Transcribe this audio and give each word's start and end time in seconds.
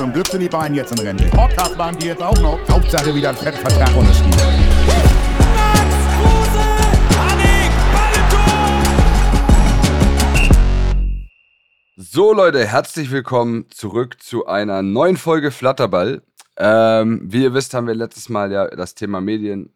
Zum 0.00 0.14
Glück 0.14 0.28
sind 0.28 0.40
die 0.40 0.48
beiden 0.48 0.74
jetzt 0.74 0.92
in 0.92 1.06
Rente. 1.06 1.26
Podcast 1.26 1.76
waren 1.76 1.94
die 1.98 2.06
jetzt 2.06 2.22
auch 2.22 2.40
noch. 2.40 2.58
Hauptsache 2.70 3.14
wieder 3.14 3.28
ein 3.28 3.36
Fettvertrag 3.36 3.94
unterschrieben. 3.94 4.32
So 11.98 12.32
Leute, 12.32 12.66
herzlich 12.66 13.10
willkommen 13.10 13.66
zurück 13.68 14.22
zu 14.22 14.46
einer 14.46 14.80
neuen 14.80 15.18
Folge 15.18 15.50
Flatterball. 15.50 16.22
Ähm, 16.56 17.20
wie 17.30 17.42
ihr 17.42 17.52
wisst, 17.52 17.74
haben 17.74 17.86
wir 17.86 17.94
letztes 17.94 18.30
Mal 18.30 18.50
ja 18.50 18.68
das 18.68 18.94
Thema 18.94 19.20
Medien 19.20 19.74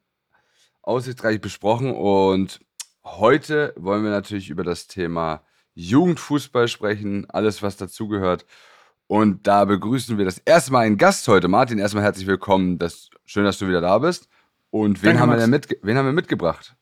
aussichtsreich 0.81 1.43
besprochen 1.43 1.95
und 1.95 2.61
heute 3.05 3.75
wollen 3.77 4.03
wir 4.03 4.11
natürlich 4.11 4.49
über 4.49 4.65
das 4.65 4.87
Thema 4.87 5.43
Jugendfußball 5.75 6.69
sprechen, 6.69 7.29
alles 7.29 7.63
was 7.63 7.77
dazugehört. 7.77 8.47
Und 9.15 9.47
da 9.47 9.65
begrüßen 9.65 10.19
wir 10.19 10.25
das 10.25 10.39
erste 10.39 10.73
Mal 10.73 10.81
einen 10.81 10.99
Gast 10.99 11.29
heute. 11.29 11.47
Martin, 11.47 11.79
erstmal 11.79 12.03
herzlich 12.03 12.27
willkommen. 12.27 12.81
Das, 12.81 13.11
schön, 13.25 13.45
dass 13.45 13.59
du 13.59 13.69
wieder 13.69 13.81
da 13.81 13.99
bist. 13.99 14.29
Und 14.71 15.05
wen, 15.05 15.11
Danke, 15.11 15.21
haben 15.21 15.31
wir, 15.31 15.37
denn 15.37 15.51
mit, 15.51 15.69
wen 15.83 15.97
haben 15.97 16.07
wir 16.07 16.13
mitgebracht? 16.13 16.75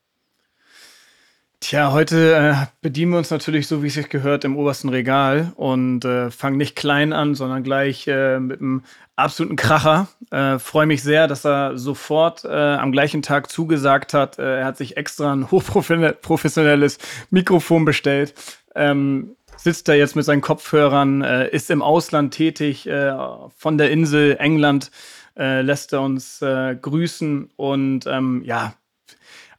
Tja, 1.59 1.91
heute 1.91 2.33
äh, 2.33 2.55
bedienen 2.81 3.11
wir 3.11 3.19
uns 3.19 3.29
natürlich 3.29 3.67
so, 3.67 3.83
wie 3.83 3.87
es 3.87 3.93
sich 3.93 4.09
gehört, 4.09 4.45
im 4.45 4.57
obersten 4.57 4.89
Regal 4.89 5.53
und 5.57 6.05
äh, 6.05 6.31
fangen 6.31 6.57
nicht 6.57 6.75
klein 6.75 7.13
an, 7.13 7.35
sondern 7.35 7.61
gleich 7.61 8.07
äh, 8.07 8.39
mit 8.39 8.61
einem 8.61 8.81
absoluten 9.15 9.55
Kracher. 9.55 10.07
Äh, 10.31 10.57
Freue 10.57 10.87
mich 10.87 11.03
sehr, 11.03 11.27
dass 11.27 11.45
er 11.45 11.77
sofort 11.77 12.45
äh, 12.45 12.49
am 12.49 12.91
gleichen 12.91 13.21
Tag 13.21 13.51
zugesagt 13.51 14.15
hat. 14.15 14.39
Äh, 14.39 14.61
er 14.61 14.65
hat 14.65 14.77
sich 14.77 14.97
extra 14.97 15.31
ein 15.31 15.51
hochprofessionelles 15.51 16.97
Mikrofon 17.29 17.85
bestellt. 17.85 18.33
Ähm, 18.73 19.35
sitzt 19.57 19.87
da 19.87 19.93
jetzt 19.93 20.15
mit 20.15 20.25
seinen 20.25 20.41
Kopfhörern, 20.41 21.21
äh, 21.21 21.49
ist 21.49 21.69
im 21.71 21.81
Ausland 21.81 22.33
tätig, 22.33 22.87
äh, 22.87 23.13
von 23.55 23.77
der 23.77 23.91
Insel 23.91 24.37
England 24.39 24.91
äh, 25.37 25.61
lässt 25.61 25.93
er 25.93 26.01
uns 26.01 26.41
äh, 26.41 26.75
grüßen 26.75 27.49
und 27.55 28.05
ähm, 28.07 28.41
ja, 28.45 28.73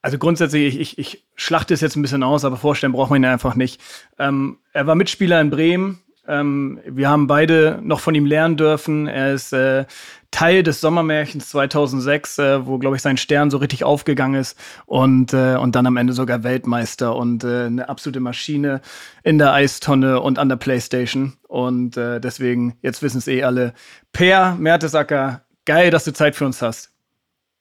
also 0.05 0.19
grundsätzlich, 0.19 0.78
ich, 0.78 0.98
ich, 0.98 0.98
ich 0.98 1.25
schlachte 1.34 1.73
es 1.73 1.81
jetzt 1.81 1.97
ein 1.97 2.03
bisschen 2.03 2.23
aus, 2.23 2.45
aber 2.45 2.59
vorstellen 2.59 2.92
braucht 2.92 3.09
man 3.09 3.23
ihn 3.23 3.25
einfach 3.25 3.55
nicht. 3.55 3.81
Ähm, 4.19 4.59
er 4.75 4.86
war 4.86 4.97
Mitspieler 4.97 5.41
in 5.41 5.48
Bremen. 5.48 6.03
Ähm, 6.27 6.80
wir 6.86 7.08
haben 7.08 7.27
beide 7.27 7.80
noch 7.83 8.00
von 8.00 8.14
ihm 8.14 8.27
lernen 8.27 8.56
dürfen. 8.56 9.06
Er 9.06 9.34
ist 9.34 9.53
äh, 9.53 9.84
Teil 10.30 10.62
des 10.62 10.80
Sommermärchens 10.80 11.50
2006, 11.50 12.39
äh, 12.39 12.67
wo, 12.67 12.78
glaube 12.78 12.97
ich, 12.97 13.03
sein 13.03 13.17
Stern 13.17 13.50
so 13.50 13.58
richtig 13.58 13.84
aufgegangen 13.84 14.41
ist 14.41 14.58
und, 14.86 15.33
äh, 15.33 15.56
und 15.56 15.77
dann 15.77 15.86
am 15.86 15.97
Ende 15.97 16.12
sogar 16.12 16.42
Weltmeister 16.42 17.14
und 17.14 17.45
äh, 17.45 17.67
eine 17.67 17.89
absolute 17.89 18.20
Maschine 18.20 18.80
in 19.22 19.39
der 19.39 19.52
Eistonne 19.52 20.20
und 20.20 20.39
an 20.39 20.48
der 20.48 20.56
Playstation. 20.56 21.34
Und 21.47 21.97
äh, 21.97 22.20
deswegen, 22.20 22.77
jetzt 22.83 23.02
wissen 23.02 23.19
es 23.19 23.28
eh 23.28 23.45
alle. 23.45 23.75
Per 24.12 24.56
Mertesacker, 24.56 25.42
geil, 25.67 25.91
dass 25.91 26.05
du 26.05 26.12
Zeit 26.12 26.34
für 26.34 26.47
uns 26.47 26.62
hast. 26.62 26.91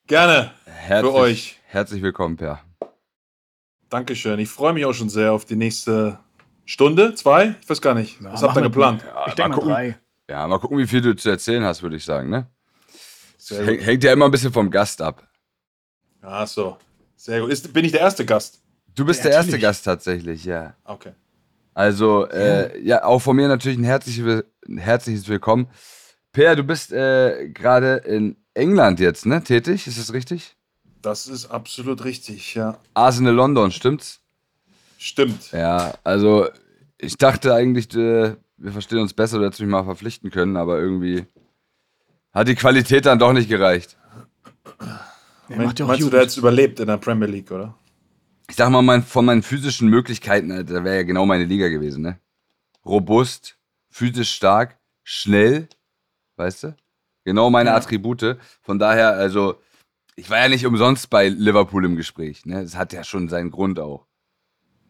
Gerne 0.06 0.50
Herzlich, 0.64 1.12
für 1.12 1.18
euch. 1.18 1.60
Herzlich 1.66 2.02
willkommen, 2.02 2.36
Per. 2.36 2.60
Dankeschön. 3.88 4.38
Ich 4.40 4.48
freue 4.48 4.72
mich 4.72 4.84
auch 4.84 4.92
schon 4.92 5.08
sehr 5.08 5.32
auf 5.32 5.44
die 5.44 5.56
nächste 5.56 6.18
Stunde, 6.64 7.14
zwei? 7.14 7.54
Ich 7.60 7.68
weiß 7.68 7.80
gar 7.80 7.94
nicht. 7.94 8.22
Was 8.22 8.42
habt 8.42 8.56
ihr 8.56 8.62
geplant? 8.62 9.04
Ich 9.26 9.34
denke 9.34 9.50
mal 9.50 9.54
gucken. 9.56 9.70
drei. 9.70 9.98
Ja, 10.28 10.46
mal 10.46 10.58
gucken, 10.58 10.78
wie 10.78 10.86
viel 10.86 11.00
du 11.02 11.14
zu 11.14 11.28
erzählen 11.28 11.62
hast, 11.64 11.82
würde 11.82 11.96
ich 11.96 12.04
sagen, 12.04 12.30
ne? 12.30 12.46
Sehr 13.36 13.64
Häng- 13.66 13.76
gut. 13.76 13.86
Hängt 13.86 14.04
ja 14.04 14.12
immer 14.12 14.24
ein 14.24 14.30
bisschen 14.30 14.52
vom 14.52 14.70
Gast 14.70 15.02
ab. 15.02 15.28
Ach 16.22 16.46
so. 16.46 16.78
Sehr 17.16 17.40
gut. 17.40 17.50
Ist, 17.50 17.72
bin 17.72 17.84
ich 17.84 17.92
der 17.92 18.00
erste 18.00 18.24
Gast? 18.24 18.62
Du 18.94 19.04
bist 19.04 19.20
Ja, 19.24 19.30
der 19.30 19.38
erste. 19.40 19.58
Gast 19.58 19.84
tatsächlich, 19.84 20.44
ja. 20.44 20.74
Okay. 20.84 21.12
Also, 21.74 22.26
äh, 22.28 22.80
ja, 22.82 23.04
auch 23.04 23.18
von 23.18 23.36
mir 23.36 23.48
natürlich 23.48 23.76
ein 23.78 23.84
herzliches, 23.84 24.44
ein 24.66 24.78
herzliches 24.78 25.28
Willkommen. 25.28 25.68
Per, 26.32 26.56
du 26.56 26.62
bist 26.62 26.92
äh, 26.92 27.48
gerade 27.50 27.96
in 28.06 28.36
England 28.54 29.00
jetzt, 29.00 29.26
ne? 29.26 29.42
Tätig, 29.42 29.86
ist 29.86 29.98
das 29.98 30.12
richtig? 30.12 30.56
Das 31.02 31.26
ist 31.26 31.46
absolut 31.46 32.04
richtig, 32.04 32.54
ja. 32.54 32.78
Arsenal 32.94 33.34
London, 33.34 33.70
stimmt's? 33.72 34.20
Stimmt. 35.04 35.52
Ja, 35.52 35.92
also 36.02 36.48
ich 36.96 37.18
dachte 37.18 37.52
eigentlich, 37.52 37.94
äh, 37.94 38.36
wir 38.56 38.72
verstehen 38.72 39.00
uns 39.00 39.12
besser, 39.12 39.38
du 39.38 39.44
hättest 39.44 39.60
mich 39.60 39.68
mal 39.68 39.84
verpflichten 39.84 40.30
können, 40.30 40.56
aber 40.56 40.78
irgendwie 40.80 41.26
hat 42.32 42.48
die 42.48 42.54
Qualität 42.54 43.04
dann 43.04 43.18
doch 43.18 43.34
nicht 43.34 43.50
gereicht. 43.50 43.98
Er 44.80 44.86
ja 45.50 45.56
auch 45.56 45.56
meinst 45.58 45.78
du, 45.78 45.84
Jugend. 45.84 46.12
der 46.14 46.22
jetzt 46.22 46.38
überlebt 46.38 46.80
in 46.80 46.86
der 46.86 46.96
Premier 46.96 47.28
League, 47.28 47.50
oder? 47.50 47.74
Ich 48.48 48.56
sag 48.56 48.70
mal, 48.70 48.80
mein, 48.80 49.02
von 49.02 49.26
meinen 49.26 49.42
physischen 49.42 49.88
Möglichkeiten, 49.90 50.50
äh, 50.50 50.64
da 50.64 50.82
wäre 50.84 50.96
ja 50.96 51.02
genau 51.02 51.26
meine 51.26 51.44
Liga 51.44 51.68
gewesen, 51.68 52.00
ne? 52.02 52.18
Robust, 52.86 53.58
physisch 53.90 54.32
stark, 54.34 54.78
schnell, 55.02 55.68
weißt 56.36 56.62
du? 56.62 56.76
Genau 57.24 57.50
meine 57.50 57.70
Ja. 57.70 57.76
Attribute. 57.76 58.38
Von 58.62 58.78
daher, 58.78 59.10
also, 59.10 59.60
ich 60.16 60.30
war 60.30 60.38
ja 60.38 60.48
nicht 60.48 60.64
umsonst 60.64 61.10
bei 61.10 61.28
Liverpool 61.28 61.84
im 61.84 61.96
Gespräch, 61.96 62.46
ne? 62.46 62.62
Das 62.62 62.74
hat 62.74 62.94
ja 62.94 63.04
schon 63.04 63.28
seinen 63.28 63.50
Grund 63.50 63.78
auch. 63.78 64.06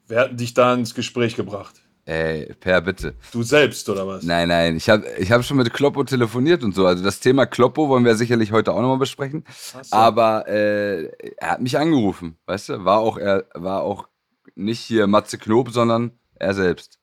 Wer 0.07 0.21
hat 0.21 0.39
dich 0.41 0.55
da 0.55 0.75
ins 0.75 0.95
Gespräch 0.95 1.35
gebracht? 1.37 1.81
Ey, 2.07 2.53
Per, 2.61 2.83
bitte. 2.83 3.15
Du 3.33 3.43
selbst, 3.43 3.89
oder 3.89 4.07
was? 4.07 4.23
Nein, 4.25 4.49
nein, 4.49 4.77
ich 4.77 4.91
habe 4.91 5.07
ich 5.19 5.33
hab 5.33 5.43
schon 5.43 5.57
mit 5.57 5.73
Kloppo 5.73 6.05
telefoniert 6.05 6.63
und 6.63 6.75
so. 6.75 6.87
Also 6.87 7.03
das 7.03 7.21
Thema 7.21 7.47
Kloppo 7.47 7.89
wollen 7.89 8.05
wir 8.05 8.15
sicherlich 8.15 8.53
heute 8.53 8.73
auch 8.75 8.83
nochmal 8.83 8.99
besprechen. 8.99 9.45
So. 9.83 9.97
Aber 9.97 10.47
äh, 10.47 11.07
er 11.39 11.51
hat 11.53 11.63
mich 11.63 11.79
angerufen, 11.79 12.37
weißt 12.45 12.69
du? 12.69 12.85
War 12.85 12.99
auch, 12.99 13.17
er 13.17 13.47
war 13.55 13.83
auch 13.83 14.07
nicht 14.55 14.81
hier 14.81 15.07
Matze 15.07 15.39
Knob, 15.39 15.71
sondern 15.71 16.11
er 16.35 16.53
selbst. 16.53 16.99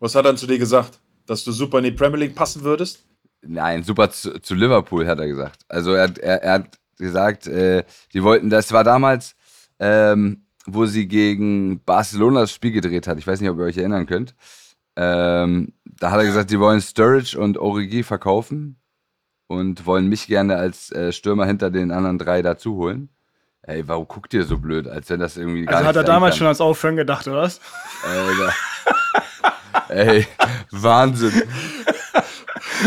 Was 0.00 0.14
hat 0.14 0.20
er 0.24 0.30
dann 0.30 0.38
zu 0.38 0.46
dir 0.46 0.58
gesagt? 0.58 0.98
Dass 1.26 1.44
du 1.44 1.52
super 1.52 1.78
in 1.78 1.84
die 1.84 1.90
Premier 1.92 2.18
League 2.20 2.34
passen 2.34 2.62
würdest? 2.62 3.04
Nein, 3.42 3.82
super 3.82 4.10
zu, 4.10 4.40
zu 4.40 4.54
Liverpool, 4.54 5.06
hat 5.06 5.18
er 5.18 5.28
gesagt. 5.28 5.60
Also 5.68 5.92
er, 5.92 6.04
hat- 6.04 6.18
er, 6.18 6.42
er 6.42 6.52
hat 6.54 6.78
gesagt, 6.96 7.46
äh, 7.46 7.84
die 8.14 8.22
wollten, 8.22 8.48
das 8.48 8.72
war 8.72 8.82
damals, 8.82 9.36
ähm, 9.78 10.46
wo 10.70 10.86
sie 10.86 11.08
gegen 11.08 11.82
Barcelona 11.84 12.40
das 12.40 12.52
Spiel 12.52 12.72
gedreht 12.72 13.06
hat. 13.06 13.18
Ich 13.18 13.26
weiß 13.26 13.40
nicht, 13.40 13.50
ob 13.50 13.58
ihr 13.58 13.64
euch 13.64 13.78
erinnern 13.78 14.06
könnt. 14.06 14.34
Ähm, 14.96 15.72
da 15.84 16.10
hat 16.10 16.18
er 16.18 16.26
gesagt, 16.26 16.50
die 16.50 16.60
wollen 16.60 16.80
Sturridge 16.80 17.38
und 17.38 17.56
Origi 17.58 18.02
verkaufen 18.02 18.76
und 19.46 19.86
wollen 19.86 20.08
mich 20.08 20.26
gerne 20.26 20.56
als 20.56 20.92
äh, 20.92 21.12
Stürmer 21.12 21.46
hinter 21.46 21.70
den 21.70 21.90
anderen 21.90 22.18
drei 22.18 22.42
dazu 22.42 22.76
holen. 22.76 23.08
Ey, 23.62 23.86
warum 23.86 24.08
guckt 24.08 24.32
ihr 24.34 24.44
so 24.44 24.58
blöd, 24.58 24.88
als 24.88 25.10
wenn 25.10 25.20
das 25.20 25.36
irgendwie 25.36 25.64
gar 25.64 25.76
Also 25.76 25.88
hat 25.88 25.96
er 25.96 26.04
damals 26.04 26.32
kann? 26.34 26.38
schon 26.38 26.46
als 26.46 26.60
Aufhören 26.60 26.96
gedacht, 26.96 27.26
oder 27.28 27.42
was? 27.42 27.60
Alter. 28.04 28.54
Ey, 29.88 30.26
Wahnsinn. 30.70 31.32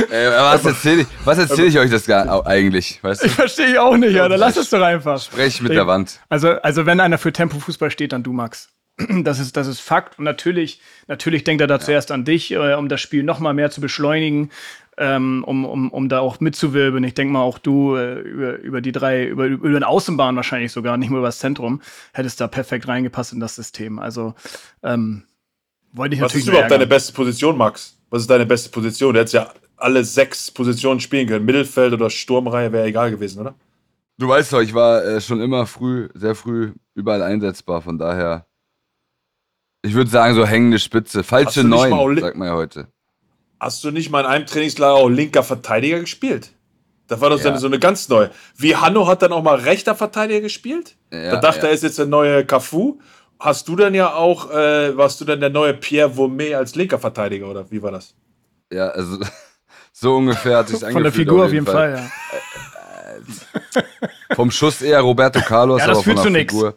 Ey, 0.09 0.29
was 0.29 0.65
erzähle 0.65 1.01
ich, 1.01 1.07
was 1.25 1.37
erzähl 1.37 1.67
ich 1.67 1.77
euch 1.77 1.91
das 1.91 2.05
gar 2.05 2.45
eigentlich? 2.45 2.99
Weißt 3.01 3.21
du? 3.21 3.27
Ich 3.27 3.33
verstehe 3.33 3.67
ich 3.67 3.79
auch 3.79 3.97
nicht, 3.97 4.13
ja. 4.13 4.27
Dann 4.27 4.39
lass 4.39 4.57
es 4.57 4.69
doch 4.69 4.81
einfach. 4.81 5.21
Sprech 5.21 5.61
mit 5.61 5.73
der 5.73 5.87
Wand. 5.87 6.19
Also, 6.29 6.49
also 6.61 6.85
wenn 6.85 6.99
einer 6.99 7.17
für 7.17 7.33
Tempo-Fußball 7.33 7.91
steht, 7.91 8.13
dann 8.13 8.23
du, 8.23 8.33
Max. 8.33 8.69
Das 9.23 9.39
ist, 9.39 9.57
das 9.57 9.67
ist 9.67 9.79
Fakt. 9.79 10.19
Und 10.19 10.25
natürlich, 10.25 10.81
natürlich 11.07 11.43
denkt 11.43 11.61
er 11.61 11.67
da 11.67 11.79
zuerst 11.79 12.11
an 12.11 12.25
dich, 12.25 12.51
äh, 12.51 12.73
um 12.75 12.89
das 12.89 13.01
Spiel 13.01 13.23
noch 13.23 13.39
mal 13.39 13.53
mehr 13.53 13.71
zu 13.71 13.81
beschleunigen, 13.81 14.51
ähm, 14.97 15.43
um, 15.45 15.65
um, 15.65 15.89
um 15.91 16.09
da 16.09 16.19
auch 16.19 16.39
mitzuwirbeln. 16.39 17.03
Ich 17.03 17.13
denke 17.13 17.33
mal, 17.33 17.41
auch 17.41 17.57
du 17.57 17.95
äh, 17.95 18.19
über, 18.19 18.57
über 18.59 18.81
die 18.81 18.91
drei, 18.91 19.25
über, 19.25 19.45
über 19.45 19.69
den 19.69 19.83
Außenbahn 19.83 20.35
wahrscheinlich 20.35 20.71
sogar, 20.71 20.97
nicht 20.97 21.09
nur 21.09 21.19
über 21.19 21.27
das 21.27 21.39
Zentrum, 21.39 21.81
hättest 22.13 22.41
da 22.41 22.47
perfekt 22.47 22.87
reingepasst 22.87 23.33
in 23.33 23.39
das 23.39 23.55
System. 23.55 23.99
Also 23.99 24.35
ähm, 24.83 25.23
wollte 25.93 26.15
ich 26.15 26.21
Was 26.21 26.29
natürlich 26.29 26.45
ist 26.45 26.49
überhaupt 26.49 26.69
nur 26.69 26.77
deine 26.77 26.83
ärgern. 26.83 26.95
beste 26.97 27.13
Position, 27.13 27.57
Max? 27.57 27.97
Was 28.09 28.23
ist 28.23 28.29
deine 28.29 28.45
beste 28.45 28.69
Position? 28.69 29.13
Du 29.13 29.19
hättest 29.19 29.33
ja 29.33 29.51
alle 29.81 30.03
sechs 30.03 30.51
Positionen 30.51 30.99
spielen 30.99 31.27
können. 31.27 31.45
Mittelfeld 31.45 31.93
oder 31.93 32.09
Sturmreihe 32.09 32.71
wäre 32.71 32.85
egal 32.87 33.11
gewesen, 33.11 33.41
oder? 33.41 33.55
Du 34.17 34.27
weißt 34.27 34.53
doch, 34.53 34.61
ich 34.61 34.73
war 34.73 35.03
äh, 35.03 35.21
schon 35.21 35.41
immer 35.41 35.65
früh, 35.65 36.09
sehr 36.13 36.35
früh 36.35 36.73
überall 36.93 37.23
einsetzbar. 37.23 37.81
Von 37.81 37.97
daher, 37.97 38.45
ich 39.83 39.93
würde 39.93 40.09
sagen, 40.09 40.35
so 40.35 40.45
hängende 40.45 40.79
Spitze. 40.79 41.23
Falsche 41.23 41.63
Neun, 41.63 42.19
sagt 42.19 42.37
man 42.37 42.47
ja 42.47 42.53
heute. 42.55 42.87
Hast 43.59 43.83
du 43.83 43.91
nicht 43.91 44.09
mal 44.11 44.21
in 44.21 44.25
einem 44.27 44.45
Trainingslager 44.45 44.93
auch 44.95 45.09
linker 45.09 45.43
Verteidiger 45.43 45.99
gespielt? 45.99 46.51
Das 47.07 47.19
war 47.19 47.29
doch 47.29 47.37
so 47.37 47.45
Ja. 47.45 47.51
eine- 47.51 47.59
so 47.59 47.67
eine 47.67 47.79
ganz 47.79 48.07
neue. 48.09 48.31
Wie 48.55 48.75
Hanno 48.75 49.05
hat 49.07 49.21
dann 49.21 49.33
auch 49.33 49.43
mal 49.43 49.55
rechter 49.59 49.95
Verteidiger 49.95 50.41
gespielt? 50.41 50.95
Ja, 51.11 51.31
da 51.31 51.37
dachte 51.41 51.61
ja. 51.61 51.67
er 51.67 51.71
ist 51.71 51.83
jetzt 51.83 51.99
der 51.99 52.05
neue 52.05 52.45
Cafu. 52.45 52.99
Hast 53.39 53.67
du 53.67 53.75
dann 53.75 53.93
ja 53.95 54.13
auch, 54.13 54.51
äh, 54.51 54.95
warst 54.95 55.19
du 55.19 55.25
dann 55.25 55.39
der 55.39 55.49
neue 55.49 55.73
Pierre 55.73 56.15
Vaumet 56.15 56.53
als 56.53 56.75
linker 56.75 56.99
Verteidiger 56.99 57.49
oder 57.49 57.69
wie 57.71 57.81
war 57.81 57.91
das? 57.91 58.13
Ja, 58.71 58.87
also 58.89 59.17
so 60.01 60.15
ungefähr 60.17 60.57
hat 60.57 60.67
sich 60.69 60.79
Von 60.79 61.03
der 61.03 61.11
Figur 61.11 61.45
auf 61.45 61.53
jeden 61.53 61.65
Fall, 61.67 61.95
ja. 61.95 63.75
Vom 64.35 64.49
Schuss 64.49 64.81
eher 64.81 64.99
Roberto 65.01 65.39
Carlos, 65.41 65.79
Ja, 65.81 65.87
das 65.87 65.97
aber 65.97 66.03
von 66.03 66.13
führt 66.13 66.17
der 66.17 66.23
zu 66.25 66.29
nix. 66.31 66.53
Figur. 66.53 66.75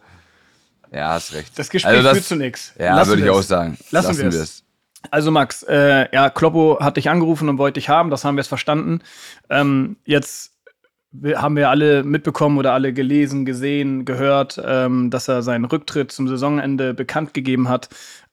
Ja, 0.92 1.08
hast 1.14 1.32
recht. 1.32 1.58
Das 1.58 1.70
Gespräch 1.70 1.92
Also 1.92 2.02
das- 2.04 2.12
führt 2.18 2.26
zu 2.26 2.36
nichts. 2.36 2.72
Ja, 2.78 3.06
würde 3.06 3.22
ich 3.22 3.30
auch 3.30 3.42
sagen. 3.42 3.78
Lassen 3.90 4.18
wir 4.18 4.28
es. 4.28 4.62
Also 5.10 5.30
Max, 5.30 5.62
äh, 5.64 6.06
ja, 6.14 6.30
Kloppo 6.30 6.78
hat 6.80 6.96
dich 6.96 7.10
angerufen 7.10 7.48
und 7.48 7.58
wollte 7.58 7.80
dich 7.80 7.88
haben, 7.88 8.10
das 8.10 8.24
haben 8.24 8.36
wir 8.36 8.40
jetzt 8.40 8.48
verstanden. 8.48 9.00
Ähm, 9.50 9.96
jetzt 10.04 10.52
haben 11.34 11.56
wir 11.56 11.68
alle 11.70 12.02
mitbekommen 12.02 12.58
oder 12.58 12.72
alle 12.72 12.92
gelesen, 12.92 13.44
gesehen, 13.44 14.04
gehört, 14.04 14.60
ähm, 14.64 15.10
dass 15.10 15.28
er 15.28 15.42
seinen 15.42 15.64
Rücktritt 15.66 16.10
zum 16.10 16.26
Saisonende 16.28 16.92
bekannt 16.94 17.34
gegeben 17.34 17.68
hat. 17.68 17.88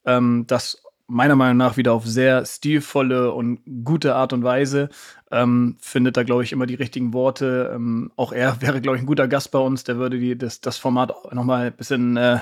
Ähm, 0.05 0.45
das 0.47 0.81
meiner 1.11 1.35
Meinung 1.35 1.57
nach 1.57 1.77
wieder 1.77 1.93
auf 1.93 2.05
sehr 2.05 2.45
stilvolle 2.45 3.33
und 3.33 3.59
gute 3.83 4.15
Art 4.15 4.33
und 4.33 4.43
Weise. 4.43 4.89
Ähm, 5.29 5.77
findet 5.79 6.17
da, 6.17 6.23
glaube 6.23 6.43
ich, 6.43 6.51
immer 6.51 6.65
die 6.65 6.75
richtigen 6.75 7.13
Worte. 7.13 7.71
Ähm, 7.75 8.11
auch 8.15 8.31
er 8.31 8.61
wäre, 8.61 8.81
glaube 8.81 8.97
ich, 8.97 9.03
ein 9.03 9.07
guter 9.07 9.27
Gast 9.27 9.51
bei 9.51 9.59
uns. 9.59 9.83
Der 9.83 9.97
würde 9.97 10.19
die, 10.19 10.37
das, 10.37 10.61
das 10.61 10.77
Format 10.77 11.13
nochmal 11.33 11.67
ein 11.67 11.73
bisschen 11.73 12.17
äh, 12.17 12.39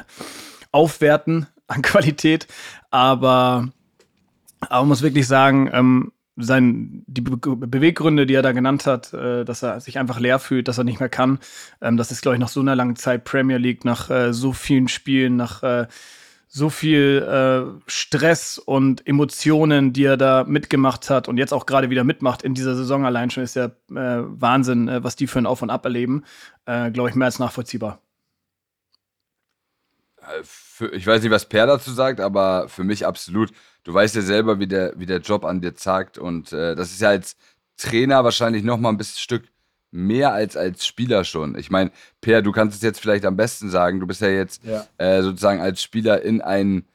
aufwerten 0.71 1.47
an 1.67 1.81
Qualität. 1.81 2.47
Aber, 2.91 3.69
aber 4.61 4.81
man 4.81 4.87
muss 4.87 5.01
wirklich 5.01 5.27
sagen, 5.27 5.69
ähm, 5.73 6.11
sein, 6.37 7.03
die 7.07 7.21
Be 7.21 7.37
Beweggründe, 7.37 8.25
die 8.25 8.35
er 8.35 8.41
da 8.41 8.53
genannt 8.53 8.85
hat, 8.85 9.13
äh, 9.13 9.43
dass 9.43 9.63
er 9.63 9.81
sich 9.81 9.99
einfach 9.99 10.19
leer 10.19 10.39
fühlt, 10.39 10.67
dass 10.67 10.77
er 10.77 10.85
nicht 10.85 10.99
mehr 10.99 11.09
kann, 11.09 11.39
ähm, 11.81 11.97
das 11.97 12.11
ist, 12.11 12.21
glaube 12.21 12.35
ich, 12.35 12.39
nach 12.39 12.47
so 12.47 12.61
einer 12.61 12.75
langen 12.75 12.95
Zeit 12.95 13.25
Premier 13.25 13.57
League, 13.57 13.83
nach 13.83 14.09
äh, 14.09 14.31
so 14.31 14.53
vielen 14.53 14.87
Spielen, 14.87 15.35
nach 15.35 15.63
äh, 15.63 15.87
so 16.51 16.71
viel 16.71 17.21
äh, 17.21 17.79
Stress 17.85 18.57
und 18.57 19.05
Emotionen, 19.05 19.93
die 19.93 20.03
er 20.03 20.17
da 20.17 20.43
mitgemacht 20.45 21.11
hat 21.11 21.27
und 21.27 21.37
jetzt 21.37 21.53
auch 21.53 21.67
gerade 21.67 21.91
wieder 21.91 22.03
mitmacht 22.03 22.41
in 22.41 22.55
dieser 22.55 22.75
Saison 22.75 23.05
allein 23.05 23.29
schon, 23.29 23.43
ist 23.43 23.55
ja 23.55 23.65
äh, 23.65 23.71
Wahnsinn, 23.91 24.87
äh, 24.87 25.03
was 25.03 25.15
die 25.15 25.27
für 25.27 25.37
ein 25.37 25.45
Auf 25.45 25.61
und 25.61 25.69
Ab 25.69 25.85
erleben. 25.85 26.23
Äh, 26.65 26.89
Glaube 26.89 27.09
ich, 27.09 27.15
mehr 27.15 27.27
als 27.27 27.37
nachvollziehbar. 27.37 28.01
Äh, 30.17 30.41
für, 30.43 30.91
ich 30.91 31.05
weiß 31.05 31.21
nicht, 31.21 31.31
was 31.31 31.47
Per 31.47 31.67
dazu 31.67 31.91
sagt, 31.91 32.19
aber 32.19 32.67
für 32.67 32.83
mich 32.83 33.05
absolut. 33.05 33.51
Du 33.83 33.93
weißt 33.93 34.15
ja 34.15 34.23
selber, 34.23 34.59
wie 34.59 34.67
der, 34.67 34.93
wie 34.97 35.05
der 35.05 35.19
Job 35.19 35.45
an 35.45 35.61
dir 35.61 35.75
zagt 35.75 36.17
und 36.17 36.51
äh, 36.51 36.75
das 36.75 36.89
ist 36.89 37.01
ja 37.01 37.09
als 37.09 37.37
Trainer 37.77 38.23
wahrscheinlich 38.23 38.63
noch 38.63 38.79
mal 38.79 38.89
ein 38.89 38.97
bisschen 38.97 39.19
Stück 39.19 39.43
mehr 39.91 40.33
als 40.33 40.55
als 40.55 40.85
Spieler 40.85 41.23
schon. 41.23 41.57
Ich 41.57 41.69
meine, 41.69 41.91
Per, 42.21 42.41
du 42.41 42.51
kannst 42.51 42.75
es 42.77 42.83
jetzt 42.83 42.99
vielleicht 42.99 43.25
am 43.25 43.37
besten 43.37 43.69
sagen. 43.69 43.99
Du 43.99 44.07
bist 44.07 44.21
ja 44.21 44.29
jetzt 44.29 44.63
ja. 44.63 44.85
Äh, 44.97 45.21
sozusagen 45.23 45.61
als 45.61 45.81
Spieler 45.81 46.21
in 46.21 46.41
einen 46.41 46.85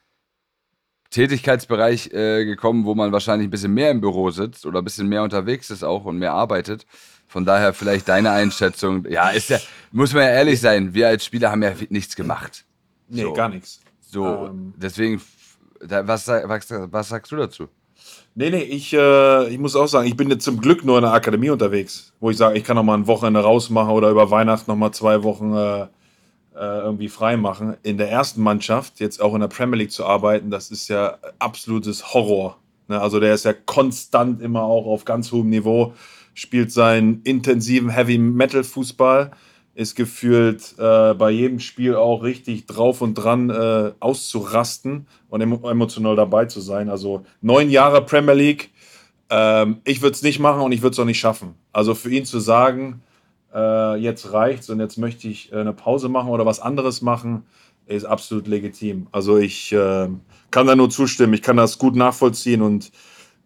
Tätigkeitsbereich 1.11 2.12
äh, 2.12 2.44
gekommen, 2.44 2.85
wo 2.85 2.94
man 2.94 3.12
wahrscheinlich 3.12 3.49
ein 3.49 3.50
bisschen 3.50 3.75
mehr 3.75 3.91
im 3.91 4.00
Büro 4.00 4.31
sitzt 4.31 4.67
oder 4.67 4.81
ein 4.81 4.85
bisschen 4.85 5.08
mehr 5.08 5.23
unterwegs 5.23 5.70
ist 5.70 5.85
auch 5.85 6.05
und 6.05 6.19
mehr 6.19 6.32
arbeitet. 6.32 6.87
Von 7.29 7.44
daher 7.44 7.73
vielleicht 7.73 8.08
deine 8.08 8.31
Einschätzung. 8.31 9.06
Ja, 9.08 9.31
ist 9.31 9.50
ja, 9.50 9.58
muss 9.93 10.12
man 10.12 10.23
ja 10.23 10.31
ehrlich 10.31 10.61
sein, 10.61 10.94
wir 10.94 11.08
als 11.08 11.25
Spieler 11.25 11.50
haben 11.50 11.62
ja 11.62 11.73
nichts 11.88 12.17
gemacht. 12.17 12.64
Nee, 13.08 13.23
so. 13.23 13.32
gar 13.32 13.49
nichts. 13.49 13.81
So, 14.00 14.46
ähm. 14.46 14.75
deswegen, 14.76 15.20
was, 15.81 16.29
was, 16.29 16.70
was 16.70 17.08
sagst 17.08 17.32
du 17.32 17.37
dazu? 17.37 17.69
Nee, 18.36 18.50
nee, 18.50 18.62
ich, 18.62 18.92
äh, 18.92 19.48
ich 19.48 19.58
muss 19.58 19.76
auch 19.76 19.86
sagen, 19.86 20.08
ich 20.08 20.16
bin 20.16 20.28
jetzt 20.28 20.44
zum 20.44 20.60
Glück 20.60 20.84
nur 20.84 20.98
in 20.98 21.02
der 21.02 21.12
Akademie 21.12 21.50
unterwegs, 21.50 22.12
wo 22.18 22.30
ich 22.30 22.36
sage, 22.36 22.58
ich 22.58 22.64
kann 22.64 22.76
noch 22.76 22.82
mal 22.82 22.94
ein 22.94 23.06
Wochenende 23.06 23.40
rausmachen 23.40 23.92
oder 23.92 24.10
über 24.10 24.30
Weihnachten 24.30 24.70
noch 24.70 24.76
mal 24.76 24.90
zwei 24.90 25.22
Wochen 25.22 25.54
äh, 25.54 25.82
äh, 25.82 25.86
irgendwie 26.56 27.08
frei 27.08 27.36
machen. 27.36 27.76
In 27.82 27.96
der 27.96 28.10
ersten 28.10 28.42
Mannschaft, 28.42 29.00
jetzt 29.00 29.20
auch 29.20 29.34
in 29.34 29.40
der 29.40 29.48
Premier 29.48 29.78
League 29.78 29.92
zu 29.92 30.04
arbeiten, 30.04 30.50
das 30.50 30.70
ist 30.70 30.88
ja 30.88 31.18
absolutes 31.38 32.12
Horror. 32.12 32.56
Ne? 32.88 33.00
Also 33.00 33.20
der 33.20 33.34
ist 33.34 33.44
ja 33.44 33.52
konstant 33.52 34.40
immer 34.40 34.62
auch 34.62 34.86
auf 34.86 35.04
ganz 35.04 35.30
hohem 35.32 35.50
Niveau, 35.50 35.94
spielt 36.34 36.72
seinen 36.72 37.22
intensiven 37.22 37.90
Heavy 37.90 38.18
Metal 38.18 38.64
Fußball 38.64 39.30
ist 39.74 39.96
gefühlt 39.96 40.74
äh, 40.78 41.14
bei 41.14 41.30
jedem 41.30 41.58
Spiel 41.58 41.96
auch 41.96 42.22
richtig 42.22 42.66
drauf 42.66 43.00
und 43.00 43.14
dran 43.14 43.50
äh, 43.50 43.92
auszurasten 43.98 45.06
und 45.28 45.40
emotional 45.40 46.14
dabei 46.14 46.46
zu 46.46 46.60
sein. 46.60 46.88
Also 46.88 47.24
neun 47.40 47.70
Jahre 47.70 48.04
Premier 48.04 48.34
League. 48.34 48.70
Ähm, 49.30 49.78
ich 49.84 50.00
würde 50.00 50.14
es 50.14 50.22
nicht 50.22 50.38
machen 50.38 50.60
und 50.60 50.70
ich 50.72 50.82
würde 50.82 50.92
es 50.92 50.98
auch 51.00 51.04
nicht 51.04 51.18
schaffen. 51.18 51.56
Also 51.72 51.94
für 51.94 52.10
ihn 52.10 52.24
zu 52.24 52.38
sagen, 52.38 53.02
äh, 53.52 53.96
jetzt 53.96 54.32
reicht's 54.32 54.70
und 54.70 54.78
jetzt 54.78 54.96
möchte 54.96 55.26
ich 55.26 55.52
äh, 55.52 55.56
eine 55.56 55.72
Pause 55.72 56.08
machen 56.08 56.30
oder 56.30 56.46
was 56.46 56.60
anderes 56.60 57.02
machen, 57.02 57.44
ist 57.86 58.04
absolut 58.04 58.46
legitim. 58.46 59.08
Also 59.10 59.38
ich 59.38 59.72
äh, 59.72 60.08
kann 60.52 60.66
da 60.68 60.76
nur 60.76 60.88
zustimmen. 60.88 61.34
Ich 61.34 61.42
kann 61.42 61.56
das 61.56 61.78
gut 61.78 61.96
nachvollziehen 61.96 62.62
und 62.62 62.92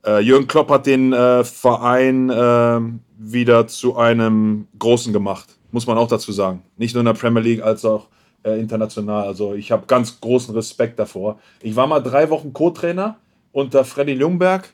äh, 0.04 0.20
Jürgen 0.20 0.46
Klopp 0.46 0.70
hat 0.70 0.86
den 0.86 1.12
Verein 1.12 3.00
wieder 3.18 3.66
zu 3.66 3.96
einem 3.96 4.68
großen 4.78 5.12
gemacht 5.12 5.57
muss 5.70 5.86
man 5.86 5.98
auch 5.98 6.08
dazu 6.08 6.32
sagen. 6.32 6.62
Nicht 6.76 6.94
nur 6.94 7.00
in 7.00 7.06
der 7.06 7.14
Premier 7.14 7.42
League, 7.42 7.62
als 7.62 7.84
auch 7.84 8.08
äh, 8.42 8.58
international. 8.58 9.26
Also 9.26 9.54
ich 9.54 9.70
habe 9.72 9.86
ganz 9.86 10.20
großen 10.20 10.54
Respekt 10.54 10.98
davor. 10.98 11.38
Ich 11.62 11.76
war 11.76 11.86
mal 11.86 12.00
drei 12.00 12.30
Wochen 12.30 12.52
Co-Trainer 12.52 13.18
unter 13.52 13.84
Freddy 13.84 14.12
Ljungberg. 14.12 14.72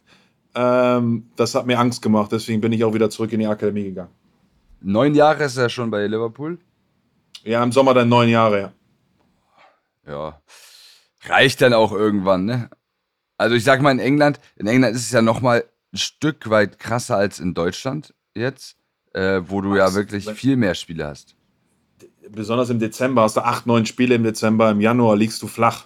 Ähm, 0.55 1.31
das 1.37 1.55
hat 1.55 1.67
mir 1.67 1.79
Angst 1.79 2.01
gemacht, 2.03 2.31
deswegen 2.31 2.61
bin 2.61 2.73
ich 2.73 2.85
auch 2.85 2.95
wieder 2.95 3.11
zurück 3.11 3.33
in 3.33 3.41
die 3.41 3.47
Akademie 3.47 3.85
gegangen. 3.85 4.11
Neun 4.81 5.15
Jahre 5.15 5.45
ist 5.45 5.57
er 5.57 5.69
schon 5.69 5.91
bei 5.91 6.07
Liverpool? 6.07 6.59
Ja, 7.43 7.63
im 7.63 7.73
Sommer 7.73 7.95
dann 7.95 8.09
neun 8.09 8.29
Jahre, 8.29 8.61
ja. 8.61 8.73
Ja. 10.07 10.41
Reicht 11.27 11.61
dann 11.61 11.73
auch 11.73 11.93
irgendwann, 11.93 12.45
ne? 12.45 12.71
Also 13.37 13.57
ich 13.57 13.65
sag 13.65 13.83
mal 13.83 13.91
in 13.91 13.99
England, 13.99 14.39
in 14.57 14.67
England 14.67 14.95
ist 14.95 15.07
es 15.07 15.11
ja 15.11 15.23
noch 15.23 15.41
mal 15.41 15.65
ein 15.93 15.99
Stück 15.99 16.51
weit 16.51 16.79
krasser 16.79 17.17
als 17.17 17.41
in 17.41 17.55
Deutschland 17.55 18.15
jetzt 18.35 18.77
äh, 19.15 19.41
wo 19.47 19.61
du 19.61 19.77
ja 19.77 19.95
wirklich 19.95 20.29
viel 20.31 20.57
mehr 20.57 20.75
Spiele 20.75 21.07
hast. 21.07 21.35
Besonders 22.31 22.71
im 22.71 22.79
Dezember 22.79 23.23
hast 23.23 23.37
du 23.37 23.45
acht, 23.45 23.67
neun 23.67 23.87
Spiele 23.87 24.15
im 24.15 24.25
Dezember, 24.25 24.71
im 24.71 24.81
Januar 24.81 25.17
liegst 25.17 25.41
du 25.43 25.47
flach. 25.47 25.85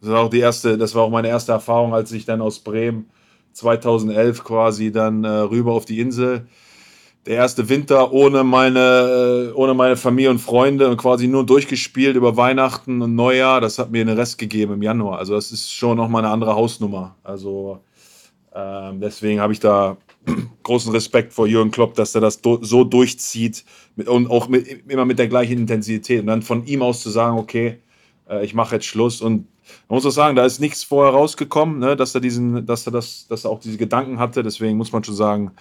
Das 0.00 0.10
war 0.10 0.20
auch 0.20 0.30
die 0.30 0.40
erste, 0.40 0.76
das 0.76 0.94
war 0.94 1.02
auch 1.02 1.10
meine 1.10 1.28
erste 1.28 1.52
Erfahrung, 1.52 1.94
als 1.94 2.12
ich 2.12 2.26
dann 2.26 2.42
aus 2.42 2.60
Bremen 2.60 3.06
2011 3.52 4.44
quasi 4.44 4.92
dann 4.92 5.24
äh, 5.24 5.28
rüber 5.28 5.72
auf 5.72 5.84
die 5.84 6.00
Insel. 6.00 6.46
Der 7.26 7.36
erste 7.36 7.68
Winter 7.70 8.12
ohne 8.12 8.44
meine, 8.44 9.50
äh, 9.50 9.52
ohne 9.54 9.72
meine 9.72 9.96
Familie 9.96 10.30
und 10.30 10.40
Freunde 10.40 10.90
und 10.90 10.98
quasi 10.98 11.26
nur 11.26 11.46
durchgespielt 11.46 12.16
über 12.16 12.36
Weihnachten 12.36 13.00
und 13.00 13.14
Neujahr. 13.14 13.62
Das 13.62 13.78
hat 13.78 13.90
mir 13.90 14.02
einen 14.02 14.18
Rest 14.18 14.36
gegeben 14.36 14.74
im 14.74 14.82
Januar. 14.82 15.18
Also 15.18 15.34
das 15.34 15.52
ist 15.52 15.72
schon 15.72 15.96
nochmal 15.96 16.24
eine 16.24 16.34
andere 16.34 16.54
Hausnummer. 16.54 17.16
Also 17.22 17.80
ähm, 18.54 19.00
deswegen 19.00 19.40
habe 19.40 19.54
ich 19.54 19.60
da 19.60 19.96
großen 20.62 20.92
Respekt 20.92 21.32
vor 21.32 21.46
Jürgen 21.46 21.70
Klopp, 21.70 21.94
dass 21.94 22.14
er 22.14 22.20
das 22.20 22.40
so 22.42 22.84
durchzieht 22.84 23.64
und 24.06 24.30
auch 24.30 24.48
mit, 24.48 24.66
immer 24.88 25.04
mit 25.04 25.18
der 25.18 25.28
gleichen 25.28 25.58
Intensität. 25.58 26.20
Und 26.20 26.26
dann 26.26 26.42
von 26.42 26.66
ihm 26.66 26.82
aus 26.82 27.02
zu 27.02 27.10
sagen, 27.10 27.38
okay, 27.38 27.78
äh, 28.28 28.44
ich 28.44 28.54
mache 28.54 28.76
jetzt 28.76 28.86
Schluss. 28.86 29.20
Und 29.20 29.46
man 29.88 29.96
muss 29.96 30.06
auch 30.06 30.10
sagen, 30.10 30.36
da 30.36 30.44
ist 30.44 30.60
nichts 30.60 30.84
vorher 30.84 31.12
rausgekommen, 31.12 31.78
ne, 31.78 31.96
dass 31.96 32.14
er 32.14 32.20
diesen, 32.20 32.66
dass 32.66 32.86
er 32.86 32.92
das, 32.92 33.26
dass 33.28 33.44
er 33.44 33.50
auch 33.50 33.60
diese 33.60 33.78
Gedanken 33.78 34.18
hatte. 34.18 34.42
Deswegen 34.42 34.76
muss 34.76 34.92
man 34.92 35.04
schon 35.04 35.14
sagen, 35.14 35.52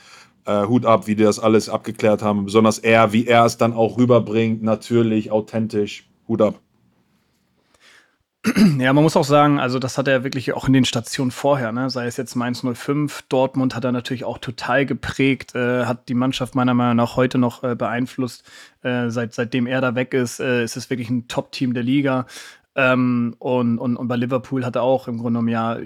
äh, 0.45 0.65
Hut 0.65 0.85
ab, 0.85 1.07
wie 1.07 1.15
die 1.15 1.23
das 1.23 1.39
alles 1.39 1.69
abgeklärt 1.69 2.21
haben. 2.21 2.45
Besonders 2.45 2.79
er, 2.79 3.13
wie 3.13 3.27
er 3.27 3.45
es 3.45 3.57
dann 3.57 3.73
auch 3.73 3.97
rüberbringt, 3.97 4.63
natürlich, 4.63 5.31
authentisch. 5.31 6.09
Hut 6.27 6.41
ab. 6.41 6.62
Ja, 8.77 8.91
man 8.91 9.03
muss 9.03 9.15
auch 9.15 9.23
sagen, 9.23 9.59
also 9.59 9.79
das 9.79 9.97
hat 9.97 10.07
er 10.07 10.23
wirklich 10.23 10.53
auch 10.53 10.67
in 10.67 10.73
den 10.73 10.85
Stationen 10.85 11.31
vorher, 11.31 11.71
ne? 11.71 11.89
sei 11.89 12.07
es 12.07 12.17
jetzt 12.17 12.35
Mainz 12.35 12.61
05, 12.61 13.23
Dortmund 13.29 13.75
hat 13.75 13.85
er 13.85 13.91
natürlich 13.91 14.25
auch 14.25 14.37
total 14.37 14.85
geprägt, 14.85 15.55
äh, 15.55 15.85
hat 15.85 16.09
die 16.09 16.13
Mannschaft 16.13 16.53
meiner 16.53 16.73
Meinung 16.73 16.97
nach 16.97 17.15
heute 17.15 17.37
noch 17.37 17.63
äh, 17.63 17.75
beeinflusst. 17.75 18.43
Äh, 18.81 19.09
seit, 19.09 19.33
seitdem 19.33 19.65
er 19.65 19.79
da 19.79 19.95
weg 19.95 20.13
ist, 20.13 20.41
äh, 20.41 20.63
ist 20.63 20.75
es 20.75 20.89
wirklich 20.89 21.09
ein 21.09 21.27
Top-Team 21.29 21.73
der 21.73 21.83
Liga. 21.83 22.25
Ähm, 22.75 23.35
und, 23.37 23.77
und, 23.77 23.97
und 23.97 24.07
bei 24.07 24.15
Liverpool 24.15 24.65
hat 24.65 24.75
er 24.75 24.81
auch 24.81 25.07
im 25.07 25.17
Grunde 25.17 25.39
genommen, 25.39 25.49
ja, 25.49 25.77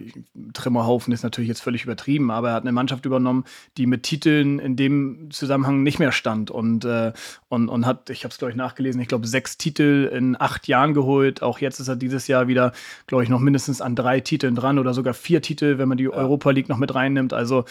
Trümmerhaufen 0.53 1.12
ist 1.12 1.24
natürlich 1.24 1.50
jetzt 1.50 1.62
völlig 1.62 1.84
übertrieben, 1.84 2.32
aber 2.32 2.50
er 2.50 2.53
hat 2.56 2.63
eine 2.63 2.72
Mannschaft 2.72 3.06
übernommen, 3.06 3.44
die 3.77 3.88
mit 3.88 4.03
Titeln 4.03 4.60
in 4.60 4.77
dem 4.77 5.29
Zusammenhang 5.32 5.84
nicht 5.84 6.00
mehr 6.00 6.13
stand 6.13 6.50
und, 6.50 6.86
äh, 6.86 7.12
und, 7.50 7.67
und 7.67 7.86
hat, 7.86 8.10
ich 8.10 8.24
habe 8.24 8.32
es 8.32 8.38
glaube 8.38 8.51
ich 8.51 8.58
nachgelesen, 8.58 9.01
ich 9.01 9.10
glaube 9.10 9.27
sechs 9.27 9.58
Titel 9.58 10.10
in 10.13 10.39
acht 10.39 10.67
Jahren 10.67 10.94
geholt. 10.94 11.41
Auch 11.41 11.60
jetzt 11.60 11.79
ist 11.79 11.89
er 11.89 11.98
dieses 11.98 12.27
Jahr 12.27 12.48
wieder, 12.48 12.72
glaube 13.06 13.24
ich, 13.24 13.29
noch 13.29 13.39
mindestens 13.39 13.82
an 13.82 13.96
drei 13.96 14.22
Titeln 14.22 14.56
dran 14.56 14.79
oder 14.79 14.94
sogar 14.94 15.13
vier 15.13 15.41
Titel, 15.41 15.77
wenn 15.79 15.89
man 15.89 15.98
die 15.98 16.06
ja. 16.06 16.12
Europa 16.12 16.51
League 16.51 16.70
noch 16.70 16.77
mit 16.77 16.96
reinnimmt. 16.96 17.34
Also 17.34 17.65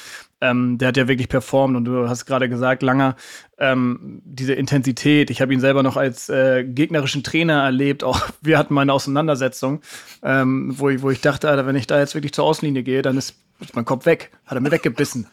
ähm, 0.51 0.79
der 0.79 0.89
hat 0.89 0.97
ja 0.97 1.09
wirklich 1.09 1.29
performt 1.29 1.77
und 1.77 1.85
du 1.85 2.09
hast 2.09 2.27
gerade 2.27 2.49
gesagt, 2.49 2.83
Langer, 2.83 3.17
ähm, 3.59 4.23
diese 4.25 4.55
Intensität. 4.55 5.31
Ich 5.31 5.41
habe 5.41 5.53
ihn 5.53 5.61
selber 5.61 5.83
noch 5.83 5.97
als 5.97 6.29
äh, 6.29 6.65
gegnerischen 6.65 7.23
Trainer 7.23 7.63
erlebt. 7.63 8.05
Auch 8.05 8.21
wir 8.43 8.59
hatten 8.59 8.75
mal 8.75 8.83
eine 8.83 8.93
Auseinandersetzung, 8.93 9.81
ähm, 10.23 10.75
wo, 10.79 10.89
ich, 10.89 11.03
wo 11.03 11.11
ich 11.11 11.21
dachte, 11.21 11.49
Alter, 11.49 11.67
wenn 11.67 11.77
ich 11.77 11.87
da 11.87 11.99
jetzt 11.99 12.15
wirklich 12.15 12.33
zur 12.33 12.45
Außenlinie 12.45 12.83
gehe, 12.83 13.03
dann 13.03 13.17
ist, 13.17 13.37
ist 13.61 13.75
mein 13.75 13.85
Kopf 13.85 14.07
weg. 14.07 14.31
Hat 14.47 14.57
er 14.57 14.61
mir 14.61 14.71
weggebissen. 14.71 15.27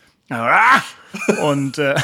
und 1.44 1.78
äh, 1.78 1.96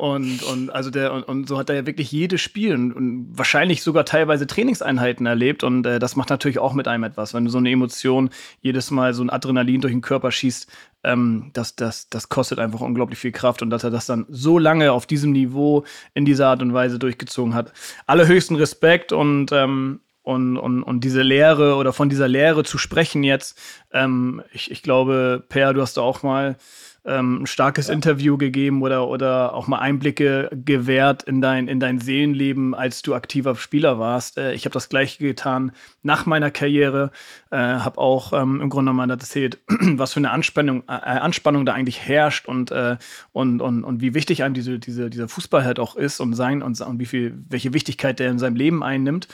und, 0.00 0.42
und 0.44 0.70
also 0.70 0.88
der, 0.88 1.12
und, 1.12 1.24
und 1.24 1.46
so 1.46 1.58
hat 1.58 1.68
er 1.68 1.76
ja 1.76 1.86
wirklich 1.86 2.10
jedes 2.10 2.40
Spiel 2.40 2.72
und, 2.74 2.92
und 2.92 3.28
wahrscheinlich 3.32 3.82
sogar 3.82 4.06
teilweise 4.06 4.46
Trainingseinheiten 4.46 5.26
erlebt. 5.26 5.62
Und 5.62 5.84
äh, 5.84 5.98
das 5.98 6.16
macht 6.16 6.30
natürlich 6.30 6.58
auch 6.58 6.72
mit 6.72 6.88
einem 6.88 7.04
etwas. 7.04 7.34
Wenn 7.34 7.44
du 7.44 7.50
so 7.50 7.58
eine 7.58 7.70
Emotion 7.70 8.30
jedes 8.62 8.90
Mal 8.90 9.12
so 9.12 9.22
ein 9.22 9.28
Adrenalin 9.28 9.82
durch 9.82 9.92
den 9.92 10.00
Körper 10.00 10.32
schießt, 10.32 10.72
ähm, 11.04 11.50
das, 11.52 11.76
das, 11.76 12.08
das 12.08 12.30
kostet 12.30 12.60
einfach 12.60 12.80
unglaublich 12.80 13.18
viel 13.18 13.30
Kraft. 13.30 13.60
Und 13.60 13.68
dass 13.68 13.84
er 13.84 13.90
das 13.90 14.06
dann 14.06 14.24
so 14.30 14.58
lange 14.58 14.92
auf 14.92 15.04
diesem 15.04 15.32
Niveau 15.32 15.84
in 16.14 16.24
dieser 16.24 16.48
Art 16.48 16.62
und 16.62 16.72
Weise 16.72 16.98
durchgezogen 16.98 17.52
hat. 17.52 17.74
Allerhöchsten 18.06 18.56
Respekt 18.56 19.12
und 19.12 19.52
ähm, 19.52 20.00
und, 20.22 20.58
und, 20.58 20.82
und 20.82 21.02
diese 21.02 21.22
Lehre 21.22 21.76
oder 21.76 21.92
von 21.92 22.08
dieser 22.08 22.28
Lehre 22.28 22.62
zu 22.62 22.78
sprechen 22.78 23.22
jetzt, 23.22 23.58
ähm, 23.90 24.42
ich, 24.52 24.70
ich 24.70 24.82
glaube, 24.82 25.42
Per, 25.48 25.72
du 25.72 25.80
hast 25.80 25.96
da 25.96 26.02
auch 26.02 26.22
mal 26.22 26.56
ähm, 27.04 27.42
ein 27.42 27.46
starkes 27.46 27.88
ja. 27.88 27.94
Interview 27.94 28.36
gegeben 28.36 28.82
oder, 28.82 29.08
oder 29.08 29.54
auch 29.54 29.66
mal 29.66 29.78
Einblicke 29.78 30.50
gewährt 30.52 31.22
in 31.22 31.40
dein, 31.40 31.68
in 31.68 31.80
dein 31.80 31.98
Seelenleben, 31.98 32.74
als 32.74 33.02
du 33.02 33.14
aktiver 33.14 33.56
Spieler 33.56 33.98
warst. 33.98 34.38
Äh, 34.38 34.52
ich 34.52 34.64
habe 34.64 34.74
das 34.74 34.88
gleiche 34.88 35.24
getan 35.24 35.72
nach 36.02 36.26
meiner 36.26 36.50
Karriere, 36.50 37.10
äh, 37.50 37.56
habe 37.56 37.98
auch 37.98 38.32
ähm, 38.32 38.60
im 38.60 38.70
Grunde 38.70 38.92
genommen 38.92 39.10
erzählt, 39.10 39.58
was 39.68 40.12
für 40.12 40.20
eine 40.20 40.30
Anspannung, 40.30 40.82
äh, 40.88 40.92
Anspannung 40.92 41.64
da 41.66 41.72
eigentlich 41.72 42.00
herrscht 42.00 42.46
und, 42.46 42.70
äh, 42.70 42.96
und, 43.32 43.60
und, 43.60 43.84
und 43.84 44.00
wie 44.00 44.14
wichtig 44.14 44.42
einem 44.42 44.54
diese, 44.54 44.78
diese, 44.78 45.10
dieser 45.10 45.28
Fußball 45.28 45.64
halt 45.64 45.78
auch 45.78 45.96
ist 45.96 46.20
und 46.20 46.34
sein 46.34 46.62
und, 46.62 46.80
und 46.80 46.98
wie 46.98 47.06
viel, 47.06 47.38
welche 47.48 47.72
Wichtigkeit 47.72 48.18
der 48.18 48.30
in 48.30 48.38
seinem 48.38 48.56
Leben 48.56 48.82
einnimmt. 48.82 49.28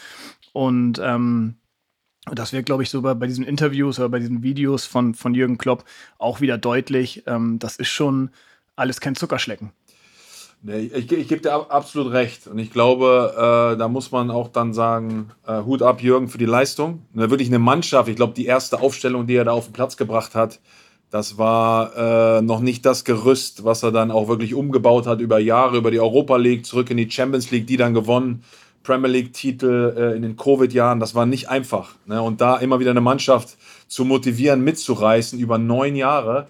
Und 0.52 1.00
ähm, 1.02 1.56
das 2.32 2.52
wird, 2.52 2.66
glaube 2.66 2.82
ich, 2.82 2.90
so 2.90 3.02
bei, 3.02 3.14
bei, 3.14 3.26
diesen 3.26 3.44
Interviews 3.44 3.98
oder 3.98 4.08
bei 4.08 4.18
diesen 4.18 4.42
Videos 4.42 4.84
von, 4.84 5.14
von 5.14 5.34
Jürgen 5.34 5.58
Klopp 5.58 5.84
auch 6.18 6.40
wieder 6.40 6.58
deutlich. 6.58 7.22
Ähm, 7.26 7.58
das 7.58 7.76
ist 7.76 7.88
schon 7.88 8.30
alles 8.74 9.00
kein 9.00 9.14
Zuckerschlecken. 9.14 9.72
Nee, 10.62 10.90
ich, 10.94 11.12
ich 11.12 11.28
gebe 11.28 11.40
dir 11.40 11.52
absolut 11.52 12.12
recht. 12.12 12.46
Und 12.48 12.58
ich 12.58 12.72
glaube, 12.72 13.34
äh, 13.74 13.78
da 13.78 13.88
muss 13.88 14.10
man 14.10 14.30
auch 14.30 14.48
dann 14.48 14.72
sagen, 14.72 15.30
äh, 15.46 15.62
Hut 15.62 15.82
ab, 15.82 16.02
Jürgen, 16.02 16.28
für 16.28 16.38
die 16.38 16.46
Leistung. 16.46 17.02
Und 17.14 17.30
wirklich 17.30 17.48
eine 17.48 17.60
Mannschaft. 17.60 18.08
Ich 18.08 18.16
glaube, 18.16 18.34
die 18.34 18.46
erste 18.46 18.80
Aufstellung, 18.80 19.26
die 19.26 19.36
er 19.36 19.44
da 19.44 19.52
auf 19.52 19.66
den 19.66 19.72
Platz 19.72 19.96
gebracht 19.96 20.34
hat, 20.34 20.58
das 21.10 21.38
war 21.38 22.38
äh, 22.38 22.42
noch 22.42 22.60
nicht 22.60 22.84
das 22.84 23.04
Gerüst, 23.04 23.64
was 23.64 23.84
er 23.84 23.92
dann 23.92 24.10
auch 24.10 24.26
wirklich 24.26 24.54
umgebaut 24.54 25.06
hat 25.06 25.20
über 25.20 25.38
Jahre, 25.38 25.76
über 25.76 25.92
die 25.92 26.00
Europa 26.00 26.36
League, 26.36 26.66
zurück 26.66 26.90
in 26.90 26.96
die 26.96 27.08
Champions 27.08 27.52
League, 27.52 27.68
die 27.68 27.76
dann 27.76 27.94
gewonnen. 27.94 28.42
Premier 28.86 29.08
League-Titel 29.08 29.94
äh, 29.96 30.16
in 30.16 30.22
den 30.22 30.36
Covid-Jahren, 30.36 31.00
das 31.00 31.14
war 31.14 31.26
nicht 31.26 31.48
einfach. 31.48 31.96
Ne? 32.06 32.22
Und 32.22 32.40
da 32.40 32.56
immer 32.56 32.78
wieder 32.78 32.92
eine 32.92 33.00
Mannschaft 33.00 33.56
zu 33.88 34.04
motivieren, 34.04 34.62
mitzureißen 34.62 35.38
über 35.38 35.58
neun 35.58 35.96
Jahre, 35.96 36.46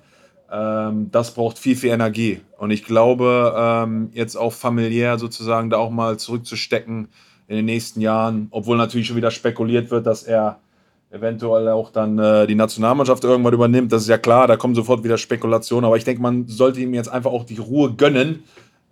ähm, 0.52 1.09
das 1.11 1.33
braucht 1.33 1.59
viel, 1.59 1.76
viel 1.76 1.90
Energie. 1.90 2.40
Und 2.59 2.71
ich 2.71 2.85
glaube, 2.85 3.55
ähm, 3.57 4.11
jetzt 4.12 4.37
auch 4.37 4.52
familiär 4.52 5.19
sozusagen 5.19 5.71
da 5.71 5.78
auch 5.78 5.90
mal 5.90 6.19
zurückzustecken 6.19 7.09
in 7.49 7.57
den 7.57 7.64
nächsten 7.64 8.00
Jahren, 8.00 8.49
obwohl 8.50 8.76
natürlich 8.76 9.07
schon 9.07 9.16
wieder 9.16 9.31
spekuliert 9.31 9.90
wird, 9.90 10.07
dass 10.07 10.23
er 10.23 10.59
eventuell 11.11 11.69
auch 11.69 11.90
dann 11.90 12.19
äh, 12.19 12.47
die 12.47 12.55
Nationalmannschaft 12.55 13.25
irgendwann 13.25 13.55
übernimmt. 13.55 13.93
Das 13.93 14.02
ist 14.02 14.09
ja 14.09 14.19
klar, 14.19 14.47
da 14.47 14.57
kommen 14.57 14.75
sofort 14.75 15.05
wieder 15.05 15.19
Spekulationen. 15.19 15.85
Aber 15.85 15.97
ich 15.97 16.05
denke, 16.05 16.21
man 16.21 16.47
sollte 16.49 16.81
ihm 16.81 16.95
jetzt 16.95 17.09
einfach 17.09 17.31
auch 17.31 17.45
die 17.45 17.59
Ruhe 17.59 17.95
gönnen, 17.95 18.45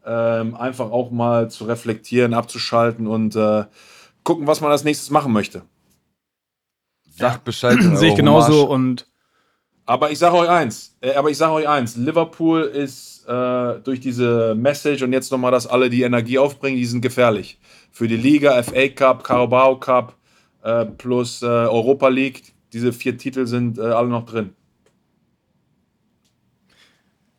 ähm, 0.07 0.55
einfach 0.55 0.91
auch 0.91 1.11
mal 1.11 1.51
zu 1.51 1.65
reflektieren, 1.65 2.35
abzuschalten 2.35 3.07
und 3.07 3.37
äh, 3.37 3.65
gucken, 4.23 4.47
was 4.47 4.61
man 4.61 4.71
als 4.71 4.85
nächstes 4.85 5.11
machen 5.11 5.33
möchte. 5.33 5.63
Sagt 7.17 7.45
Bescheid. 7.45 7.79
Sehe 7.95 8.11
ich 8.11 8.17
genauso 8.17 8.69
und. 8.69 9.07
Aber 9.87 10.11
ich 10.11 10.19
sage 10.19 10.37
euch 10.37 10.49
eins, 10.49 10.97
äh, 11.03 11.15
aber 11.15 11.29
ich 11.29 11.37
sage 11.37 11.53
euch 11.53 11.69
eins, 11.69 11.95
Liverpool 11.97 12.63
ist 12.63 13.27
äh, 13.29 13.81
durch 13.81 14.01
diese 14.01 14.55
Message 14.55 15.03
und 15.03 15.13
jetzt 15.13 15.31
nochmal, 15.31 15.53
dass 15.53 15.67
alle 15.67 15.91
die 15.91 16.03
Energie 16.03 16.39
aufbringen, 16.39 16.79
die 16.79 16.87
sind 16.87 17.03
gefährlich. 17.03 17.59
Für 17.93 18.09
die 18.09 18.17
Liga, 18.17 18.63
FA 18.63 18.89
Cup, 18.89 19.25
Carabao 19.25 19.79
Cup 19.79 20.17
äh, 20.63 20.87
plus 20.87 21.43
äh, 21.43 21.47
Europa 21.47 22.09
League, 22.09 22.55
diese 22.73 22.95
vier 22.95 23.19
Titel 23.19 23.47
sind 23.47 23.79
äh, 23.79 23.83
alle 23.83 24.09
noch 24.09 24.25
drin. 24.25 24.55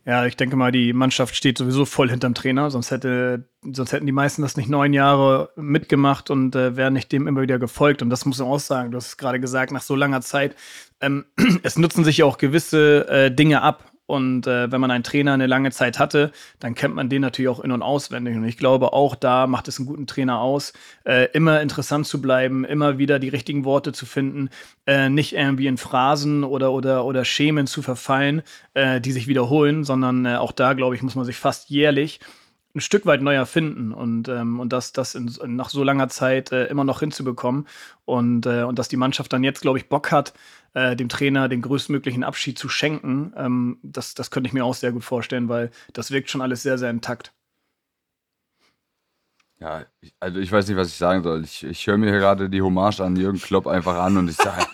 Ja, 0.07 0.27
ich 0.27 0.37
denke 0.37 0.55
mal, 0.55 0.71
die 0.71 0.93
Mannschaft 0.93 1.35
steht 1.35 1.57
sowieso 1.57 1.83
voll 1.83 2.11
hinterm 2.11 2.35
Trainer, 2.35 2.69
sonst, 2.69 2.91
hätte, 2.91 3.49
sonst 3.63 3.91
hätten 3.91 4.05
die 4.05 4.11
meisten 4.11 4.43
das 4.43 4.55
nicht 4.55 4.69
neun 4.69 4.93
Jahre 4.93 5.49
mitgemacht 5.55 6.29
und 6.29 6.55
äh, 6.55 6.75
wären 6.75 6.93
nicht 6.93 7.11
dem 7.11 7.25
immer 7.25 7.41
wieder 7.41 7.57
gefolgt. 7.57 8.03
Und 8.03 8.11
das 8.11 8.23
muss 8.23 8.37
man 8.37 8.47
auch 8.47 8.59
sagen. 8.59 8.91
Du 8.91 8.97
hast 8.97 9.07
es 9.07 9.17
gerade 9.17 9.39
gesagt, 9.39 9.71
nach 9.71 9.81
so 9.81 9.95
langer 9.95 10.21
Zeit. 10.21 10.55
Ähm, 11.01 11.25
es 11.63 11.79
nutzen 11.79 12.03
sich 12.03 12.17
ja 12.17 12.25
auch 12.25 12.37
gewisse 12.37 13.07
äh, 13.09 13.31
Dinge 13.31 13.63
ab. 13.63 13.83
Und 14.07 14.45
äh, 14.45 14.71
wenn 14.71 14.81
man 14.81 14.91
einen 14.91 15.03
Trainer 15.03 15.33
eine 15.33 15.47
lange 15.47 15.71
Zeit 15.71 15.97
hatte, 15.97 16.31
dann 16.59 16.75
kennt 16.75 16.93
man 16.93 17.09
den 17.09 17.21
natürlich 17.21 17.49
auch 17.49 17.59
in- 17.59 17.71
und 17.71 17.81
auswendig. 17.81 18.35
Und 18.35 18.45
ich 18.45 18.57
glaube, 18.57 18.93
auch 18.93 19.15
da 19.15 19.47
macht 19.47 19.67
es 19.67 19.79
einen 19.79 19.87
guten 19.87 20.05
Trainer 20.05 20.39
aus, 20.39 20.73
äh, 21.05 21.27
immer 21.33 21.61
interessant 21.61 22.05
zu 22.05 22.21
bleiben, 22.21 22.65
immer 22.65 22.97
wieder 22.97 23.17
die 23.17 23.29
richtigen 23.29 23.65
Worte 23.65 23.93
zu 23.93 24.05
finden, 24.05 24.49
äh, 24.85 25.09
nicht 25.09 25.33
irgendwie 25.33 25.67
in 25.67 25.77
Phrasen 25.77 26.43
oder, 26.43 26.71
oder, 26.71 27.05
oder 27.05 27.25
Schemen 27.25 27.65
zu 27.65 27.81
verfallen, 27.81 28.43
äh, 28.75 29.01
die 29.01 29.11
sich 29.11 29.27
wiederholen, 29.27 29.83
sondern 29.83 30.25
äh, 30.25 30.35
auch 30.35 30.51
da, 30.51 30.73
glaube 30.73 30.95
ich, 30.95 31.01
muss 31.01 31.15
man 31.15 31.25
sich 31.25 31.37
fast 31.37 31.69
jährlich 31.69 32.19
ein 32.75 32.81
Stück 32.81 33.05
weit 33.05 33.21
neu 33.21 33.33
erfinden 33.33 33.93
und, 33.93 34.27
ähm, 34.27 34.59
und 34.59 34.73
das, 34.73 34.91
das 34.91 35.15
in, 35.15 35.33
nach 35.45 35.69
so 35.69 35.83
langer 35.83 36.09
Zeit 36.09 36.51
äh, 36.51 36.65
immer 36.65 36.83
noch 36.83 36.99
hinzubekommen 36.99 37.67
und, 38.03 38.45
äh, 38.45 38.63
und 38.63 38.77
dass 38.77 38.89
die 38.89 38.97
Mannschaft 38.97 39.31
dann 39.31 39.43
jetzt, 39.43 39.61
glaube 39.61 39.77
ich, 39.77 39.87
Bock 39.87 40.11
hat, 40.11 40.33
äh, 40.73 40.95
dem 40.95 41.07
Trainer 41.09 41.47
den 41.47 41.61
größtmöglichen 41.61 42.23
Abschied 42.23 42.59
zu 42.59 42.67
schenken, 42.67 43.33
ähm, 43.37 43.79
das, 43.81 44.13
das 44.13 44.29
könnte 44.29 44.47
ich 44.47 44.53
mir 44.53 44.65
auch 44.65 44.75
sehr 44.75 44.91
gut 44.91 45.05
vorstellen, 45.05 45.47
weil 45.47 45.71
das 45.93 46.11
wirkt 46.11 46.29
schon 46.29 46.41
alles 46.41 46.63
sehr, 46.63 46.77
sehr 46.77 46.89
intakt. 46.89 47.33
Ja, 49.59 49.85
also 50.19 50.39
ich 50.39 50.51
weiß 50.51 50.67
nicht, 50.67 50.75
was 50.75 50.89
ich 50.89 50.97
sagen 50.97 51.23
soll. 51.23 51.43
Ich, 51.45 51.63
ich 51.63 51.87
höre 51.87 51.97
mir 51.97 52.11
gerade 52.11 52.49
die 52.49 52.61
Hommage 52.61 52.99
an 52.99 53.15
Jürgen 53.15 53.39
Klopp 53.39 53.67
einfach 53.67 53.95
an 53.95 54.17
und 54.17 54.29
ich 54.29 54.35
sage, 54.35 54.65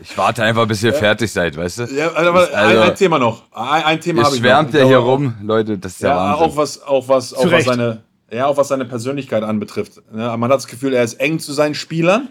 ich 0.00 0.16
warte 0.18 0.42
einfach, 0.42 0.66
bis 0.66 0.82
ihr 0.82 0.92
ja. 0.92 0.98
fertig 0.98 1.32
seid, 1.32 1.56
weißt 1.56 1.78
du? 1.78 1.82
Ja, 1.84 2.14
aber 2.14 2.40
also, 2.40 2.54
ein, 2.54 2.78
ein, 2.78 2.94
Thema 2.96 3.18
noch. 3.18 3.42
Ein, 3.52 3.84
ein 3.84 4.00
Thema 4.00 4.24
habe 4.24 4.34
ich 4.34 4.40
schwärmt 4.40 4.74
der 4.74 4.86
hier 4.86 4.98
rum, 4.98 5.34
Leute, 5.42 5.78
das 5.78 5.92
ist 5.92 6.02
ja, 6.02 6.08
ja 6.10 6.16
Wahnsinn. 6.16 6.46
Auch 6.46 6.56
was, 6.56 6.82
auch 6.82 7.08
was, 7.08 7.34
auch 7.34 7.50
was 7.50 7.64
seine, 7.64 8.02
ja, 8.30 8.46
auch 8.46 8.56
was 8.56 8.68
seine 8.68 8.84
Persönlichkeit 8.84 9.42
anbetrifft. 9.42 10.02
Ne? 10.12 10.36
Man 10.36 10.50
hat 10.50 10.58
das 10.58 10.66
Gefühl, 10.66 10.94
er 10.94 11.04
ist 11.04 11.14
eng 11.14 11.38
zu 11.38 11.52
seinen 11.52 11.74
Spielern, 11.74 12.28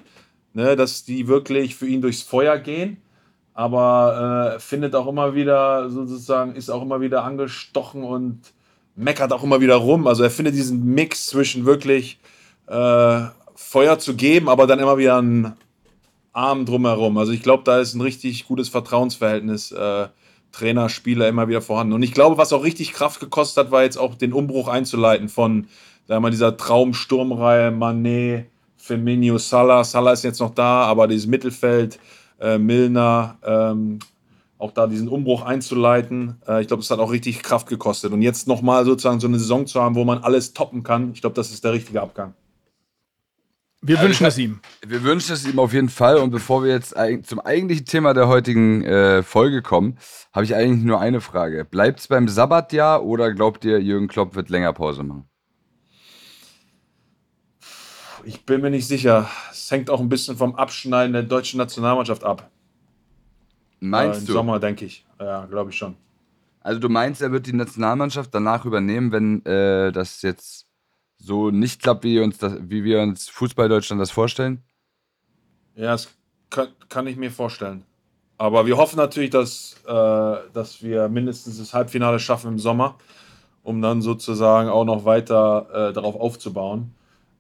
ne? 0.54 0.76
dass 0.76 1.04
die 1.06 1.28
wirklich 1.28 1.76
für 1.76 1.88
ihn 1.88 2.02
durchs 2.02 2.22
Feuer 2.22 2.58
gehen 2.58 2.98
aber 3.54 4.56
äh, 4.56 4.60
findet 4.60 4.96
auch 4.96 5.08
immer 5.08 5.36
wieder 5.36 5.90
sozusagen, 5.90 6.56
ist 6.56 6.70
auch 6.70 6.82
immer 6.82 7.02
wieder 7.02 7.24
angestochen 7.24 8.04
und 8.04 8.42
meckert 8.96 9.32
auch 9.32 9.44
immer 9.44 9.62
wieder 9.62 9.76
rum. 9.76 10.08
Also 10.08 10.24
er 10.24 10.32
findet 10.32 10.56
diesen 10.56 10.84
Mix 10.86 11.28
zwischen 11.28 11.66
wirklich 11.66 12.20
äh, 12.68 13.22
Feuer 13.56 14.00
zu 14.00 14.16
geben, 14.16 14.50
aber 14.50 14.68
dann 14.68 14.80
immer 14.80 14.98
wieder 14.98 15.18
einen 15.18 15.54
Arm 16.34 16.66
drumherum. 16.66 17.18
Also 17.18 17.32
ich 17.32 17.42
glaube, 17.42 17.64
da 17.64 17.80
ist 17.80 17.94
ein 17.94 18.02
richtig 18.02 18.46
gutes 18.48 18.70
Vertrauensverhältnis 18.70 19.72
äh, 19.72 20.08
Trainer, 20.52 20.90
Spieler 20.90 21.28
immer 21.28 21.48
wieder 21.48 21.62
vorhanden. 21.62 21.94
Und 21.94 22.04
ich 22.04 22.14
glaube, 22.14 22.38
was 22.38 22.54
auch 22.54 22.64
richtig 22.64 22.94
Kraft 22.94 23.20
gekostet 23.20 23.66
hat, 23.66 23.72
war 23.72 23.84
jetzt 23.84 23.98
auch 23.98 24.16
den 24.16 24.34
Umbruch 24.34 24.68
einzuleiten 24.68 25.30
von 25.30 25.68
wir 26.08 26.20
mal, 26.20 26.32
dieser 26.32 26.58
Traumsturmreihe 26.58 27.72
Manet, 27.72 28.48
Firmino, 28.78 29.38
Salah. 29.38 29.84
Salah 29.84 30.12
ist 30.12 30.24
jetzt 30.24 30.40
noch 30.40 30.54
da, 30.54 30.84
aber 30.84 31.08
dieses 31.08 31.28
Mittelfeld 31.28 32.00
äh, 32.40 32.58
Milner, 32.58 33.38
ähm, 33.44 34.00
auch 34.58 34.72
da 34.72 34.88
diesen 34.88 35.08
Umbruch 35.08 35.44
einzuleiten. 35.44 36.42
Äh, 36.48 36.62
ich 36.62 36.68
glaube, 36.68 36.82
das 36.82 36.92
hat 36.92 37.00
auch 37.00 37.12
richtig 37.12 37.42
Kraft 37.42 37.68
gekostet. 37.68 38.12
Und 38.12 38.22
jetzt 38.22 38.48
nochmal 38.48 38.86
sozusagen 38.86 39.20
so 39.20 39.28
eine 39.28 39.40
Saison 39.40 39.66
zu 39.66 39.82
haben, 39.82 39.96
wo 39.96 40.04
man 40.04 40.20
alles 40.20 40.54
toppen 40.54 40.84
kann, 40.84 41.12
ich 41.14 41.22
glaube, 41.22 41.36
das 41.36 41.52
ist 41.52 41.64
der 41.64 41.74
richtige 41.74 42.02
Abgang. 42.02 42.34
Wir 43.86 43.98
also 43.98 44.08
wünschen 44.08 44.26
es 44.26 44.38
ihm. 44.38 44.62
Wir 44.88 45.04
wünschen 45.04 45.34
es 45.34 45.46
ihm 45.46 45.60
auf 45.60 45.74
jeden 45.74 45.90
Fall. 45.90 46.16
Und 46.18 46.32
bevor 46.32 46.64
wir 46.64 46.72
jetzt 46.72 46.96
zum 47.24 47.42
eigentlichen 47.42 47.86
Thema 47.86 48.14
der 48.14 48.30
heutigen 48.30 48.82
äh, 48.84 49.24
Folge 49.24 49.62
kommen, 49.62 49.98
habe 50.32 50.46
ich 50.46 50.56
eigentlich 50.56 50.86
nur 50.86 51.02
eine 51.02 51.20
Frage. 51.20 51.66
Bleibt 51.66 52.00
es 52.00 52.08
beim 52.08 52.30
Sabbatjahr 52.30 53.04
oder 53.04 53.34
glaubt 53.34 53.66
ihr, 53.66 53.82
Jürgen 53.82 54.08
Klopp 54.08 54.36
wird 54.36 54.50
länger 54.50 54.72
Pause 54.72 55.04
machen? 55.04 55.26
Ich 58.24 58.46
bin 58.46 58.62
mir 58.62 58.70
nicht 58.70 58.88
sicher. 58.88 59.30
Es 59.52 59.70
hängt 59.70 59.90
auch 59.90 60.00
ein 60.00 60.08
bisschen 60.08 60.38
vom 60.38 60.56
Abschneiden 60.56 61.12
der 61.12 61.24
deutschen 61.24 61.58
Nationalmannschaft 61.58 62.24
ab. 62.24 62.50
Meinst 63.82 64.20
äh, 64.20 64.22
im 64.22 64.28
du? 64.28 64.34
Sommer, 64.34 64.60
denke 64.62 64.86
ich. 64.86 65.06
Ja, 65.20 65.46
glaube 65.46 65.72
ich 65.72 65.78
schon. 65.78 65.98
Also 66.62 66.80
du 66.80 66.88
meinst, 66.88 67.22
er 67.22 67.34
wird 67.34 67.48
die 67.48 67.54
Nationalmannschaft 67.54 68.34
danach 68.34 68.64
übernehmen, 68.64 69.12
wenn 69.12 69.46
äh, 69.46 69.92
das 69.92 70.22
jetzt 70.22 70.63
so 71.24 71.52
nicht 71.52 71.82
klappt, 71.82 72.04
wie, 72.04 72.20
uns 72.20 72.38
das, 72.38 72.58
wie 72.62 72.84
wir 72.84 73.02
uns 73.02 73.30
Fußball 73.30 73.70
Deutschland 73.70 74.02
das 74.02 74.12
vorstellen? 74.12 74.64
Ja, 75.76 75.92
das 75.92 76.10
kann, 76.50 76.68
kann 76.90 77.08
ich 77.08 77.18
mir 77.18 77.32
vorstellen. 77.32 77.84
Aber 78.38 78.66
wir 78.66 78.78
hoffen 78.78 78.98
natürlich, 78.98 79.30
dass, 79.30 79.76
äh, 79.86 79.92
dass 80.54 80.84
wir 80.84 81.08
mindestens 81.08 81.58
das 81.58 81.74
Halbfinale 81.74 82.20
schaffen 82.20 82.52
im 82.52 82.60
Sommer, 82.60 82.98
um 83.64 83.82
dann 83.82 84.02
sozusagen 84.02 84.70
auch 84.70 84.86
noch 84.86 85.06
weiter 85.06 85.90
äh, 85.90 85.94
darauf 85.94 86.16
aufzubauen 86.16 86.94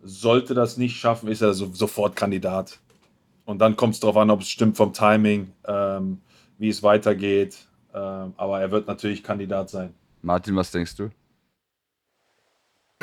sollte 0.03 0.53
das 0.53 0.77
nicht 0.77 0.97
schaffen, 0.97 1.29
ist 1.29 1.41
er 1.41 1.53
so, 1.53 1.73
sofort 1.73 2.15
Kandidat. 2.15 2.79
Und 3.45 3.59
dann 3.59 3.75
kommt 3.75 3.95
es 3.95 3.99
darauf 3.99 4.17
an, 4.17 4.29
ob 4.29 4.41
es 4.41 4.49
stimmt 4.49 4.77
vom 4.77 4.93
Timing, 4.93 5.51
ähm, 5.65 6.19
wie 6.57 6.69
es 6.69 6.83
weitergeht. 6.83 7.57
Ähm, 7.93 8.33
aber 8.37 8.61
er 8.61 8.71
wird 8.71 8.87
natürlich 8.87 9.23
Kandidat 9.23 9.69
sein. 9.69 9.93
Martin, 10.21 10.55
was 10.55 10.71
denkst 10.71 10.95
du? 10.95 11.09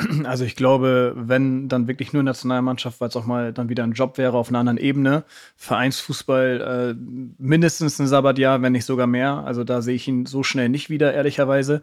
Also 0.25 0.45
ich 0.45 0.55
glaube, 0.55 1.13
wenn 1.15 1.67
dann 1.67 1.87
wirklich 1.87 2.13
nur 2.13 2.23
Nationalmannschaft, 2.23 3.01
weil 3.01 3.09
es 3.09 3.15
auch 3.15 3.25
mal 3.25 3.53
dann 3.53 3.69
wieder 3.69 3.83
ein 3.83 3.93
Job 3.93 4.17
wäre 4.17 4.37
auf 4.37 4.49
einer 4.49 4.59
anderen 4.59 4.77
Ebene, 4.77 5.23
Vereinsfußball 5.55 6.95
äh, 6.95 7.33
mindestens 7.37 7.99
ein 7.99 8.07
Sabbatjahr, 8.07 8.61
wenn 8.61 8.71
nicht 8.73 8.85
sogar 8.85 9.07
mehr. 9.07 9.43
Also 9.45 9.63
da 9.63 9.81
sehe 9.81 9.95
ich 9.95 10.07
ihn 10.07 10.25
so 10.25 10.43
schnell 10.43 10.69
nicht 10.69 10.89
wieder, 10.89 11.13
ehrlicherweise. 11.13 11.81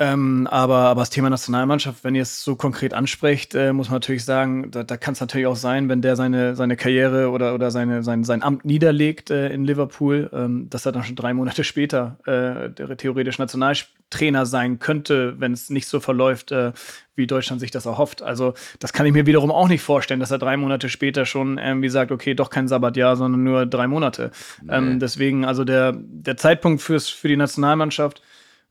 Ähm, 0.00 0.48
aber, 0.50 0.78
aber 0.78 1.02
das 1.02 1.10
Thema 1.10 1.30
Nationalmannschaft, 1.30 2.02
wenn 2.02 2.16
ihr 2.16 2.22
es 2.22 2.42
so 2.42 2.56
konkret 2.56 2.92
ansprecht, 2.92 3.54
äh, 3.54 3.72
muss 3.72 3.88
man 3.88 3.96
natürlich 3.96 4.24
sagen, 4.24 4.72
da, 4.72 4.82
da 4.82 4.96
kann 4.96 5.12
es 5.12 5.20
natürlich 5.20 5.46
auch 5.46 5.54
sein, 5.54 5.88
wenn 5.88 6.02
der 6.02 6.16
seine, 6.16 6.56
seine 6.56 6.74
Karriere 6.74 7.30
oder, 7.30 7.54
oder 7.54 7.70
seine, 7.70 8.02
sein, 8.02 8.24
sein 8.24 8.42
Amt 8.42 8.64
niederlegt 8.64 9.30
äh, 9.30 9.50
in 9.50 9.64
Liverpool, 9.64 10.30
ähm, 10.32 10.68
dass 10.68 10.84
er 10.84 10.90
dann 10.90 11.04
schon 11.04 11.14
drei 11.14 11.32
Monate 11.32 11.62
später 11.64 12.18
äh, 12.26 12.70
der 12.70 12.96
theoretisch 12.96 13.38
Nationaltrainer 13.38 14.46
sein 14.46 14.80
könnte, 14.80 15.38
wenn 15.38 15.52
es 15.52 15.70
nicht 15.70 15.86
so 15.86 16.00
verläuft, 16.00 16.50
äh, 16.50 16.72
wie 17.14 17.28
Deutschland 17.28 17.60
sich 17.60 17.70
das 17.70 17.86
erhofft. 17.86 18.20
Also 18.20 18.54
das 18.80 18.92
kann 18.92 19.06
ich 19.06 19.12
mir 19.12 19.26
wiederum 19.26 19.52
auch 19.52 19.68
nicht 19.68 19.82
vorstellen, 19.82 20.18
dass 20.18 20.32
er 20.32 20.38
drei 20.38 20.56
Monate 20.56 20.88
später 20.88 21.24
schon 21.24 21.56
irgendwie 21.56 21.88
sagt, 21.88 22.10
okay, 22.10 22.34
doch 22.34 22.50
kein 22.50 22.66
Sabbatjahr, 22.66 23.14
sondern 23.14 23.44
nur 23.44 23.64
drei 23.64 23.86
Monate. 23.86 24.32
Nee. 24.60 24.74
Ähm, 24.74 24.98
deswegen, 24.98 25.44
also 25.44 25.62
der, 25.62 25.92
der 25.96 26.36
Zeitpunkt 26.36 26.82
fürs, 26.82 27.08
für 27.08 27.28
die 27.28 27.36
Nationalmannschaft, 27.36 28.22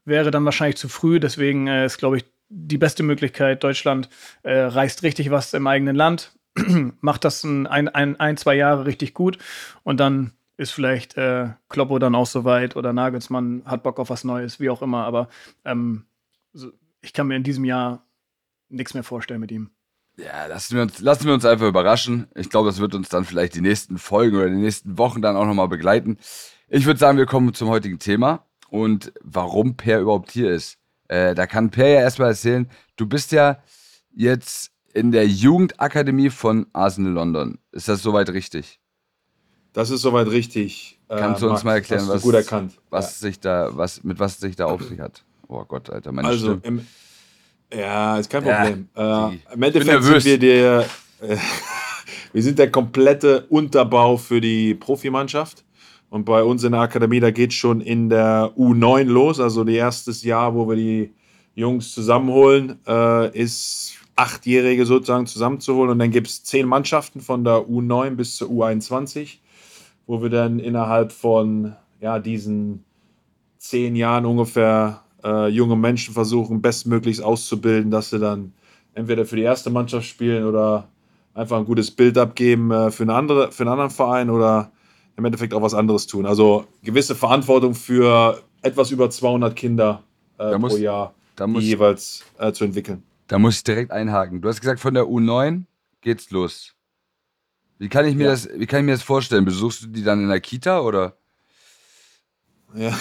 wäre 0.05 0.31
dann 0.31 0.45
wahrscheinlich 0.45 0.77
zu 0.77 0.89
früh. 0.89 1.19
Deswegen 1.19 1.67
äh, 1.67 1.85
ist, 1.85 1.97
glaube 1.97 2.17
ich, 2.17 2.25
die 2.49 2.77
beste 2.77 3.03
Möglichkeit. 3.03 3.63
Deutschland 3.63 4.09
äh, 4.43 4.59
reißt 4.59 5.03
richtig 5.03 5.31
was 5.31 5.53
im 5.53 5.67
eigenen 5.67 5.95
Land, 5.95 6.33
macht 7.01 7.25
das 7.25 7.43
ein, 7.43 7.67
ein, 7.67 8.19
ein, 8.19 8.37
zwei 8.37 8.55
Jahre 8.55 8.85
richtig 8.85 9.13
gut 9.13 9.37
und 9.83 9.99
dann 9.99 10.33
ist 10.55 10.71
vielleicht 10.71 11.17
äh, 11.17 11.49
Kloppo 11.69 11.97
dann 11.97 12.13
auch 12.13 12.27
soweit 12.27 12.75
oder 12.75 12.93
Nagelsmann 12.93 13.63
hat 13.65 13.81
Bock 13.81 13.99
auf 13.99 14.11
was 14.11 14.23
Neues, 14.23 14.59
wie 14.59 14.69
auch 14.69 14.83
immer. 14.83 15.03
Aber 15.05 15.29
ähm, 15.65 16.05
so, 16.53 16.71
ich 17.01 17.11
kann 17.11 17.27
mir 17.27 17.35
in 17.35 17.43
diesem 17.43 17.65
Jahr 17.65 18.05
nichts 18.69 18.93
mehr 18.93 19.03
vorstellen 19.03 19.39
mit 19.39 19.51
ihm. 19.51 19.71
Ja, 20.15 20.45
lassen 20.45 20.75
wir 20.75 20.83
uns, 20.83 20.99
lassen 20.99 21.25
wir 21.25 21.33
uns 21.33 21.43
einfach 21.43 21.67
überraschen. 21.67 22.27
Ich 22.35 22.51
glaube, 22.51 22.69
das 22.69 22.79
wird 22.79 22.93
uns 22.93 23.09
dann 23.09 23.25
vielleicht 23.25 23.55
die 23.55 23.61
nächsten 23.61 23.97
Folgen 23.97 24.37
oder 24.37 24.47
die 24.47 24.55
nächsten 24.55 24.99
Wochen 24.99 25.23
dann 25.23 25.35
auch 25.35 25.45
nochmal 25.45 25.67
begleiten. 25.67 26.19
Ich 26.67 26.85
würde 26.85 26.99
sagen, 26.99 27.17
wir 27.17 27.25
kommen 27.25 27.55
zum 27.55 27.69
heutigen 27.69 27.97
Thema 27.97 28.45
und 28.73 29.13
warum 29.21 29.77
Per 29.77 29.99
überhaupt 29.99 30.31
hier 30.31 30.49
ist. 30.49 30.79
Äh, 31.07 31.35
da 31.35 31.45
kann 31.45 31.69
Per 31.69 31.87
ja 31.87 31.99
erstmal 31.99 32.29
erzählen, 32.29 32.67
du 32.95 33.05
bist 33.05 33.31
ja 33.31 33.59
jetzt 34.15 34.71
in 34.95 35.11
der 35.11 35.27
Jugendakademie 35.27 36.31
von 36.31 36.65
Arsenal 36.73 37.11
London. 37.11 37.59
Ist 37.71 37.87
das 37.87 38.01
soweit 38.01 38.29
richtig? 38.29 38.79
Das 39.73 39.91
ist 39.91 40.01
soweit 40.01 40.27
richtig. 40.27 40.99
Kannst 41.07 41.43
äh, 41.43 41.45
du 41.45 41.51
uns 41.51 41.63
Max, 41.63 41.65
mal 41.65 41.73
erklären, 41.75 42.07
was, 42.07 42.23
gut 42.23 42.33
erkannt. 42.33 42.79
was 42.89 43.21
ja. 43.21 43.27
sich 43.27 43.39
da, 43.39 43.69
was, 43.77 44.03
mit 44.03 44.17
was 44.17 44.39
sich 44.39 44.55
da 44.55 44.65
auf 44.65 44.81
sich 44.81 44.99
hat? 44.99 45.23
Oh 45.47 45.63
Gott, 45.65 45.91
Alter, 45.91 46.11
meine 46.11 46.27
also, 46.27 46.59
Im, 46.63 46.87
ja, 47.71 48.17
ist 48.17 48.31
kein 48.31 48.43
Problem. 48.43 48.89
Ja, 48.97 49.29
äh, 49.29 49.37
Im 49.53 49.61
Endeffekt 49.61 50.03
sind 50.03 50.25
wir 50.25 50.39
der, 50.39 50.85
äh, 51.21 51.37
wir 52.33 52.41
sind 52.41 52.57
der 52.57 52.71
komplette 52.71 53.45
Unterbau 53.49 54.17
für 54.17 54.41
die 54.41 54.73
Profimannschaft. 54.73 55.63
Und 56.13 56.25
bei 56.25 56.43
uns 56.43 56.63
in 56.63 56.73
der 56.73 56.81
Akademie, 56.81 57.19
da 57.19 57.31
geht 57.31 57.53
schon 57.53 57.81
in 57.81 58.07
der 58.07 58.51
U9 58.55 59.05
los, 59.05 59.39
also 59.39 59.63
das 59.63 59.73
erste 59.73 60.11
Jahr, 60.27 60.53
wo 60.53 60.69
wir 60.69 60.75
die 60.75 61.11
Jungs 61.55 61.91
zusammenholen, 61.91 62.77
äh, 62.85 63.35
ist 63.35 63.95
Achtjährige 64.15 64.85
sozusagen 64.85 65.25
zusammenzuholen. 65.25 65.89
Und 65.89 65.97
dann 65.97 66.11
gibt 66.11 66.27
es 66.27 66.43
zehn 66.43 66.67
Mannschaften 66.67 67.19
von 67.19 67.43
der 67.43 67.67
U9 67.67 68.11
bis 68.11 68.35
zur 68.35 68.49
U21, 68.49 69.39
wo 70.05 70.21
wir 70.21 70.29
dann 70.29 70.59
innerhalb 70.59 71.11
von 71.11 71.73
ja, 71.99 72.19
diesen 72.19 72.83
zehn 73.57 73.95
Jahren 73.95 74.27
ungefähr 74.27 75.01
äh, 75.23 75.47
junge 75.47 75.75
Menschen 75.75 76.13
versuchen, 76.13 76.61
bestmöglichst 76.61 77.23
auszubilden, 77.23 77.89
dass 77.89 78.11
sie 78.11 78.19
dann 78.19 78.53
entweder 78.93 79.25
für 79.25 79.35
die 79.35 79.41
erste 79.41 79.71
Mannschaft 79.71 80.05
spielen 80.05 80.45
oder 80.45 80.89
einfach 81.33 81.57
ein 81.57 81.65
gutes 81.65 81.89
Bild 81.89 82.19
abgeben 82.19 82.69
äh, 82.69 82.91
für, 82.91 83.01
eine 83.01 83.15
andere, 83.15 83.51
für 83.51 83.63
einen 83.63 83.71
anderen 83.71 83.89
Verein 83.89 84.29
oder 84.29 84.69
im 85.17 85.25
Endeffekt 85.25 85.53
auch 85.53 85.61
was 85.61 85.73
anderes 85.73 86.07
tun. 86.07 86.25
Also 86.25 86.65
gewisse 86.81 87.15
Verantwortung 87.15 87.75
für 87.75 88.41
etwas 88.61 88.91
über 88.91 89.09
200 89.09 89.55
Kinder 89.55 90.03
äh, 90.39 90.57
muss, 90.57 90.73
pro 90.73 90.79
Jahr 90.79 91.13
muss, 91.45 91.63
jeweils 91.63 92.23
äh, 92.39 92.51
zu 92.51 92.63
entwickeln. 92.63 93.03
Da 93.27 93.39
muss 93.39 93.57
ich 93.57 93.63
direkt 93.63 93.91
einhaken. 93.91 94.41
Du 94.41 94.49
hast 94.49 94.61
gesagt, 94.61 94.79
von 94.79 94.93
der 94.93 95.03
U9 95.03 95.63
geht's 96.01 96.31
los. 96.31 96.73
Wie 97.79 97.89
kann 97.89 98.05
ich 98.05 98.15
mir, 98.15 98.25
ja. 98.25 98.31
das, 98.31 98.49
wie 98.55 98.65
kann 98.65 98.81
ich 98.81 98.85
mir 98.85 98.93
das 98.93 99.03
vorstellen? 99.03 99.45
Besuchst 99.45 99.83
du 99.83 99.87
die 99.87 100.03
dann 100.03 100.21
in 100.21 100.29
der 100.29 100.39
Kita 100.39 100.81
oder? 100.81 101.17
Ja. 102.75 102.97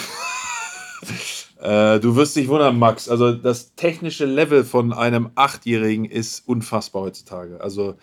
äh, 1.95 1.99
du 1.99 2.15
wirst 2.15 2.35
dich 2.35 2.47
wundern, 2.47 2.77
Max. 2.77 3.07
Also 3.09 3.33
das 3.33 3.75
technische 3.75 4.25
Level 4.25 4.63
von 4.63 4.93
einem 4.93 5.31
Achtjährigen 5.35 6.05
ist 6.05 6.47
unfassbar 6.47 7.03
heutzutage. 7.03 7.61
Also 7.61 7.95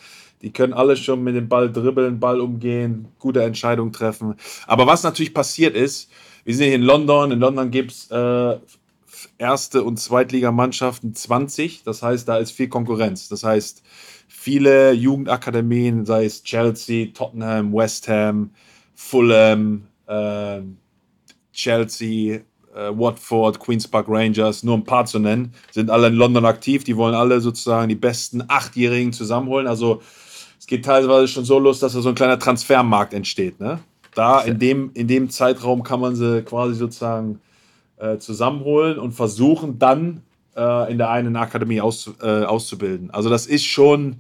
die 0.43 0.53
können 0.53 0.73
alle 0.73 0.97
schon 0.97 1.23
mit 1.23 1.35
dem 1.35 1.49
Ball 1.49 1.71
dribbeln, 1.71 2.21
Ball 2.21 2.41
umgehen, 2.41 3.09
gute 3.19 3.43
Entscheidungen 3.43 3.93
treffen. 3.93 4.35
Aber 4.67 4.87
was 4.87 5.03
natürlich 5.03 5.35
passiert 5.35 5.77
ist, 5.77 6.11
wir 6.45 6.55
sind 6.55 6.67
hier 6.67 6.75
in 6.77 6.83
London. 6.83 7.33
In 7.33 7.41
London 7.41 7.71
gibt 7.71 7.93
es 7.93 8.11
äh, 8.11 8.59
erste 9.39 9.85
und 9.85 9.99
Zweitligamannschaften 9.99 11.15
20. 11.15 11.83
Das 11.83 12.03
heißt, 12.03 12.27
da 12.29 12.39
ist 12.39 12.53
viel 12.53 12.69
Konkurrenz. 12.69 13.29
Das 13.29 13.45
heißt, 13.45 13.83
viele 14.29 14.93
Jugendakademien, 14.93 16.07
sei 16.07 16.25
es 16.25 16.43
Chelsea, 16.43 17.09
Tottenham, 17.13 17.73
West 17.75 18.09
Ham, 18.09 18.51
Fulham, 18.95 19.87
äh, 20.07 20.61
Chelsea, 21.53 22.41
äh, 22.75 22.91
Watford, 22.93 23.61
Queen's 23.61 23.87
Park 23.87 24.07
Rangers, 24.09 24.63
nur 24.63 24.77
ein 24.77 24.85
paar 24.85 25.05
zu 25.05 25.19
nennen, 25.19 25.53
sind 25.71 25.91
alle 25.91 26.07
in 26.07 26.15
London 26.15 26.47
aktiv. 26.47 26.85
Die 26.85 26.97
wollen 26.97 27.15
alle 27.15 27.41
sozusagen 27.41 27.89
die 27.89 27.95
besten 27.97 28.43
Achtjährigen 28.49 29.13
zusammenholen. 29.13 29.67
Also 29.67 30.01
geht 30.71 30.85
teilweise 30.85 31.27
schon 31.27 31.45
so 31.45 31.59
los, 31.59 31.81
dass 31.81 31.95
da 31.95 32.01
so 32.01 32.09
ein 32.09 32.15
kleiner 32.15 32.39
Transfermarkt 32.39 33.13
entsteht. 33.13 33.59
Ne? 33.59 33.81
Da 34.15 34.41
in 34.41 34.61
dem, 34.61 34.93
in 34.95 35.09
dem 35.09 35.29
Zeitraum 35.29 35.83
kann 35.83 35.99
man 35.99 36.15
sie 36.15 36.43
quasi 36.43 36.77
sozusagen 36.77 37.41
äh, 37.99 38.19
zusammenholen 38.19 38.97
und 38.97 39.11
versuchen 39.11 39.81
dann 39.81 40.23
äh, 40.57 40.91
in 40.91 40.97
der 40.97 41.11
einen 41.11 41.35
Akademie 41.35 41.81
aus, 41.81 42.13
äh, 42.23 42.45
auszubilden. 42.45 43.11
Also 43.11 43.29
das 43.29 43.47
ist 43.47 43.65
schon 43.65 44.17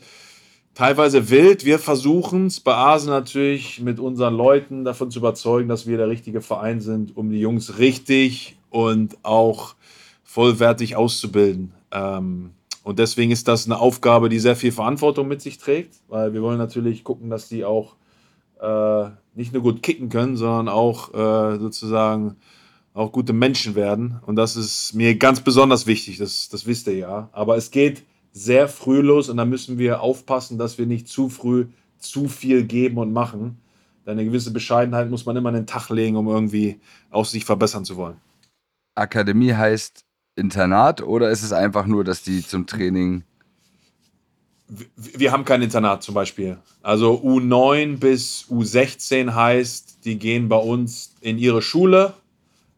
teilweise 0.74 1.30
wild. 1.30 1.64
Wir 1.64 1.78
versuchen 1.78 2.46
es 2.46 2.58
bei 2.58 2.74
Asen 2.74 3.10
natürlich 3.10 3.80
mit 3.80 4.00
unseren 4.00 4.34
Leuten 4.34 4.84
davon 4.84 5.12
zu 5.12 5.20
überzeugen, 5.20 5.68
dass 5.68 5.86
wir 5.86 5.98
der 5.98 6.08
richtige 6.08 6.40
Verein 6.40 6.80
sind, 6.80 7.16
um 7.16 7.30
die 7.30 7.40
Jungs 7.40 7.78
richtig 7.78 8.56
und 8.70 9.16
auch 9.22 9.76
vollwertig 10.24 10.96
auszubilden. 10.96 11.74
Ähm, 11.92 12.50
und 12.82 12.98
deswegen 12.98 13.30
ist 13.30 13.46
das 13.48 13.66
eine 13.66 13.78
Aufgabe, 13.78 14.28
die 14.28 14.38
sehr 14.38 14.56
viel 14.56 14.72
Verantwortung 14.72 15.28
mit 15.28 15.42
sich 15.42 15.58
trägt, 15.58 15.96
weil 16.08 16.32
wir 16.32 16.42
wollen 16.42 16.58
natürlich 16.58 17.04
gucken, 17.04 17.28
dass 17.28 17.48
die 17.48 17.64
auch 17.64 17.96
äh, 18.60 19.10
nicht 19.34 19.52
nur 19.52 19.62
gut 19.62 19.82
kicken 19.82 20.08
können, 20.08 20.36
sondern 20.36 20.68
auch 20.68 21.12
äh, 21.12 21.58
sozusagen 21.58 22.36
auch 22.94 23.12
gute 23.12 23.32
Menschen 23.32 23.74
werden. 23.74 24.20
Und 24.26 24.36
das 24.36 24.56
ist 24.56 24.94
mir 24.94 25.16
ganz 25.16 25.40
besonders 25.40 25.86
wichtig, 25.86 26.18
das, 26.18 26.48
das 26.48 26.66
wisst 26.66 26.86
ihr 26.86 26.96
ja. 26.96 27.28
Aber 27.32 27.56
es 27.56 27.70
geht 27.70 28.02
sehr 28.32 28.68
früh 28.68 29.00
los 29.00 29.28
und 29.28 29.36
da 29.36 29.44
müssen 29.44 29.78
wir 29.78 30.00
aufpassen, 30.00 30.58
dass 30.58 30.78
wir 30.78 30.86
nicht 30.86 31.08
zu 31.08 31.28
früh 31.28 31.66
zu 31.98 32.28
viel 32.28 32.64
geben 32.64 32.98
und 32.98 33.12
machen. 33.12 33.58
Denn 34.06 34.12
eine 34.12 34.24
gewisse 34.24 34.52
Bescheidenheit 34.52 35.10
muss 35.10 35.26
man 35.26 35.36
immer 35.36 35.50
an 35.50 35.54
den 35.54 35.66
Tag 35.66 35.90
legen, 35.90 36.16
um 36.16 36.28
irgendwie 36.28 36.80
auch 37.10 37.26
sich 37.26 37.44
verbessern 37.44 37.84
zu 37.84 37.96
wollen. 37.96 38.16
Akademie 38.94 39.52
heißt 39.52 40.04
Internat 40.40 41.02
oder 41.02 41.30
ist 41.30 41.42
es 41.42 41.52
einfach 41.52 41.86
nur, 41.86 42.02
dass 42.02 42.22
die 42.22 42.44
zum 42.44 42.66
Training. 42.66 43.22
Wir 44.96 45.32
haben 45.32 45.44
kein 45.44 45.62
Internat 45.62 46.02
zum 46.02 46.14
Beispiel. 46.14 46.58
Also 46.82 47.14
U9 47.14 47.98
bis 47.98 48.46
U16 48.50 49.34
heißt, 49.34 50.04
die 50.04 50.18
gehen 50.18 50.48
bei 50.48 50.56
uns 50.56 51.14
in 51.20 51.38
ihre 51.38 51.60
Schule, 51.60 52.14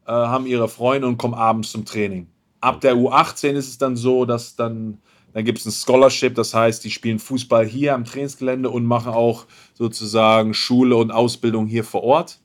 äh, 0.06 0.12
haben 0.12 0.46
ihre 0.46 0.68
Freunde 0.68 1.06
und 1.06 1.18
kommen 1.18 1.34
abends 1.34 1.70
zum 1.70 1.84
Training. 1.84 2.26
Ab 2.60 2.80
der 2.80 2.94
U18 2.94 3.52
ist 3.52 3.68
es 3.68 3.78
dann 3.78 3.96
so, 3.96 4.24
dass 4.24 4.56
dann, 4.56 4.98
dann 5.32 5.44
gibt 5.44 5.58
es 5.58 5.66
ein 5.66 5.72
Scholarship, 5.72 6.34
das 6.34 6.54
heißt, 6.54 6.84
die 6.84 6.90
spielen 6.90 7.18
Fußball 7.18 7.66
hier 7.66 7.94
am 7.94 8.04
Trainingsgelände 8.04 8.70
und 8.70 8.84
machen 8.86 9.12
auch 9.12 9.46
sozusagen 9.74 10.54
Schule 10.54 10.96
und 10.96 11.10
Ausbildung 11.10 11.66
hier 11.66 11.84
vor 11.84 12.04
Ort. 12.04 12.38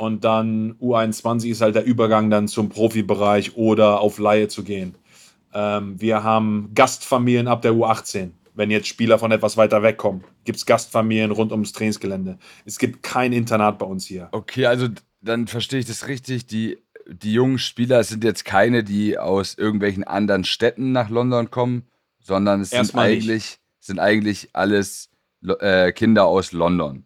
Und 0.00 0.24
dann 0.24 0.76
U21 0.80 1.50
ist 1.50 1.60
halt 1.60 1.74
der 1.74 1.84
Übergang 1.84 2.30
dann 2.30 2.48
zum 2.48 2.70
Profibereich 2.70 3.54
oder 3.58 4.00
auf 4.00 4.18
Laie 4.18 4.48
zu 4.48 4.64
gehen. 4.64 4.94
Ähm, 5.52 6.00
wir 6.00 6.24
haben 6.24 6.70
Gastfamilien 6.74 7.48
ab 7.48 7.60
der 7.60 7.72
U18. 7.72 8.30
Wenn 8.54 8.70
jetzt 8.70 8.88
Spieler 8.88 9.18
von 9.18 9.30
etwas 9.30 9.58
weiter 9.58 9.82
wegkommen, 9.82 10.24
gibt 10.44 10.56
es 10.56 10.64
Gastfamilien 10.64 11.32
rund 11.32 11.52
ums 11.52 11.72
Trainingsgelände. 11.72 12.38
Es 12.64 12.78
gibt 12.78 13.02
kein 13.02 13.34
Internat 13.34 13.78
bei 13.78 13.84
uns 13.84 14.06
hier. 14.06 14.30
Okay, 14.32 14.64
also 14.64 14.88
dann 15.20 15.46
verstehe 15.46 15.80
ich 15.80 15.86
das 15.86 16.08
richtig. 16.08 16.46
Die, 16.46 16.78
die 17.06 17.34
jungen 17.34 17.58
Spieler 17.58 18.02
sind 18.02 18.24
jetzt 18.24 18.46
keine, 18.46 18.82
die 18.82 19.18
aus 19.18 19.52
irgendwelchen 19.58 20.04
anderen 20.04 20.44
Städten 20.44 20.92
nach 20.92 21.10
London 21.10 21.50
kommen, 21.50 21.82
sondern 22.22 22.62
es 22.62 22.70
sind 22.70 22.94
eigentlich, 22.94 23.58
sind 23.80 23.98
eigentlich 23.98 24.48
alles 24.54 25.10
äh, 25.58 25.92
Kinder 25.92 26.24
aus 26.24 26.52
London. 26.52 27.04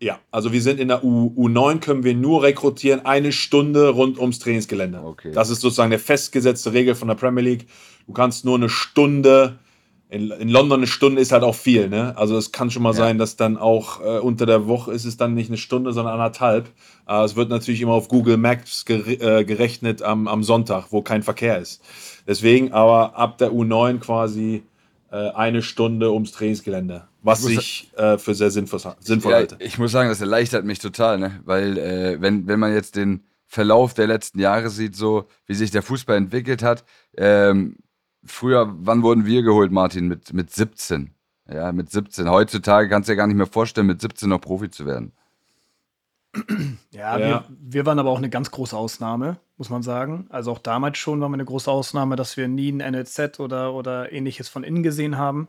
Ja, 0.00 0.20
also 0.30 0.52
wir 0.52 0.62
sind 0.62 0.78
in 0.78 0.88
der 0.88 1.02
U, 1.04 1.32
U9, 1.36 1.80
können 1.80 2.04
wir 2.04 2.14
nur 2.14 2.42
rekrutieren, 2.42 3.04
eine 3.04 3.32
Stunde 3.32 3.88
rund 3.88 4.18
ums 4.18 4.38
Trainingsgelände. 4.38 5.02
Okay. 5.02 5.32
Das 5.32 5.50
ist 5.50 5.60
sozusagen 5.60 5.92
eine 5.92 5.98
festgesetzte 5.98 6.72
Regel 6.72 6.94
von 6.94 7.08
der 7.08 7.16
Premier 7.16 7.42
League. 7.42 7.66
Du 8.06 8.12
kannst 8.12 8.44
nur 8.44 8.56
eine 8.56 8.68
Stunde 8.68 9.58
in, 10.10 10.30
in, 10.30 10.48
London 10.48 10.80
eine 10.80 10.86
Stunde 10.86 11.20
ist 11.20 11.32
halt 11.32 11.42
auch 11.42 11.54
viel, 11.54 11.88
ne? 11.88 12.16
Also 12.16 12.38
es 12.38 12.50
kann 12.50 12.70
schon 12.70 12.82
mal 12.82 12.92
ja. 12.92 12.96
sein, 12.96 13.18
dass 13.18 13.36
dann 13.36 13.58
auch 13.58 14.00
äh, 14.00 14.18
unter 14.18 14.46
der 14.46 14.66
Woche 14.66 14.92
ist 14.92 15.04
es 15.04 15.18
dann 15.18 15.34
nicht 15.34 15.50
eine 15.50 15.58
Stunde, 15.58 15.92
sondern 15.92 16.14
anderthalb. 16.14 16.70
Äh, 17.06 17.24
es 17.24 17.36
wird 17.36 17.50
natürlich 17.50 17.82
immer 17.82 17.92
auf 17.92 18.08
Google 18.08 18.38
Maps 18.38 18.86
gere 18.86 19.12
äh, 19.12 19.44
gerechnet 19.44 20.02
am, 20.02 20.26
am 20.26 20.42
Sonntag, 20.42 20.86
wo 20.90 21.02
kein 21.02 21.22
Verkehr 21.22 21.58
ist. 21.58 21.82
Deswegen 22.26 22.72
aber 22.72 23.16
ab 23.16 23.36
der 23.36 23.50
U9 23.52 23.98
quasi 23.98 24.62
äh, 25.10 25.16
eine 25.16 25.62
Stunde 25.62 26.10
ums 26.10 26.32
Trainingsgelände, 26.32 27.07
was 27.22 27.44
ich 27.46 27.90
äh, 27.96 28.18
für 28.18 28.34
sehr 28.34 28.50
sinnvoll, 28.50 28.80
sinnvoll 29.00 29.32
ja, 29.32 29.38
halte. 29.38 29.56
Ich 29.60 29.78
muss 29.78 29.92
sagen, 29.92 30.08
das 30.08 30.20
erleichtert 30.20 30.64
mich 30.64 30.78
total, 30.78 31.18
ne? 31.18 31.40
Weil 31.44 31.78
äh, 31.78 32.20
wenn, 32.20 32.46
wenn 32.46 32.60
man 32.60 32.72
jetzt 32.72 32.96
den 32.96 33.24
Verlauf 33.46 33.94
der 33.94 34.06
letzten 34.06 34.38
Jahre 34.40 34.70
sieht, 34.70 34.94
so 34.94 35.26
wie 35.46 35.54
sich 35.54 35.70
der 35.70 35.82
Fußball 35.82 36.16
entwickelt 36.16 36.62
hat, 36.62 36.84
ähm, 37.16 37.76
früher, 38.24 38.72
wann 38.78 39.02
wurden 39.02 39.24
wir 39.24 39.42
geholt, 39.42 39.72
Martin? 39.72 40.06
Mit, 40.06 40.32
mit 40.32 40.50
17. 40.50 41.14
Ja, 41.50 41.72
mit 41.72 41.90
17. 41.90 42.28
Heutzutage 42.28 42.88
kannst 42.88 43.08
du 43.08 43.12
dir 43.12 43.16
gar 43.16 43.26
nicht 43.26 43.36
mehr 43.36 43.46
vorstellen, 43.46 43.86
mit 43.86 44.00
17 44.00 44.28
noch 44.28 44.40
Profi 44.40 44.70
zu 44.70 44.86
werden. 44.86 45.12
Ja, 46.90 47.18
ja. 47.18 47.18
Wir, 47.18 47.44
wir, 47.48 47.86
waren 47.86 47.98
aber 47.98 48.10
auch 48.10 48.18
eine 48.18 48.28
ganz 48.28 48.50
große 48.50 48.76
Ausnahme, 48.76 49.38
muss 49.56 49.70
man 49.70 49.82
sagen. 49.82 50.26
Also 50.28 50.52
auch 50.52 50.58
damals 50.58 50.98
schon 50.98 51.20
waren 51.20 51.30
wir 51.30 51.36
eine 51.36 51.44
große 51.44 51.70
Ausnahme, 51.70 52.16
dass 52.16 52.36
wir 52.36 52.48
nie 52.48 52.70
ein 52.70 52.92
NLZ 52.92 53.40
oder, 53.40 53.72
oder 53.72 54.12
ähnliches 54.12 54.48
von 54.48 54.62
innen 54.62 54.82
gesehen 54.82 55.16
haben. 55.16 55.48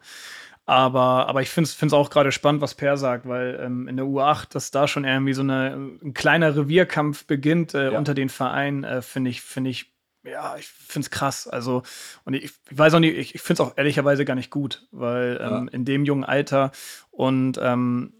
Aber, 0.70 1.28
aber 1.28 1.42
ich 1.42 1.50
finde 1.50 1.68
es 1.68 1.94
auch 1.94 2.12
gerade 2.12 2.32
spannend, 2.32 2.62
was 2.62 2.76
Per 2.76 2.96
sagt, 2.96 3.28
weil 3.28 3.60
ähm, 3.60 3.88
in 3.88 3.98
der 3.98 4.06
U8, 4.06 4.50
dass 4.52 4.70
da 4.70 4.88
schon 4.88 5.04
irgendwie 5.04 5.34
so 5.34 5.42
eine, 5.42 5.76
ein 6.04 6.14
kleiner 6.14 6.56
Revierkampf 6.56 7.26
beginnt 7.26 7.74
äh, 7.74 7.92
ja. 7.92 7.98
unter 7.98 8.14
den 8.14 8.30
Vereinen, 8.30 8.84
äh, 8.84 9.02
finde 9.02 9.32
ich, 9.32 9.42
finde 9.42 9.72
ich 9.72 9.92
ja, 10.24 10.58
ich 10.60 10.68
finde 10.68 11.06
es 11.06 11.10
krass. 11.10 11.48
Also, 11.48 11.82
und 12.24 12.36
ich, 12.36 12.44
ich, 12.44 12.52
weiß 12.70 12.94
auch 12.94 13.00
nicht, 13.00 13.18
ich, 13.18 13.34
ich 13.34 13.42
finde 13.42 13.64
es 13.64 13.68
auch 13.68 13.78
ehrlicherweise 13.78 14.26
gar 14.26 14.36
nicht 14.36 14.52
gut, 14.52 14.86
weil 14.92 15.40
ähm, 15.42 15.50
ja. 15.50 15.66
in 15.72 15.86
dem 15.86 16.06
jungen 16.06 16.24
Alter 16.24 16.72
und 17.10 17.60
ähm, 17.60 18.14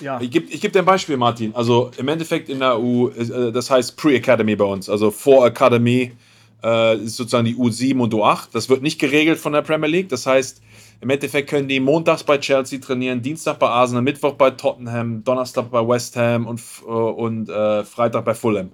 ja. 0.00 0.18
Ich 0.22 0.30
gebe 0.30 0.50
ich 0.50 0.62
geb 0.62 0.72
dir 0.72 0.78
ein 0.78 0.86
Beispiel, 0.86 1.18
Martin. 1.18 1.54
Also 1.54 1.90
im 1.98 2.08
Endeffekt 2.08 2.48
in 2.48 2.60
der 2.60 2.80
U, 2.80 3.10
äh, 3.10 3.52
das 3.52 3.70
heißt 3.70 3.98
Pre-Academy 3.98 4.56
bei 4.56 4.64
uns, 4.64 4.88
also 4.88 5.10
vor 5.10 5.46
Academy 5.46 6.12
äh, 6.62 6.96
ist 6.96 7.16
sozusagen 7.16 7.44
die 7.44 7.56
U7 7.56 8.00
und 8.00 8.14
U8. 8.14 8.48
Das 8.52 8.70
wird 8.70 8.80
nicht 8.80 8.98
geregelt 8.98 9.38
von 9.38 9.52
der 9.52 9.60
Premier 9.60 9.90
League. 9.90 10.08
Das 10.08 10.26
heißt, 10.26 10.62
im 11.00 11.10
Endeffekt 11.10 11.48
können 11.48 11.68
die 11.68 11.80
montags 11.80 12.24
bei 12.24 12.38
Chelsea 12.38 12.80
trainieren, 12.80 13.22
Dienstag 13.22 13.58
bei 13.58 13.68
Arsenal, 13.68 14.02
Mittwoch 14.02 14.34
bei 14.34 14.50
Tottenham, 14.50 15.22
Donnerstag 15.22 15.70
bei 15.70 15.86
West 15.86 16.16
Ham 16.16 16.46
und, 16.46 16.60
äh, 16.86 16.90
und 16.90 17.48
äh, 17.48 17.84
Freitag 17.84 18.24
bei 18.24 18.34
Fulham. 18.34 18.72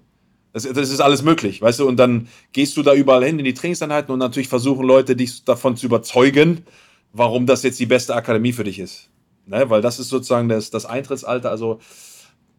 Das, 0.53 0.63
das, 0.63 0.91
ist 0.91 1.01
alles 1.01 1.23
möglich, 1.23 1.61
weißt 1.61 1.81
du? 1.81 1.89
Und 1.89 1.97
dann 1.97 2.29
gehst 2.53 2.77
du 2.77 2.83
da 2.83 2.95
überall 2.95 3.25
hin 3.25 3.39
in 3.39 3.45
die 3.45 3.55
Trainingseinheiten 3.55 4.13
und 4.13 4.21
natürlich 4.21 4.49
versuchen 4.49 4.87
Leute, 4.87 5.17
dich 5.17 5.45
davon 5.45 5.77
zu 5.77 5.87
überzeugen, 5.87 6.65
warum 7.13 7.45
das 7.47 7.63
jetzt 7.65 7.81
die 7.81 7.87
beste 7.87 8.15
Akademie 8.15 8.53
für 8.53 8.65
dich 8.65 8.79
ist. 8.79 9.11
Ne? 9.47 9.69
Weil 9.69 9.83
das 9.83 9.99
ist 9.99 10.09
sozusagen 10.09 10.49
das, 10.49 10.71
das 10.71 10.87
Eintrittsalter. 10.87 11.51
Also, 11.51 11.81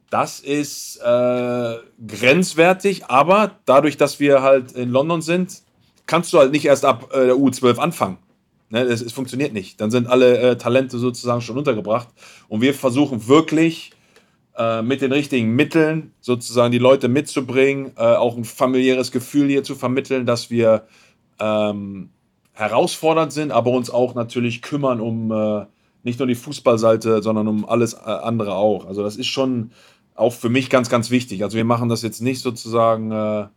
das 0.10 0.40
ist 0.42 0.98
äh, 0.98 1.76
grenzwertig, 2.06 3.06
aber 3.06 3.60
dadurch, 3.66 3.98
dass 3.98 4.20
wir 4.20 4.44
halt 4.44 4.74
in 4.74 4.90
London 4.90 5.22
sind, 5.22 5.62
kannst 6.06 6.32
du 6.34 6.40
halt 6.40 6.52
nicht 6.52 6.66
erst 6.66 6.86
ab 6.86 7.12
äh, 7.14 7.26
der 7.26 7.36
U12 7.36 7.78
anfangen. 7.78 8.18
Ne? 8.76 8.82
Es, 8.82 9.02
es, 9.02 9.14
funktioniert 9.14 9.54
nicht. 9.54 9.80
Dann 9.80 9.90
sind 9.90 10.08
alle 10.08 10.38
äh, 10.38 10.58
Talente 10.58 10.98
sozusagen 10.98 11.40
schon 11.40 11.58
untergebracht. 11.58 12.10
Und 12.50 12.60
wir 12.60 12.74
versuchen 12.74 13.28
wirklich 13.28 13.92
äh, 14.58 14.82
mit 14.82 15.02
den 15.02 15.14
richtigen 15.14 15.56
Mitteln 15.56 16.12
sozusagen 16.20 16.74
die 16.74 16.78
Leute 16.78 17.08
mitzubringen, 17.08 17.94
äh, 17.96 18.02
auch 18.02 18.36
ein 18.36 18.44
familiäres 18.44 19.14
Gefühl 19.14 19.48
hier 19.48 19.64
zu 19.64 19.76
vermitteln, 19.76 20.26
dass 20.26 20.52
wir 20.52 20.88
ähm, 21.40 22.10
herausfordernd 22.52 23.32
sind, 23.32 23.52
aber 23.52 23.72
uns 23.72 23.90
auch 23.90 24.14
natürlich 24.14 24.62
kümmern 24.62 25.00
um 25.00 25.32
äh, 25.32 25.66
nicht 26.04 26.20
nur 26.20 26.28
die 26.28 26.36
Fußballseite, 26.36 27.24
sondern 27.24 27.48
um 27.48 27.66
alles 27.66 27.94
äh, 27.94 28.00
andere 28.04 28.56
auch. 28.56 28.86
Also 28.86 29.04
das 29.04 29.16
ist 29.16 29.28
schon 29.28 29.72
auch 30.16 30.34
für 30.34 30.50
mich 30.50 30.70
ganz, 30.70 30.90
ganz 30.90 31.12
wichtig. 31.12 31.44
Also 31.44 31.56
wir 31.56 31.66
machen 31.66 31.88
das 31.88 32.02
jetzt 32.02 32.22
nicht 32.22 32.42
sozusagen 32.42 33.12
äh, 33.12 33.48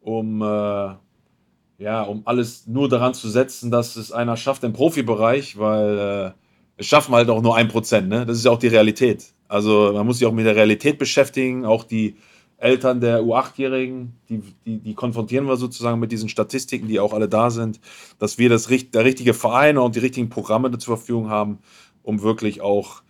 um 0.00 0.42
ja, 1.78 2.02
um 2.02 2.22
alles 2.24 2.66
nur 2.66 2.88
daran 2.88 3.14
zu 3.14 3.28
setzen, 3.28 3.70
dass 3.70 3.96
es 3.96 4.12
einer 4.12 4.36
schafft 4.36 4.64
im 4.64 4.72
Profibereich, 4.72 5.58
weil 5.58 5.98
äh, 5.98 6.30
es 6.76 6.86
schaffen 6.86 7.14
halt 7.14 7.30
auch 7.30 7.40
nur 7.40 7.56
ein 7.56 7.68
Prozent, 7.68 8.08
ne? 8.08 8.26
Das 8.26 8.36
ist 8.36 8.44
ja 8.44 8.50
auch 8.50 8.58
die 8.58 8.68
Realität. 8.68 9.32
Also 9.46 9.92
man 9.94 10.04
muss 10.04 10.18
sich 10.18 10.26
auch 10.26 10.32
mit 10.32 10.44
der 10.44 10.56
Realität 10.56 10.98
beschäftigen. 10.98 11.64
Auch 11.64 11.84
die 11.84 12.16
Eltern 12.58 13.00
der 13.00 13.22
U8-Jährigen, 13.22 14.14
die, 14.28 14.42
die, 14.66 14.78
die, 14.78 14.94
konfrontieren 14.94 15.46
wir 15.46 15.56
sozusagen 15.56 16.00
mit 16.00 16.10
diesen 16.10 16.28
Statistiken, 16.28 16.88
die 16.88 16.98
auch 17.00 17.12
alle 17.12 17.28
da 17.28 17.50
sind, 17.50 17.80
dass 18.18 18.38
wir 18.38 18.48
das, 18.48 18.66
der 18.66 19.04
richtige 19.04 19.32
Verein 19.32 19.78
und 19.78 19.94
die 19.94 20.00
richtigen 20.00 20.28
Programme 20.28 20.76
zur 20.78 20.96
Verfügung 20.96 21.30
haben, 21.30 21.58
um 22.02 22.22
wirklich 22.22 22.60
auch 22.60 23.02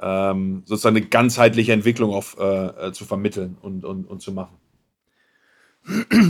ähm, 0.00 0.62
sozusagen 0.66 0.96
eine 0.96 1.06
ganzheitliche 1.06 1.72
Entwicklung 1.72 2.12
auf, 2.12 2.36
äh, 2.38 2.66
äh 2.88 2.92
zu 2.92 3.04
vermitteln 3.04 3.56
und, 3.60 3.84
und, 3.84 4.08
und 4.08 4.22
zu 4.22 4.32
machen. 4.32 4.56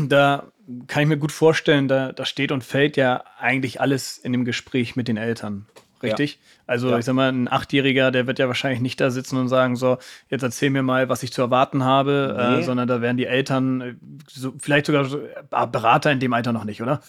Da 0.09 0.53
kann 0.87 1.03
ich 1.03 1.09
mir 1.09 1.19
gut 1.19 1.33
vorstellen, 1.33 1.89
da, 1.89 2.13
da 2.13 2.25
steht 2.25 2.53
und 2.53 2.65
fällt 2.65 2.97
ja 2.97 3.25
eigentlich 3.39 3.81
alles 3.81 4.19
in 4.19 4.33
dem 4.33 4.45
Gespräch 4.45 4.97
mit 4.97 5.09
den 5.09 5.17
Eltern 5.17 5.67
richtig? 6.03 6.35
Ja. 6.35 6.63
Also 6.67 6.91
ja. 6.91 6.99
ich 6.99 7.05
sag 7.05 7.15
mal, 7.15 7.31
ein 7.31 7.51
Achtjähriger, 7.51 8.11
der 8.11 8.27
wird 8.27 8.39
ja 8.39 8.49
wahrscheinlich 8.49 8.81
nicht 8.81 9.01
da 9.01 9.11
sitzen 9.11 9.37
und 9.37 9.49
sagen, 9.49 9.77
so, 9.77 9.99
jetzt 10.29 10.43
erzähl 10.43 10.71
mir 10.71 10.83
mal, 10.83 11.09
was 11.09 11.23
ich 11.23 11.33
zu 11.33 11.43
erwarten 11.43 11.85
habe, 11.85 12.37
äh, 12.39 12.51
nee. 12.51 12.61
äh, 12.61 12.63
sondern 12.63 12.89
da 12.89 13.01
werden 13.01 13.17
die 13.17 13.27
Eltern, 13.27 13.81
äh, 13.81 13.95
so, 14.29 14.53
vielleicht 14.59 14.87
sogar 14.87 15.05
so, 15.05 15.19
äh, 15.19 15.67
Berater 15.71 16.11
in 16.13 16.21
dem 16.21 16.33
Alter 16.33 16.53
noch 16.53 16.65
nicht, 16.65 16.83
oder? 16.83 17.01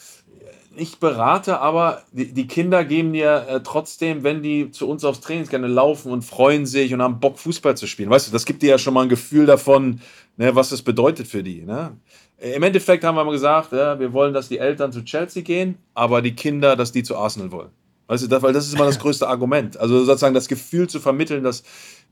Nicht 0.76 1.00
Berater, 1.00 1.62
aber 1.62 2.02
die, 2.12 2.34
die 2.34 2.48
Kinder 2.48 2.84
geben 2.84 3.14
dir 3.14 3.46
äh, 3.48 3.60
trotzdem, 3.64 4.24
wenn 4.24 4.42
die 4.42 4.72
zu 4.72 4.90
uns 4.90 5.06
aufs 5.06 5.22
Training 5.22 5.48
gerne 5.48 5.68
laufen 5.68 6.12
und 6.12 6.24
freuen 6.24 6.66
sich 6.66 6.94
und 6.94 7.02
haben 7.02 7.20
Bock, 7.20 7.38
Fußball 7.38 7.78
zu 7.78 7.86
spielen. 7.86 8.10
Weißt 8.10 8.28
du, 8.28 8.32
das 8.32 8.46
gibt 8.46 8.64
dir 8.64 8.70
ja 8.70 8.78
schon 8.80 8.96
mal 8.96 9.04
ein 9.04 9.10
Gefühl 9.10 9.46
davon, 9.46 10.02
ne, 10.38 10.56
was 10.56 10.70
das 10.70 10.82
bedeutet 10.82 11.28
für 11.28 11.44
die. 11.44 11.62
Ne? 11.62 11.96
Im 12.44 12.62
Endeffekt 12.62 13.06
haben 13.06 13.16
wir 13.16 13.24
mal 13.24 13.32
gesagt, 13.32 13.72
ja, 13.72 13.98
wir 13.98 14.12
wollen, 14.12 14.34
dass 14.34 14.50
die 14.50 14.58
Eltern 14.58 14.92
zu 14.92 15.02
Chelsea 15.06 15.42
gehen, 15.42 15.78
aber 15.94 16.22
die 16.22 16.36
Kinder, 16.36 16.76
dass 16.76 16.92
die 16.92 17.02
zu 17.02 17.16
Arsenal 17.16 17.54
wollen. 17.54 17.70
Weißt 18.08 18.30
du, 18.30 18.42
weil 18.42 18.52
das 18.52 18.68
ist 18.68 18.74
immer 18.74 18.86
das 18.86 19.00
größte 19.04 19.26
Argument. 19.26 19.78
Also 19.78 20.04
sozusagen 20.04 20.34
das 20.34 20.50
Gefühl 20.50 20.90
zu 20.90 21.00
vermitteln, 21.00 21.46
dass 21.46 21.62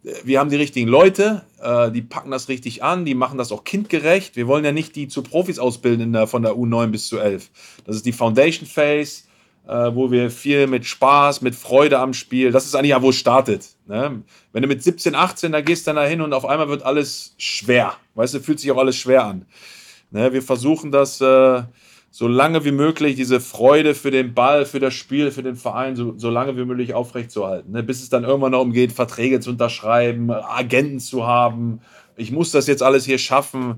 äh, 0.06 0.13
wir 0.24 0.39
haben 0.39 0.50
die 0.50 0.56
richtigen 0.56 0.88
Leute, 0.88 1.41
äh, 1.62 1.91
die 1.91 2.02
packen 2.02 2.32
das 2.32 2.48
richtig 2.48 2.82
an, 2.82 3.04
die 3.04 3.13
machen 3.13 3.38
das 3.38 3.52
auch 3.52 3.65
kindgerecht. 3.65 4.38
Wir 4.38 4.48
wollen 4.48 4.63
ja 4.63 4.72
nicht 4.72 4.96
die 4.96 5.10
zu 5.10 5.22
Profis 5.22 5.60
ausbilden 5.60 6.13
der, 6.13 6.28
von 6.28 6.44
der 6.44 6.54
U9 6.54 6.88
bis 6.88 7.10
zu 7.10 7.20
11. 7.20 7.50
Das 7.86 7.98
ist 7.98 8.06
die 8.06 8.13
Foundation 8.13 8.65
Phase, 8.65 9.24
äh, 9.67 9.91
wo 9.94 10.12
wir 10.12 10.32
viel 10.32 10.65
mit 10.65 10.86
Spaß, 10.86 11.41
mit 11.41 11.56
Freude 11.56 12.00
am 12.00 12.13
Spiel, 12.13 12.54
das 12.54 12.65
ist 12.65 12.76
eigentlich 12.76 12.91
ja, 12.91 13.02
wo 13.02 13.10
es 13.10 13.17
startet. 13.17 13.67
Ne? 13.86 14.22
Wenn 14.54 14.62
du 14.62 14.70
mit 14.70 14.82
17, 14.82 15.13
18 15.13 15.52
da 15.52 15.60
gehst 15.60 15.88
dann 15.88 15.98
dahin 15.98 16.22
und 16.22 16.32
auf 16.32 16.46
einmal 16.46 16.70
wird 16.70 16.84
alles 16.84 17.36
schwer. 17.38 17.96
Weißt 18.15 18.34
du, 18.34 18.39
fühlt 18.39 18.62
sich 18.62 18.72
auch 18.72 18.78
alles 18.78 18.96
schwer 18.96 19.26
an. 19.26 19.46
Ne? 20.12 20.32
Wir 20.34 20.41
versuchen 20.41 20.91
das. 20.91 21.19
Äh, 21.21 21.63
so 22.13 22.28
lange 22.28 22.65
wie 22.65 22.74
möglich 22.74 23.15
diese 23.15 23.39
Freude 23.39 23.95
für 23.95 24.12
den 24.12 24.34
Ball, 24.34 24.65
für 24.65 24.82
das 24.82 24.93
Spiel, 24.93 25.32
für 25.32 25.43
den 25.43 25.56
Verein, 25.56 25.95
so, 25.95 26.13
so 26.17 26.30
lange 26.30 26.58
wie 26.58 26.65
möglich 26.65 26.93
aufrechtzuerhalten. 26.93 27.71
Ne? 27.71 27.84
Bis 27.84 28.04
es 28.04 28.10
dann 28.10 28.26
irgendwann 28.26 28.52
darum 28.52 28.74
geht, 28.74 28.91
Verträge 28.91 29.39
zu 29.39 29.52
unterschreiben, 29.52 30.30
Agenten 30.30 31.00
zu 31.00 31.26
haben. 31.26 31.80
Ich 32.17 32.32
muss 32.32 32.52
das 32.52 32.67
jetzt 32.67 32.84
alles 32.84 33.06
hier 33.06 33.17
schaffen. 33.17 33.78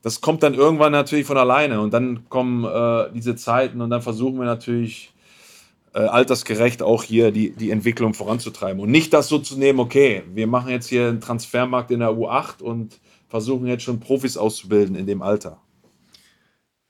Das 0.00 0.22
kommt 0.22 0.42
dann 0.42 0.54
irgendwann 0.54 0.92
natürlich 0.92 1.26
von 1.26 1.36
alleine. 1.36 1.82
Und 1.82 1.92
dann 1.92 2.26
kommen 2.30 2.64
äh, 2.64 3.12
diese 3.12 3.36
Zeiten 3.36 3.82
und 3.82 3.90
dann 3.90 4.00
versuchen 4.00 4.38
wir 4.38 4.46
natürlich 4.46 5.12
äh, 5.94 5.98
altersgerecht 5.98 6.82
auch 6.82 7.02
hier 7.02 7.30
die, 7.30 7.50
die 7.50 7.70
Entwicklung 7.70 8.14
voranzutreiben. 8.14 8.80
Und 8.80 8.90
nicht 8.90 9.12
das 9.12 9.28
so 9.28 9.38
zu 9.38 9.58
nehmen, 9.58 9.80
okay, 9.80 10.22
wir 10.32 10.46
machen 10.46 10.70
jetzt 10.70 10.88
hier 10.88 11.08
einen 11.08 11.20
Transfermarkt 11.20 11.90
in 11.90 12.00
der 12.00 12.10
U8 12.10 12.62
und 12.62 13.00
versuchen 13.28 13.66
jetzt 13.66 13.82
schon 13.82 14.00
Profis 14.00 14.38
auszubilden 14.38 14.96
in 14.96 15.06
dem 15.06 15.20
Alter. 15.20 15.60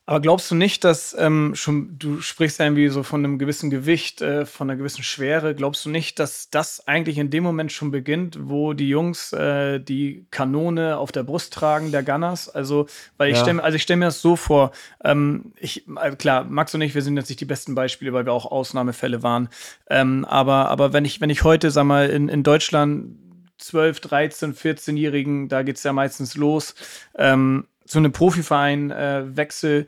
Aber 0.09 0.21
glaubst 0.21 0.49
du 0.53 0.55
nicht, 0.55 0.85
dass 0.85 1.17
ähm, 1.19 1.57
schon, 1.57 1.99
du 1.99 2.21
sprichst 2.21 2.61
irgendwie 2.61 2.87
so 2.89 3.03
von 3.03 3.25
einem 3.25 3.41
gewissen 3.41 3.71
Gewicht, 3.71 4.23
äh, 4.23 4.47
von 4.47 4.71
einer 4.71 4.79
gewissen 4.79 5.03
Schwere, 5.03 5.53
glaubst 5.57 5.85
du 5.85 5.91
nicht, 5.91 6.21
dass 6.21 6.49
das 6.49 6.87
eigentlich 6.87 7.19
in 7.19 7.29
dem 7.29 7.43
Moment 7.43 7.73
schon 7.73 7.91
beginnt, 7.91 8.39
wo 8.41 8.73
die 8.73 8.89
Jungs 8.89 9.33
äh, 9.33 9.81
die 9.81 10.27
Kanone 10.31 10.97
auf 10.97 11.11
der 11.11 11.25
Brust 11.25 11.53
tragen, 11.53 11.91
der 11.91 12.05
Gunners? 12.05 12.49
Also, 12.49 12.87
weil 13.17 13.31
ich 13.31 13.37
ja. 13.37 13.43
stelle 13.43 13.65
also 13.65 13.75
ich 13.75 13.83
stell 13.83 13.97
mir 13.97 14.05
das 14.05 14.23
so 14.23 14.37
vor, 14.37 14.71
ähm, 15.03 15.53
ich, 15.59 15.89
äh, 16.01 16.15
klar, 16.15 16.45
Max 16.45 16.73
und 16.73 16.83
ich, 16.83 16.95
wir 16.95 17.03
sind 17.03 17.17
jetzt 17.17 17.29
nicht 17.29 17.41
die 17.41 17.45
besten 17.45 17.75
Beispiele, 17.75 18.13
weil 18.13 18.27
wir 18.27 18.33
auch 18.33 18.47
Ausnahmefälle 18.47 19.25
waren. 19.25 19.49
Ähm, 19.91 20.25
aber, 20.25 20.69
aber 20.69 20.93
wenn 20.93 21.05
ich, 21.05 21.21
wenn 21.21 21.31
ich 21.31 21.43
heute, 21.43 21.73
sag 21.73 21.83
mal, 21.83 22.09
in, 22.09 22.29
in 22.29 22.45
Deutschland 22.45 23.17
12, 23.59 24.01
13, 24.01 24.55
14-Jährigen, 24.55 25.49
da 25.49 25.63
geht 25.65 25.79
es 25.79 25.83
ja 25.83 25.93
meistens 25.93 26.37
los, 26.37 26.77
ähm, 27.17 27.67
zu 27.87 27.99
einem 27.99 28.13
Profiverein 28.13 28.91
äh, 28.91 29.37
wechsel, 29.37 29.87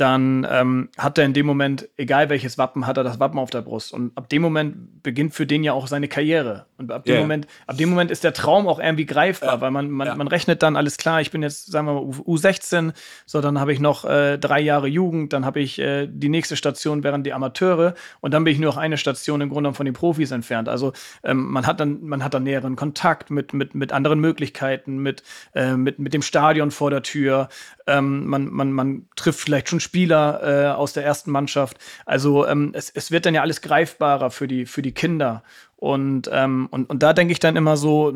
dann 0.00 0.46
ähm, 0.48 0.88
hat 0.96 1.18
er 1.18 1.24
in 1.24 1.32
dem 1.34 1.44
Moment, 1.44 1.88
egal 1.96 2.30
welches 2.30 2.56
Wappen, 2.56 2.86
hat 2.86 2.96
er 2.96 3.04
das 3.04 3.18
Wappen 3.18 3.38
auf 3.38 3.50
der 3.50 3.62
Brust. 3.62 3.92
Und 3.92 4.16
ab 4.16 4.28
dem 4.28 4.42
Moment 4.42 5.02
beginnt 5.02 5.34
für 5.34 5.44
den 5.44 5.64
ja 5.64 5.72
auch 5.72 5.88
seine 5.88 6.06
Karriere. 6.08 6.66
Und 6.78 6.92
ab 6.92 7.04
dem, 7.04 7.16
Ja. 7.16 7.20
Moment, 7.20 7.48
ab 7.66 7.76
dem 7.76 7.90
Moment 7.90 8.10
ist 8.12 8.22
der 8.22 8.32
Traum 8.32 8.68
auch 8.68 8.78
irgendwie 8.78 9.06
greifbar, 9.06 9.54
Ja. 9.54 9.60
weil 9.60 9.72
man, 9.72 9.90
man, 9.90 10.06
Ja. 10.06 10.14
man 10.14 10.28
rechnet 10.28 10.62
dann 10.62 10.76
alles 10.76 10.96
klar, 10.98 11.20
ich 11.20 11.32
bin 11.32 11.42
jetzt, 11.42 11.72
sagen 11.72 11.86
wir 11.88 11.94
mal, 11.94 12.02
U- 12.02 12.36
U16, 12.36 12.92
so 13.26 13.40
dann 13.40 13.58
habe 13.58 13.72
ich 13.72 13.80
noch 13.80 14.04
äh, 14.04 14.38
drei 14.38 14.60
Jahre 14.60 14.86
Jugend, 14.86 15.32
dann 15.32 15.44
habe 15.44 15.58
ich 15.58 15.80
äh, 15.80 16.06
die 16.08 16.28
nächste 16.28 16.54
Station 16.56 17.02
wären 17.02 17.24
die 17.24 17.32
Amateure 17.32 17.94
und 18.20 18.32
dann 18.32 18.44
bin 18.44 18.52
ich 18.52 18.60
nur 18.60 18.70
noch 18.70 18.76
eine 18.78 18.98
Station 18.98 19.40
im 19.40 19.48
Grunde 19.50 19.72
von 19.74 19.84
den 19.84 19.94
Profis 19.94 20.30
entfernt. 20.30 20.68
Also 20.68 20.92
ähm, 21.24 21.50
man 21.50 21.66
hat 21.66 21.80
dann, 21.80 22.04
man 22.04 22.22
hat 22.22 22.34
dann 22.34 22.44
näheren 22.44 22.76
Kontakt 22.76 23.30
mit, 23.30 23.52
mit, 23.52 23.74
mit 23.74 23.92
anderen 23.92 24.20
Möglichkeiten, 24.20 24.98
mit, 24.98 25.24
äh, 25.54 25.74
mit, 25.74 25.98
mit 25.98 26.14
dem 26.14 26.22
Stadion 26.22 26.70
vor 26.70 26.90
der 26.90 27.02
Tür. 27.02 27.48
Ähm, 27.88 28.26
man, 28.26 28.52
man, 28.52 28.70
man 28.72 29.08
trifft 29.16 29.40
vielleicht 29.40 29.68
schon 29.68 29.80
Spieler 29.80 30.40
äh, 30.42 30.74
aus 30.74 30.92
der 30.92 31.04
ersten 31.04 31.30
Mannschaft. 31.30 31.78
Also 32.06 32.46
ähm, 32.46 32.70
es, 32.74 32.90
es 32.90 33.10
wird 33.10 33.26
dann 33.26 33.34
ja 33.34 33.40
alles 33.40 33.62
greifbarer 33.62 34.30
für 34.30 34.46
die, 34.46 34.66
für 34.66 34.82
die 34.82 34.92
Kinder. 34.92 35.42
Und, 35.76 36.28
ähm, 36.32 36.68
und, 36.70 36.90
und 36.90 37.02
da 37.02 37.12
denke 37.12 37.32
ich 37.32 37.38
dann 37.38 37.56
immer 37.56 37.76
so, 37.76 38.12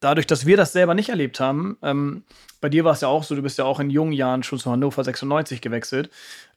dadurch, 0.00 0.26
dass 0.26 0.46
wir 0.46 0.56
das 0.56 0.72
selber 0.72 0.94
nicht 0.94 1.10
erlebt 1.10 1.40
haben, 1.40 1.76
ähm, 1.82 2.24
bei 2.60 2.68
dir 2.68 2.84
war 2.84 2.92
es 2.92 3.00
ja 3.00 3.08
auch 3.08 3.22
so, 3.22 3.34
du 3.34 3.42
bist 3.42 3.58
ja 3.58 3.64
auch 3.64 3.80
in 3.80 3.90
jungen 3.90 4.12
Jahren 4.12 4.42
schon 4.42 4.58
zu 4.58 4.70
Hannover 4.70 5.04
96 5.04 5.60
gewechselt. 5.60 6.10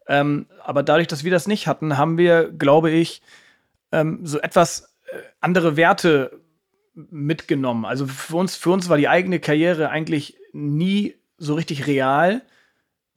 Ähm, 0.07 0.47
aber 0.63 0.81
dadurch, 0.81 1.07
dass 1.07 1.23
wir 1.23 1.31
das 1.31 1.47
nicht 1.47 1.67
hatten, 1.67 1.97
haben 1.97 2.17
wir, 2.17 2.51
glaube 2.51 2.89
ich, 2.91 3.21
ähm, 3.91 4.19
so 4.23 4.39
etwas 4.39 4.95
äh, 5.11 5.17
andere 5.41 5.77
Werte 5.77 6.39
mitgenommen. 6.93 7.85
Also 7.85 8.07
für 8.07 8.37
uns, 8.37 8.55
für 8.55 8.69
uns 8.71 8.89
war 8.89 8.97
die 8.97 9.09
eigene 9.09 9.39
Karriere 9.39 9.89
eigentlich 9.89 10.37
nie 10.53 11.15
so 11.37 11.55
richtig 11.55 11.87
real, 11.87 12.41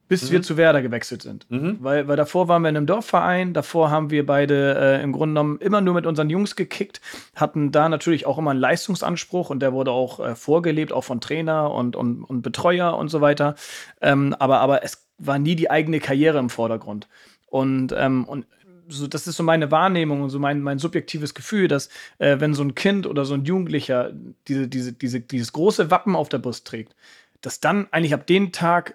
bis 0.09 0.31
wir 0.31 0.42
zu 0.42 0.57
Werder 0.57 0.83
gewechselt 0.83 1.23
sind. 1.23 1.47
Mhm. 1.51 1.79
Weil, 1.81 2.09
weil 2.09 2.16
davor 2.16 2.49
waren 2.49 2.62
wir 2.62 2.71
in 2.71 2.77
einem 2.77 2.87
Dorfverein, 2.87 3.53
davor 3.53 3.90
haben 3.90 4.11
wir 4.11 4.25
beide 4.25 4.77
äh, 4.79 5.03
im 5.03 5.12
Grunde 5.12 5.35
genommen 5.35 5.59
immer 5.61 5.81
nur 5.81 5.94
mit 5.94 6.07
unseren 6.07 6.31
Jungs 6.31 6.57
gekickt, 6.57 7.01
hatten 7.37 7.73
da 7.73 7.88
natürlich 7.88 8.27
auch 8.27 8.38
immer 8.38 8.53
einen 8.53 8.61
Leistungsanspruch 8.61 9.51
und 9.51 9.61
der 9.61 9.73
wurde 9.73 9.90
auch 9.90 10.21
äh, 10.21 10.35
vorgelebt, 10.35 10.92
auch 10.92 11.05
von 11.05 11.21
Trainer 11.21 11.71
und, 11.71 11.94
und, 11.94 12.25
und 12.25 12.42
Betreuer 12.42 12.97
und 12.97 13.09
so 13.09 13.21
weiter. 13.21 13.55
Ähm, 14.01 14.35
aber, 14.38 14.61
aber 14.61 14.83
es 14.83 15.07
war 15.18 15.38
nie 15.38 15.57
die 15.57 15.71
eigene 15.71 16.01
Karriere 16.01 16.38
im 16.38 16.49
Vordergrund. 16.49 17.09
Und, 17.47 17.94
ähm, 17.97 18.25
und 18.25 18.47
so, 18.88 19.07
das 19.07 19.27
ist 19.27 19.37
so 19.37 19.42
meine 19.42 19.71
Wahrnehmung 19.71 20.23
und 20.23 20.31
so 20.31 20.38
mein, 20.38 20.62
mein 20.62 20.79
subjektives 20.79 21.35
Gefühl, 21.35 21.68
dass 21.68 21.88
äh, 22.18 22.40
wenn 22.40 22.55
so 22.55 22.62
ein 22.62 22.75
Kind 22.75 23.07
oder 23.07 23.25
so 23.25 23.35
ein 23.35 23.44
Jugendlicher 23.44 24.12
diese, 24.47 24.68
diese, 24.68 24.92
diese, 24.92 25.21
dieses 25.21 25.53
große 25.53 25.90
Wappen 25.90 26.16
auf 26.16 26.29
der 26.31 26.38
Brust 26.38 26.66
trägt, 26.66 26.94
dass 27.42 27.61
dann 27.61 27.88
eigentlich 27.90 28.14
ab 28.14 28.27
dem 28.27 28.53
Tag 28.53 28.94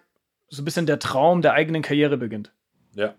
so 0.53 0.61
ein 0.61 0.65
bisschen 0.65 0.85
der 0.85 0.99
Traum 0.99 1.41
der 1.41 1.53
eigenen 1.53 1.81
Karriere 1.81 2.17
beginnt. 2.17 2.51
Ja. 2.95 3.15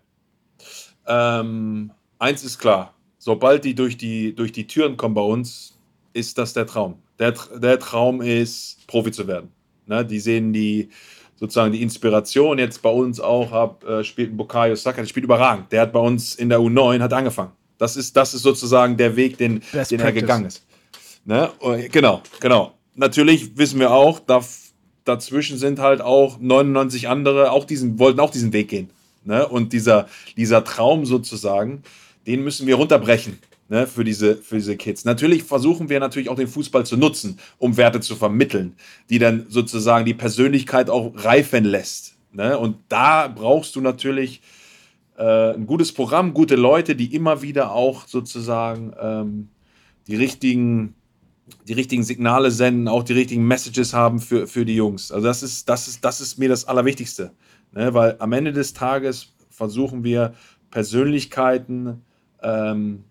Ähm, 1.05 1.91
eins 2.17 2.43
ist 2.43 2.59
klar, 2.59 2.93
sobald 3.17 3.65
die 3.65 3.75
durch, 3.75 3.97
die 3.97 4.33
durch 4.33 4.53
die 4.53 4.67
Türen 4.67 4.95
kommen 4.95 5.15
bei 5.15 5.21
uns, 5.21 5.77
ist 6.13 6.37
das 6.37 6.53
der 6.53 6.65
Traum. 6.65 6.95
Der, 7.19 7.33
der 7.55 7.77
Traum 7.79 8.21
ist, 8.21 8.87
Profi 8.87 9.11
zu 9.11 9.27
werden. 9.27 9.51
Ne? 9.85 10.05
Die 10.05 10.19
sehen 10.19 10.53
die 10.53 10.89
sozusagen 11.35 11.73
die 11.73 11.81
Inspiration 11.81 12.57
jetzt 12.57 12.81
bei 12.81 12.89
uns 12.89 13.19
auch 13.19 13.51
ab, 13.51 13.83
äh, 13.83 14.03
spielt 14.05 14.31
ein 14.31 14.37
Bukayo 14.37 14.75
Saka, 14.75 15.01
der 15.01 15.07
spielt 15.07 15.25
überragend. 15.25 15.69
Der 15.73 15.81
hat 15.81 15.91
bei 15.91 15.99
uns 15.99 16.35
in 16.35 16.47
der 16.47 16.59
U9 16.59 17.01
hat 17.01 17.11
angefangen. 17.11 17.51
Das 17.77 17.97
ist, 17.97 18.15
das 18.15 18.33
ist 18.33 18.43
sozusagen 18.43 18.95
der 18.95 19.17
Weg, 19.17 19.37
den, 19.37 19.61
Best 19.73 19.91
den 19.91 19.99
er 19.99 20.05
practice. 20.05 20.21
gegangen 20.21 20.45
ist. 20.45 20.65
Ne? 21.25 21.51
Genau, 21.91 22.21
genau. 22.39 22.75
Natürlich 22.93 23.57
wissen 23.57 23.81
wir 23.81 23.91
auch, 23.91 24.19
da, 24.19 24.41
dazwischen 25.05 25.57
sind 25.57 25.79
halt 25.79 26.01
auch 26.01 26.39
99 26.39 27.07
andere, 27.07 27.51
auch 27.51 27.65
diesen, 27.65 27.99
wollten 27.99 28.19
auch 28.19 28.31
diesen 28.31 28.51
Weg 28.51 28.67
gehen. 28.69 28.89
Ne? 29.23 29.47
Und 29.47 29.73
dieser, 29.73 30.07
dieser 30.35 30.63
Traum 30.63 31.05
sozusagen, 31.05 31.83
den 32.27 32.43
müssen 32.43 32.67
wir 32.67 32.75
runterbrechen 32.75 33.39
ne? 33.69 33.87
für, 33.87 34.03
diese, 34.03 34.35
für 34.35 34.55
diese 34.55 34.75
Kids. 34.75 35.05
Natürlich 35.05 35.43
versuchen 35.43 35.89
wir 35.89 35.99
natürlich 35.99 36.29
auch 36.29 36.35
den 36.35 36.47
Fußball 36.47 36.85
zu 36.85 36.97
nutzen, 36.97 37.39
um 37.57 37.77
Werte 37.77 38.01
zu 38.01 38.15
vermitteln, 38.15 38.75
die 39.09 39.19
dann 39.19 39.45
sozusagen 39.49 40.05
die 40.05 40.13
Persönlichkeit 40.13 40.89
auch 40.89 41.11
reifen 41.15 41.65
lässt. 41.65 42.15
Ne? 42.33 42.57
Und 42.57 42.77
da 42.89 43.27
brauchst 43.27 43.75
du 43.75 43.81
natürlich 43.81 44.41
äh, 45.17 45.53
ein 45.53 45.65
gutes 45.65 45.91
Programm, 45.93 46.33
gute 46.33 46.55
Leute, 46.55 46.95
die 46.95 47.15
immer 47.15 47.41
wieder 47.41 47.71
auch 47.71 48.07
sozusagen 48.07 48.93
ähm, 48.99 49.49
die 50.07 50.15
richtigen 50.15 50.95
die 51.67 51.73
richtigen 51.73 52.03
Signale 52.03 52.51
senden, 52.51 52.87
auch 52.87 53.03
die 53.03 53.13
richtigen 53.13 53.47
Messages 53.47 53.93
haben 53.93 54.19
für, 54.19 54.47
für 54.47 54.65
die 54.65 54.75
Jungs. 54.75 55.11
Also 55.11 55.27
das 55.27 55.43
ist, 55.43 55.69
das 55.69 55.87
ist, 55.87 56.03
das 56.03 56.21
ist 56.21 56.37
mir 56.37 56.49
das 56.49 56.67
Allerwichtigste. 56.67 57.31
Ne? 57.71 57.93
Weil 57.93 58.15
am 58.19 58.31
Ende 58.33 58.51
des 58.51 58.73
Tages 58.73 59.33
versuchen 59.49 60.03
wir 60.03 60.33
Persönlichkeiten, 60.71 62.01
ähm, 62.41 63.03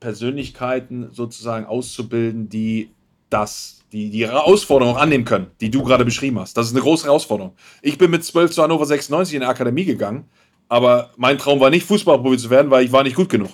Persönlichkeiten 0.00 1.08
sozusagen 1.10 1.66
auszubilden, 1.66 2.48
die 2.48 2.90
das, 3.30 3.84
die 3.92 4.10
die 4.10 4.26
Herausforderung 4.26 4.94
auch 4.94 5.00
annehmen 5.00 5.24
können, 5.24 5.48
die 5.60 5.70
du 5.70 5.82
gerade 5.82 6.04
beschrieben 6.04 6.38
hast. 6.38 6.56
Das 6.56 6.66
ist 6.66 6.72
eine 6.72 6.82
große 6.82 7.06
Herausforderung. 7.06 7.54
Ich 7.82 7.98
bin 7.98 8.10
mit 8.10 8.24
12 8.24 8.52
zu 8.52 8.62
Hannover 8.62 8.86
96 8.86 9.34
in 9.34 9.40
die 9.40 9.46
Akademie 9.46 9.84
gegangen, 9.84 10.28
aber 10.68 11.10
mein 11.16 11.38
Traum 11.38 11.58
war 11.60 11.70
nicht, 11.70 11.86
Fußballprofi 11.86 12.38
zu 12.38 12.50
werden, 12.50 12.70
weil 12.70 12.84
ich 12.84 12.92
war 12.92 13.02
nicht 13.02 13.16
gut 13.16 13.28
genug. 13.28 13.50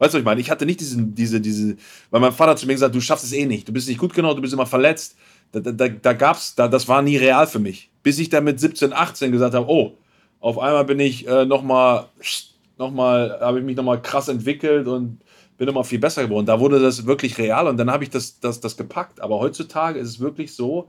Weißt 0.00 0.14
du, 0.14 0.16
was 0.16 0.20
ich 0.20 0.24
meine? 0.24 0.40
Ich 0.40 0.50
hatte 0.50 0.64
nicht 0.64 0.80
diesen, 0.80 1.14
diese, 1.14 1.42
diese, 1.42 1.76
weil 2.10 2.22
mein 2.22 2.32
Vater 2.32 2.56
zu 2.56 2.66
mir 2.66 2.72
gesagt, 2.72 2.94
du 2.94 3.02
schaffst 3.02 3.24
es 3.24 3.34
eh 3.34 3.44
nicht, 3.44 3.68
du 3.68 3.72
bist 3.72 3.86
nicht 3.86 3.98
gut 3.98 4.14
genug, 4.14 4.34
du 4.34 4.40
bist 4.40 4.54
immer 4.54 4.64
verletzt. 4.64 5.14
Da, 5.52 5.60
da, 5.60 5.88
da, 5.88 6.12
gab's, 6.14 6.54
da, 6.54 6.68
das 6.68 6.88
war 6.88 7.02
nie 7.02 7.18
real 7.18 7.46
für 7.46 7.58
mich. 7.58 7.90
Bis 8.02 8.18
ich 8.18 8.30
dann 8.30 8.44
mit 8.44 8.58
17, 8.58 8.94
18 8.94 9.30
gesagt 9.30 9.54
habe, 9.54 9.68
oh, 9.68 9.98
auf 10.40 10.58
einmal 10.58 10.86
bin 10.86 11.00
ich 11.00 11.28
äh, 11.28 11.44
nochmal, 11.44 12.06
nochmal, 12.78 13.38
habe 13.42 13.58
ich 13.58 13.64
mich 13.64 13.76
nochmal 13.76 14.00
krass 14.00 14.28
entwickelt 14.28 14.86
und 14.86 15.20
bin 15.58 15.66
nochmal 15.66 15.84
viel 15.84 15.98
besser 15.98 16.24
geworden. 16.24 16.46
Da 16.46 16.60
wurde 16.60 16.80
das 16.80 17.04
wirklich 17.04 17.36
real 17.36 17.68
und 17.68 17.76
dann 17.76 17.90
habe 17.90 18.02
ich 18.02 18.08
das, 18.08 18.40
das, 18.40 18.58
das 18.58 18.78
gepackt. 18.78 19.20
Aber 19.20 19.38
heutzutage 19.38 19.98
ist 19.98 20.08
es 20.08 20.20
wirklich 20.20 20.54
so, 20.54 20.88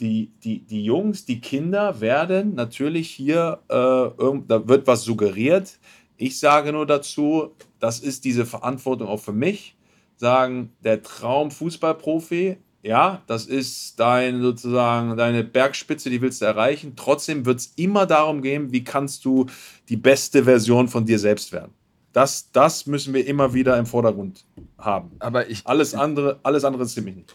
die, 0.00 0.32
die, 0.44 0.66
die 0.66 0.84
Jungs, 0.84 1.24
die 1.24 1.40
Kinder 1.40 2.02
werden 2.02 2.54
natürlich 2.54 3.08
hier, 3.08 3.60
äh, 3.70 3.74
irgend, 3.74 4.50
da 4.50 4.68
wird 4.68 4.86
was 4.86 5.04
suggeriert. 5.04 5.78
Ich 6.18 6.38
sage 6.38 6.72
nur 6.72 6.84
dazu, 6.84 7.54
das 7.80 8.00
ist 8.00 8.24
diese 8.24 8.46
Verantwortung 8.46 9.08
auch 9.08 9.20
für 9.20 9.32
mich. 9.32 9.76
Sagen, 10.16 10.72
der 10.82 11.02
Traum 11.02 11.50
Fußballprofi, 11.50 12.56
ja, 12.82 13.22
das 13.26 13.46
ist 13.46 14.00
dein 14.00 14.40
sozusagen 14.42 15.16
deine 15.16 15.44
Bergspitze, 15.44 16.10
die 16.10 16.20
willst 16.20 16.40
du 16.40 16.46
erreichen. 16.46 16.94
Trotzdem 16.96 17.46
wird 17.46 17.60
es 17.60 17.72
immer 17.76 18.06
darum 18.06 18.42
gehen, 18.42 18.72
wie 18.72 18.82
kannst 18.84 19.24
du 19.24 19.46
die 19.88 19.96
beste 19.96 20.44
Version 20.44 20.88
von 20.88 21.04
dir 21.04 21.18
selbst 21.18 21.52
werden. 21.52 21.72
Das, 22.12 22.50
das 22.50 22.86
müssen 22.86 23.14
wir 23.14 23.26
immer 23.26 23.54
wieder 23.54 23.78
im 23.78 23.86
Vordergrund 23.86 24.44
haben. 24.76 25.12
Aber 25.20 25.48
ich, 25.48 25.66
Alles 25.66 25.94
andere, 25.94 26.40
alles 26.42 26.64
andere 26.64 26.82
ist 26.84 26.94
ziemlich 26.94 27.16
nicht. 27.16 27.34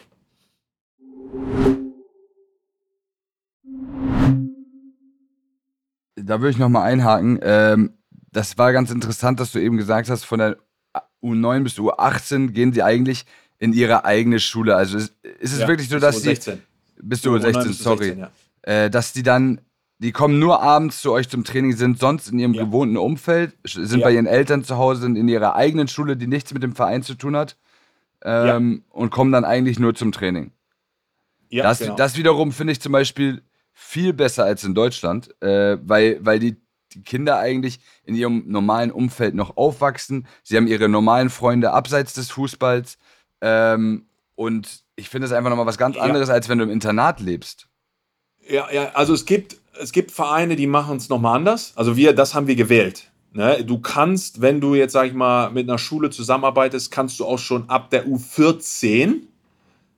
da 6.26 6.40
würde 6.40 6.52
ich 6.52 6.58
nochmal 6.58 6.92
einhaken. 6.92 7.40
Ähm, 7.42 7.94
das 8.34 8.58
war 8.58 8.74
ganz 8.74 8.92
interessant, 8.92 9.40
dass 9.40 9.52
du 9.52 9.60
eben 9.60 9.78
gesagt 9.78 10.10
hast, 10.10 10.24
von 10.26 10.40
der 10.40 10.58
U9 11.24 11.64
bis 11.64 11.78
U18 11.78 12.50
gehen 12.52 12.74
sie 12.74 12.84
eigentlich 12.84 13.26
in 13.60 13.74
ihre 13.74 14.04
eigene 14.06 14.40
Schule. 14.40 14.76
Also 14.76 14.98
ist, 14.98 15.14
ist 15.40 15.54
es 15.54 15.60
Ja, 15.62 15.68
wirklich 15.68 15.88
so, 15.90 16.00
dass 16.00 16.22
16. 16.22 16.62
bis 17.02 17.22
du 17.22 17.38
16, 17.38 17.64
bis 17.64 17.78
zu 17.78 17.84
sorry, 17.84 18.06
16, 18.06 18.20
ja. 18.20 18.32
äh, 18.64 18.90
dass 18.90 19.14
die 19.14 19.24
dann, 19.24 19.62
die 20.00 20.12
kommen 20.12 20.40
nur 20.40 20.62
abends 20.62 21.02
zu 21.02 21.12
euch 21.12 21.30
zum 21.30 21.44
Training, 21.44 21.74
sind 21.76 22.00
sonst 22.00 22.28
in 22.30 22.40
ihrem 22.40 22.54
Ja. 22.54 22.64
gewohnten 22.66 22.98
Umfeld, 22.98 23.56
sind 23.66 24.02
bei 24.02 24.12
ihren 24.12 24.26
Eltern 24.26 24.64
zu 24.64 24.78
Hause, 24.78 25.02
sind 25.02 25.16
in 25.16 25.28
ihrer 25.30 25.56
eigenen 25.56 25.88
Schule, 25.88 26.18
die 26.18 26.28
nichts 26.28 26.54
mit 26.54 26.64
dem 26.64 26.76
Verein 26.76 27.04
zu 27.04 27.14
tun 27.16 27.36
hat, 27.38 27.56
ähm, 28.24 28.84
und 28.90 29.12
kommen 29.12 29.32
dann 29.32 29.46
eigentlich 29.46 29.80
nur 29.80 29.96
zum 29.96 30.12
Training. 30.12 30.52
Ja, 31.50 31.64
Das, 31.64 31.80
genau. 31.80 31.96
das 31.96 32.18
wiederum 32.18 32.52
finde 32.52 32.74
ich 32.74 32.82
zum 32.82 32.92
Beispiel 32.92 33.44
viel 33.74 34.12
besser 34.14 34.44
als 34.44 34.64
in 34.64 34.74
Deutschland, 34.76 35.30
äh, 35.42 35.78
weil, 35.82 36.20
weil 36.26 36.40
die, 36.40 36.58
die 36.94 37.04
Kinder 37.04 37.38
eigentlich 37.40 37.80
in 38.06 38.16
ihrem 38.16 38.44
normalen 38.48 38.92
Umfeld 38.92 39.36
noch 39.36 39.58
aufwachsen. 39.58 40.28
Sie 40.44 40.58
haben 40.58 40.68
ihre 40.68 40.90
normalen 40.90 41.30
Freunde 41.30 41.72
abseits 41.72 42.14
des 42.14 42.32
Fußballs. 42.32 42.98
Ähm, 43.42 44.06
und 44.36 44.84
ich 44.96 45.10
finde 45.10 45.28
es 45.28 45.34
einfach 45.34 45.50
nochmal 45.50 45.66
was 45.66 45.78
ganz 45.78 45.96
Ja. 45.96 46.04
anderes, 46.04 46.30
als 46.30 46.50
wenn 46.50 46.58
du 46.58 46.64
im 46.64 46.70
Internat 46.72 47.20
lebst. 47.20 47.68
Ja, 48.50 48.68
ja, 48.72 48.92
also 48.94 49.14
es 49.14 49.26
gibt, 49.26 49.58
es 49.80 49.92
gibt 49.92 50.12
Vereine, 50.12 50.56
die 50.56 50.68
machen 50.68 50.98
es 50.98 51.10
nochmal 51.10 51.36
anders. 51.36 51.74
Also 51.76 51.96
wir, 51.96 52.14
das 52.14 52.34
haben 52.34 52.48
wir 52.48 52.56
gewählt. 52.56 53.10
Ne? 53.32 53.64
Du 53.64 53.80
kannst, 53.80 54.42
wenn 54.42 54.62
du 54.62 54.76
jetzt, 54.76 54.92
sag 54.94 55.08
ich 55.08 55.14
mal, 55.14 55.50
mit 55.50 55.68
einer 55.68 55.78
Schule 55.80 56.10
zusammenarbeitest, 56.10 56.92
kannst 56.92 57.20
du 57.20 57.26
auch 57.26 57.40
schon 57.40 57.70
ab 57.70 57.90
der 57.90 58.06
U14, 58.06 59.22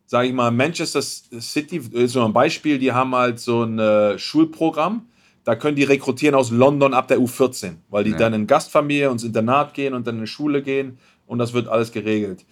sag 0.05 0.25
ich 0.25 0.33
mal, 0.33 0.51
Manchester 0.51 1.01
City 1.01 1.77
ist 1.91 2.13
so 2.13 2.23
ein 2.23 2.33
Beispiel, 2.33 2.77
die 2.79 2.91
haben 2.91 3.13
halt 3.15 3.39
so 3.39 3.63
ein 3.63 3.79
äh, 3.79 4.17
Schulprogramm. 4.19 5.07
Da 5.45 5.55
können 5.55 5.75
die 5.77 5.83
rekrutieren 5.83 6.35
aus 6.35 6.49
London 6.51 6.93
ab 6.93 7.07
der 7.07 7.19
U14, 7.19 7.75
weil 7.89 8.03
die 8.03 8.11
Ja. 8.11 8.17
dann 8.17 8.33
in 8.33 8.47
Gastfamilie 8.47 9.09
ins 9.09 9.23
Internat 9.23 9.73
gehen 9.73 9.93
und 9.93 10.05
dann 10.05 10.15
in 10.15 10.21
die 10.21 10.27
Schule 10.27 10.61
gehen 10.61 10.97
und 11.27 11.37
das 11.37 11.53
wird 11.53 11.67
alles 11.67 11.91
geregelt. 11.91 12.45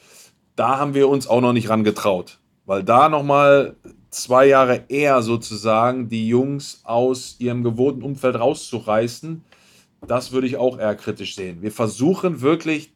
Da 0.56 0.78
haben 0.78 0.94
wir 0.94 1.10
uns 1.10 1.28
auch 1.28 1.42
noch 1.42 1.54
nicht 1.54 1.70
ran 1.70 1.84
getraut, 1.84 2.40
weil 2.66 2.84
da 2.84 3.10
nochmal 3.10 3.76
zwei 4.12 4.46
Jahre 4.46 4.84
eher 4.90 5.24
sozusagen 5.24 6.08
die 6.08 6.28
Jungs 6.28 6.82
aus 6.84 7.36
ihrem 7.40 7.64
gewohnten 7.64 8.04
Umfeld 8.04 8.36
rauszureißen, 8.36 9.44
das 10.08 10.32
würde 10.32 10.46
ich 10.46 10.58
auch 10.58 10.78
eher 10.78 10.96
kritisch 10.96 11.36
sehen. 11.36 11.64
Wir 11.64 11.72
versuchen 11.72 12.42
wirklich 12.42 12.94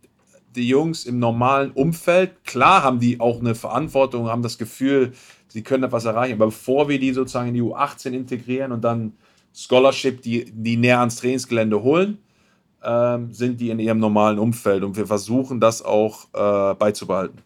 die 0.56 0.68
Jungs 0.68 1.06
im 1.06 1.18
normalen 1.18 1.72
Umfeld, 1.72 2.44
klar 2.44 2.84
haben 2.84 3.00
die 3.00 3.20
auch 3.20 3.40
eine 3.40 3.56
Verantwortung, 3.56 4.28
haben 4.28 4.44
das 4.44 4.60
Gefühl, 4.60 5.14
sie 5.48 5.64
können 5.64 5.84
etwas 5.84 6.06
erreichen, 6.06 6.34
aber 6.34 6.48
bevor 6.48 6.88
wir 6.88 7.00
die 7.00 7.14
sozusagen 7.14 7.50
in 7.50 7.54
die 7.56 7.62
U18 7.64 8.12
integrieren 8.12 8.72
und 8.72 8.84
dann 8.84 9.14
Scholarship, 9.58 10.22
die, 10.22 10.46
die 10.46 10.78
näher 10.78 11.00
ans 11.00 11.16
Trainingsgelände 11.16 11.82
holen, 11.82 12.20
ähm, 12.84 13.34
sind 13.34 13.60
die 13.60 13.72
in 13.72 13.80
ihrem 13.80 13.98
normalen 13.98 14.38
Umfeld 14.38 14.84
und 14.84 14.96
wir 14.96 15.08
versuchen 15.08 15.60
das 15.60 15.82
auch 15.82 16.28
äh, 16.34 16.76
beizubehalten. 16.76 17.42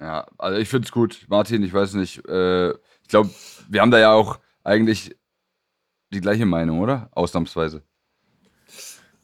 Ja, 0.00 0.26
also 0.36 0.58
ich 0.58 0.68
finde 0.68 0.86
es 0.86 0.92
gut. 0.92 1.26
Martin, 1.28 1.62
ich 1.62 1.72
weiß 1.72 1.94
nicht, 1.94 2.26
äh, 2.28 2.70
ich 2.70 3.08
glaube, 3.08 3.30
wir 3.68 3.80
haben 3.80 3.90
da 3.90 3.98
ja 3.98 4.12
auch 4.12 4.38
eigentlich 4.62 5.16
die 6.12 6.20
gleiche 6.20 6.46
Meinung, 6.46 6.80
oder? 6.80 7.08
Ausnahmsweise. 7.12 7.82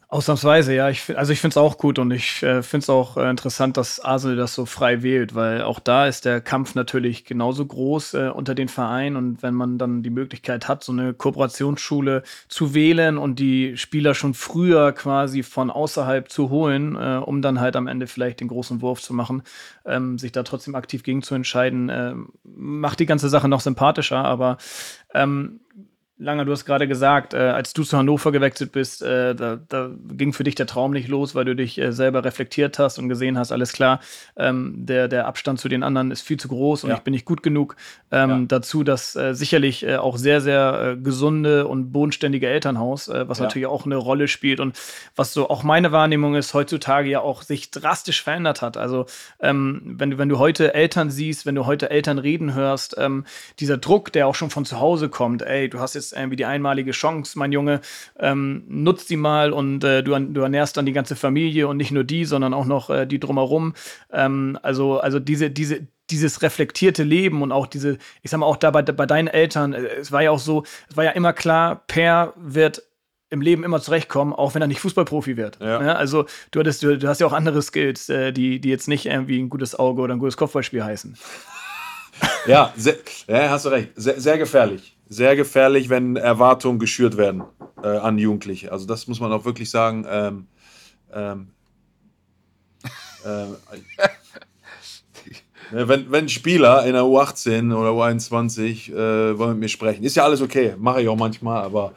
Ausnahmsweise, 0.09 0.73
ja. 0.73 0.89
Ich, 0.89 1.17
also 1.17 1.33
ich 1.33 1.41
finde 1.41 1.51
es 1.51 1.57
auch 1.57 1.77
gut 1.77 1.99
und 1.99 2.11
ich 2.11 2.41
äh, 2.41 2.63
finde 2.63 2.83
es 2.83 2.89
auch 2.89 3.17
äh, 3.17 3.29
interessant, 3.29 3.75
dass 3.75 3.99
Arsenal 3.99 4.37
das 4.37 4.53
so 4.53 4.65
frei 4.65 5.03
wählt, 5.03 5.35
weil 5.35 5.63
auch 5.63 5.81
da 5.81 6.07
ist 6.07 6.23
der 6.23 6.39
Kampf 6.39 6.75
natürlich 6.75 7.25
genauso 7.25 7.65
groß 7.65 8.13
äh, 8.13 8.29
unter 8.29 8.55
den 8.55 8.69
Vereinen 8.69 9.17
und 9.17 9.43
wenn 9.43 9.53
man 9.53 9.77
dann 9.77 10.03
die 10.03 10.09
Möglichkeit 10.09 10.69
hat, 10.69 10.81
so 10.81 10.93
eine 10.93 11.13
Kooperationsschule 11.13 12.23
zu 12.47 12.73
wählen 12.73 13.17
und 13.17 13.39
die 13.39 13.75
Spieler 13.75 14.13
schon 14.13 14.33
früher 14.33 14.93
quasi 14.93 15.43
von 15.43 15.69
außerhalb 15.69 16.31
zu 16.31 16.49
holen, 16.49 16.95
äh, 16.95 17.17
um 17.21 17.41
dann 17.41 17.59
halt 17.59 17.75
am 17.75 17.87
Ende 17.87 18.07
vielleicht 18.07 18.39
den 18.39 18.47
großen 18.47 18.81
Wurf 18.81 19.01
zu 19.01 19.13
machen, 19.13 19.43
ähm, 19.85 20.17
sich 20.17 20.31
da 20.31 20.43
trotzdem 20.43 20.75
aktiv 20.75 21.03
gegen 21.03 21.21
zu 21.21 21.35
entscheiden, 21.35 21.89
äh, 21.89 22.13
macht 22.45 23.01
die 23.01 23.07
ganze 23.07 23.27
Sache 23.27 23.49
noch 23.49 23.59
sympathischer, 23.59 24.23
aber 24.23 24.57
ähm, 25.13 25.59
Langer, 26.19 26.45
du 26.45 26.51
hast 26.51 26.65
gerade 26.65 26.87
gesagt, 26.87 27.35
äh, 27.35 27.37
als 27.37 27.73
du 27.73 27.83
zu 27.83 27.95
Hannover 27.95 28.31
gewechselt 28.31 28.71
bist, 28.71 29.03
äh, 29.03 29.35
da, 29.35 29.59
da, 29.69 29.91
ging 30.09 30.33
für 30.33 30.43
dich 30.43 30.55
der 30.55 30.65
Traum 30.65 30.91
nicht 30.91 31.07
los, 31.09 31.35
weil 31.35 31.45
du 31.45 31.55
dich 31.55 31.77
äh, 31.77 31.93
selber 31.93 32.25
reflektiert 32.25 32.79
hast 32.79 32.97
und 32.97 33.07
gesehen 33.07 33.37
hast, 33.37 33.51
alles 33.51 33.71
klar, 33.71 33.99
ähm, 34.35 34.73
der, 34.87 35.07
der 35.09 35.27
Abstand 35.27 35.59
zu 35.59 35.69
den 35.69 35.83
anderen 35.83 36.09
ist 36.09 36.21
viel 36.21 36.37
zu 36.37 36.47
groß 36.47 36.85
und 36.85 36.89
ja. 36.89 36.95
ich 36.95 37.03
bin 37.03 37.11
nicht 37.11 37.25
gut 37.25 37.43
genug. 37.43 37.75
Ähm, 38.11 38.29
ja. 38.29 38.39
Dazu 38.47 38.83
das 38.83 39.15
äh, 39.15 39.35
sicherlich 39.35 39.85
äh, 39.85 39.97
auch 39.97 40.17
sehr, 40.17 40.41
sehr 40.41 40.95
äh, 40.97 40.97
gesunde 40.99 41.67
und 41.67 41.91
bodenständige 41.91 42.47
Elternhaus, 42.47 43.09
was 43.09 43.37
ja. 43.37 43.43
natürlich 43.43 43.67
auch 43.67 43.85
eine 43.85 43.95
Rolle 43.95 44.27
spielt 44.27 44.59
und 44.59 44.75
was 45.15 45.33
so 45.33 45.49
auch 45.49 45.61
meine 45.61 45.91
Wahrnehmung 45.91 46.33
ist, 46.33 46.53
heutzutage 46.55 47.09
ja 47.09 47.19
auch 47.19 47.43
sich 47.43 47.69
drastisch 47.69 48.23
verändert 48.23 48.63
hat. 48.63 48.75
Also 48.75 49.05
ähm, 49.39 49.81
wenn, 49.83 50.11
du, 50.11 50.17
wenn 50.17 50.29
du 50.29 50.39
heute 50.39 50.73
Eltern 50.73 51.11
siehst, 51.11 51.45
wenn 51.45 51.53
du 51.53 51.67
heute 51.67 51.91
Eltern 51.91 52.17
reden 52.17 52.55
hörst, 52.55 52.95
ähm, 52.97 53.25
dieser 53.59 53.77
Druck, 53.77 54.11
der 54.13 54.25
auch 54.27 54.35
schon 54.35 54.49
von 54.49 54.65
zu 54.65 54.79
Hause 54.79 55.09
kommt, 55.09 55.43
ey, 55.43 55.69
du 55.69 55.79
hast 55.79 55.93
jetzt 55.93 56.06
ist 56.11 56.17
irgendwie 56.17 56.35
die 56.35 56.45
einmalige 56.45 56.91
Chance, 56.91 57.37
mein 57.37 57.51
Junge, 57.51 57.81
ähm, 58.19 58.63
nutzt 58.67 59.09
die 59.09 59.17
mal 59.17 59.51
und 59.51 59.83
äh, 59.83 60.03
du, 60.03 60.17
du, 60.19 60.41
ernährst 60.41 60.77
dann 60.77 60.85
die 60.85 60.93
ganze 60.93 61.15
Familie 61.15 61.67
und 61.67 61.77
nicht 61.77 61.91
nur 61.91 62.03
die, 62.03 62.25
sondern 62.25 62.53
auch 62.53 62.65
noch 62.65 62.89
äh, 62.89 63.05
die 63.05 63.19
drumherum. 63.19 63.73
Ähm, 64.11 64.57
also, 64.61 64.99
also 64.99 65.19
diese, 65.19 65.49
diese, 65.49 65.87
dieses 66.09 66.41
reflektierte 66.41 67.03
Leben 67.03 67.41
und 67.41 67.51
auch 67.51 67.67
diese, 67.67 67.97
ich 68.21 68.31
sag 68.31 68.39
mal, 68.39 68.45
auch 68.45 68.57
da 68.57 68.71
bei, 68.71 68.81
bei 68.81 69.05
deinen 69.05 69.27
Eltern, 69.27 69.73
äh, 69.73 69.85
es 69.99 70.11
war 70.11 70.21
ja 70.21 70.31
auch 70.31 70.39
so, 70.39 70.63
es 70.89 70.97
war 70.97 71.03
ja 71.03 71.11
immer 71.11 71.33
klar, 71.33 71.83
Per 71.87 72.33
wird 72.37 72.83
im 73.29 73.41
Leben 73.41 73.65
immer 73.65 73.81
zurechtkommen, 73.81 74.33
auch 74.33 74.55
wenn 74.55 74.61
er 74.61 74.69
nicht 74.69 74.79
Fußballprofi 74.79 75.35
wird. 75.35 75.59
Ja. 75.59 75.67
Ja, 75.67 75.79
ne? 75.79 75.95
also 75.97 76.25
du, 76.51 76.61
hattest, 76.61 76.81
du, 76.81 76.97
du, 76.97 77.07
hast 77.07 77.19
ja 77.19 77.27
auch 77.27 77.33
andere 77.33 77.61
Skills, 77.61 78.07
äh, 78.09 78.31
die, 78.31 78.61
die 78.61 78.69
jetzt 78.69 78.87
nicht 78.87 79.05
irgendwie 79.05 79.39
ein 79.39 79.49
gutes 79.49 79.77
Auge 79.77 80.01
oder 80.01 80.13
ein 80.13 80.19
gutes 80.19 80.37
Kopfballspiel 80.37 80.83
heißen. 80.83 81.17
Ja, 82.47 82.73
sehr, 82.75 82.95
ja 83.27 83.49
hast 83.49 83.65
du 83.65 83.69
recht. 83.69 83.91
Sehr, 83.95 84.19
sehr 84.19 84.37
gefährlich 84.37 84.96
sehr 85.09 85.35
gefährlich, 85.35 85.89
wenn 85.89 86.15
Erwartungen 86.15 86.79
geschürt 86.79 87.17
werden 87.17 87.43
äh, 87.83 87.87
an 87.87 88.17
Jugendliche. 88.17 88.71
Also 88.71 88.85
das 88.85 89.07
muss 89.07 89.19
man 89.19 89.31
auch 89.31 89.45
wirklich 89.45 89.69
sagen. 89.69 90.05
Ähm, 90.09 90.47
ähm, 91.13 91.47
äh, 93.25 93.45
wenn, 95.87 96.11
wenn 96.11 96.29
Spieler 96.29 96.85
in 96.85 96.93
der 96.93 97.03
U18 97.03 97.73
oder 97.73 97.91
U21 97.91 98.91
äh, 98.91 99.37
wollen 99.37 99.51
mit 99.51 99.59
mir 99.59 99.69
sprechen, 99.69 100.03
ist 100.03 100.15
ja 100.15 100.23
alles 100.23 100.41
okay, 100.41 100.75
mache 100.77 101.01
ich 101.01 101.07
auch 101.07 101.17
manchmal, 101.17 101.63
aber 101.63 101.93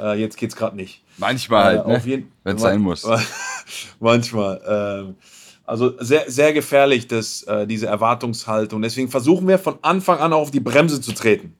äh, 0.00 0.20
jetzt 0.20 0.36
geht 0.36 0.50
es 0.50 0.56
gerade 0.56 0.76
nicht. 0.76 1.02
Manchmal 1.18 1.84
halt, 1.84 2.06
ne? 2.06 2.24
wenn 2.44 2.56
es 2.56 2.62
sein 2.62 2.80
muss. 2.80 3.06
manchmal. 4.00 4.60
Ähm, 4.66 5.16
also 5.64 5.94
sehr, 6.00 6.28
sehr 6.28 6.52
gefährlich, 6.52 7.06
dass, 7.06 7.44
äh, 7.44 7.66
diese 7.66 7.86
Erwartungshaltung. 7.86 8.82
Deswegen 8.82 9.08
versuchen 9.08 9.46
wir 9.46 9.58
von 9.58 9.78
Anfang 9.82 10.18
an 10.18 10.32
auch 10.32 10.40
auf 10.40 10.50
die 10.50 10.60
Bremse 10.60 11.00
zu 11.00 11.12
treten. 11.12 11.54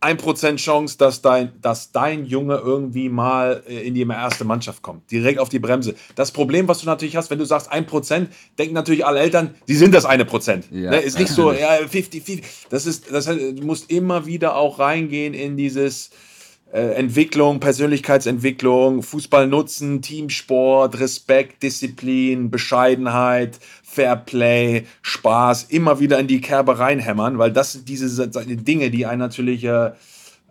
1% 0.00 0.56
Chance, 0.56 0.96
dass 0.96 1.20
dein, 1.20 1.52
dass 1.60 1.92
dein 1.92 2.24
Junge 2.24 2.56
irgendwie 2.56 3.08
mal 3.08 3.62
äh, 3.68 3.86
in 3.86 3.94
die 3.94 4.06
erste 4.08 4.44
Mannschaft 4.44 4.82
kommt. 4.82 5.10
Direkt 5.10 5.38
auf 5.38 5.48
die 5.50 5.58
Bremse. 5.58 5.94
Das 6.14 6.30
Problem, 6.30 6.68
was 6.68 6.80
du 6.80 6.86
natürlich 6.86 7.16
hast, 7.16 7.30
wenn 7.30 7.38
du 7.38 7.44
sagst 7.44 7.72
1%, 7.72 8.28
denken 8.58 8.74
natürlich 8.74 9.04
alle 9.04 9.20
Eltern, 9.20 9.54
die 9.68 9.74
sind 9.74 9.94
das 9.94 10.06
eine 10.06 10.24
Prozent. 10.24 10.66
Ja. 10.70 10.90
Ne? 10.90 11.00
Ist 11.00 11.18
nicht 11.18 11.30
so, 11.30 11.52
ja, 11.52 11.76
50, 11.86 12.24
50. 12.24 12.44
Das 12.70 12.86
ist, 12.86 13.12
das 13.12 13.26
heißt, 13.26 13.38
du 13.38 13.66
musst 13.66 13.90
immer 13.90 14.26
wieder 14.26 14.56
auch 14.56 14.78
reingehen 14.78 15.34
in 15.34 15.56
dieses, 15.56 16.08
äh, 16.08 16.10
Entwicklung, 16.72 17.58
Persönlichkeitsentwicklung, 17.58 19.02
Fußball 19.02 19.48
nutzen, 19.48 20.02
Teamsport, 20.02 21.00
Respekt, 21.00 21.62
Disziplin, 21.62 22.50
Bescheidenheit, 22.50 23.58
Fairplay, 23.82 24.84
Spaß, 25.02 25.64
immer 25.64 25.98
wieder 25.98 26.18
in 26.20 26.28
die 26.28 26.40
Kerbe 26.40 26.78
reinhämmern, 26.78 27.38
weil 27.38 27.52
das 27.52 27.72
sind 27.72 27.88
diese 27.88 28.28
Dinge, 28.28 28.90
die 28.90 29.06
einen 29.06 29.18
natürlich 29.18 29.64
äh, 29.64 29.90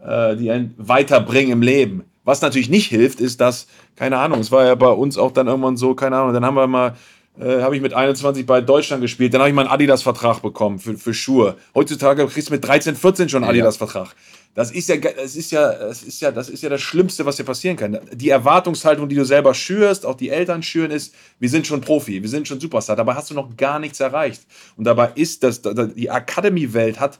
äh, 0.05 0.35
die 0.35 0.49
einen 0.51 0.73
weiterbringen 0.77 1.51
im 1.51 1.61
Leben. 1.61 2.03
Was 2.23 2.41
natürlich 2.41 2.69
nicht 2.69 2.87
hilft, 2.87 3.19
ist, 3.21 3.41
dass, 3.41 3.67
keine 3.95 4.17
Ahnung, 4.17 4.39
es 4.39 4.51
war 4.51 4.65
ja 4.65 4.75
bei 4.75 4.89
uns 4.89 5.17
auch 5.17 5.31
dann 5.31 5.47
irgendwann 5.47 5.77
so, 5.77 5.95
keine 5.95 6.17
Ahnung, 6.17 6.33
dann 6.33 6.45
haben 6.45 6.55
wir 6.55 6.67
mal 6.67 6.95
äh, 7.39 7.61
habe 7.61 7.75
ich 7.75 7.81
mit 7.81 7.93
21 7.93 8.45
bei 8.45 8.61
Deutschland 8.61 9.01
gespielt. 9.01 9.33
Dann 9.33 9.41
habe 9.41 9.49
ich 9.49 9.55
mal 9.55 9.61
einen 9.61 9.71
Adidas-Vertrag 9.71 10.41
bekommen 10.41 10.79
für, 10.79 10.97
für 10.97 11.13
Schuhe. 11.13 11.55
Heutzutage 11.73 12.27
kriegst 12.27 12.49
du 12.49 12.53
mit 12.53 12.65
13, 12.65 12.95
14 12.95 13.29
schon 13.29 13.43
einen 13.43 13.51
Adidas-Vertrag. 13.51 14.13
Das 14.55 14.71
ist 14.71 14.89
ja, 14.89 14.97
das 14.97 15.35
ist 15.35 15.51
ja, 15.51 15.71
das 15.71 16.03
ist 16.03 16.21
ja, 16.21 16.31
das 16.31 16.49
ist 16.49 16.63
ja 16.63 16.69
das 16.69 16.81
Schlimmste, 16.81 17.25
was 17.25 17.37
dir 17.37 17.43
passieren 17.43 17.77
kann. 17.77 17.99
Die 18.11 18.29
Erwartungshaltung, 18.29 19.07
die 19.07 19.15
du 19.15 19.23
selber 19.23 19.53
schürst, 19.53 20.05
auch 20.05 20.15
die 20.15 20.29
Eltern 20.29 20.63
schüren, 20.63 20.91
ist, 20.91 21.13
wir 21.39 21.49
sind 21.49 21.67
schon 21.67 21.81
Profi, 21.81 22.21
wir 22.21 22.29
sind 22.29 22.47
schon 22.47 22.59
Superstar. 22.59 22.95
Dabei 22.95 23.13
hast 23.13 23.29
du 23.29 23.35
noch 23.35 23.55
gar 23.55 23.79
nichts 23.79 23.99
erreicht. 23.99 24.41
Und 24.75 24.85
dabei 24.85 25.11
ist 25.15 25.43
das, 25.43 25.61
die 25.61 26.07
Academy-Welt 26.07 26.99
hat 26.99 27.19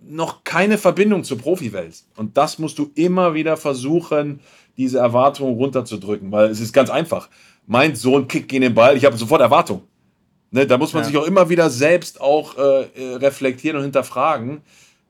noch 0.00 0.44
keine 0.44 0.78
Verbindung 0.78 1.24
zur 1.24 1.38
Profi-Welt. 1.38 2.04
Und 2.16 2.36
das 2.36 2.58
musst 2.58 2.78
du 2.78 2.90
immer 2.94 3.34
wieder 3.34 3.56
versuchen, 3.56 4.40
diese 4.76 4.98
Erwartungen 4.98 5.54
runterzudrücken, 5.54 6.30
weil 6.30 6.50
es 6.50 6.60
ist 6.60 6.72
ganz 6.72 6.90
einfach. 6.90 7.30
Mein 7.66 7.96
Sohn 7.96 8.28
kickt 8.28 8.48
gegen 8.48 8.62
den 8.62 8.74
Ball, 8.74 8.96
ich 8.96 9.04
habe 9.04 9.16
sofort 9.16 9.40
Erwartung. 9.40 9.82
Ne, 10.52 10.66
da 10.66 10.78
muss 10.78 10.92
man 10.92 11.02
ja. 11.02 11.08
sich 11.08 11.16
auch 11.16 11.26
immer 11.26 11.48
wieder 11.48 11.70
selbst 11.70 12.20
auch 12.20 12.56
äh, 12.56 12.82
äh 12.94 13.14
reflektieren 13.16 13.76
und 13.78 13.82
hinterfragen 13.82 14.60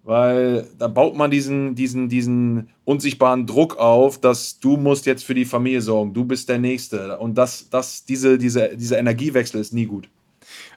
weil 0.07 0.69
da 0.79 0.87
baut 0.87 1.17
man 1.17 1.33
diesen, 1.33 1.75
diesen, 1.75 2.09
diesen 2.09 2.69
unsichtbaren 2.85 3.45
Druck 3.45 3.77
auf, 3.77 4.21
dass 4.21 4.61
du 4.61 4.77
musst 4.77 5.05
jetzt 5.05 5.25
für 5.25 5.35
die 5.35 5.45
Familie 5.45 5.83
sorgen, 5.83 6.15
du 6.15 6.25
bist 6.25 6.49
der 6.49 6.59
Nächste. 6.59 7.19
Und 7.19 7.37
das, 7.37 7.69
das, 7.71 8.05
diese, 8.05 8.39
diese, 8.39 8.77
dieser 8.77 8.99
Energiewechsel 8.99 9.61
ist 9.61 9.75
nie 9.75 9.87
gut. 9.87 10.09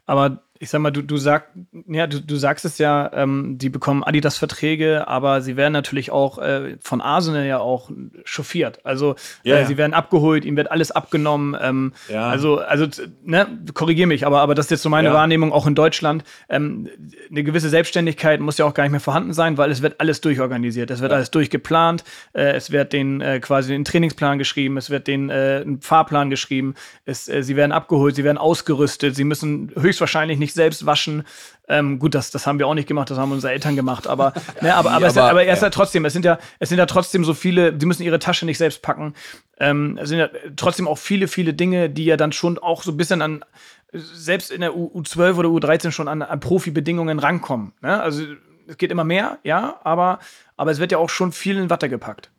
Aber 0.07 0.41
ich 0.61 0.69
sag 0.69 0.81
mal, 0.81 0.91
du, 0.91 1.01
du, 1.01 1.15
sag, 1.15 1.51
ja, 1.87 2.05
du, 2.05 2.19
du 2.19 2.35
sagst 2.35 2.65
es 2.65 2.77
ja, 2.79 3.09
ähm, 3.13 3.57
die 3.57 3.69
bekommen 3.69 4.03
Adidas-Verträge, 4.03 5.07
aber 5.07 5.41
sie 5.41 5.55
werden 5.55 5.71
natürlich 5.71 6.11
auch 6.11 6.37
äh, 6.37 6.75
von 6.81 6.99
Arsenal 6.99 7.45
ja 7.45 7.59
auch 7.59 7.89
chauffiert. 8.25 8.85
Also 8.85 9.15
ja, 9.43 9.55
äh, 9.55 9.61
ja. 9.61 9.65
sie 9.65 9.77
werden 9.77 9.93
abgeholt, 9.93 10.43
ihm 10.43 10.57
wird 10.57 10.69
alles 10.69 10.91
abgenommen. 10.91 11.55
Ähm, 11.61 11.93
ja. 12.09 12.27
Also, 12.27 12.59
also 12.59 12.87
ne, 13.23 13.47
korrigier 13.73 14.05
mich, 14.05 14.25
aber, 14.25 14.41
aber 14.41 14.53
das 14.53 14.65
ist 14.65 14.71
jetzt 14.71 14.81
so 14.83 14.89
meine 14.89 15.13
Wahrnehmung 15.13 15.53
auch 15.53 15.65
in 15.65 15.75
Deutschland. 15.75 16.25
Ähm, 16.49 16.89
eine 17.29 17.43
gewisse 17.43 17.69
Selbstständigkeit 17.69 18.41
muss 18.41 18.57
ja 18.57 18.65
auch 18.65 18.73
gar 18.73 18.83
nicht 18.83 18.91
mehr 18.91 18.99
vorhanden 18.99 19.31
sein, 19.31 19.57
weil 19.57 19.71
es 19.71 19.81
wird 19.81 20.01
alles 20.01 20.19
durchorganisiert, 20.19 20.91
es 20.91 20.99
wird 20.99 21.13
alles 21.13 21.31
durchgeplant, 21.31 22.03
äh, 22.33 22.51
es 22.51 22.69
wird 22.69 22.91
den 22.91 23.21
äh, 23.21 23.39
quasi 23.39 23.71
den 23.71 23.85
Trainingsplan 23.85 24.37
geschrieben, 24.37 24.75
es 24.75 24.89
wird 24.89 25.07
den 25.07 25.29
äh, 25.29 25.61
einen 25.63 25.79
Fahrplan 25.79 26.29
geschrieben, 26.29 26.75
es, 27.05 27.29
äh, 27.29 27.43
sie 27.43 27.55
werden 27.55 27.71
abgeholt, 27.71 28.15
sie 28.15 28.25
werden 28.25 28.37
ausgerüstet, 28.37 29.15
sie 29.15 29.23
müssen 29.23 29.71
höchstwahrscheinlich 29.79 30.37
nicht 30.37 30.48
nicht 30.49 30.55
selbst 30.55 30.85
waschen. 30.85 31.23
Ähm, 31.67 31.99
gut, 31.99 32.15
das, 32.15 32.31
das 32.31 32.47
haben 32.47 32.57
wir 32.57 32.67
auch 32.67 32.73
nicht 32.73 32.87
gemacht, 32.87 33.09
das 33.11 33.17
haben 33.19 33.31
unsere 33.31 33.53
Eltern 33.53 33.75
gemacht, 33.75 34.07
aber, 34.07 34.33
ne, 34.61 34.73
aber, 34.73 34.91
aber, 34.91 35.07
aber, 35.07 35.29
aber 35.29 35.43
erst 35.43 35.61
ja. 35.61 35.69
trotzdem, 35.69 36.03
es 36.05 36.13
sind 36.13 36.25
ja, 36.25 36.39
es 36.57 36.69
sind 36.69 36.79
ja 36.79 36.87
trotzdem 36.87 37.23
so 37.23 37.33
viele, 37.33 37.73
die 37.73 37.85
müssen 37.85 38.03
ihre 38.03 38.19
Tasche 38.19 38.45
nicht 38.45 38.57
selbst 38.57 38.81
packen. 38.81 39.13
Ähm, 39.59 39.99
es 40.01 40.09
sind 40.09 40.17
ja 40.17 40.29
trotzdem 40.55 40.87
auch 40.87 40.97
viele, 40.97 41.27
viele 41.27 41.53
Dinge, 41.53 41.89
die 41.89 42.05
ja 42.05 42.17
dann 42.17 42.31
schon 42.31 42.57
auch 42.57 42.81
so 42.81 42.91
ein 42.91 42.97
bisschen 42.97 43.21
an, 43.21 43.45
selbst 43.91 44.51
in 44.51 44.61
der 44.61 44.75
U 44.75 45.01
12 45.01 45.37
oder 45.37 45.49
U13 45.49 45.91
schon 45.91 46.07
an, 46.07 46.21
an 46.21 46.39
Profi-Bedingungen 46.39 47.19
rankommen. 47.19 47.73
Ne? 47.81 48.01
Also 48.01 48.23
es 48.67 48.77
geht 48.77 48.91
immer 48.91 49.03
mehr, 49.03 49.39
ja, 49.43 49.79
aber, 49.83 50.19
aber 50.57 50.71
es 50.71 50.79
wird 50.79 50.91
ja 50.91 50.97
auch 50.97 51.09
schon 51.09 51.31
viel 51.31 51.57
in 51.57 51.69
Watte 51.69 51.89
gepackt. 51.89 52.31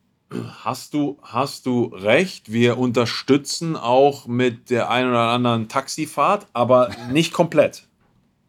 Hast 0.62 0.94
du, 0.94 1.18
hast 1.23 1.66
du 1.66 1.87
recht. 1.87 2.53
Wir 2.53 2.79
unterstützen 2.79 3.77
auch 3.77 4.27
mit 4.29 4.70
der 4.70 4.88
einen 4.88 5.11
oder 5.11 5.29
anderen 5.29 5.68
Taxifahrt, 5.68 6.46
aber 6.53 6.90
nicht 7.11 7.33
komplett. 7.33 7.88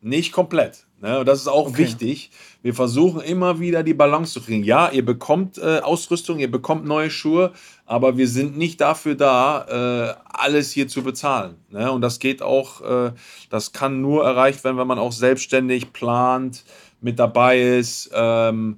Nicht 0.01 0.31
komplett. 0.31 0.85
Ne? 0.99 1.19
Und 1.19 1.27
das 1.27 1.41
ist 1.41 1.47
auch 1.47 1.67
okay. 1.67 1.77
wichtig. 1.77 2.31
Wir 2.63 2.73
versuchen 2.73 3.21
immer 3.21 3.59
wieder 3.59 3.83
die 3.83 3.93
Balance 3.93 4.33
zu 4.33 4.41
kriegen. 4.41 4.63
Ja, 4.63 4.89
ihr 4.89 5.05
bekommt 5.05 5.57
äh, 5.57 5.79
Ausrüstung, 5.79 6.39
ihr 6.39 6.49
bekommt 6.49 6.85
neue 6.85 7.09
Schuhe, 7.09 7.51
aber 7.85 8.17
wir 8.17 8.27
sind 8.27 8.57
nicht 8.57 8.81
dafür 8.81 9.15
da, 9.15 10.15
äh, 10.17 10.21
alles 10.27 10.71
hier 10.71 10.87
zu 10.87 11.03
bezahlen. 11.03 11.55
Ne? 11.69 11.91
Und 11.91 12.01
das 12.01 12.19
geht 12.19 12.41
auch, 12.41 12.81
äh, 12.81 13.11
das 13.49 13.73
kann 13.73 14.01
nur 14.01 14.25
erreicht 14.25 14.63
werden, 14.63 14.77
wenn 14.77 14.87
man 14.87 14.99
auch 14.99 15.11
selbstständig 15.11 15.93
plant, 15.93 16.63
mit 17.01 17.19
dabei 17.19 17.59
ist, 17.59 18.11
ähm, 18.13 18.77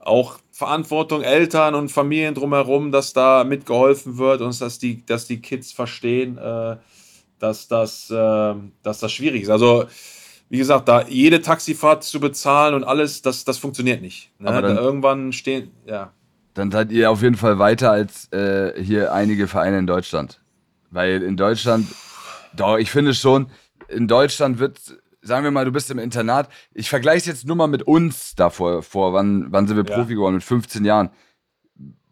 auch 0.00 0.38
Verantwortung 0.52 1.22
Eltern 1.22 1.74
und 1.74 1.90
Familien 1.90 2.34
drumherum, 2.34 2.92
dass 2.92 3.12
da 3.12 3.42
mitgeholfen 3.42 4.18
wird 4.18 4.42
und 4.42 4.60
dass 4.60 4.78
die, 4.78 5.04
dass 5.04 5.26
die 5.26 5.40
Kids 5.40 5.72
verstehen, 5.72 6.38
äh, 6.38 6.76
dass, 7.38 7.66
das, 7.68 8.10
äh, 8.10 8.54
dass 8.82 9.00
das 9.00 9.12
schwierig 9.12 9.42
ist. 9.42 9.50
Also 9.50 9.86
wie 10.48 10.58
gesagt, 10.58 10.88
da 10.88 11.02
jede 11.06 11.42
Taxifahrt 11.42 12.04
zu 12.04 12.20
bezahlen 12.20 12.74
und 12.74 12.84
alles, 12.84 13.22
das, 13.22 13.44
das 13.44 13.58
funktioniert 13.58 14.02
nicht. 14.02 14.30
Ne? 14.38 14.48
Aber 14.48 14.62
dann, 14.62 14.76
da 14.76 14.82
irgendwann 14.82 15.32
stehen, 15.32 15.70
ja. 15.86 16.12
Dann 16.54 16.70
seid 16.70 16.92
ihr 16.92 17.10
auf 17.10 17.22
jeden 17.22 17.36
Fall 17.36 17.58
weiter 17.58 17.90
als 17.90 18.32
äh, 18.32 18.80
hier 18.80 19.12
einige 19.12 19.48
Vereine 19.48 19.78
in 19.78 19.86
Deutschland. 19.86 20.40
Weil 20.90 21.22
in 21.22 21.36
Deutschland, 21.36 21.88
doch, 22.54 22.78
ich 22.78 22.90
finde 22.90 23.14
schon, 23.14 23.48
in 23.88 24.06
Deutschland 24.06 24.60
wird, 24.60 24.78
sagen 25.20 25.42
wir 25.42 25.50
mal, 25.50 25.64
du 25.64 25.72
bist 25.72 25.90
im 25.90 25.98
Internat. 25.98 26.48
Ich 26.72 26.88
vergleiche 26.88 27.18
es 27.18 27.26
jetzt 27.26 27.46
nur 27.46 27.56
mal 27.56 27.66
mit 27.66 27.82
uns 27.82 28.36
davor, 28.36 28.82
vor, 28.84 29.12
wann, 29.12 29.46
wann 29.50 29.66
sind 29.66 29.76
wir 29.76 29.84
ja. 29.84 29.96
Profi 29.96 30.14
geworden? 30.14 30.34
Mit 30.34 30.44
15 30.44 30.84
Jahren. 30.84 31.10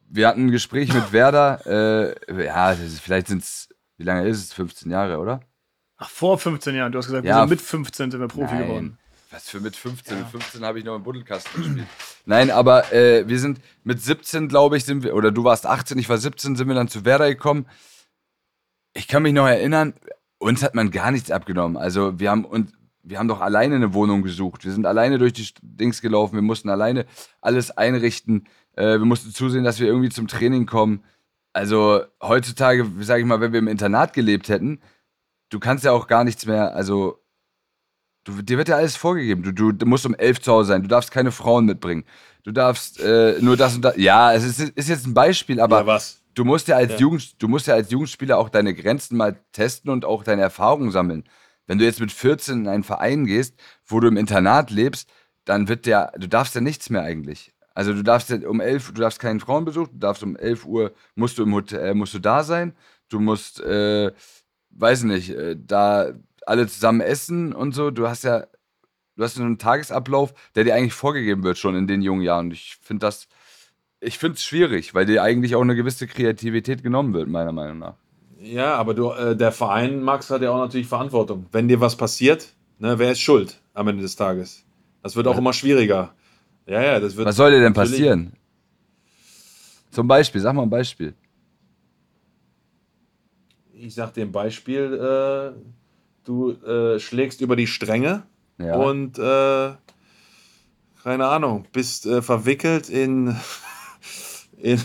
Wir 0.08 0.26
hatten 0.26 0.46
ein 0.46 0.50
Gespräch 0.50 0.92
mit 0.92 1.12
Werder, 1.12 1.60
äh, 1.64 2.44
ja, 2.44 2.74
vielleicht 2.74 3.28
sind 3.28 3.42
es, 3.42 3.68
wie 3.96 4.04
lange 4.04 4.26
ist 4.28 4.44
es? 4.44 4.52
15 4.52 4.90
Jahre, 4.90 5.18
oder? 5.18 5.40
Ach, 6.02 6.08
vor 6.08 6.36
15 6.36 6.74
Jahren. 6.74 6.90
Du 6.90 6.98
hast 6.98 7.06
gesagt, 7.06 7.24
ja, 7.24 7.36
wir 7.36 7.40
sind 7.42 7.50
mit 7.50 7.60
15 7.60 8.10
sind 8.10 8.20
wir 8.20 8.26
Profi 8.26 8.54
nein. 8.54 8.66
geworden. 8.66 8.98
Was 9.30 9.48
für 9.48 9.60
mit 9.60 9.76
15? 9.76 10.16
Ja. 10.16 10.22
Mit 10.24 10.32
15 10.32 10.64
habe 10.64 10.78
ich 10.80 10.84
noch 10.84 10.96
im 10.96 11.04
Buddelkasten 11.04 11.62
gespielt. 11.62 11.86
Nein, 12.26 12.50
aber 12.50 12.92
äh, 12.92 13.26
wir 13.28 13.38
sind 13.38 13.60
mit 13.84 14.02
17, 14.02 14.48
glaube 14.48 14.76
ich, 14.76 14.84
sind 14.84 15.04
wir, 15.04 15.14
oder 15.14 15.30
du 15.30 15.44
warst 15.44 15.64
18, 15.64 15.98
ich 15.98 16.08
war 16.08 16.18
17, 16.18 16.56
sind 16.56 16.68
wir 16.68 16.74
dann 16.74 16.88
zu 16.88 17.04
Werder 17.04 17.28
gekommen. 17.28 17.66
Ich 18.94 19.08
kann 19.08 19.22
mich 19.22 19.32
noch 19.32 19.46
erinnern, 19.46 19.94
uns 20.38 20.62
hat 20.62 20.74
man 20.74 20.90
gar 20.90 21.12
nichts 21.12 21.30
abgenommen. 21.30 21.76
Also 21.76 22.18
wir 22.18 22.30
haben 22.30 22.44
und 22.44 22.72
wir 23.04 23.18
haben 23.18 23.28
doch 23.28 23.40
alleine 23.40 23.76
eine 23.76 23.94
Wohnung 23.94 24.22
gesucht. 24.22 24.64
Wir 24.64 24.72
sind 24.72 24.86
alleine 24.86 25.18
durch 25.18 25.32
die 25.32 25.48
Dings 25.62 26.02
gelaufen. 26.02 26.34
Wir 26.34 26.42
mussten 26.42 26.68
alleine 26.68 27.06
alles 27.40 27.70
einrichten. 27.70 28.48
Äh, 28.74 28.98
wir 28.98 29.06
mussten 29.06 29.32
zusehen, 29.32 29.64
dass 29.64 29.78
wir 29.78 29.86
irgendwie 29.86 30.10
zum 30.10 30.26
Training 30.28 30.66
kommen. 30.66 31.04
Also 31.52 32.02
heutzutage, 32.20 32.86
sage 33.00 33.20
ich 33.20 33.26
mal, 33.26 33.40
wenn 33.40 33.52
wir 33.52 33.60
im 33.60 33.68
Internat 33.68 34.14
gelebt 34.14 34.48
hätten, 34.48 34.80
du 35.52 35.60
kannst 35.60 35.84
ja 35.84 35.92
auch 35.92 36.06
gar 36.06 36.24
nichts 36.24 36.46
mehr, 36.46 36.74
also 36.74 37.22
du, 38.24 38.40
dir 38.42 38.58
wird 38.58 38.68
ja 38.68 38.76
alles 38.76 38.96
vorgegeben. 38.96 39.42
Du, 39.42 39.52
du, 39.52 39.72
du, 39.72 39.86
musst 39.86 40.06
um 40.06 40.14
elf 40.14 40.40
zu 40.40 40.50
Hause 40.50 40.68
sein, 40.68 40.82
du 40.82 40.88
darfst 40.88 41.10
keine 41.10 41.30
Frauen 41.30 41.66
mitbringen. 41.66 42.04
Du 42.42 42.52
darfst 42.52 43.00
äh, 43.00 43.36
nur 43.40 43.56
das 43.56 43.76
und 43.76 43.82
das. 43.82 43.96
Ja, 43.96 44.32
es 44.32 44.44
ist, 44.44 44.60
ist, 44.60 44.88
jetzt 44.88 45.06
ein 45.06 45.14
Beispiel, 45.14 45.60
aber 45.60 45.80
ja, 45.80 45.86
was? 45.86 46.22
du 46.34 46.44
musst 46.44 46.68
ja 46.68 46.76
als 46.76 46.92
ja. 46.92 46.98
Jugend, 46.98 47.40
du 47.40 47.48
musst 47.48 47.66
ja 47.66 47.74
als 47.74 47.90
Jugendspieler 47.90 48.38
auch 48.38 48.48
deine 48.48 48.74
Grenzen 48.74 49.16
mal 49.16 49.36
testen 49.52 49.90
und 49.90 50.04
auch 50.04 50.24
deine 50.24 50.42
Erfahrungen 50.42 50.90
sammeln. 50.90 51.24
Wenn 51.66 51.78
du 51.78 51.84
jetzt 51.84 52.00
mit 52.00 52.10
14 52.10 52.62
in 52.62 52.68
einen 52.68 52.82
Verein 52.82 53.26
gehst, 53.26 53.54
wo 53.86 54.00
du 54.00 54.08
im 54.08 54.16
Internat 54.16 54.70
lebst, 54.70 55.08
dann 55.44 55.68
wird 55.68 55.86
der, 55.86 56.12
du 56.16 56.28
darfst 56.28 56.54
ja 56.54 56.60
nichts 56.60 56.90
mehr 56.90 57.02
eigentlich. 57.02 57.52
Also 57.74 57.92
du 57.92 58.02
darfst 58.02 58.30
ja 58.30 58.36
um 58.48 58.60
11, 58.60 58.92
du 58.92 59.00
darfst 59.00 59.20
keinen 59.20 59.40
Frauenbesuch, 59.40 59.88
du 59.88 59.98
darfst 59.98 60.22
um 60.22 60.36
11 60.36 60.64
Uhr, 60.64 60.92
musst 61.14 61.38
du 61.38 61.42
im 61.44 61.54
Hotel, 61.54 61.94
musst 61.94 62.14
du 62.14 62.18
da 62.18 62.42
sein, 62.42 62.74
du 63.08 63.20
musst, 63.20 63.60
äh, 63.60 64.12
weiß 64.74 65.04
nicht, 65.04 65.30
äh, 65.30 65.56
da 65.56 66.12
alle 66.46 66.66
zusammen 66.66 67.00
essen 67.00 67.52
und 67.52 67.74
so. 67.74 67.90
Du 67.90 68.08
hast 68.08 68.24
ja, 68.24 68.46
du 69.16 69.22
hast 69.22 69.34
so 69.34 69.42
einen 69.42 69.58
Tagesablauf, 69.58 70.34
der 70.54 70.64
dir 70.64 70.74
eigentlich 70.74 70.94
vorgegeben 70.94 71.44
wird 71.44 71.58
schon 71.58 71.76
in 71.76 71.86
den 71.86 72.02
jungen 72.02 72.22
Jahren. 72.22 72.46
Und 72.46 72.52
ich 72.52 72.78
finde 72.82 73.06
das, 73.06 73.28
ich 74.00 74.18
finde 74.18 74.36
es 74.36 74.44
schwierig, 74.44 74.94
weil 74.94 75.06
dir 75.06 75.22
eigentlich 75.22 75.54
auch 75.54 75.62
eine 75.62 75.76
gewisse 75.76 76.06
Kreativität 76.06 76.82
genommen 76.82 77.14
wird, 77.14 77.28
meiner 77.28 77.52
Meinung 77.52 77.78
nach. 77.78 77.94
Ja, 78.40 78.74
aber 78.74 78.94
du, 78.94 79.12
äh, 79.12 79.36
der 79.36 79.52
Verein, 79.52 80.02
Max, 80.02 80.30
hat 80.30 80.42
ja 80.42 80.50
auch 80.50 80.58
natürlich 80.58 80.88
Verantwortung. 80.88 81.46
Wenn 81.52 81.68
dir 81.68 81.80
was 81.80 81.96
passiert, 81.96 82.48
ne, 82.78 82.98
wer 82.98 83.12
ist 83.12 83.20
schuld 83.20 83.60
am 83.72 83.86
Ende 83.86 84.02
des 84.02 84.16
Tages? 84.16 84.64
Das 85.02 85.14
wird 85.14 85.28
auch 85.28 85.34
ja. 85.34 85.38
immer 85.38 85.52
schwieriger. 85.52 86.12
Ja, 86.66 86.82
ja, 86.82 87.00
das 87.00 87.16
wird. 87.16 87.26
Was 87.26 87.36
soll 87.36 87.52
dir 87.52 87.60
denn 87.60 87.72
passieren? 87.72 88.32
Zum 89.90 90.08
Beispiel, 90.08 90.40
sag 90.40 90.54
mal 90.54 90.62
ein 90.62 90.70
Beispiel 90.70 91.14
ich 93.82 93.94
sag 93.94 94.14
dir 94.14 94.22
ein 94.22 94.32
Beispiel, 94.32 94.94
äh, 94.94 95.58
du 96.24 96.52
äh, 96.52 97.00
schlägst 97.00 97.40
über 97.40 97.56
die 97.56 97.66
Stränge 97.66 98.22
ja. 98.58 98.76
und 98.76 99.18
äh, 99.18 99.72
keine 101.02 101.26
Ahnung, 101.26 101.66
bist 101.72 102.06
äh, 102.06 102.22
verwickelt 102.22 102.88
in, 102.88 103.36
in 104.56 104.80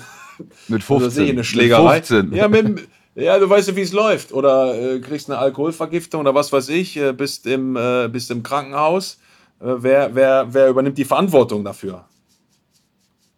mit 0.68 0.84
15. 0.84 1.24
Ich, 1.24 1.30
eine 1.32 1.43
Schlägerei. 1.43 1.98
Mit 1.98 2.06
15. 2.08 2.34
Ja, 2.34 2.48
mit, 2.48 2.88
ja, 3.14 3.38
du 3.38 3.48
weißt 3.50 3.68
ja, 3.68 3.76
wie 3.76 3.82
es 3.82 3.93
läuft. 3.93 4.34
Oder 4.34 4.74
äh, 4.76 5.00
kriegst 5.00 5.30
eine 5.30 5.39
Alkoholvergiftung 5.39 6.22
oder 6.22 6.34
was 6.34 6.52
weiß 6.52 6.70
ich, 6.70 6.98
äh, 6.98 7.14
bist, 7.14 7.45
im, 7.45 7.74
bist 8.12 8.32
im 8.32 8.43
Krankenhaus. 8.43 9.20
wer, 9.60 10.14
wer, 10.16 10.54
wer 10.54 10.70
übernimmt 10.70 10.98
die 10.98 11.06
Verantwortung 11.06 11.64
dafür? 11.64 12.06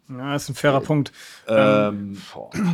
Ja, 0.08 0.32
das 0.32 0.44
ist 0.44 0.48
ein 0.50 0.54
fairer 0.54 0.80
Punkt. 0.80 1.12
Ähm, 1.46 2.18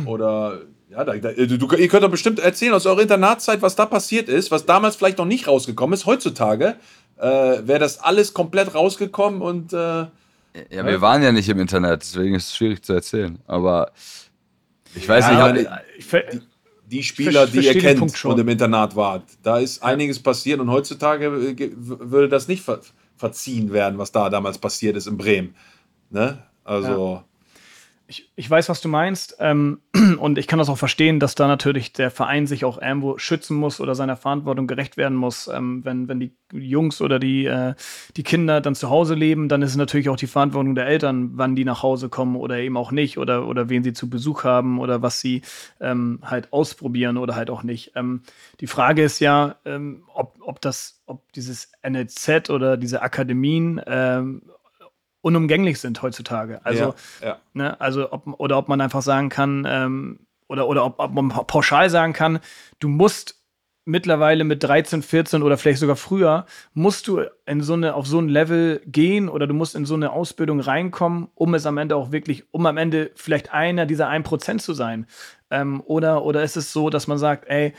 oder 0.05 0.61
ja, 0.89 1.03
da, 1.03 1.17
da, 1.17 1.31
du, 1.31 1.75
ihr 1.75 1.87
könnt 1.89 2.03
doch 2.03 2.11
bestimmt 2.11 2.39
erzählen 2.39 2.73
aus 2.73 2.85
eurer 2.85 3.01
Internatszeit, 3.01 3.61
was 3.61 3.75
da 3.75 3.85
passiert 3.85 4.29
ist, 4.29 4.51
was 4.51 4.65
damals 4.65 4.95
vielleicht 4.95 5.17
noch 5.17 5.25
nicht 5.25 5.47
rausgekommen 5.47 5.93
ist. 5.93 6.05
Heutzutage 6.05 6.77
äh, 7.17 7.25
wäre 7.27 7.79
das 7.79 7.99
alles 7.99 8.33
komplett 8.33 8.73
rausgekommen 8.73 9.41
und. 9.41 9.73
Äh, 9.73 10.07
ja, 10.69 10.85
wir 10.85 11.01
waren 11.01 11.21
ja 11.21 11.31
nicht 11.31 11.49
im 11.49 11.59
Internet, 11.59 12.01
deswegen 12.01 12.35
ist 12.35 12.47
es 12.47 12.55
schwierig 12.55 12.83
zu 12.83 12.93
erzählen. 12.93 13.37
Aber 13.47 13.91
ich 14.95 15.07
weiß 15.07 15.25
ja, 15.25 15.51
nicht. 15.51 15.69
Ich, 15.97 16.09
die, 16.09 16.41
die, 16.85 17.03
Spieler, 17.03 17.45
die 17.47 17.59
ihr 17.59 17.77
kennt 17.77 18.01
und 18.25 18.39
im 18.39 18.47
Internat 18.47 18.95
wart, 18.95 19.23
da 19.43 19.59
ist 19.59 19.83
einiges 19.83 20.19
passiert 20.19 20.59
und 20.61 20.71
heutzutage 20.71 21.25
äh, 21.25 21.71
würde 21.75 22.29
das 22.29 22.47
nicht 22.47 22.63
ver 22.63 22.79
verziehen 23.17 23.73
werden, 23.73 23.97
was 23.97 24.11
da 24.11 24.29
damals 24.29 24.59
passiert 24.59 24.95
ist 24.95 25.07
in 25.07 25.17
Bremen. 25.17 25.55
Ne? 26.11 26.37
Also. 26.63 27.15
Ja 27.15 27.23
ich, 28.07 28.31
ich 28.35 28.49
weiß, 28.49 28.69
was 28.69 28.79
du 28.79 28.87
meinst. 28.87 29.35
Ähm, 29.39 29.81
und 30.19 30.37
ich 30.37 30.47
kann 30.47 30.59
das 30.59 30.69
auch 30.69 30.77
verstehen, 30.77 31.19
dass 31.19 31.35
da 31.35 31.47
natürlich 31.47 31.91
der 31.93 32.09
Verein 32.09 32.47
sich 32.47 32.63
auch 32.63 32.81
irgendwo 32.81 33.17
schützen 33.17 33.57
muss 33.57 33.81
oder 33.81 33.95
seiner 33.95 34.15
Verantwortung 34.15 34.65
gerecht 34.65 34.95
werden 34.95 35.17
muss. 35.17 35.47
Ähm, 35.47 35.83
wenn, 35.83 36.07
wenn 36.07 36.19
die 36.19 36.31
Jungs 36.53 37.01
oder 37.01 37.19
die, 37.19 37.45
äh, 37.45 37.75
die 38.15 38.23
Kinder 38.23 38.61
dann 38.61 38.75
zu 38.75 38.89
Hause 38.89 39.13
leben, 39.13 39.49
dann 39.49 39.61
ist 39.61 39.71
es 39.71 39.75
natürlich 39.75 40.09
auch 40.09 40.15
die 40.15 40.27
Verantwortung 40.27 40.73
der 40.75 40.87
Eltern, 40.87 41.31
wann 41.33 41.55
die 41.55 41.65
nach 41.65 41.83
Hause 41.83 42.07
kommen 42.07 42.37
oder 42.37 42.57
eben 42.57 42.77
auch 42.77 42.91
nicht 42.91 43.17
oder, 43.17 43.45
oder 43.47 43.69
wen 43.69 43.83
sie 43.83 43.93
zu 43.93 44.09
Besuch 44.09 44.45
haben 44.45 44.79
oder 44.79 45.01
was 45.01 45.19
sie 45.19 45.41
ähm, 45.81 46.19
halt 46.23 46.53
ausprobieren 46.53 47.17
oder 47.17 47.35
halt 47.35 47.49
auch 47.49 47.63
nicht. 47.63 47.91
Ähm, 47.95 48.21
die 48.61 48.67
Frage 48.67 49.03
ist 49.03 49.19
ja, 49.19 49.57
ähm, 49.65 50.03
ob, 50.13 50.37
ob 50.41 50.61
das, 50.61 51.01
ob 51.05 51.31
dieses 51.33 51.71
NLZ 51.87 52.49
oder 52.49 52.77
diese 52.77 53.01
Akademien, 53.01 53.81
ähm, 53.85 54.43
unumgänglich 55.27 55.79
sind 55.79 56.01
heutzutage. 56.01 56.61
Also, 56.63 56.95
ja, 57.21 57.27
ja. 57.27 57.37
Ne, 57.53 57.79
also 57.81 58.11
ob, 58.11 58.39
oder 58.39 58.57
ob 58.57 58.69
man 58.69 58.79
einfach 58.79 59.01
sagen 59.01 59.27
kann, 59.29 59.67
ähm, 59.67 60.19
oder, 60.47 60.67
oder 60.67 60.85
ob, 60.85 60.99
ob 60.99 61.11
man 61.11 61.29
pauschal 61.29 61.89
sagen 61.89 62.13
kann, 62.13 62.39
du 62.79 62.87
musst 62.87 63.35
mittlerweile 63.83 64.43
mit 64.43 64.63
13, 64.63 65.01
14 65.01 65.43
oder 65.43 65.57
vielleicht 65.57 65.79
sogar 65.79 65.95
früher, 65.95 66.45
musst 66.73 67.07
du 67.07 67.21
in 67.45 67.61
so 67.61 67.73
eine, 67.73 67.95
auf 67.95 68.05
so 68.05 68.19
ein 68.19 68.27
Level 68.27 68.81
gehen 68.85 69.29
oder 69.29 69.47
du 69.47 69.53
musst 69.53 69.75
in 69.75 69.85
so 69.85 69.95
eine 69.95 70.11
Ausbildung 70.11 70.59
reinkommen, 70.59 71.29
um 71.35 71.53
es 71.53 71.65
am 71.65 71.77
Ende 71.77 71.95
auch 71.95 72.11
wirklich, 72.11 72.43
um 72.51 72.65
am 72.65 72.77
Ende 72.77 73.11
vielleicht 73.15 73.53
einer 73.53 73.85
dieser 73.85 74.09
1% 74.09 74.59
zu 74.59 74.73
sein. 74.73 75.07
Ähm, 75.49 75.81
oder, 75.85 76.23
oder 76.23 76.43
ist 76.43 76.57
es 76.57 76.73
so, 76.73 76.89
dass 76.89 77.07
man 77.07 77.17
sagt, 77.17 77.45
ey, 77.47 77.73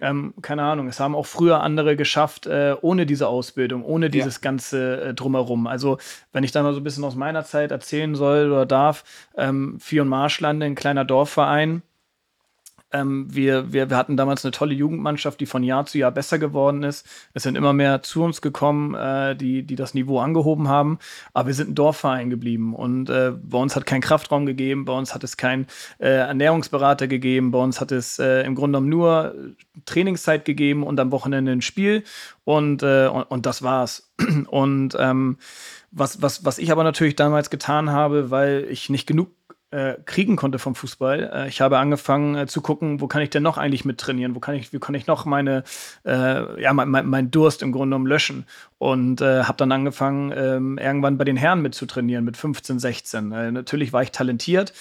ähm, 0.00 0.34
keine 0.42 0.62
Ahnung, 0.62 0.88
es 0.88 1.00
haben 1.00 1.14
auch 1.14 1.26
früher 1.26 1.62
andere 1.62 1.96
geschafft, 1.96 2.46
äh, 2.46 2.76
ohne 2.80 3.06
diese 3.06 3.28
Ausbildung, 3.28 3.84
ohne 3.84 4.10
dieses 4.10 4.36
ja. 4.36 4.40
ganze 4.42 5.00
äh, 5.00 5.14
Drumherum. 5.14 5.66
Also, 5.66 5.98
wenn 6.32 6.44
ich 6.44 6.52
da 6.52 6.62
mal 6.62 6.72
so 6.72 6.80
ein 6.80 6.84
bisschen 6.84 7.04
aus 7.04 7.16
meiner 7.16 7.44
Zeit 7.44 7.70
erzählen 7.70 8.14
soll 8.14 8.50
oder 8.50 8.66
darf, 8.66 9.04
ähm, 9.36 9.78
Vier- 9.80 10.02
und 10.02 10.08
Marschlande, 10.08 10.66
ein 10.66 10.74
kleiner 10.74 11.04
Dorfverein, 11.04 11.82
ähm, 12.92 13.26
wir, 13.34 13.72
wir, 13.72 13.90
wir 13.90 13.96
hatten 13.96 14.16
damals 14.16 14.44
eine 14.44 14.52
tolle 14.52 14.74
Jugendmannschaft, 14.74 15.40
die 15.40 15.46
von 15.46 15.62
Jahr 15.62 15.86
zu 15.86 15.98
Jahr 15.98 16.10
besser 16.10 16.38
geworden 16.38 16.82
ist. 16.82 17.06
Es 17.34 17.42
sind 17.42 17.56
immer 17.56 17.72
mehr 17.72 18.02
zu 18.02 18.22
uns 18.22 18.40
gekommen, 18.40 18.94
äh, 18.94 19.36
die, 19.36 19.62
die 19.62 19.74
das 19.74 19.94
Niveau 19.94 20.20
angehoben 20.20 20.68
haben. 20.68 20.98
Aber 21.34 21.48
wir 21.48 21.54
sind 21.54 21.70
ein 21.70 21.74
Dorfverein 21.74 22.30
geblieben. 22.30 22.74
Und 22.74 23.10
äh, 23.10 23.32
bei 23.32 23.58
uns 23.58 23.76
hat 23.76 23.86
kein 23.86 24.00
Kraftraum 24.00 24.46
gegeben, 24.46 24.84
bei 24.84 24.92
uns 24.92 25.14
hat 25.14 25.24
es 25.24 25.36
keinen 25.36 25.66
äh, 25.98 26.08
Ernährungsberater 26.08 27.08
gegeben, 27.08 27.50
bei 27.50 27.58
uns 27.58 27.80
hat 27.80 27.92
es 27.92 28.18
äh, 28.18 28.42
im 28.42 28.54
Grunde 28.54 28.78
genommen 28.78 28.88
nur 28.88 29.34
Trainingszeit 29.84 30.44
gegeben 30.44 30.82
und 30.82 30.98
am 30.98 31.12
Wochenende 31.12 31.52
ein 31.52 31.62
Spiel. 31.62 32.04
Und, 32.44 32.82
äh, 32.82 33.08
und, 33.08 33.24
und 33.24 33.46
das 33.46 33.62
war's. 33.62 34.10
Und 34.48 34.96
ähm, 34.98 35.38
was, 35.90 36.20
was, 36.22 36.44
was 36.44 36.58
ich 36.58 36.72
aber 36.72 36.82
natürlich 36.82 37.16
damals 37.16 37.50
getan 37.50 37.90
habe, 37.90 38.30
weil 38.30 38.66
ich 38.68 38.90
nicht 38.90 39.06
genug 39.06 39.30
äh, 39.70 39.94
kriegen 40.06 40.36
konnte 40.36 40.58
vom 40.58 40.74
Fußball. 40.74 41.30
Äh, 41.32 41.48
ich 41.48 41.60
habe 41.60 41.78
angefangen 41.78 42.34
äh, 42.34 42.46
zu 42.46 42.62
gucken, 42.62 43.00
wo 43.00 43.06
kann 43.06 43.22
ich 43.22 43.30
denn 43.30 43.42
noch 43.42 43.58
eigentlich 43.58 43.84
mit 43.84 43.98
trainieren? 43.98 44.34
Wo 44.34 44.40
kann 44.40 44.54
ich, 44.54 44.72
wie 44.72 44.78
kann 44.78 44.94
ich 44.94 45.06
noch 45.06 45.26
meine, 45.26 45.62
äh, 46.06 46.62
ja, 46.62 46.72
mein, 46.72 46.88
mein, 46.88 47.30
Durst 47.30 47.62
im 47.62 47.72
Grunde 47.72 47.88
genommen 47.88 48.06
löschen? 48.06 48.46
Und 48.78 49.20
äh, 49.20 49.44
habe 49.44 49.58
dann 49.58 49.72
angefangen, 49.72 50.32
ähm, 50.34 50.78
irgendwann 50.78 51.18
bei 51.18 51.24
den 51.24 51.36
Herren 51.36 51.60
mit 51.60 51.74
zu 51.74 51.84
trainieren, 51.84 52.24
mit 52.24 52.36
15, 52.36 52.78
16. 52.78 53.32
Äh, 53.32 53.52
natürlich 53.52 53.92
war 53.92 54.02
ich 54.02 54.12
talentiert 54.12 54.72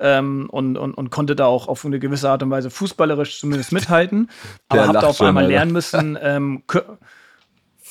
ähm, 0.00 0.48
und, 0.50 0.76
und, 0.76 0.94
und 0.94 1.10
konnte 1.10 1.36
da 1.36 1.46
auch 1.46 1.68
auf 1.68 1.84
eine 1.84 2.00
gewisse 2.00 2.28
Art 2.28 2.42
und 2.42 2.50
Weise 2.50 2.70
fußballerisch 2.70 3.38
zumindest 3.38 3.72
mithalten. 3.72 4.28
aber 4.68 4.88
habe 4.88 4.98
da 4.98 5.06
auf 5.06 5.20
einmal 5.20 5.46
lernen 5.46 5.72
müssen, 5.72 6.18
ähm, 6.22 6.64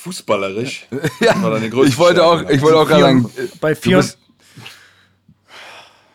Fußballerisch? 0.02 0.88
ja, 1.20 1.36
ich 1.84 1.96
wollte 1.96 2.24
auch, 2.24 2.50
ich 2.50 2.60
wollte 2.60 2.76
auch 2.76 2.88
gerade 2.88 3.02
sagen, 3.02 3.30
bei 3.60 3.76
vier, 3.76 4.02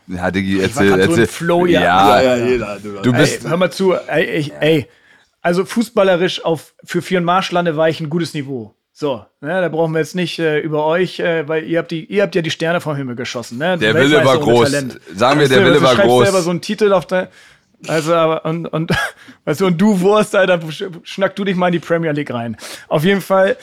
ja, 0.08 0.32
Diggi, 0.32 0.62
erzähl, 0.62 1.00
erzähl. 1.00 1.26
So 1.26 1.32
Flow, 1.32 1.66
ja. 1.66 1.82
Ja, 1.82 2.22
ja, 2.22 2.36
ja, 2.36 2.46
jeder. 2.46 2.78
Du 3.04 3.12
bist. 3.14 3.44
Ey, 3.44 3.50
hör 3.50 3.58
mal 3.58 3.72
zu, 3.72 3.94
ey, 3.94 4.52
ey, 4.60 4.88
also 5.42 5.66
fußballerisch 5.66 6.44
auf, 6.44 6.74
für 6.84 7.02
Vier 7.02 7.22
Marschlande 7.22 7.78
war 7.78 7.90
ich 7.90 8.00
ein 8.00 8.10
gutes 8.10 8.34
Niveau. 8.34 8.74
So, 9.00 9.24
ne, 9.42 9.62
da 9.62 9.70
brauchen 9.70 9.94
wir 9.94 10.00
jetzt 10.00 10.16
nicht 10.16 10.40
äh, 10.40 10.60
über 10.60 10.86
euch, 10.86 11.20
äh, 11.20 11.48
weil 11.48 11.66
ihr 11.66 11.78
habt, 11.78 11.92
die, 11.92 12.06
ihr 12.06 12.24
habt 12.24 12.34
ja 12.34 12.42
die 12.42 12.50
Sterne 12.50 12.82
vom 12.82 12.96
Himmel 12.96 13.16
geschossen. 13.16 13.60
Ne? 13.60 13.78
Der 13.78 13.94
Wille 13.94 14.26
war 14.26 14.40
groß. 14.40 14.72
Talent. 14.72 15.00
Sagen 15.16 15.40
wir, 15.40 15.48
der 15.48 15.64
Wille 15.64 15.82
war 15.84 15.96
groß. 15.96 16.20
Du 16.20 16.24
selber 16.26 16.42
so 16.42 16.50
einen 16.50 16.62
Titel 16.62 16.92
auf 16.94 17.06
der. 17.06 17.30
Also, 17.88 18.16
aber, 18.16 18.44
und, 18.46 18.66
und, 18.66 18.92
weißt 19.46 19.62
du, 19.62 19.68
und 19.68 19.78
du 19.80 20.00
Wurst, 20.00 20.36
Alter, 20.36 20.60
schnack 21.04 21.36
du 21.36 21.44
dich 21.44 21.56
mal 21.56 21.68
in 21.68 21.74
die 21.74 21.80
Premier 21.80 22.12
League 22.12 22.34
rein. 22.34 22.58
Auf 22.88 23.04
jeden 23.04 23.22
Fall, 23.22 23.58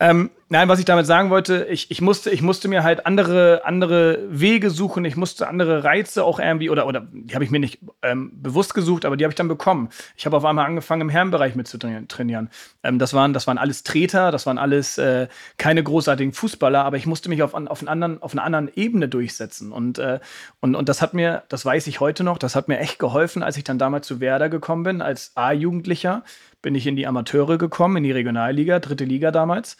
ähm, 0.00 0.30
nein, 0.50 0.68
was 0.68 0.80
ich 0.80 0.84
damit 0.84 1.06
sagen 1.06 1.30
wollte, 1.30 1.66
ich, 1.70 1.90
ich, 1.90 2.00
musste, 2.02 2.30
ich 2.30 2.42
musste 2.42 2.68
mir 2.68 2.82
halt 2.82 3.06
andere, 3.06 3.62
andere 3.64 4.18
Wege 4.28 4.70
suchen, 4.70 5.04
ich 5.04 5.16
musste 5.16 5.48
andere 5.48 5.84
Reize 5.84 6.24
auch 6.24 6.40
irgendwie, 6.40 6.68
oder, 6.68 6.86
oder 6.86 7.06
die 7.12 7.34
habe 7.34 7.44
ich 7.44 7.50
mir 7.50 7.60
nicht 7.60 7.78
ähm, 8.02 8.32
bewusst 8.34 8.74
gesucht, 8.74 9.04
aber 9.04 9.16
die 9.16 9.24
habe 9.24 9.30
ich 9.30 9.36
dann 9.36 9.48
bekommen. 9.48 9.88
Ich 10.16 10.26
habe 10.26 10.36
auf 10.36 10.44
einmal 10.44 10.66
angefangen, 10.66 11.02
im 11.02 11.08
Herrenbereich 11.08 11.54
mitzutrainieren. 11.54 12.50
Ähm, 12.82 12.98
das, 12.98 13.14
waren, 13.14 13.32
das 13.32 13.46
waren 13.46 13.58
alles 13.58 13.84
Treter, 13.84 14.32
das 14.32 14.44
waren 14.44 14.58
alles 14.58 14.98
äh, 14.98 15.28
keine 15.56 15.82
großartigen 15.82 16.32
Fußballer, 16.32 16.84
aber 16.84 16.96
ich 16.96 17.06
musste 17.06 17.28
mich 17.28 17.42
auf, 17.44 17.54
auf, 17.54 17.80
einen 17.80 17.88
anderen, 17.88 18.20
auf 18.20 18.32
einer 18.32 18.42
anderen 18.42 18.70
Ebene 18.74 19.08
durchsetzen. 19.08 19.70
Und, 19.70 19.98
äh, 19.98 20.18
und, 20.58 20.74
und 20.74 20.88
das 20.88 21.00
hat 21.00 21.14
mir, 21.14 21.44
das 21.48 21.64
weiß 21.64 21.86
ich 21.86 22.00
heute 22.00 22.24
noch, 22.24 22.38
das 22.38 22.56
hat 22.56 22.66
mir 22.66 22.78
echt 22.80 22.98
geholfen, 22.98 23.44
als 23.44 23.56
ich 23.56 23.64
dann 23.64 23.78
damals 23.78 24.06
zu 24.06 24.18
Werder 24.18 24.48
gekommen 24.48 24.82
bin, 24.82 25.00
als 25.00 25.30
A-Jugendlicher 25.36 26.24
bin 26.62 26.74
ich 26.74 26.86
in 26.86 26.96
die 26.96 27.06
Amateure 27.06 27.58
gekommen, 27.58 27.98
in 27.98 28.02
die 28.02 28.12
Regionalliga, 28.12 28.80
dritte 28.80 29.04
Liga 29.04 29.30
damals. 29.30 29.76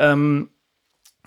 Ähm, 0.00 0.50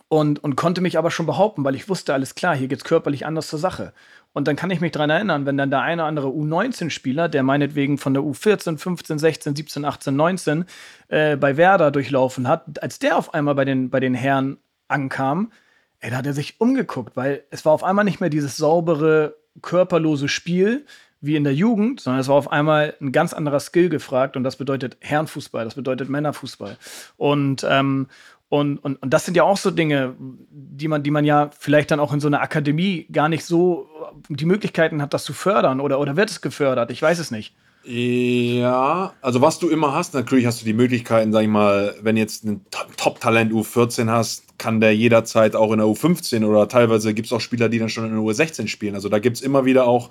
und, 0.09 0.43
und 0.43 0.55
konnte 0.55 0.81
mich 0.81 0.97
aber 0.97 1.09
schon 1.09 1.25
behaupten, 1.25 1.63
weil 1.63 1.73
ich 1.73 1.89
wusste, 1.89 2.13
alles 2.13 2.35
klar, 2.35 2.55
hier 2.55 2.67
geht 2.67 2.79
es 2.79 2.83
körperlich 2.83 3.25
anders 3.25 3.47
zur 3.47 3.57
Sache. 3.57 3.93
Und 4.31 4.47
dann 4.47 4.55
kann 4.55 4.69
ich 4.69 4.81
mich 4.81 4.91
daran 4.91 5.09
erinnern, 5.09 5.45
wenn 5.45 5.57
dann 5.57 5.71
der 5.71 5.81
eine 5.81 6.03
oder 6.03 6.07
andere 6.07 6.27
U19-Spieler, 6.27 7.29
der 7.29 7.41
meinetwegen 7.41 7.97
von 7.97 8.13
der 8.13 8.21
U14, 8.21 8.77
15, 8.77 9.17
16, 9.17 9.55
17, 9.55 9.85
18, 9.85 10.15
19 10.15 10.65
äh, 11.07 11.35
bei 11.35 11.57
Werder 11.57 11.89
durchlaufen 11.89 12.47
hat, 12.47 12.81
als 12.83 12.99
der 12.99 13.17
auf 13.17 13.33
einmal 13.33 13.55
bei 13.55 13.65
den, 13.65 13.89
bei 13.89 13.99
den 13.99 14.13
Herren 14.13 14.57
ankam, 14.87 15.51
ey, 15.99 16.11
da 16.11 16.17
hat 16.17 16.27
er 16.27 16.33
sich 16.33 16.59
umgeguckt, 16.59 17.15
weil 17.15 17.43
es 17.49 17.65
war 17.65 17.71
auf 17.71 17.83
einmal 17.83 18.05
nicht 18.05 18.19
mehr 18.19 18.29
dieses 18.29 18.57
saubere, 18.57 19.35
körperlose 19.61 20.27
Spiel, 20.27 20.85
wie 21.21 21.37
in 21.37 21.45
der 21.45 21.55
Jugend, 21.55 22.01
sondern 22.01 22.19
es 22.19 22.27
war 22.27 22.35
auf 22.35 22.51
einmal 22.51 22.95
ein 22.99 23.13
ganz 23.13 23.33
anderer 23.33 23.61
Skill 23.61 23.87
gefragt 23.87 24.35
und 24.35 24.43
das 24.43 24.57
bedeutet 24.57 24.97
Herrenfußball, 24.99 25.63
das 25.63 25.75
bedeutet 25.75 26.09
Männerfußball. 26.09 26.77
Und, 27.15 27.65
ähm, 27.67 28.07
und, 28.53 28.77
und, 28.77 29.01
und 29.01 29.11
das 29.11 29.25
sind 29.25 29.35
ja 29.35 29.41
auch 29.41 29.57
so 29.57 29.71
Dinge, 29.71 30.13
die 30.19 30.87
man, 30.87 31.01
die 31.01 31.09
man 31.09 31.25
ja 31.25 31.49
vielleicht 31.57 31.89
dann 31.89 31.99
auch 31.99 32.13
in 32.13 32.19
so 32.19 32.27
einer 32.27 32.39
Akademie 32.39 33.07
gar 33.11 33.27
nicht 33.27 33.45
so 33.45 33.89
die 34.29 34.45
Möglichkeiten 34.45 35.01
hat, 35.01 35.11
das 35.15 35.23
zu 35.23 35.33
fördern 35.33 35.79
oder, 35.79 35.99
oder 35.99 36.15
wird 36.17 36.29
es 36.29 36.39
gefördert? 36.39 36.91
Ich 36.91 37.01
weiß 37.01 37.17
es 37.17 37.31
nicht. 37.31 37.55
Ja, 37.83 39.13
also 39.23 39.41
was 39.41 39.57
du 39.57 39.69
immer 39.69 39.95
hast, 39.95 40.13
natürlich 40.13 40.45
hast 40.45 40.61
du 40.61 40.65
die 40.65 40.73
Möglichkeiten, 40.73 41.31
sag 41.31 41.41
ich 41.41 41.47
mal, 41.47 41.95
wenn 42.03 42.15
jetzt 42.15 42.45
ein 42.45 42.63
Top-Talent 42.95 43.51
U14 43.51 44.07
hast, 44.11 44.59
kann 44.59 44.79
der 44.79 44.95
jederzeit 44.95 45.55
auch 45.55 45.71
in 45.71 45.79
der 45.79 45.87
U15 45.87 46.45
oder 46.45 46.67
teilweise 46.67 47.15
gibt 47.15 47.25
es 47.25 47.33
auch 47.33 47.41
Spieler, 47.41 47.69
die 47.69 47.79
dann 47.79 47.89
schon 47.89 48.05
in 48.05 48.11
der 48.11 48.21
U16 48.21 48.67
spielen. 48.67 48.93
Also 48.93 49.09
da 49.09 49.17
gibt 49.17 49.37
es 49.37 49.41
immer 49.41 49.65
wieder 49.65 49.87
auch 49.87 50.09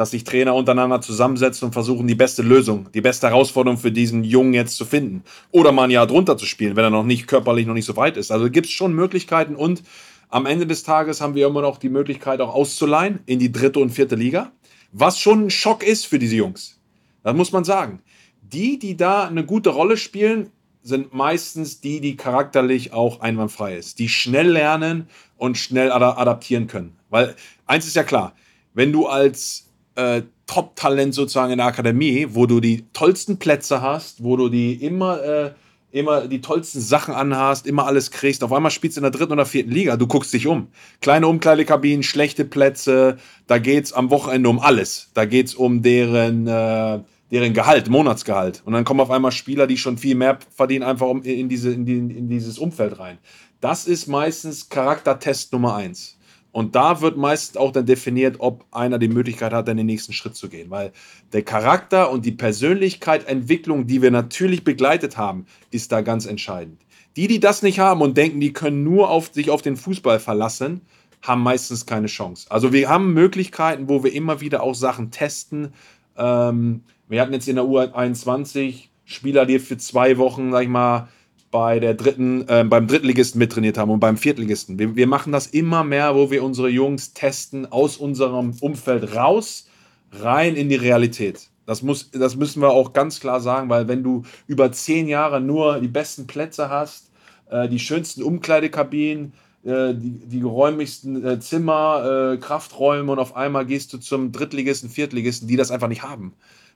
dass 0.00 0.12
sich 0.12 0.24
Trainer 0.24 0.54
untereinander 0.54 1.02
zusammensetzen 1.02 1.66
und 1.66 1.72
versuchen, 1.74 2.06
die 2.06 2.14
beste 2.14 2.40
Lösung, 2.40 2.88
die 2.94 3.02
beste 3.02 3.28
Herausforderung 3.28 3.76
für 3.76 3.92
diesen 3.92 4.24
Jungen 4.24 4.54
jetzt 4.54 4.78
zu 4.78 4.86
finden. 4.86 5.24
Oder 5.50 5.72
mal 5.72 5.84
ein 5.84 5.90
Jahr 5.90 6.06
drunter 6.06 6.38
zu 6.38 6.46
spielen, 6.46 6.74
wenn 6.74 6.84
er 6.84 6.88
noch 6.90 7.04
nicht 7.04 7.26
körperlich 7.26 7.66
noch 7.66 7.74
nicht 7.74 7.84
so 7.84 7.98
weit 7.98 8.16
ist. 8.16 8.32
Also 8.32 8.48
gibt 8.50 8.64
es 8.68 8.72
schon 8.72 8.94
Möglichkeiten 8.94 9.54
und 9.54 9.82
am 10.30 10.46
Ende 10.46 10.66
des 10.66 10.84
Tages 10.84 11.20
haben 11.20 11.34
wir 11.34 11.46
immer 11.46 11.60
noch 11.60 11.76
die 11.76 11.90
Möglichkeit, 11.90 12.40
auch 12.40 12.54
auszuleihen 12.54 13.18
in 13.26 13.38
die 13.38 13.52
dritte 13.52 13.78
und 13.78 13.90
vierte 13.90 14.14
Liga. 14.14 14.52
Was 14.90 15.18
schon 15.18 15.44
ein 15.44 15.50
Schock 15.50 15.86
ist 15.86 16.06
für 16.06 16.18
diese 16.18 16.36
Jungs. 16.36 16.80
Das 17.22 17.36
muss 17.36 17.52
man 17.52 17.64
sagen. 17.64 18.00
Die, 18.40 18.78
die 18.78 18.96
da 18.96 19.24
eine 19.24 19.44
gute 19.44 19.68
Rolle 19.68 19.98
spielen, 19.98 20.48
sind 20.82 21.12
meistens 21.12 21.82
die, 21.82 22.00
die 22.00 22.16
charakterlich 22.16 22.94
auch 22.94 23.20
einwandfrei 23.20 23.76
ist, 23.76 23.98
die 23.98 24.08
schnell 24.08 24.48
lernen 24.48 25.08
und 25.36 25.58
schnell 25.58 25.92
adaptieren 25.92 26.68
können. 26.68 26.96
Weil 27.10 27.36
eins 27.66 27.86
ist 27.86 27.96
ja 27.96 28.02
klar, 28.02 28.32
wenn 28.72 28.92
du 28.92 29.06
als 29.06 29.66
äh, 29.94 30.22
Top-Talent 30.46 31.14
sozusagen 31.14 31.52
in 31.52 31.58
der 31.58 31.66
Akademie, 31.66 32.26
wo 32.30 32.46
du 32.46 32.60
die 32.60 32.84
tollsten 32.92 33.38
Plätze 33.38 33.80
hast, 33.80 34.24
wo 34.24 34.36
du 34.36 34.48
die 34.48 34.74
immer, 34.74 35.22
äh, 35.22 35.50
immer 35.92 36.26
die 36.26 36.40
tollsten 36.40 36.80
Sachen 36.80 37.14
anhast, 37.14 37.66
immer 37.66 37.86
alles 37.86 38.10
kriegst. 38.10 38.42
Auf 38.42 38.52
einmal 38.52 38.72
spielst 38.72 38.96
du 38.96 39.00
in 39.00 39.04
der 39.04 39.12
dritten 39.12 39.32
oder 39.32 39.46
vierten 39.46 39.70
Liga, 39.70 39.96
du 39.96 40.08
guckst 40.08 40.32
dich 40.32 40.48
um. 40.48 40.68
Kleine 41.00 41.28
Umkleidekabinen, 41.28 42.02
schlechte 42.02 42.44
Plätze, 42.44 43.18
da 43.46 43.58
geht 43.58 43.84
es 43.84 43.92
am 43.92 44.10
Wochenende 44.10 44.48
um 44.48 44.58
alles. 44.58 45.10
Da 45.14 45.24
geht 45.24 45.46
es 45.46 45.54
um 45.54 45.82
deren, 45.82 46.48
äh, 46.48 46.98
deren 47.30 47.54
Gehalt, 47.54 47.88
Monatsgehalt. 47.88 48.62
Und 48.64 48.72
dann 48.72 48.84
kommen 48.84 49.00
auf 49.00 49.10
einmal 49.10 49.32
Spieler, 49.32 49.68
die 49.68 49.76
schon 49.76 49.98
viel 49.98 50.16
mehr 50.16 50.38
verdienen, 50.54 50.82
einfach 50.82 51.10
in, 51.22 51.48
diese, 51.48 51.72
in, 51.72 51.86
die, 51.86 51.98
in 51.98 52.28
dieses 52.28 52.58
Umfeld 52.58 52.98
rein. 52.98 53.18
Das 53.60 53.86
ist 53.86 54.08
meistens 54.08 54.68
Charaktertest 54.68 55.52
Nummer 55.52 55.76
eins. 55.76 56.16
Und 56.52 56.74
da 56.74 57.00
wird 57.00 57.16
meist 57.16 57.56
auch 57.56 57.70
dann 57.70 57.86
definiert, 57.86 58.36
ob 58.38 58.64
einer 58.72 58.98
die 58.98 59.08
Möglichkeit 59.08 59.52
hat, 59.52 59.68
dann 59.68 59.76
den 59.76 59.86
nächsten 59.86 60.12
Schritt 60.12 60.34
zu 60.34 60.48
gehen. 60.48 60.70
Weil 60.70 60.92
der 61.32 61.42
Charakter 61.42 62.10
und 62.10 62.24
die 62.24 62.32
Persönlichkeitsentwicklung, 62.32 63.86
die 63.86 64.02
wir 64.02 64.10
natürlich 64.10 64.64
begleitet 64.64 65.16
haben, 65.16 65.46
ist 65.70 65.92
da 65.92 66.00
ganz 66.00 66.26
entscheidend. 66.26 66.80
Die, 67.16 67.28
die 67.28 67.40
das 67.40 67.62
nicht 67.62 67.78
haben 67.78 68.02
und 68.02 68.16
denken, 68.16 68.40
die 68.40 68.52
können 68.52 68.82
nur 68.82 69.10
auf 69.10 69.32
sich 69.32 69.50
auf 69.50 69.62
den 69.62 69.76
Fußball 69.76 70.20
verlassen, 70.20 70.80
haben 71.22 71.42
meistens 71.42 71.86
keine 71.86 72.06
Chance. 72.06 72.46
Also 72.50 72.72
wir 72.72 72.88
haben 72.88 73.12
Möglichkeiten, 73.12 73.88
wo 73.88 74.02
wir 74.02 74.12
immer 74.12 74.40
wieder 74.40 74.62
auch 74.62 74.74
Sachen 74.74 75.10
testen. 75.10 75.72
Ähm, 76.16 76.82
wir 77.08 77.20
hatten 77.20 77.32
jetzt 77.32 77.48
in 77.48 77.56
der 77.56 77.64
U21 77.64 78.88
Spieler, 79.04 79.44
die 79.44 79.58
für 79.58 79.76
zwei 79.76 80.18
Wochen, 80.18 80.52
sag 80.52 80.62
ich 80.62 80.68
mal, 80.68 81.08
bei 81.50 81.80
der 81.80 81.94
dritten, 81.94 82.46
äh, 82.48 82.64
beim 82.64 82.86
Drittligisten 82.86 83.38
mittrainiert 83.38 83.76
haben 83.76 83.90
und 83.90 84.00
beim 84.00 84.16
Viertligisten. 84.16 84.78
Wir, 84.78 84.94
wir 84.94 85.06
machen 85.06 85.32
das 85.32 85.48
immer 85.48 85.82
mehr, 85.84 86.14
wo 86.14 86.30
wir 86.30 86.44
unsere 86.44 86.68
Jungs 86.68 87.12
testen 87.12 87.70
aus 87.70 87.96
unserem 87.96 88.54
Umfeld 88.60 89.14
raus, 89.16 89.66
rein 90.12 90.56
in 90.56 90.68
die 90.68 90.76
Realität. 90.76 91.48
Das, 91.66 91.82
muss, 91.82 92.10
das 92.10 92.36
müssen 92.36 92.62
wir 92.62 92.70
auch 92.70 92.92
ganz 92.92 93.20
klar 93.20 93.40
sagen, 93.40 93.68
weil 93.68 93.88
wenn 93.88 94.02
du 94.02 94.22
über 94.46 94.70
zehn 94.72 95.08
Jahre 95.08 95.40
nur 95.40 95.80
die 95.80 95.88
besten 95.88 96.26
Plätze 96.26 96.68
hast, 96.68 97.10
äh, 97.50 97.68
die 97.68 97.78
schönsten 97.78 98.22
Umkleidekabinen, 98.22 99.32
äh, 99.62 99.94
die, 99.94 100.10
die 100.26 100.40
geräumigsten 100.40 101.24
äh, 101.24 101.40
Zimmer, 101.40 102.32
äh, 102.32 102.36
Krafträume 102.38 103.12
und 103.12 103.18
auf 103.18 103.36
einmal 103.36 103.66
gehst 103.66 103.92
du 103.92 103.98
zum 103.98 104.32
Drittligisten, 104.32 104.88
Viertligisten, 104.88 105.48
die 105.48 105.56
das 105.56 105.70
einfach 105.70 105.88
nicht 105.88 106.02
haben, 106.02 106.32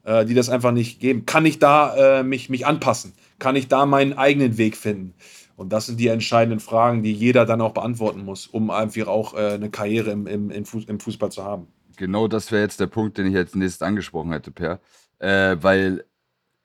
die 0.07 0.35
das 0.35 0.51
einfach 0.51 0.73
nicht 0.73 1.01
geben, 1.01 1.25
kann 1.25 1.47
ich 1.47 1.59
da 1.59 2.23
mich, 2.27 2.51
mich 2.51 2.67
anpassen? 2.67 3.15
Kann 3.39 3.57
ich 3.57 3.69
da 3.69 3.87
meinen 3.87 4.13
eigenen 4.13 4.59
Weg 4.59 4.77
finden? 4.77 5.15
Und 5.57 5.73
das 5.73 5.87
sind 5.87 6.01
die 6.01 6.09
entscheidenden 6.09 6.61
Fragen, 6.61 7.03
die 7.03 7.13
jeder 7.13 7.47
dann 7.47 7.61
auch 7.61 7.73
beantworten 7.73 8.25
muss, 8.25 8.47
um 8.47 8.71
einfach 8.71 9.07
auch 9.07 9.35
äh, 9.35 9.53
eine 9.53 9.71
Karriere 9.71 10.11
im, 10.11 10.27
im, 10.27 10.51
im, 10.51 10.65
Fußball 10.65 11.31
zu 11.31 11.45
haben. 11.45 11.69
Genau 11.97 12.27
das 12.27 12.51
wäre 12.51 12.63
jetzt 12.63 12.81
der 12.81 12.89
Punkt, 12.89 13.19
den 13.19 13.27
ich 13.27 13.35
jetzt 13.35 13.55
nächstes 13.55 13.83
angesprochen 13.83 14.33
hätte, 14.33 14.51
Per. 14.51 14.81
Äh, 15.21 15.57
weil, 15.61 16.05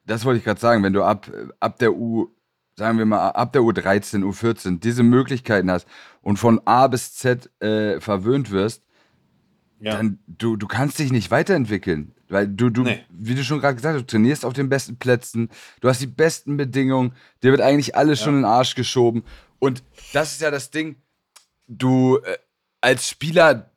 das 0.05 0.25
wollte 0.25 0.39
ich 0.39 0.43
gerade 0.43 0.59
sagen, 0.59 0.81
wenn 0.83 0.93
du 0.93 1.03
ab, 1.03 1.31
ab 1.59 1.77
der 1.77 1.93
U, 1.93 2.29
sagen 2.75 2.97
wir 2.97 3.05
mal, 3.05 3.29
ab 3.29 3.53
der 3.53 3.61
U13, 3.61 4.23
U14 4.23 4.79
diese 4.79 5.03
Möglichkeiten 5.03 5.69
hast 5.69 5.87
und 6.21 6.37
von 6.37 6.59
A 6.65 6.87
bis 6.87 7.13
Z 7.13 7.51
äh, 7.61 7.99
verwöhnt 7.99 8.49
wirst, 8.49 8.83
ja. 9.79 9.97
dann 9.97 10.19
du, 10.25 10.55
du 10.55 10.65
kannst 10.65 10.97
dich 10.97 11.11
nicht 11.11 11.29
weiterentwickeln. 11.29 12.15
Weil 12.29 12.47
du, 12.47 12.69
du 12.69 12.83
nee. 12.83 13.03
wie 13.09 13.35
du 13.35 13.43
schon 13.43 13.59
gerade 13.59 13.75
gesagt 13.75 13.95
hast, 13.95 14.01
du 14.03 14.07
trainierst 14.07 14.45
auf 14.45 14.53
den 14.53 14.69
besten 14.69 14.97
Plätzen, 14.97 15.49
du 15.81 15.89
hast 15.89 16.01
die 16.01 16.07
besten 16.07 16.57
Bedingungen, 16.57 17.13
dir 17.43 17.51
wird 17.51 17.61
eigentlich 17.61 17.95
alles 17.95 18.19
ja. 18.19 18.25
schon 18.25 18.35
in 18.35 18.41
den 18.41 18.45
Arsch 18.45 18.75
geschoben. 18.75 19.23
Und 19.57 19.83
das 20.13 20.33
ist 20.33 20.41
ja 20.41 20.51
das 20.51 20.69
Ding, 20.69 20.95
du 21.67 22.17
äh, 22.17 22.37
als 22.81 23.09
Spieler, 23.09 23.71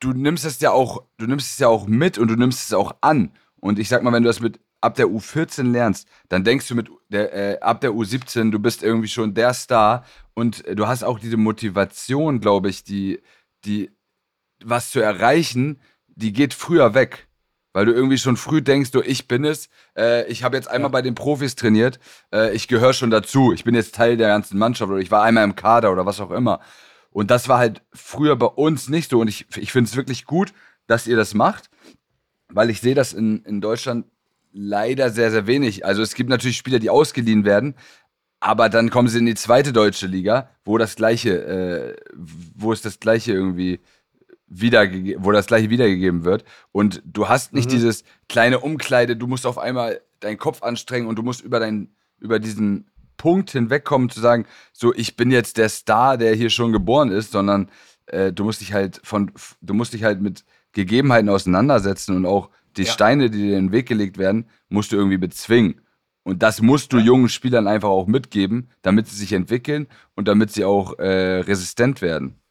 du 0.00 0.12
nimmst 0.12 0.44
es 0.44 0.60
ja 0.60 0.70
auch, 0.70 1.04
du 1.18 1.26
nimmst 1.26 1.52
es 1.52 1.58
ja 1.58 1.68
auch 1.68 1.86
mit 1.86 2.18
und 2.18 2.28
du 2.28 2.36
nimmst 2.36 2.66
es 2.66 2.72
auch 2.72 2.96
an. 3.00 3.32
Und 3.60 3.78
ich 3.78 3.88
sag 3.88 4.02
mal, 4.02 4.12
wenn 4.12 4.22
du 4.22 4.28
das 4.28 4.40
mit 4.40 4.60
ab 4.80 4.94
der 4.96 5.06
U14 5.06 5.70
lernst, 5.70 6.08
dann 6.28 6.44
denkst 6.44 6.68
du 6.68 6.74
mit 6.74 6.88
der, 7.08 7.32
äh, 7.34 7.60
ab 7.60 7.80
der 7.80 7.92
U17, 7.92 8.50
du 8.50 8.58
bist 8.58 8.82
irgendwie 8.82 9.08
schon 9.08 9.34
der 9.34 9.54
Star 9.54 10.04
und 10.34 10.64
äh, 10.66 10.74
du 10.74 10.86
hast 10.86 11.04
auch 11.04 11.18
diese 11.18 11.36
Motivation, 11.36 12.40
glaube 12.40 12.68
ich, 12.68 12.84
die, 12.84 13.20
die 13.64 13.90
was 14.64 14.90
zu 14.90 15.00
erreichen, 15.00 15.80
die 16.06 16.32
geht 16.32 16.54
früher 16.54 16.94
weg. 16.94 17.28
Weil 17.72 17.86
du 17.86 17.92
irgendwie 17.92 18.18
schon 18.18 18.36
früh 18.36 18.60
denkst, 18.60 18.90
du, 18.90 19.00
ich 19.00 19.28
bin 19.28 19.44
es. 19.44 19.68
Äh, 19.96 20.26
ich 20.30 20.44
habe 20.44 20.56
jetzt 20.56 20.68
einmal 20.68 20.90
ja. 20.90 20.92
bei 20.92 21.02
den 21.02 21.14
Profis 21.14 21.56
trainiert. 21.56 21.98
Äh, 22.32 22.54
ich 22.54 22.68
gehöre 22.68 22.92
schon 22.92 23.10
dazu. 23.10 23.52
Ich 23.52 23.64
bin 23.64 23.74
jetzt 23.74 23.94
Teil 23.94 24.16
der 24.16 24.28
ganzen 24.28 24.58
Mannschaft 24.58 24.90
oder 24.90 25.00
ich 25.00 25.10
war 25.10 25.22
einmal 25.22 25.44
im 25.44 25.56
Kader 25.56 25.90
oder 25.92 26.04
was 26.04 26.20
auch 26.20 26.30
immer. 26.30 26.60
Und 27.10 27.30
das 27.30 27.48
war 27.48 27.58
halt 27.58 27.82
früher 27.92 28.36
bei 28.36 28.46
uns 28.46 28.88
nicht 28.88 29.10
so. 29.10 29.20
Und 29.20 29.28
ich, 29.28 29.46
ich 29.56 29.72
finde 29.72 29.88
es 29.88 29.96
wirklich 29.96 30.26
gut, 30.26 30.52
dass 30.86 31.06
ihr 31.06 31.16
das 31.16 31.34
macht, 31.34 31.70
weil 32.48 32.70
ich 32.70 32.80
sehe 32.80 32.94
das 32.94 33.12
in, 33.12 33.42
in 33.44 33.60
Deutschland 33.60 34.06
leider 34.52 35.10
sehr, 35.10 35.30
sehr 35.30 35.46
wenig. 35.46 35.84
Also 35.84 36.02
es 36.02 36.14
gibt 36.14 36.28
natürlich 36.28 36.56
Spieler, 36.56 36.78
die 36.78 36.90
ausgeliehen 36.90 37.44
werden, 37.44 37.74
aber 38.40 38.68
dann 38.68 38.90
kommen 38.90 39.08
sie 39.08 39.18
in 39.18 39.26
die 39.26 39.34
zweite 39.34 39.72
deutsche 39.72 40.06
Liga, 40.06 40.50
wo 40.64 40.76
das 40.76 40.96
gleiche, 40.96 41.30
äh, 41.44 41.96
wo 42.14 42.72
es 42.72 42.82
das 42.82 42.98
gleiche 43.00 43.32
irgendwie 43.32 43.80
wiedergegeben, 44.52 45.24
wo 45.24 45.32
das 45.32 45.46
gleiche 45.46 45.70
wiedergegeben 45.70 46.24
wird. 46.24 46.44
Und 46.72 47.02
du 47.04 47.28
hast 47.28 47.52
nicht 47.52 47.68
mhm. 47.68 47.74
dieses 47.74 48.04
kleine 48.28 48.60
Umkleide, 48.60 49.16
du 49.16 49.26
musst 49.26 49.46
auf 49.46 49.58
einmal 49.58 50.00
deinen 50.20 50.38
Kopf 50.38 50.62
anstrengen 50.62 51.06
und 51.06 51.16
du 51.16 51.22
musst 51.22 51.40
über 51.40 51.58
dein, 51.58 51.88
über 52.20 52.38
diesen 52.38 52.90
Punkt 53.16 53.50
hinwegkommen, 53.50 54.10
zu 54.10 54.20
sagen, 54.20 54.46
so, 54.72 54.94
ich 54.94 55.16
bin 55.16 55.30
jetzt 55.30 55.56
der 55.56 55.68
Star, 55.68 56.16
der 56.18 56.34
hier 56.34 56.50
schon 56.50 56.72
geboren 56.72 57.10
ist, 57.10 57.32
sondern 57.32 57.70
äh, 58.06 58.32
du 58.32 58.44
musst 58.44 58.60
dich 58.60 58.72
halt 58.72 59.00
von, 59.02 59.30
du 59.60 59.74
musst 59.74 59.92
dich 59.92 60.04
halt 60.04 60.20
mit 60.20 60.44
Gegebenheiten 60.72 61.28
auseinandersetzen 61.28 62.16
und 62.16 62.26
auch 62.26 62.50
die 62.76 62.82
ja. 62.82 62.92
Steine, 62.92 63.30
die 63.30 63.38
dir 63.38 63.58
in 63.58 63.66
den 63.66 63.72
Weg 63.72 63.86
gelegt 63.86 64.18
werden, 64.18 64.46
musst 64.68 64.92
du 64.92 64.96
irgendwie 64.96 65.18
bezwingen. 65.18 65.80
Und 66.24 66.42
das 66.42 66.62
musst 66.62 66.92
du 66.92 66.98
ja. 66.98 67.04
jungen 67.04 67.28
Spielern 67.28 67.66
einfach 67.66 67.88
auch 67.88 68.06
mitgeben, 68.06 68.68
damit 68.82 69.08
sie 69.08 69.16
sich 69.16 69.32
entwickeln 69.32 69.88
und 70.14 70.28
damit 70.28 70.52
sie 70.52 70.64
auch 70.64 70.98
äh, 70.98 71.40
resistent 71.40 72.00
werden 72.00 72.41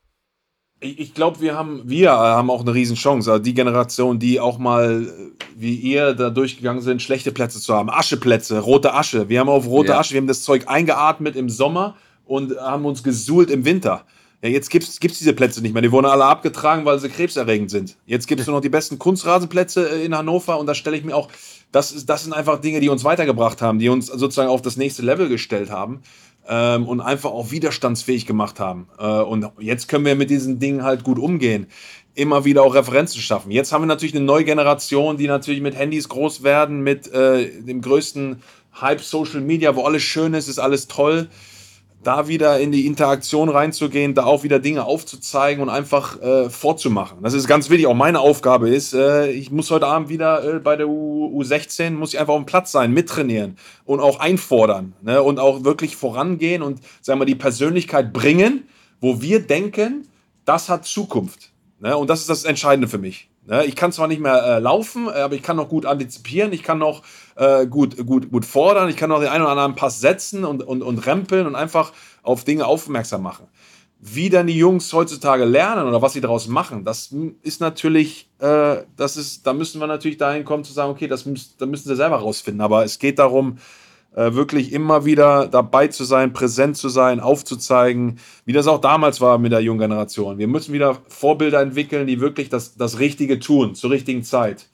ich, 0.82 1.14
glaube, 1.14 1.40
wir 1.42 1.56
haben, 1.56 1.84
wir 1.86 2.12
haben 2.12 2.50
auch 2.50 2.62
eine 2.62 2.74
Riesenchance. 2.74 3.32
Also 3.32 3.44
die 3.44 3.54
Generation, 3.54 4.18
die 4.18 4.40
auch 4.40 4.58
mal, 4.58 5.08
wie 5.56 5.76
ihr, 5.76 6.14
da 6.14 6.32
durchgegangen 6.32 6.82
sind, 6.82 7.02
schlechte 7.02 7.32
Plätze 7.32 7.62
zu 7.62 7.74
haben. 7.74 7.90
Ascheplätze, 7.90 8.60
rote 8.60 8.94
Asche. 8.94 9.30
Wir 9.30 9.40
haben 9.40 9.50
auf 9.50 9.68
rote 9.68 9.90
ja. 9.90 10.00
Asche, 10.00 10.14
wir 10.14 10.22
haben 10.22 10.28
das 10.28 10.42
Zeug 10.42 10.68
eingeatmet 10.68 11.36
im 11.36 11.50
Sommer 11.50 11.96
und 12.26 12.58
haben 12.60 12.86
uns 12.86 13.04
gesuhlt 13.04 13.52
im 13.52 13.64
Winter. 13.64 14.06
Ja, 14.42 14.50
jetzt 14.50 14.72
gibt 14.72 14.88
es 14.88 15.00
diese 15.00 15.34
Plätze 15.34 15.62
nicht 15.62 15.74
mehr. 15.74 15.84
Die 15.84 15.92
wurden 15.92 16.08
alle 16.08 16.26
abgetragen, 16.26 16.84
weil 16.84 16.98
sie 16.98 17.10
krebserregend 17.10 17.70
sind. 17.70 17.96
Jetzt 18.08 18.28
gibt 18.28 18.42
es 18.42 18.48
nur 18.48 18.56
noch 18.56 18.62
die 18.62 18.70
besten 18.70 18.98
Kunstrasenplätze 18.98 19.88
äh, 19.88 20.06
in 20.06 20.18
Hannover 20.18 20.58
und 20.58 20.66
da 20.66 20.74
stelle 20.74 20.98
ich 20.98 21.04
mir 21.04 21.16
auch, 21.16 21.30
das, 21.72 21.92
ist, 21.92 22.10
das 22.10 22.24
sind 22.24 22.34
einfach 22.34 22.60
Dinge, 22.60 22.80
die 22.80 22.90
uns 22.90 23.04
weitergebracht 23.04 23.62
haben, 23.62 23.78
die 23.78 23.88
uns 23.88 24.08
sozusagen 24.08 24.50
auf 24.50 24.64
das 24.64 24.78
nächste 24.78 25.04
Level 25.04 25.30
gestellt 25.30 25.70
haben 25.70 26.02
ähm, 26.48 26.88
und 26.88 27.02
einfach 27.02 27.32
auch 27.32 27.52
widerstandsfähig 27.52 28.26
gemacht 28.26 28.60
haben. 28.60 28.88
Äh, 28.98 29.06
und 29.06 29.50
jetzt 29.60 29.88
können 29.88 30.06
wir 30.06 30.16
mit 30.16 30.30
diesen 30.30 30.60
Dingen 30.60 30.84
halt 30.84 31.04
gut 31.04 31.20
umgehen. 31.20 31.68
Immer 32.14 32.44
wieder 32.44 32.64
auch 32.64 32.76
Referenzen 32.76 33.22
schaffen. 33.22 33.52
Jetzt 33.52 33.72
haben 33.72 33.84
wir 33.84 33.88
natürlich 33.88 34.16
eine 34.16 34.26
neue 34.26 34.44
Generation, 34.44 35.18
die 35.18 35.28
natürlich 35.28 35.62
mit 35.62 35.78
Handys 35.78 36.10
groß 36.10 36.44
werden, 36.44 36.82
mit 36.82 37.12
äh, 37.14 37.62
dem 37.62 37.82
größten 37.82 38.42
Hype 38.80 39.02
Social 39.02 39.42
Media, 39.42 39.76
wo 39.76 39.84
alles 39.84 40.04
schön 40.04 40.34
ist, 40.34 40.48
ist 40.48 40.60
alles 40.60 40.88
toll 40.88 41.30
da 42.04 42.28
wieder 42.28 42.60
in 42.60 42.72
die 42.72 42.88
Interaktion 42.88 43.50
reinzugehen, 43.50 44.16
da 44.16 44.26
auch 44.26 44.44
wieder 44.44 44.60
Dinge 44.60 44.86
aufzuzeigen 44.86 45.62
und 45.62 45.70
einfach 45.70 46.20
äh, 46.22 46.50
vorzumachen. 46.50 47.20
Das 47.22 47.34
ist 47.34 47.48
ganz 47.48 47.70
wichtig. 47.70 47.88
Auch 47.88 47.94
meine 47.94 48.20
Aufgabe 48.20 48.70
ist, 48.70 48.94
äh, 48.94 49.30
ich 49.30 49.52
muss 49.52 49.70
heute 49.70 49.88
Abend 49.88 50.10
wieder 50.10 50.56
äh, 50.56 50.60
bei 50.60 50.76
der 50.76 50.88
U 50.88 51.42
U16, 51.42 51.92
muss 51.92 52.14
ich 52.14 52.20
einfach 52.20 52.34
auf 52.34 52.42
dem 52.42 52.46
Platz 52.46 52.72
sein, 52.72 52.92
mittrainieren 52.92 53.58
und 53.86 54.00
auch 54.00 54.20
einfordern 54.20 54.94
ne? 55.02 55.22
und 55.22 55.40
auch 55.40 55.64
wirklich 55.64 55.96
vorangehen 55.96 56.62
und 56.62 56.80
sagen 57.02 57.20
wir 57.20 57.26
die 57.26 57.36
Persönlichkeit 57.36 58.14
bringen, 58.14 58.68
wo 59.00 59.22
wir 59.22 59.46
denken, 59.46 60.08
das 60.46 60.70
hat 60.70 60.86
Zukunft. 60.86 61.52
Ne? 61.80 61.96
Und 61.96 62.10
das 62.10 62.22
ist 62.22 62.30
das 62.30 62.44
Entscheidende 62.46 62.88
für 62.88 62.98
mich. 62.98 63.30
Ne? 63.46 63.66
Ich 63.66 63.76
kann 63.76 63.92
zwar 63.92 64.08
nicht 64.08 64.22
mehr 64.22 64.44
äh, 64.44 64.60
laufen, 64.60 65.08
äh, 65.08 65.20
aber 65.20 65.36
ich 65.36 65.44
kann 65.44 65.58
noch 65.58 65.70
gut 65.70 65.86
antizipieren, 65.86 66.54
ich 66.54 66.64
kann 66.64 66.78
noch 66.78 67.04
äh, 67.42 67.66
gut, 67.66 67.98
gut, 68.06 68.32
gut 68.32 68.46
fordern, 68.46 68.88
ich 68.88 68.96
kann 68.96 69.10
noch 69.10 69.20
den 69.20 69.30
einen 69.30 69.42
oder 69.42 69.52
anderen 69.52 69.74
Pass 69.76 70.00
setzen 70.00 70.46
und, 70.46 70.62
und, 70.62 70.84
und 70.84 71.08
rempeln 71.08 71.48
und 71.48 71.56
einfach 71.56 71.92
auf 72.22 72.44
Dinge 72.44 72.68
aufmerksam 72.68 73.24
machen. 73.24 73.48
Wie 74.00 74.30
dann 74.30 74.46
die 74.46 74.58
Jungs 74.58 74.94
heutzutage 74.94 75.46
lernen 75.46 75.88
oder 75.88 76.04
was 76.04 76.14
sie 76.14 76.22
daraus 76.22 76.48
machen, 76.48 76.86
das 76.86 77.14
ist 77.42 77.60
natürlich, 77.60 78.30
äh, 78.40 78.84
das 78.96 79.18
ist, 79.18 79.48
da 79.48 79.54
müssen 79.54 79.80
wir 79.80 79.88
natürlich 79.88 80.18
dahin 80.18 80.46
kommen 80.46 80.64
zu 80.64 80.72
sagen, 80.72 80.92
okay, 80.92 81.08
das, 81.08 81.26
müß, 81.26 81.58
das 81.58 81.68
müssen 81.68 81.88
sie 81.88 81.96
selber 81.96 82.18
rausfinden. 82.18 82.62
Aber 82.62 82.84
es 82.84 83.00
geht 83.00 83.18
darum, 83.18 83.58
äh, 84.16 84.34
wirklich 84.34 84.72
immer 84.72 85.06
wieder 85.06 85.48
dabei 85.48 85.88
zu 85.88 86.04
sein, 86.04 86.34
präsent 86.34 86.78
zu 86.78 86.90
sein, 86.90 87.20
aufzuzeigen, 87.20 88.20
wie 88.46 88.54
das 88.54 88.68
auch 88.68 88.82
damals 88.82 89.20
war 89.20 89.40
mit 89.40 89.52
der 89.52 89.62
jungen 89.62 89.80
Generation. 89.80 90.38
Wir 90.38 90.48
müssen 90.48 90.74
wieder 90.74 91.00
Vorbilder 91.08 91.62
entwickeln, 91.62 92.06
die 92.06 92.22
wirklich 92.22 92.50
das, 92.50 92.76
das 92.76 93.00
Richtige 93.00 93.40
tun, 93.40 93.74
zur 93.74 93.90
richtigen 93.90 94.22
Zeit. 94.24 94.68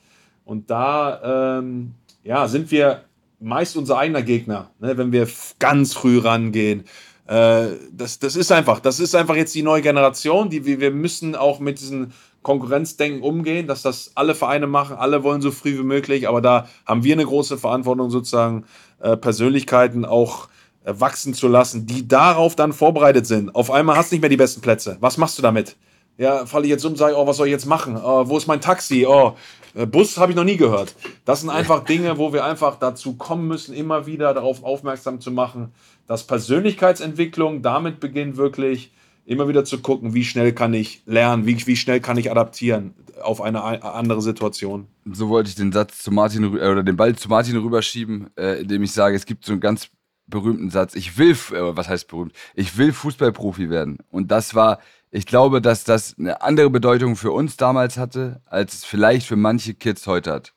Und 0.44 0.70
da 0.70 1.60
ähm, 1.60 1.94
ja, 2.28 2.48
sind 2.48 2.70
wir 2.72 3.06
meist 3.40 3.78
unser 3.78 3.98
eigener 3.98 4.22
Gegner, 4.22 4.72
ne, 4.80 4.98
wenn 4.98 5.12
wir 5.12 5.28
ganz 5.60 5.94
früh 5.94 6.20
rangehen. 6.20 6.84
Äh, 7.26 7.68
das, 7.92 8.20
das 8.20 8.36
ist 8.36 8.52
einfach, 8.52 8.80
das 8.82 9.00
ist 9.00 9.16
einfach 9.16 9.36
jetzt 9.36 9.56
die 9.56 9.64
neue 9.64 9.82
Generation, 9.82 10.50
die 10.50 10.66
wir, 10.66 10.80
wir 10.80 10.92
müssen 10.92 11.36
auch 11.36 11.60
mit 11.60 11.80
diesen 11.80 12.14
Konkurrenzdenken 12.42 13.22
umgehen, 13.22 13.68
dass 13.68 13.82
das 13.82 14.12
alle 14.16 14.36
Vereine 14.36 14.68
machen, 14.68 14.98
alle 14.98 15.24
wollen 15.24 15.42
so 15.42 15.52
früh 15.52 15.78
wie 15.78 15.84
möglich, 15.84 16.28
aber 16.28 16.42
da 16.42 16.68
haben 16.86 17.04
wir 17.04 17.14
eine 17.14 17.26
große 17.26 17.58
Verantwortung, 17.58 18.10
sozusagen 18.10 18.66
äh, 19.00 19.16
Persönlichkeiten 19.16 20.04
auch 20.04 20.50
äh, 20.84 20.94
wachsen 20.98 21.34
zu 21.34 21.48
lassen, 21.48 21.86
die 21.86 22.08
darauf 22.08 22.56
dann 22.56 22.74
vorbereitet 22.74 23.26
sind. 23.26 23.56
Auf 23.56 23.72
einmal 23.72 23.96
hast 23.96 24.12
du 24.12 24.16
nicht 24.16 24.22
mehr 24.22 24.30
die 24.30 24.38
besten 24.38 24.62
Plätze. 24.62 24.98
Was 25.00 25.18
machst 25.18 25.38
du 25.38 25.42
damit? 25.42 25.78
Ja, 26.18 26.46
falle 26.46 26.66
ich 26.66 26.72
jetzt 26.72 26.86
um, 26.86 26.96
sage, 26.96 27.16
oh, 27.16 27.28
was 27.28 27.38
soll 27.38 27.48
ich 27.48 27.52
jetzt 27.52 27.66
machen? 27.66 27.96
Oh, 27.96 28.28
wo 28.28 28.38
ist 28.38 28.48
mein 28.48 28.62
Taxi? 28.62 29.06
Oh, 29.08 29.36
äh, 29.76 29.86
Bus 29.86 30.18
habe 30.18 30.32
ich 30.32 30.36
noch 30.36 30.44
nie 30.44 30.58
gehört. 30.58 30.96
Das 31.26 31.42
sind 31.42 31.50
einfach 31.50 31.84
Dinge, 31.86 32.18
wo 32.18 32.34
wir 32.34 32.44
einfach 32.44 32.78
dazu 32.80 33.14
kommen 33.14 33.48
müssen, 33.48 33.74
immer 33.74 34.06
wieder 34.08 34.34
darauf 34.34 34.64
aufmerksam 34.64 35.22
zu 35.22 35.32
machen, 35.32 35.72
dass 36.08 36.26
Persönlichkeitsentwicklung 36.26 37.62
damit 37.62 38.00
beginnt 38.00 38.38
wirklich 38.38 38.92
immer 39.26 39.48
wieder 39.48 39.66
zu 39.66 39.80
gucken, 39.80 40.14
wie 40.14 40.24
schnell 40.24 40.54
kann 40.54 40.74
ich 40.74 41.04
lernen, 41.06 41.46
wie, 41.46 41.68
wie 41.68 41.76
schnell 41.76 42.00
kann 42.00 42.18
ich 42.18 42.32
adaptieren 42.32 42.96
auf 43.22 43.42
eine 43.42 43.84
andere 43.84 44.22
Situation. 44.22 44.88
So 45.12 45.30
wollte 45.30 45.50
ich 45.50 45.56
den 45.56 45.72
Satz 45.72 46.04
zu 46.04 46.12
Martin 46.12 46.44
äh, 46.44 46.70
oder 46.70 46.84
den 46.84 46.96
Ball 46.96 47.16
zu 47.16 47.30
Martin 47.30 47.58
rüberschieben, 47.58 48.30
äh, 48.38 48.62
indem 48.62 48.84
ich 48.84 48.92
sage, 48.92 49.16
es 49.16 49.26
gibt 49.26 49.46
so 49.46 49.52
einen 49.52 49.62
ganz 49.62 49.90
berühmten 50.28 50.70
Satz. 50.70 50.96
Ich 50.96 51.18
will, 51.18 51.32
äh, 51.32 51.76
was 51.76 51.90
heißt 51.90 52.08
berühmt? 52.08 52.34
Ich 52.54 52.78
will 52.78 52.94
Fußballprofi 52.94 53.70
werden. 53.70 53.98
Und 54.10 54.32
das 54.32 54.56
war, 54.56 54.80
ich 55.12 55.26
glaube, 55.26 55.62
dass 55.62 55.84
das 55.84 56.16
eine 56.18 56.42
andere 56.42 56.70
Bedeutung 56.70 57.16
für 57.16 57.32
uns 57.32 57.58
damals 57.58 57.98
hatte, 57.98 58.42
als 58.46 58.76
es 58.76 58.86
vielleicht 58.86 59.28
für 59.28 59.38
manche 59.38 59.74
Kids 59.74 60.06
heute 60.08 60.34
hat. 60.34 60.54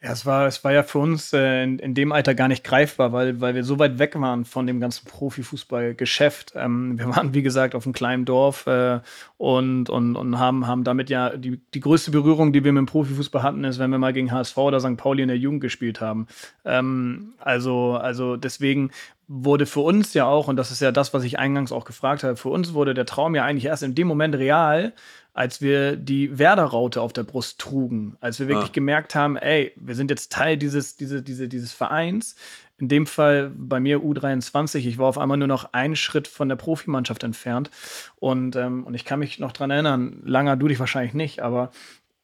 Ja, 0.00 0.12
es 0.12 0.24
war, 0.24 0.46
es 0.46 0.62
war 0.62 0.72
ja 0.72 0.84
für 0.84 1.00
uns 1.00 1.32
äh, 1.32 1.64
in, 1.64 1.80
in, 1.80 1.92
dem 1.92 2.12
Alter 2.12 2.36
gar 2.36 2.46
nicht 2.46 2.62
greifbar, 2.62 3.12
weil, 3.12 3.40
weil 3.40 3.56
wir 3.56 3.64
so 3.64 3.80
weit 3.80 3.98
weg 3.98 4.14
waren 4.20 4.44
von 4.44 4.64
dem 4.64 4.78
ganzen 4.78 5.08
Profifußballgeschäft. 5.08 6.52
Ähm, 6.54 6.96
wir 7.00 7.08
waren, 7.16 7.34
wie 7.34 7.42
gesagt, 7.42 7.74
auf 7.74 7.84
einem 7.84 7.94
kleinen 7.94 8.24
Dorf 8.24 8.68
äh, 8.68 9.00
und, 9.38 9.90
und, 9.90 10.14
und 10.14 10.38
haben, 10.38 10.68
haben 10.68 10.84
damit 10.84 11.10
ja 11.10 11.36
die, 11.36 11.60
die 11.74 11.80
größte 11.80 12.12
Berührung, 12.12 12.52
die 12.52 12.62
wir 12.62 12.72
mit 12.72 12.82
dem 12.82 12.86
Profifußball 12.86 13.42
hatten, 13.42 13.64
ist, 13.64 13.80
wenn 13.80 13.90
wir 13.90 13.98
mal 13.98 14.12
gegen 14.12 14.30
HSV 14.30 14.56
oder 14.58 14.78
St. 14.78 14.96
Pauli 14.96 15.22
in 15.22 15.28
der 15.28 15.38
Jugend 15.38 15.62
gespielt 15.62 16.00
haben. 16.00 16.28
Ähm, 16.64 17.32
also, 17.40 17.94
also 17.94 18.36
deswegen 18.36 18.92
wurde 19.26 19.66
für 19.66 19.80
uns 19.80 20.14
ja 20.14 20.26
auch, 20.26 20.46
und 20.46 20.56
das 20.56 20.70
ist 20.70 20.80
ja 20.80 20.92
das, 20.92 21.12
was 21.12 21.24
ich 21.24 21.40
eingangs 21.40 21.72
auch 21.72 21.84
gefragt 21.84 22.22
habe, 22.22 22.36
für 22.36 22.50
uns 22.50 22.72
wurde 22.72 22.94
der 22.94 23.04
Traum 23.04 23.34
ja 23.34 23.44
eigentlich 23.44 23.66
erst 23.66 23.82
in 23.82 23.96
dem 23.96 24.06
Moment 24.06 24.36
real, 24.36 24.94
als 25.38 25.60
wir 25.60 25.94
die 25.94 26.36
Werder-Raute 26.36 27.00
auf 27.00 27.12
der 27.12 27.22
Brust 27.22 27.60
trugen, 27.60 28.16
als 28.20 28.40
wir 28.40 28.48
wirklich 28.48 28.70
ah. 28.70 28.72
gemerkt 28.72 29.14
haben, 29.14 29.36
ey, 29.36 29.72
wir 29.76 29.94
sind 29.94 30.10
jetzt 30.10 30.32
Teil 30.32 30.56
dieses, 30.56 30.96
diese, 30.96 31.22
diese, 31.22 31.46
dieses 31.46 31.72
Vereins. 31.72 32.34
In 32.76 32.88
dem 32.88 33.06
Fall 33.06 33.52
bei 33.54 33.78
mir 33.78 34.00
U23, 34.00 34.78
ich 34.78 34.98
war 34.98 35.06
auf 35.06 35.16
einmal 35.16 35.36
nur 35.36 35.46
noch 35.46 35.72
einen 35.72 35.94
Schritt 35.94 36.26
von 36.26 36.48
der 36.48 36.56
Profimannschaft 36.56 37.22
entfernt. 37.22 37.70
Und, 38.16 38.56
ähm, 38.56 38.82
und 38.82 38.94
ich 38.94 39.04
kann 39.04 39.20
mich 39.20 39.38
noch 39.38 39.52
dran 39.52 39.70
erinnern, 39.70 40.22
langer 40.24 40.56
du 40.56 40.66
dich 40.66 40.80
wahrscheinlich 40.80 41.14
nicht, 41.14 41.38
aber 41.38 41.70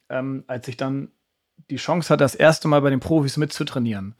ähm, 0.09 0.43
als 0.47 0.67
ich 0.67 0.75
dann 0.75 1.07
die 1.69 1.77
Chance 1.77 2.09
hatte, 2.09 2.25
das 2.25 2.35
erste 2.35 2.67
Mal 2.67 2.81
bei 2.81 2.89
den 2.89 2.99
Profis 2.99 3.37
mitzutrainieren, 3.37 4.15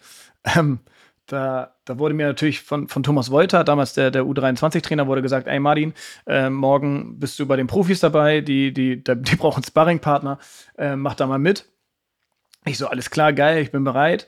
ähm, 0.56 0.80
da, 1.28 1.76
da 1.86 1.98
wurde 1.98 2.14
mir 2.14 2.28
natürlich 2.28 2.62
von, 2.62 2.88
von 2.88 3.04
Thomas 3.04 3.32
Wolter, 3.32 3.64
damals 3.64 3.94
der, 3.94 4.12
der 4.12 4.24
U23-Trainer, 4.24 5.08
wurde 5.08 5.22
gesagt, 5.22 5.48
ey 5.48 5.60
Martin, 5.60 5.94
äh, 6.28 6.50
morgen 6.50 7.20
bist 7.20 7.40
du 7.40 7.46
bei 7.48 7.56
den 7.56 7.68
Profis 7.68 8.00
dabei, 8.00 8.42
die, 8.42 8.74
die, 8.74 9.04
die, 9.04 9.36
brauchen 9.36 9.64
Sparringpartner, 9.64 10.40
äh, 10.78 10.96
mach 10.96 11.16
da 11.16 11.28
mal 11.28 11.40
mit. 11.40 11.66
Ich 12.66 12.78
so, 12.78 12.88
alles 12.88 13.10
klar, 13.10 13.34
geil, 13.34 13.62
ich 13.62 13.72
bin 13.72 13.84
bereit. 13.84 14.28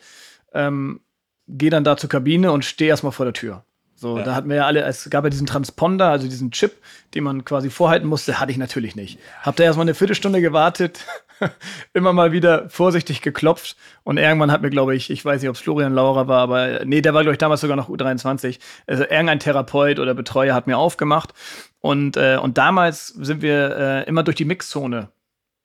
Ähm, 0.54 1.02
geh 1.48 1.70
dann 1.70 1.84
da 1.84 1.98
zur 1.98 2.10
Kabine 2.10 2.52
und 2.52 2.66
steh 2.66 2.88
erstmal 2.88 3.12
vor 3.12 3.26
der 3.26 3.34
Tür. 3.34 3.64
So, 4.00 4.20
ja. 4.20 4.24
da 4.24 4.36
hatten 4.36 4.48
wir 4.48 4.58
ja 4.58 4.66
alle, 4.68 4.84
es 4.84 5.10
gab 5.10 5.24
ja 5.24 5.32
diesen 5.32 5.48
Transponder, 5.48 6.10
also 6.12 6.28
diesen 6.28 6.52
Chip, 6.52 6.74
den 7.16 7.24
man 7.24 7.43
quasi 7.45 7.72
vorhalten 7.72 8.08
musste, 8.08 8.39
hatte 8.39 8.52
ich 8.52 8.60
natürlich 8.60 8.95
nicht. 8.95 9.18
Hab 9.41 9.56
da 9.56 9.64
erstmal 9.64 9.86
eine 9.86 9.95
Viertelstunde 9.95 10.39
gewartet, 10.39 11.04
immer 11.93 12.14
mal 12.14 12.32
wieder 12.32 12.70
vorsichtig 12.70 13.24
geklopft 13.24 13.76
und 14.04 14.18
irgendwann 14.18 14.52
hat 14.52 14.62
mir, 14.62 14.70
glaube 14.70 14.95
ich, 14.95 15.10
ich 15.10 15.26
weiß 15.26 15.41
nicht, 15.41 15.50
ob 15.50 15.56
es 15.56 15.62
Florian 15.62 15.95
Laurer 15.95 16.28
war, 16.28 16.41
aber 16.41 16.86
nee, 16.86 17.02
der 17.02 17.16
war, 17.16 17.24
glaube 17.24 17.34
ich, 17.34 17.39
damals 17.39 17.62
sogar 17.62 17.76
noch 17.76 17.89
U23. 17.89 18.60
Also 18.86 19.02
irgendein 19.02 19.39
Therapeut 19.39 19.98
oder 19.98 20.14
Betreuer 20.14 20.54
hat 20.54 20.68
mir 20.68 20.78
aufgemacht 20.78 21.34
und, 21.80 22.18
äh, 22.18 22.38
und 22.39 22.60
damals 22.60 23.08
sind 23.08 23.41
wir 23.41 23.78
äh, 23.78 24.04
immer 24.08 24.22
durch 24.22 24.38
die 24.38 24.45
Mixzone 24.45 25.10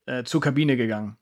äh, 0.07 0.25
zur 0.25 0.41
Kabine 0.41 0.79
gegangen. 0.79 1.19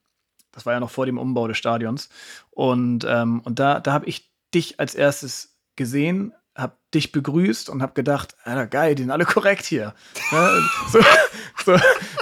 Das 0.53 0.65
war 0.65 0.75
ja 0.75 0.81
noch 0.81 0.91
vor 0.91 1.07
dem 1.07 1.19
Umbau 1.19 1.49
des 1.49 1.59
Stadions. 1.59 2.09
Und, 2.51 3.05
ähm, 3.09 3.41
und 3.41 3.59
da, 3.59 3.81
da 3.81 3.93
habe 3.93 4.07
ich 4.07 4.31
dich 4.55 4.79
als 4.79 4.95
erstes 4.95 5.57
gesehen, 5.77 6.35
habe 6.57 6.75
dich 6.95 7.13
begrüßt 7.13 7.71
und 7.71 7.81
habe 7.83 7.93
gedacht, 7.95 8.35
Alter, 8.45 8.67
geil, 8.67 8.95
die 8.95 9.03
sind 9.03 9.11
alle 9.11 9.25
korrekt 9.25 9.65
hier. 9.65 9.95
So, 10.91 10.99
so, 11.65 11.77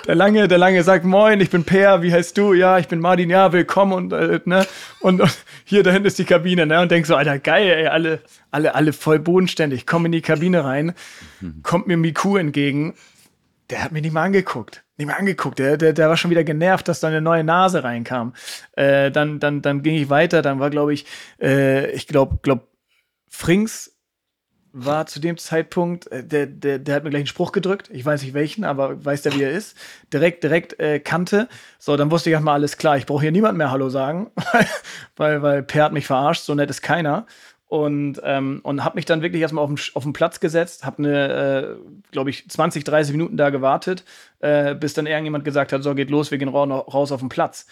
der 0.06 0.14
Lange, 0.14 0.48
der 0.48 0.58
Lange 0.58 0.82
sagt, 0.82 1.04
moin, 1.04 1.40
ich 1.40 1.48
bin 1.48 1.64
Per, 1.64 2.02
wie 2.02 2.12
heißt 2.12 2.36
du? 2.36 2.52
Ja, 2.52 2.78
ich 2.78 2.88
bin 2.88 3.00
Martin, 3.00 3.30
ja, 3.30 3.52
willkommen 3.52 3.92
und, 3.92 4.12
äh, 4.12 4.40
ne? 4.44 4.66
und, 5.00 5.20
und 5.20 5.38
hier 5.64 5.82
da 5.82 5.90
hinten 5.90 6.08
ist 6.08 6.18
die 6.18 6.24
Kabine, 6.24 6.66
ne? 6.66 6.80
Und 6.80 6.90
denk 6.90 7.06
so, 7.06 7.16
Alter, 7.16 7.38
geil, 7.38 7.68
ey, 7.68 7.86
alle, 7.86 8.20
alle, 8.50 8.74
alle 8.74 8.92
voll 8.92 9.18
bodenständig, 9.20 9.86
komm 9.86 10.06
in 10.06 10.12
die 10.12 10.20
Kabine 10.20 10.64
rein, 10.64 10.92
kommt 11.62 11.86
mir 11.86 11.96
Miku 11.96 12.36
entgegen, 12.36 12.94
der 13.70 13.84
hat 13.84 13.92
mich 13.92 14.02
nicht 14.02 14.12
mal 14.12 14.24
angeguckt. 14.24 14.84
Nicht 14.96 15.06
mal 15.06 15.14
angeguckt. 15.14 15.58
Der, 15.58 15.76
der, 15.76 15.92
der 15.92 16.08
war 16.08 16.16
schon 16.16 16.30
wieder 16.30 16.44
genervt, 16.44 16.88
dass 16.88 17.00
da 17.00 17.08
eine 17.08 17.20
neue 17.20 17.44
Nase 17.44 17.84
reinkam. 17.84 18.34
Äh, 18.72 19.10
dann, 19.10 19.40
dann, 19.40 19.62
dann 19.62 19.82
ging 19.82 19.94
ich 19.94 20.10
weiter. 20.10 20.42
Dann 20.42 20.58
war, 20.58 20.70
glaube 20.70 20.94
ich, 20.94 21.06
äh, 21.40 21.90
ich 21.92 22.06
glaube, 22.06 22.38
glaub, 22.42 22.68
Frings 23.28 23.97
war 24.72 25.06
zu 25.06 25.20
dem 25.20 25.36
Zeitpunkt, 25.38 26.10
äh, 26.12 26.24
der, 26.24 26.46
der, 26.46 26.78
der 26.78 26.94
hat 26.94 27.04
mir 27.04 27.10
gleich 27.10 27.20
einen 27.20 27.26
Spruch 27.26 27.52
gedrückt. 27.52 27.90
Ich 27.92 28.04
weiß 28.04 28.22
nicht 28.22 28.34
welchen, 28.34 28.64
aber 28.64 29.04
weiß 29.04 29.22
der, 29.22 29.34
wie 29.34 29.42
er 29.42 29.50
ist. 29.50 29.76
Direkt, 30.12 30.44
direkt 30.44 30.78
äh, 30.80 31.00
kannte. 31.00 31.48
So, 31.78 31.96
dann 31.96 32.10
wusste 32.10 32.30
ich 32.30 32.34
erstmal 32.34 32.54
alles 32.54 32.76
klar. 32.76 32.96
Ich 32.96 33.06
brauche 33.06 33.22
hier 33.22 33.32
niemand 33.32 33.58
mehr 33.58 33.70
Hallo 33.70 33.88
sagen, 33.88 34.30
weil, 35.16 35.42
weil 35.42 35.62
Per 35.62 35.84
hat 35.84 35.92
mich 35.92 36.06
verarscht. 36.06 36.42
So 36.42 36.54
nett 36.54 36.70
ist 36.70 36.82
keiner. 36.82 37.26
Und, 37.66 38.20
ähm, 38.24 38.60
und 38.62 38.82
habe 38.82 38.96
mich 38.96 39.04
dann 39.04 39.20
wirklich 39.20 39.42
erstmal 39.42 39.62
auf 39.62 39.68
den, 39.68 39.78
auf 39.94 40.02
den 40.02 40.14
Platz 40.14 40.40
gesetzt, 40.40 40.86
habe 40.86 40.98
eine, 40.98 41.76
äh, 41.76 42.10
glaube 42.12 42.30
ich, 42.30 42.48
20, 42.48 42.82
30 42.82 43.12
Minuten 43.12 43.36
da 43.36 43.50
gewartet, 43.50 44.04
äh, 44.38 44.74
bis 44.74 44.94
dann 44.94 45.06
irgendjemand 45.06 45.44
gesagt 45.44 45.74
hat, 45.74 45.82
so 45.82 45.94
geht 45.94 46.08
los, 46.08 46.30
wir 46.30 46.38
gehen 46.38 46.48
raus 46.48 47.12
auf 47.12 47.20
den 47.20 47.28
Platz 47.28 47.66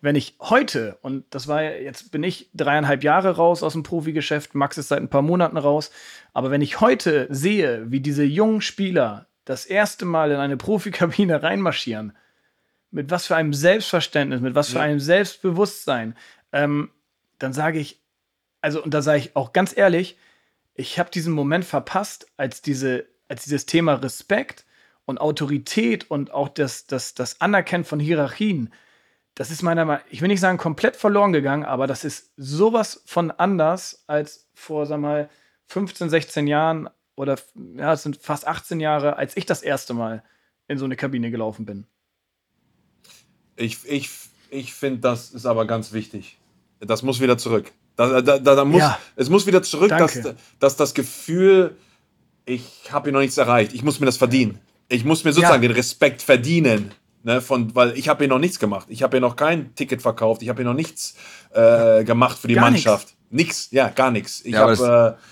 wenn 0.00 0.16
ich 0.16 0.36
heute, 0.40 0.98
und 1.02 1.24
das 1.30 1.48
war 1.48 1.62
jetzt 1.62 2.12
bin 2.12 2.22
ich 2.22 2.50
dreieinhalb 2.54 3.02
Jahre 3.02 3.36
raus 3.36 3.62
aus 3.62 3.72
dem 3.72 3.82
Profigeschäft, 3.82 4.54
Max 4.54 4.78
ist 4.78 4.88
seit 4.88 5.00
ein 5.00 5.10
paar 5.10 5.22
Monaten 5.22 5.56
raus, 5.56 5.90
aber 6.32 6.50
wenn 6.50 6.60
ich 6.60 6.80
heute 6.80 7.26
sehe, 7.30 7.90
wie 7.90 8.00
diese 8.00 8.24
jungen 8.24 8.60
Spieler 8.60 9.26
das 9.44 9.64
erste 9.64 10.04
Mal 10.04 10.30
in 10.30 10.38
eine 10.38 10.56
Profikabine 10.56 11.42
reinmarschieren, 11.42 12.16
mit 12.90 13.10
was 13.10 13.26
für 13.26 13.36
einem 13.36 13.52
Selbstverständnis, 13.52 14.40
mit 14.40 14.54
was 14.54 14.70
für 14.70 14.80
einem 14.80 15.00
Selbstbewusstsein, 15.00 16.16
ähm, 16.52 16.90
dann 17.38 17.52
sage 17.52 17.78
ich, 17.78 18.00
also, 18.60 18.82
und 18.82 18.94
da 18.94 19.02
sage 19.02 19.18
ich 19.18 19.36
auch 19.36 19.52
ganz 19.52 19.76
ehrlich, 19.76 20.16
ich 20.74 20.98
habe 20.98 21.10
diesen 21.10 21.32
Moment 21.32 21.64
verpasst, 21.64 22.26
als, 22.36 22.62
diese, 22.62 23.06
als 23.28 23.44
dieses 23.44 23.66
Thema 23.66 23.94
Respekt 23.94 24.64
und 25.04 25.20
Autorität 25.20 26.10
und 26.10 26.30
auch 26.30 26.48
das, 26.48 26.86
das, 26.86 27.14
das 27.14 27.40
Anerkennen 27.40 27.84
von 27.84 28.00
Hierarchien 28.00 28.72
das 29.38 29.52
ist 29.52 29.62
meiner 29.62 29.84
Meinung 29.84 30.02
ich 30.10 30.20
will 30.20 30.26
nicht 30.26 30.40
sagen 30.40 30.58
komplett 30.58 30.96
verloren 30.96 31.32
gegangen, 31.32 31.64
aber 31.64 31.86
das 31.86 32.04
ist 32.04 32.32
sowas 32.36 33.02
von 33.06 33.30
anders 33.30 34.02
als 34.08 34.48
vor, 34.52 34.84
sag 34.84 34.98
mal, 34.98 35.30
15, 35.68 36.10
16 36.10 36.48
Jahren 36.48 36.90
oder 37.14 37.38
ja, 37.76 37.92
es 37.92 38.02
sind 38.02 38.16
fast 38.16 38.48
18 38.48 38.80
Jahre, 38.80 39.16
als 39.16 39.36
ich 39.36 39.46
das 39.46 39.62
erste 39.62 39.94
Mal 39.94 40.24
in 40.66 40.76
so 40.76 40.86
eine 40.86 40.96
Kabine 40.96 41.30
gelaufen 41.30 41.66
bin. 41.66 41.86
Ich, 43.54 43.78
ich, 43.84 44.10
ich 44.50 44.74
finde, 44.74 45.00
das 45.00 45.30
ist 45.30 45.46
aber 45.46 45.66
ganz 45.66 45.92
wichtig. 45.92 46.38
Das 46.80 47.02
muss 47.02 47.20
wieder 47.20 47.38
zurück. 47.38 47.70
Da, 47.94 48.20
da, 48.20 48.38
da, 48.38 48.54
da 48.56 48.64
muss, 48.64 48.80
ja. 48.80 48.98
Es 49.14 49.30
muss 49.30 49.46
wieder 49.46 49.62
zurück, 49.62 49.90
dass, 49.90 50.20
dass 50.58 50.76
das 50.76 50.94
Gefühl, 50.94 51.76
ich 52.44 52.90
habe 52.90 53.04
hier 53.04 53.12
noch 53.12 53.20
nichts 53.20 53.38
erreicht. 53.38 53.72
Ich 53.72 53.84
muss 53.84 54.00
mir 54.00 54.06
das 54.06 54.16
verdienen. 54.16 54.58
Ich 54.88 55.04
muss 55.04 55.22
mir 55.22 55.32
sozusagen 55.32 55.62
ja. 55.62 55.68
den 55.68 55.76
Respekt 55.76 56.22
verdienen. 56.22 56.92
Ne, 57.24 57.40
von, 57.40 57.74
weil 57.74 57.98
ich 57.98 58.08
habe 58.08 58.20
hier 58.20 58.28
noch 58.28 58.38
nichts 58.38 58.58
gemacht. 58.58 58.86
Ich 58.88 59.02
habe 59.02 59.16
hier 59.16 59.20
noch 59.20 59.34
kein 59.34 59.74
Ticket 59.74 60.02
verkauft. 60.02 60.42
Ich 60.42 60.48
habe 60.48 60.62
hier 60.62 60.70
noch 60.70 60.76
nichts 60.76 61.16
äh, 61.52 62.04
gemacht 62.04 62.38
für 62.38 62.48
die 62.48 62.54
gar 62.54 62.70
Mannschaft. 62.70 63.16
Nichts, 63.30 63.68
ja, 63.72 63.88
gar 63.88 64.10
nichts. 64.10 64.40
Ich 64.44 64.52
ja, 64.52 64.60
habe. 64.60 65.16
Äh, 65.18 65.22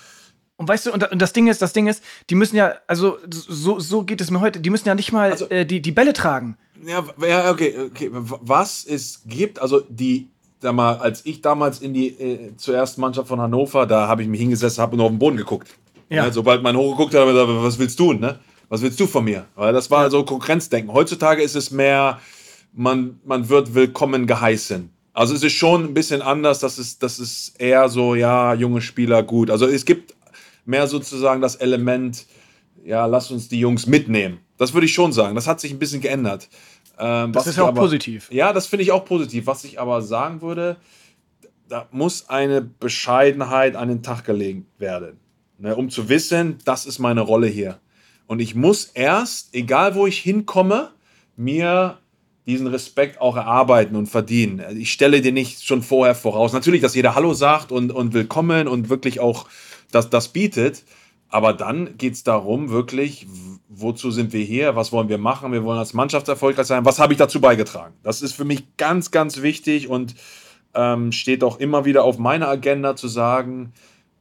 und 0.57 0.69
weißt 0.69 0.87
du, 0.87 0.93
und, 0.93 1.07
das 1.17 1.33
Ding 1.33 1.49
ist, 1.49 1.63
das 1.63 1.73
Ding 1.73 1.87
ist, 1.87 2.03
die 2.31 2.35
müssen 2.35 2.57
ja, 2.57 2.75
also 2.87 3.19
so, 3.29 3.79
so 3.79 4.03
geht 4.03 4.21
es 4.21 4.31
mir 4.31 4.41
heute, 4.41 4.61
die 4.61 4.71
müssen 4.71 4.89
ja 4.89 4.95
nicht 4.95 5.13
mal 5.13 5.31
also, 5.31 5.49
äh, 5.49 5.67
die, 5.67 5.83
die 5.83 5.93
Bälle 5.93 6.13
tragen. 6.13 6.57
Ja, 6.85 7.05
ja, 7.27 7.51
okay, 7.51 7.75
okay. 7.91 8.11
Was 8.13 8.85
es 8.85 9.23
gibt, 9.27 9.61
also 9.61 9.83
die, 9.89 10.31
sag 10.61 10.75
mal, 10.75 10.97
als 10.97 11.25
ich 11.25 11.43
damals 11.43 11.81
in 11.81 11.95
die 11.95 12.09
äh, 12.09 12.57
zur 12.57 12.75
ersten 12.75 13.01
Mannschaft 13.01 13.29
von 13.29 13.41
Hannover, 13.41 13.87
da 13.87 14.09
habe 14.09 14.23
ich 14.23 14.29
mich 14.29 14.41
hingesessen, 14.41 14.83
habe 14.83 14.97
nur 14.97 15.07
auf 15.07 15.13
den 15.13 15.19
Boden 15.19 15.37
geguckt. 15.37 15.75
Ja. 16.09 16.25
ja 16.25 16.33
sobald 16.33 16.63
man 16.63 16.77
hochgeguckt 16.77 17.15
hat, 17.15 17.21
habe 17.21 17.33
ich 17.33 17.37
gesagt, 17.37 17.65
was 17.65 17.79
willst 17.79 18.01
du 18.01 18.13
ne? 18.15 18.39
Was 18.69 18.83
willst 18.83 18.99
du 18.99 19.07
von 19.07 19.25
mir? 19.25 19.47
Weil 19.55 19.73
das 19.73 19.91
war 19.91 20.11
so 20.11 20.25
Konkurrenzdenken. 20.25 20.93
Heutzutage 20.93 21.43
ist 21.43 21.55
es 21.55 21.71
mehr, 21.71 22.21
man, 22.73 23.21
man 23.25 23.49
wird 23.49 23.75
willkommen 23.75 24.27
geheißen. 24.27 24.91
Also 25.13 25.35
es 25.35 25.43
ist 25.43 25.55
schon 25.55 25.85
ein 25.85 25.95
bisschen 25.95 26.21
anders, 26.21 26.59
das 26.59 26.79
ist, 26.79 27.03
das 27.03 27.19
ist 27.19 27.59
eher 27.59 27.89
so, 27.89 28.15
ja, 28.15 28.53
junge 28.55 28.83
Spieler, 28.83 29.23
gut. 29.23 29.51
Also 29.51 29.67
es 29.67 29.85
gibt 29.85 30.15
mehr 30.67 30.87
sozusagen 30.87 31.41
das 31.41 31.57
Element, 31.57 32.27
ja, 32.85 33.07
lass 33.07 33.31
uns 33.31 33.49
die 33.49 33.59
Jungs 33.59 33.87
mitnehmen. 33.87 34.41
Das 34.59 34.75
würde 34.75 34.87
ich 34.87 34.93
schon 34.93 35.13
sagen. 35.13 35.35
Das 35.35 35.47
hat 35.47 35.61
sich 35.61 35.73
ein 35.73 35.79
bisschen 35.79 36.01
geändert. 36.01 36.49
Ähm, 36.99 37.33
das 37.33 37.47
ist 37.47 37.57
ja 37.57 37.65
auch 37.65 37.69
aber, 37.69 37.81
positiv. 37.81 38.31
Ja, 38.31 38.53
das 38.53 38.67
finde 38.67 38.83
ich 38.83 38.93
auch 38.93 39.05
positiv. 39.05 39.47
Was 39.47 39.65
ich 39.65 39.81
aber 39.81 40.03
sagen 40.03 40.43
würde, 40.43 40.77
da 41.69 41.89
muss 41.91 42.29
eine 42.29 42.61
Bescheidenheit 42.61 43.77
an 43.77 43.89
den 43.89 44.03
Tag 44.03 44.25
gelegt 44.25 44.67
werden. 44.79 45.19
Ne, 45.59 45.75
um 45.75 45.89
zu 45.89 46.11
wissen, 46.11 46.59
das 46.67 46.85
ist 46.85 46.99
meine 46.99 47.23
Rolle 47.23 47.47
hier. 47.47 47.81
Und 48.27 48.41
ich 48.41 48.55
muss 48.55 48.87
erst, 48.87 49.55
egal 49.55 49.95
wo 49.95 50.07
ich 50.07 50.19
hinkomme, 50.19 50.91
mir 51.37 51.99
diesen 52.47 52.67
Respekt 52.69 53.21
auch 53.21 53.37
erarbeiten 53.37 53.97
und 53.97 54.07
verdienen. 54.07 54.63
Ich 54.79 54.93
stelle 54.93 55.21
dir 55.21 55.33
nicht 55.33 55.65
schon 55.65 55.83
vorher 55.83 56.15
voraus. 56.15 56.53
Natürlich, 56.53 56.81
dass 56.81 56.95
jeder 56.95 57.15
Hallo 57.15 57.35
sagt 57.35 57.73
und, 57.73 57.91
und 57.91 58.15
willkommen 58.15 58.69
und 58.69 58.89
wirklich 58.89 59.21
auch 59.21 59.47
das, 59.91 60.11
das 60.11 60.29
bietet. 60.29 60.85
Aber 61.29 61.53
dann 61.53 61.99
geht 61.99 62.15
es 62.15 62.23
darum, 62.23 62.71
wirklich, 62.71 63.27
wozu 63.69 64.13
sind 64.13 64.33
wir 64.33 64.45
hier? 64.45 64.77
Was 64.77 64.93
wollen 64.93 65.09
wir 65.09 65.19
machen? 65.19 65.53
Wir 65.53 65.65
wollen 65.65 65.79
als 65.79 65.93
Mannschaft 65.93 66.29
erfolgreich 66.29 66.67
sein. 66.67 66.85
Was 66.85 67.01
habe 67.01 67.13
ich 67.13 67.19
dazu 67.19 67.41
beigetragen? 67.41 67.95
Das 68.05 68.23
ist 68.23 68.33
für 68.33 68.45
mich 68.45 68.77
ganz, 68.77 69.11
ganz 69.11 69.43
wichtig 69.43 69.89
und 69.89 70.15
ähm, 70.75 71.11
steht 71.11 71.43
auch 71.43 71.59
immer 71.59 71.85
wieder 71.85 72.05
auf 72.05 72.19
meiner 72.19 72.49
Agenda 72.49 72.95
zu 72.95 73.09
sagen, 73.09 73.73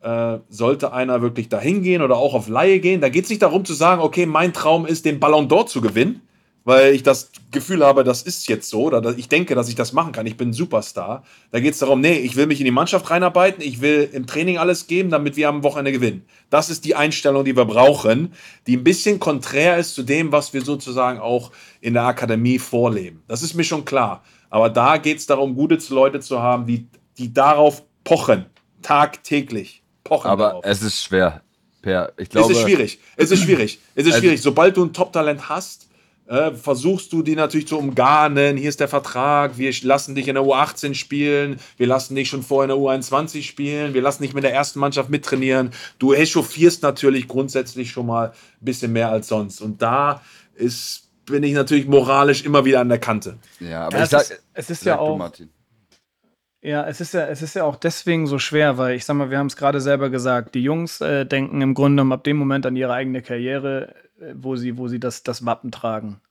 äh, 0.05 0.39
sollte 0.49 0.93
einer 0.93 1.23
wirklich 1.23 1.49
dahin 1.49 1.81
gehen 1.81 2.03
oder 2.03 2.17
auch 2.17 2.35
auf 2.35 2.47
Laie 2.47 2.79
gehen, 2.79 3.01
da 3.01 3.09
geht 3.09 3.23
es 3.23 3.29
nicht 3.31 3.41
darum 3.41 3.65
zu 3.65 3.73
sagen, 3.73 4.03
okay, 4.03 4.27
mein 4.27 4.53
Traum 4.53 4.85
ist, 4.85 5.03
den 5.03 5.19
Ballon 5.19 5.47
d'Or 5.49 5.65
zu 5.65 5.81
gewinnen, 5.81 6.21
weil 6.63 6.93
ich 6.93 7.01
das 7.01 7.31
Gefühl 7.51 7.83
habe, 7.83 8.03
das 8.03 8.21
ist 8.21 8.47
jetzt 8.47 8.69
so 8.69 8.83
oder 8.83 9.17
ich 9.17 9.29
denke, 9.29 9.55
dass 9.55 9.67
ich 9.67 9.73
das 9.73 9.93
machen 9.93 10.11
kann. 10.11 10.27
Ich 10.27 10.37
bin 10.37 10.49
ein 10.49 10.53
Superstar. 10.53 11.23
Da 11.51 11.59
geht 11.59 11.73
es 11.73 11.79
darum, 11.79 12.01
nee, 12.01 12.19
ich 12.19 12.35
will 12.35 12.45
mich 12.45 12.59
in 12.59 12.65
die 12.65 12.71
Mannschaft 12.71 13.09
reinarbeiten, 13.09 13.63
ich 13.63 13.81
will 13.81 14.07
im 14.13 14.27
Training 14.27 14.59
alles 14.59 14.85
geben, 14.85 15.09
damit 15.09 15.37
wir 15.37 15.49
am 15.49 15.63
Wochenende 15.63 15.91
gewinnen. 15.91 16.25
Das 16.51 16.69
ist 16.69 16.85
die 16.85 16.93
Einstellung, 16.93 17.43
die 17.43 17.55
wir 17.55 17.65
brauchen, 17.65 18.33
die 18.67 18.77
ein 18.77 18.83
bisschen 18.83 19.19
konträr 19.19 19.77
ist 19.77 19.95
zu 19.95 20.03
dem, 20.03 20.31
was 20.31 20.53
wir 20.53 20.61
sozusagen 20.61 21.19
auch 21.19 21.51
in 21.81 21.93
der 21.93 22.03
Akademie 22.03 22.59
vorleben. 22.59 23.23
Das 23.27 23.41
ist 23.41 23.55
mir 23.55 23.63
schon 23.63 23.85
klar. 23.85 24.23
Aber 24.51 24.69
da 24.69 24.97
geht 24.97 25.17
es 25.17 25.25
darum, 25.25 25.55
gute 25.55 25.79
Leute 25.89 26.19
zu 26.19 26.41
haben, 26.41 26.67
die, 26.67 26.87
die 27.17 27.33
darauf 27.33 27.83
pochen, 28.03 28.45
tagtäglich 28.83 29.83
pochen 30.05 30.29
Aber 30.29 30.47
darauf. 30.47 30.65
es 30.65 30.81
ist 30.81 31.03
schwer. 31.03 31.41
Per, 31.81 32.13
ich 32.17 32.29
glaube, 32.29 32.53
es 32.53 32.57
ist 32.57 32.63
schwierig. 32.63 32.99
Es 33.17 33.31
ist 33.31 33.43
schwierig. 33.43 33.79
Es 33.93 34.05
ist 34.05 34.13
also, 34.13 34.21
schwierig. 34.21 34.41
Sobald 34.41 34.77
du 34.77 34.85
ein 34.85 34.93
Top-Talent 34.93 35.49
hast, 35.49 35.89
äh, 36.27 36.51
versuchst 36.51 37.13
du 37.13 37.21
die 37.21 37.35
natürlich 37.35 37.67
zu 37.67 37.77
umgarnen. 37.77 38.57
Hier 38.57 38.69
ist 38.69 38.79
der 38.79 38.87
Vertrag. 38.87 39.57
Wir 39.57 39.71
lassen 39.83 40.15
dich 40.15 40.27
in 40.27 40.35
der 40.35 40.43
U18 40.43 40.95
spielen. 40.95 41.59
Wir 41.77 41.85
lassen 41.85 42.15
dich 42.15 42.29
schon 42.29 42.41
vorher 42.41 42.73
in 42.73 42.79
der 42.79 42.83
U21 42.83 43.43
spielen. 43.43 43.93
Wir 43.93 44.01
lassen 44.01 44.23
dich 44.23 44.33
mit 44.33 44.43
der 44.43 44.53
ersten 44.53 44.79
Mannschaft 44.79 45.09
mittrainieren. 45.09 45.71
Du 45.99 46.13
echauffierst 46.13 46.81
natürlich 46.81 47.27
grundsätzlich 47.27 47.91
schon 47.91 48.07
mal 48.07 48.29
ein 48.29 48.65
bisschen 48.65 48.93
mehr 48.93 49.09
als 49.09 49.27
sonst. 49.27 49.61
Und 49.61 49.81
da 49.81 50.21
ist 50.55 51.03
bin 51.25 51.43
ich 51.43 51.53
natürlich 51.53 51.87
moralisch 51.87 52.45
immer 52.45 52.65
wieder 52.65 52.81
an 52.81 52.89
der 52.89 52.99
Kante. 52.99 53.37
Ja, 53.59 53.87
aber 53.87 53.97
ja, 53.97 54.03
ich 54.03 54.09
sag, 54.09 54.21
ist, 54.21 54.41
es 54.53 54.69
ist 54.69 54.85
ja 54.85 54.99
auch, 54.99 55.17
Martin. 55.17 55.49
Ja, 56.65 56.87
es 56.87 56.99
ist 56.99 57.13
ja, 57.13 57.27
es 57.27 57.43
ist 57.43 57.53
ja 57.53 57.63
auch 57.63 57.75
deswegen 57.75 58.25
so 58.25 58.39
schwer, 58.39 58.79
weil 58.79 58.95
ich 58.95 59.05
sag 59.05 59.13
mal, 59.13 59.29
wir 59.29 59.37
haben 59.37 59.45
es 59.45 59.55
gerade 59.55 59.79
selber 59.79 60.09
gesagt, 60.09 60.55
die 60.55 60.63
Jungs 60.63 60.99
äh, 60.99 61.23
denken 61.23 61.61
im 61.61 61.75
Grunde 61.75 61.97
genommen 61.97 62.13
ab 62.13 62.23
dem 62.23 62.37
Moment 62.37 62.65
an 62.65 62.75
ihre 62.75 62.91
eigene 62.91 63.21
Karriere, 63.21 63.93
äh, 64.19 64.33
wo 64.33 64.55
sie, 64.55 64.75
wo 64.75 64.87
sie 64.87 64.99
das, 64.99 65.21
das 65.21 65.45
Wappen 65.45 65.71
tragen. 65.71 66.21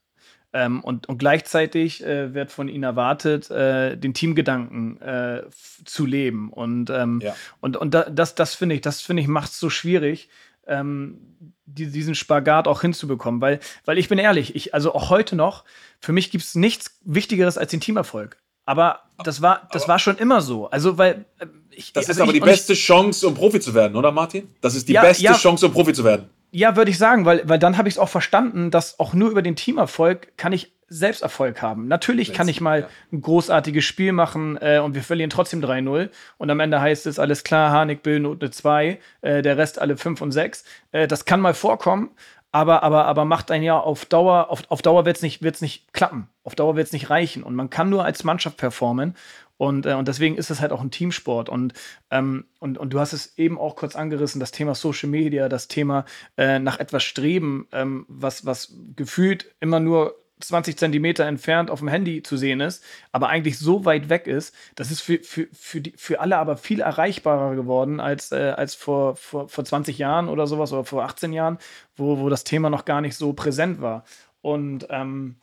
Ähm, 0.53 0.83
und, 0.83 1.09
und 1.09 1.19
gleichzeitig 1.19 2.05
äh, 2.05 2.35
wird 2.35 2.51
von 2.51 2.67
ihnen 2.67 2.83
erwartet, 2.83 3.49
äh, 3.53 3.97
den 3.97 4.13
Teamgedanken 4.13 5.01
äh, 5.03 5.45
zu 5.85 6.05
leben. 6.05 6.53
Und, 6.53 6.91
ähm, 6.91 7.21
ja. 7.23 7.37
und, 7.61 7.77
und 7.77 7.95
da, 7.95 8.11
das, 8.11 8.35
das 8.35 8.57
finde 8.57 8.75
ich, 8.75 8.81
das 8.81 9.03
finde 9.03 9.23
ich, 9.23 9.29
macht 9.29 9.53
es 9.53 9.61
so 9.61 9.71
schwierig, 9.71 10.29
ähm, 10.67 11.21
die, 11.65 11.93
diesen 11.93 12.17
Spagat 12.17 12.67
auch 12.67 12.81
hinzubekommen. 12.81 13.41
Weil, 13.41 13.61
weil 13.85 13.99
ich 13.99 14.09
bin 14.09 14.19
ehrlich, 14.19 14.57
ich, 14.57 14.75
also 14.75 14.97
auch 14.97 15.11
heute 15.11 15.37
noch, 15.37 15.65
für 16.01 16.13
mich 16.13 16.33
gibt 16.33 16.43
es 16.43 16.57
nichts 16.57 16.99
Wichtigeres 17.05 17.57
als 17.57 17.71
den 17.71 17.81
Teamerfolg. 17.81 18.37
Aber 18.67 19.01
das 19.23 19.43
war, 19.43 19.69
das 19.73 19.89
war 19.89 19.99
schon 19.99 20.17
immer 20.17 20.41
so. 20.41 20.69
Also, 20.71 20.99
weil 20.99 21.25
äh, 21.39 21.47
ich, 21.71 21.93
Das 21.93 22.05
ist 22.05 22.11
also 22.11 22.23
aber 22.23 22.33
ich, 22.33 22.41
die 22.41 22.45
beste 22.45 22.73
ich, 22.73 22.85
Chance, 22.85 23.27
um 23.27 23.35
Profi 23.35 23.61
zu 23.61 23.75
werden, 23.75 23.97
oder 23.97 24.13
Martin? 24.13 24.49
Das 24.61 24.75
ist 24.75 24.89
die 24.89 24.95
ja, 24.95 25.03
beste 25.03 25.25
ja, 25.25 25.35
Chance, 25.35 25.67
um 25.67 25.73
Profi 25.73 25.93
zu 25.93 26.05
werden. 26.05 26.31
Ja, 26.51 26.77
würde 26.77 26.91
ich 26.91 26.99
sagen, 26.99 27.25
weil, 27.25 27.43
weil 27.49 27.59
dann 27.59 27.77
habe 27.77 27.89
ich 27.89 27.97
es 27.97 27.99
auch 27.99 28.09
verstanden, 28.09 28.71
dass 28.71 29.01
auch 29.01 29.13
nur 29.13 29.31
über 29.31 29.43
den 29.43 29.57
Teamerfolg 29.57 30.37
kann 30.37 30.53
ich 30.53 30.73
Selbsterfolg 30.89 31.63
haben. 31.63 31.89
Natürlich 31.89 32.33
kann 32.33 32.47
ich 32.47 32.61
mal 32.61 32.89
ein 33.13 33.21
großartiges 33.21 33.85
Spiel 33.85 34.13
machen 34.13 34.59
äh, 34.61 34.79
und 34.79 34.95
wir 34.95 35.03
verlieren 35.03 35.31
trotzdem 35.31 35.61
3-0 35.61 36.11
und 36.39 36.51
am 36.51 36.61
Ende 36.61 36.81
heißt 36.81 37.07
es, 37.07 37.19
alles 37.19 37.43
klar, 37.43 37.71
Harnik, 37.71 38.03
Bill, 38.03 38.21
Note 38.21 38.51
2, 38.51 38.99
äh, 39.23 39.43
der 39.43 39.57
Rest 39.57 39.81
alle 39.81 39.97
5 39.97 40.21
und 40.21 40.33
6. 40.33 40.65
Äh, 40.93 41.09
das 41.09 41.25
kann 41.25 41.41
mal 41.41 41.55
vorkommen, 41.55 42.11
aber, 42.55 42.85
aber, 42.85 43.07
aber 43.07 43.25
macht 43.25 43.51
ein 43.51 43.65
Jahr 43.65 43.83
auf 43.83 44.05
Dauer, 44.05 44.49
auf, 44.49 44.63
auf 44.69 44.81
Dauer 44.81 45.05
wird 45.05 45.17
es 45.17 45.23
nicht, 45.23 45.43
wird's 45.43 45.61
nicht 45.61 45.93
klappen. 45.93 46.29
Auf 46.45 46.55
Dauer 46.55 46.77
wird 46.77 46.87
es 46.87 46.93
nicht 46.93 47.11
reichen. 47.11 47.43
Und 47.43 47.57
man 47.57 47.69
kann 47.69 47.91
nur 47.91 48.05
als 48.05 48.23
Mannschaft 48.23 48.59
performen. 48.59 49.17
Und, 49.57 49.87
äh, 49.87 49.95
und 49.95 50.07
deswegen 50.07 50.37
ist 50.37 50.53
es 50.53 50.61
halt 50.61 50.71
auch 50.71 50.81
ein 50.81 50.93
Teamsport. 50.93 51.49
Und, 51.49 51.73
ähm, 52.13 52.45
und, 52.61 52.79
und 52.79 52.91
du 52.91 53.01
hast 53.01 53.13
es 53.13 53.37
eben 53.39 53.59
auch 53.59 53.75
kurz 53.75 53.97
angerissen, 53.97 54.39
das 54.39 54.53
Thema 54.53 54.77
Social 54.77 55.09
Media, 55.09 55.49
das 55.49 55.67
Thema 55.67 56.05
äh, 56.37 56.61
nach 56.61 56.79
etwas 56.79 57.03
streben, 57.03 57.67
ähm, 57.73 58.07
was, 58.07 58.47
was 58.47 58.73
gefühlt 58.95 59.53
immer 59.59 59.81
nur 59.81 60.15
20 60.49 60.77
Zentimeter 60.77 61.25
entfernt 61.25 61.71
auf 61.71 61.81
dem 61.81 61.89
Handy 61.89 62.23
zu 62.23 62.37
sehen 62.37 62.61
ist, 62.61 62.83
aber 63.13 63.29
eigentlich 63.29 63.59
so 63.59 63.85
weit 63.85 64.09
weg 64.09 64.27
ist, 64.27 64.55
das 64.75 64.91
ist 64.91 65.01
für, 65.01 65.19
für, 65.19 65.49
für, 65.53 65.81
die, 65.81 65.93
für 65.97 66.21
alle 66.21 66.39
aber 66.39 66.57
viel 66.57 66.81
erreichbarer 66.81 67.55
geworden 67.55 68.01
als, 68.01 68.33
äh, 68.33 68.55
als 68.57 68.75
vor, 68.75 69.17
vor, 69.17 69.49
vor 69.49 69.65
20 69.65 69.99
Jahren 69.99 70.29
oder 70.29 70.47
sowas 70.47 70.73
oder 70.73 70.85
vor 70.85 71.05
18 71.05 71.33
Jahren, 71.33 71.59
wo, 71.97 72.19
wo 72.19 72.29
das 72.29 72.45
Thema 72.45 72.71
noch 72.71 72.85
gar 72.85 73.01
nicht 73.01 73.17
so 73.17 73.33
präsent 73.33 73.81
war. 73.81 74.05
Und, 74.41 74.87
ähm, 74.91 75.37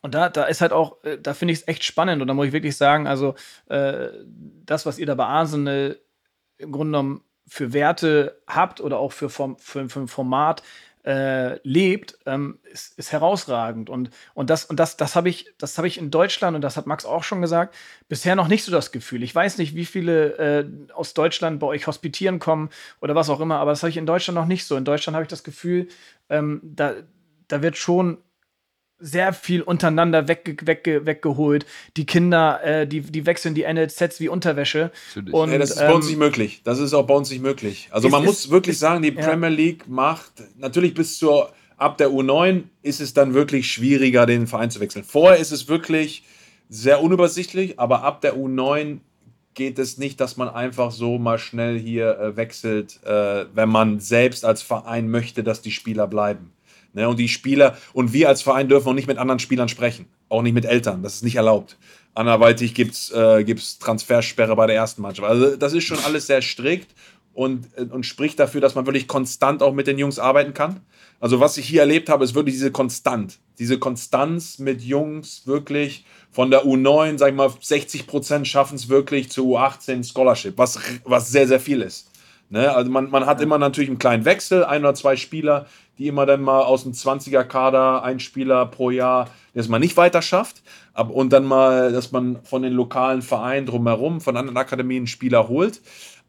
und 0.00 0.14
da, 0.14 0.28
da 0.28 0.44
ist 0.44 0.60
halt 0.60 0.72
auch, 0.72 1.02
äh, 1.04 1.18
da 1.18 1.34
finde 1.34 1.52
ich 1.52 1.60
es 1.60 1.68
echt 1.68 1.84
spannend 1.84 2.22
und 2.22 2.28
da 2.28 2.34
muss 2.34 2.46
ich 2.46 2.52
wirklich 2.52 2.76
sagen, 2.76 3.06
also 3.06 3.34
äh, 3.66 4.08
das, 4.64 4.86
was 4.86 4.98
ihr 4.98 5.06
da 5.06 5.14
bei 5.14 5.26
Arsenal 5.26 5.98
im 6.58 6.72
Grunde 6.72 6.92
genommen 6.92 7.24
für 7.46 7.72
Werte 7.72 8.40
habt 8.46 8.80
oder 8.80 8.98
auch 8.98 9.12
für, 9.12 9.28
für, 9.28 9.56
für 9.58 10.00
ein 10.00 10.08
Format, 10.08 10.62
äh, 11.04 11.58
lebt, 11.66 12.18
ähm, 12.26 12.58
ist, 12.64 12.98
ist, 12.98 13.12
herausragend. 13.12 13.90
Und, 13.90 14.10
und 14.34 14.50
das, 14.50 14.64
und 14.64 14.78
das, 14.78 14.96
das 14.96 15.16
habe 15.16 15.28
ich, 15.28 15.52
das 15.58 15.76
ich 15.78 15.98
in 15.98 16.10
Deutschland, 16.10 16.54
und 16.54 16.62
das 16.62 16.76
hat 16.76 16.86
Max 16.86 17.04
auch 17.04 17.24
schon 17.24 17.40
gesagt, 17.40 17.74
bisher 18.08 18.36
noch 18.36 18.48
nicht 18.48 18.64
so 18.64 18.70
das 18.70 18.92
Gefühl. 18.92 19.22
Ich 19.22 19.34
weiß 19.34 19.58
nicht, 19.58 19.74
wie 19.74 19.84
viele 19.84 20.36
äh, 20.38 20.92
aus 20.92 21.14
Deutschland 21.14 21.58
bei 21.58 21.66
euch 21.66 21.86
hospitieren 21.86 22.38
kommen 22.38 22.70
oder 23.00 23.14
was 23.14 23.30
auch 23.30 23.40
immer, 23.40 23.58
aber 23.58 23.72
das 23.72 23.82
habe 23.82 23.90
ich 23.90 23.96
in 23.96 24.06
Deutschland 24.06 24.36
noch 24.36 24.46
nicht 24.46 24.64
so. 24.64 24.76
In 24.76 24.84
Deutschland 24.84 25.14
habe 25.14 25.24
ich 25.24 25.30
das 25.30 25.44
Gefühl, 25.44 25.88
ähm, 26.28 26.60
da, 26.62 26.94
da 27.48 27.62
wird 27.62 27.76
schon 27.76 28.18
sehr 29.02 29.32
viel 29.32 29.62
untereinander 29.62 30.28
wegge 30.28 30.56
wegge 30.66 31.04
weggeholt. 31.04 31.66
Die 31.96 32.06
Kinder, 32.06 32.60
äh, 32.62 32.86
die, 32.86 33.00
die 33.00 33.26
wechseln 33.26 33.54
die 33.54 33.64
NLZs 33.70 34.20
wie 34.20 34.28
Unterwäsche. 34.28 34.92
Und, 35.32 35.52
ja, 35.52 35.58
das 35.58 35.72
ist 35.72 35.78
bei 35.78 35.92
uns 35.92 36.06
ähm, 36.06 36.12
nicht 36.12 36.18
möglich. 36.18 36.60
Das 36.64 36.78
ist 36.78 36.94
auch 36.94 37.06
bei 37.06 37.14
uns 37.14 37.30
nicht 37.30 37.42
möglich. 37.42 37.88
Also 37.90 38.08
man 38.08 38.24
muss 38.24 38.50
wirklich 38.50 38.78
sagen, 38.78 39.02
die 39.02 39.12
ja. 39.12 39.28
Premier 39.28 39.50
League 39.50 39.88
macht 39.88 40.32
natürlich 40.56 40.94
bis 40.94 41.18
zur 41.18 41.52
ab 41.76 41.98
der 41.98 42.10
U9 42.10 42.62
ist 42.82 43.00
es 43.00 43.12
dann 43.12 43.34
wirklich 43.34 43.70
schwieriger, 43.70 44.24
den 44.24 44.46
Verein 44.46 44.70
zu 44.70 44.80
wechseln. 44.80 45.04
Vorher 45.04 45.38
ist 45.38 45.50
es 45.50 45.68
wirklich 45.68 46.22
sehr 46.68 47.02
unübersichtlich, 47.02 47.78
aber 47.80 48.02
ab 48.02 48.20
der 48.20 48.36
U9 48.36 49.00
geht 49.54 49.78
es 49.78 49.98
nicht, 49.98 50.20
dass 50.20 50.36
man 50.36 50.48
einfach 50.48 50.90
so 50.90 51.18
mal 51.18 51.38
schnell 51.38 51.78
hier 51.78 52.18
äh, 52.18 52.36
wechselt, 52.36 53.00
äh, 53.04 53.44
wenn 53.52 53.68
man 53.68 54.00
selbst 54.00 54.44
als 54.44 54.62
Verein 54.62 55.10
möchte, 55.10 55.42
dass 55.42 55.60
die 55.60 55.72
Spieler 55.72 56.06
bleiben. 56.06 56.52
Ne? 56.92 57.08
Und 57.08 57.18
die 57.18 57.28
Spieler 57.28 57.76
und 57.92 58.12
wir 58.12 58.28
als 58.28 58.42
Verein 58.42 58.68
dürfen 58.68 58.88
auch 58.88 58.94
nicht 58.94 59.08
mit 59.08 59.18
anderen 59.18 59.38
Spielern 59.38 59.68
sprechen, 59.68 60.06
auch 60.28 60.42
nicht 60.42 60.54
mit 60.54 60.64
Eltern. 60.64 61.02
Das 61.02 61.14
ist 61.14 61.24
nicht 61.24 61.36
erlaubt. 61.36 61.76
Anderweitig 62.14 62.74
gibt 62.74 62.92
es 62.92 63.10
äh, 63.10 63.42
gibt's 63.44 63.78
Transfersperre 63.78 64.54
bei 64.54 64.66
der 64.66 64.76
ersten 64.76 65.02
Mannschaft. 65.02 65.28
Also 65.28 65.56
das 65.56 65.72
ist 65.72 65.84
schon 65.84 65.98
alles 66.00 66.26
sehr 66.26 66.42
strikt 66.42 66.94
und, 67.34 67.68
äh, 67.76 67.82
und 67.82 68.04
spricht 68.04 68.38
dafür, 68.38 68.60
dass 68.60 68.74
man 68.74 68.86
wirklich 68.86 69.08
konstant 69.08 69.62
auch 69.62 69.72
mit 69.72 69.86
den 69.86 69.98
Jungs 69.98 70.18
arbeiten 70.18 70.54
kann. 70.54 70.80
Also 71.20 71.40
was 71.40 71.56
ich 71.56 71.68
hier 71.68 71.80
erlebt 71.80 72.08
habe, 72.08 72.24
ist 72.24 72.34
wirklich 72.34 72.54
diese 72.54 72.72
Konstant. 72.72 73.38
Diese 73.58 73.78
Konstanz 73.78 74.58
mit 74.58 74.82
Jungs 74.82 75.46
wirklich 75.46 76.04
von 76.30 76.50
der 76.50 76.64
U9, 76.64 77.18
sag 77.18 77.28
ich 77.28 77.34
mal, 77.34 77.52
60 77.60 78.06
Prozent 78.06 78.48
schaffen 78.48 78.74
es 78.74 78.88
wirklich 78.88 79.30
zu 79.30 79.56
U18 79.56 80.04
Scholarship, 80.04 80.58
was, 80.58 80.78
was 81.04 81.30
sehr, 81.30 81.46
sehr 81.46 81.60
viel 81.60 81.80
ist. 81.80 82.10
Ne? 82.48 82.74
Also 82.74 82.90
man, 82.90 83.08
man 83.10 83.26
hat 83.26 83.40
immer 83.40 83.56
natürlich 83.58 83.88
einen 83.88 83.98
kleinen 83.98 84.24
Wechsel, 84.24 84.64
ein 84.64 84.82
oder 84.82 84.94
zwei 84.94 85.16
Spieler, 85.16 85.66
die 86.02 86.08
immer 86.08 86.26
dann 86.26 86.42
mal 86.42 86.62
aus 86.62 86.82
dem 86.82 86.92
20er-Kader 86.92 88.02
ein 88.02 88.18
Spieler 88.18 88.66
pro 88.66 88.90
Jahr, 88.90 89.30
der 89.54 89.60
es 89.60 89.68
mal 89.68 89.78
nicht 89.78 89.96
weiter 89.96 90.20
schafft. 90.20 90.62
Und 90.94 91.32
dann 91.32 91.44
mal, 91.44 91.92
dass 91.92 92.10
man 92.10 92.42
von 92.42 92.62
den 92.62 92.72
lokalen 92.72 93.22
Vereinen 93.22 93.66
drumherum, 93.66 94.20
von 94.20 94.36
anderen 94.36 94.56
Akademien 94.56 95.06
Spieler 95.06 95.48
holt. 95.48 95.80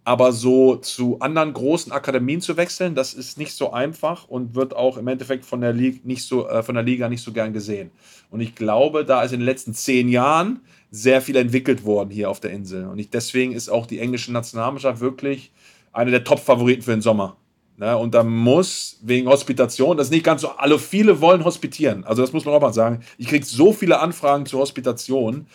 Aber 0.06 0.32
so 0.32 0.76
zu 0.76 1.20
anderen 1.22 1.54
großen 1.54 1.92
Akademien 1.92 2.42
zu 2.42 2.56
wechseln, 2.58 2.94
das 2.94 3.14
ist 3.14 3.38
nicht 3.38 3.54
so 3.54 3.72
einfach 3.72 4.28
und 4.28 4.54
wird 4.54 4.76
auch 4.76 4.98
im 4.98 5.08
Endeffekt 5.08 5.46
von 5.46 5.62
der, 5.62 5.72
Liga 5.72 6.00
nicht 6.04 6.24
so, 6.24 6.48
äh, 6.48 6.62
von 6.62 6.76
der 6.76 6.84
Liga 6.84 7.08
nicht 7.08 7.24
so 7.24 7.32
gern 7.32 7.54
gesehen. 7.54 7.90
Und 8.30 8.42
ich 8.42 8.54
glaube, 8.54 9.06
da 9.06 9.24
ist 9.24 9.32
in 9.32 9.40
den 9.40 9.46
letzten 9.46 9.74
zehn 9.74 10.10
Jahren 10.10 10.60
sehr 10.92 11.22
viel 11.22 11.38
entwickelt 11.38 11.86
worden 11.86 12.10
hier 12.10 12.30
auf 12.30 12.42
der 12.42 12.52
Insel. 12.52 12.86
Und 12.86 13.00
ich, 13.00 13.10
deswegen 13.10 13.54
ist 13.54 13.70
auch 13.70 13.88
die 13.88 14.00
englische 14.00 14.34
Nationalmannschaft 14.34 15.00
wirklich 15.00 15.52
eine 15.94 16.12
der 16.12 16.26
Top-Favoriten 16.26 16.84
für 16.84 16.92
den 16.92 17.02
Sommer. 17.02 17.38
Ne? 17.78 17.98
Und 17.98 18.14
da 18.14 18.24
muss 18.24 19.00
wegen 19.02 19.28
Hospitation, 19.28 19.98
das 19.98 20.08
ist 20.08 20.12
nicht 20.12 20.26
ganz 20.26 20.42
so, 20.42 20.50
alle 20.50 20.80
viele 20.80 21.22
wollen 21.22 21.44
hospitieren. 21.44 22.04
Also 22.04 22.22
das 22.22 22.34
muss 22.34 22.46
man 22.46 22.54
auch 22.54 22.62
mal 22.62 22.74
sagen. 22.74 23.04
Ich 23.18 23.28
kriege 23.28 23.46
so 23.46 23.74
viele 23.74 24.00
Anfragen 24.00 24.46
zur 24.46 24.60
Hospitation. 24.60 25.48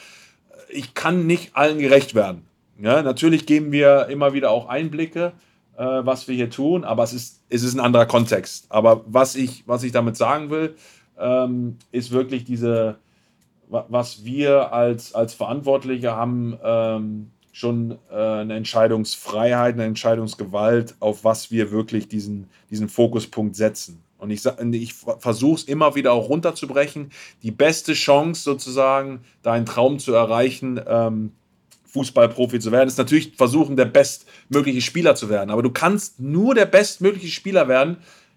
Ich 0.69 0.95
kann 0.95 1.27
nicht 1.27 1.57
allen 1.57 1.79
gerecht 1.79 2.15
werden. 2.15 2.45
Ja, 2.81 3.03
natürlich 3.03 3.47
geben 3.47 3.73
wir 3.73 4.07
immer 4.07 4.33
wieder 4.33 4.51
auch 4.51 4.69
Einblicke, 4.69 5.33
äh, 5.77 5.85
was 5.85 6.29
wir 6.29 6.35
hier 6.37 6.51
tun, 6.51 6.85
aber 6.85 7.03
es 7.03 7.13
ist, 7.13 7.43
es 7.49 7.63
ist 7.65 7.75
ein 7.75 7.81
anderer 7.81 8.07
Kontext. 8.07 8.67
Aber 8.69 9.03
was 9.07 9.35
ich, 9.35 9.65
was 9.67 9.83
ich 9.83 9.93
damit 9.93 10.17
sagen 10.17 10.51
will, 10.51 10.77
ähm, 11.19 11.79
ist 11.91 12.13
wirklich 12.13 12.45
diese, 12.45 12.99
was 13.69 14.25
wir 14.25 14.73
als, 14.73 15.15
als 15.15 15.35
Verantwortliche 15.35 16.15
haben, 16.15 16.57
ähm, 16.63 17.31
schon 17.59 17.99
äh, 18.09 18.15
eine 18.15 18.55
Entscheidungsfreiheit, 18.55 19.75
eine 19.75 19.85
Entscheidungsgewalt, 19.85 20.95
auf 21.01 21.25
was 21.25 21.51
wir 21.51 21.73
wirklich 21.73 22.07
diesen, 22.07 22.49
diesen 22.71 22.89
Fokuspunkt 22.89 23.57
setzen. 23.57 24.01
Und 24.17 24.31
ich, 24.31 24.45
ich 24.73 24.95
versuche 24.95 25.57
es 25.57 25.65
immer 25.65 25.97
wieder 25.97 26.13
auch 26.13 26.29
runterzubrechen. 26.29 27.11
Die 27.43 27.51
beste 27.51 27.95
Chance 27.95 28.43
sozusagen, 28.43 29.23
deinen 29.43 29.67
Traum 29.67 29.99
zu 29.99 30.13
erreichen, 30.13 30.81
ähm, 30.87 31.33
Fußballprofi 31.87 32.61
zu 32.61 32.71
werden, 32.71 32.89
ist 32.89 32.99
natürlich 32.99 33.35
versuchen, 33.37 33.77
der 33.77 33.87
bestmögliche 33.87 34.81
Spieler 34.81 35.17
zu 35.17 35.29
werden. 35.29 35.51
Aber 35.51 35.63
du 35.63 35.71
kannst 35.71 36.21
nur 36.21 36.55
der 36.55 36.67
bestmögliche 36.67 37.33
Spieler 37.33 37.67
werden, 37.67 37.97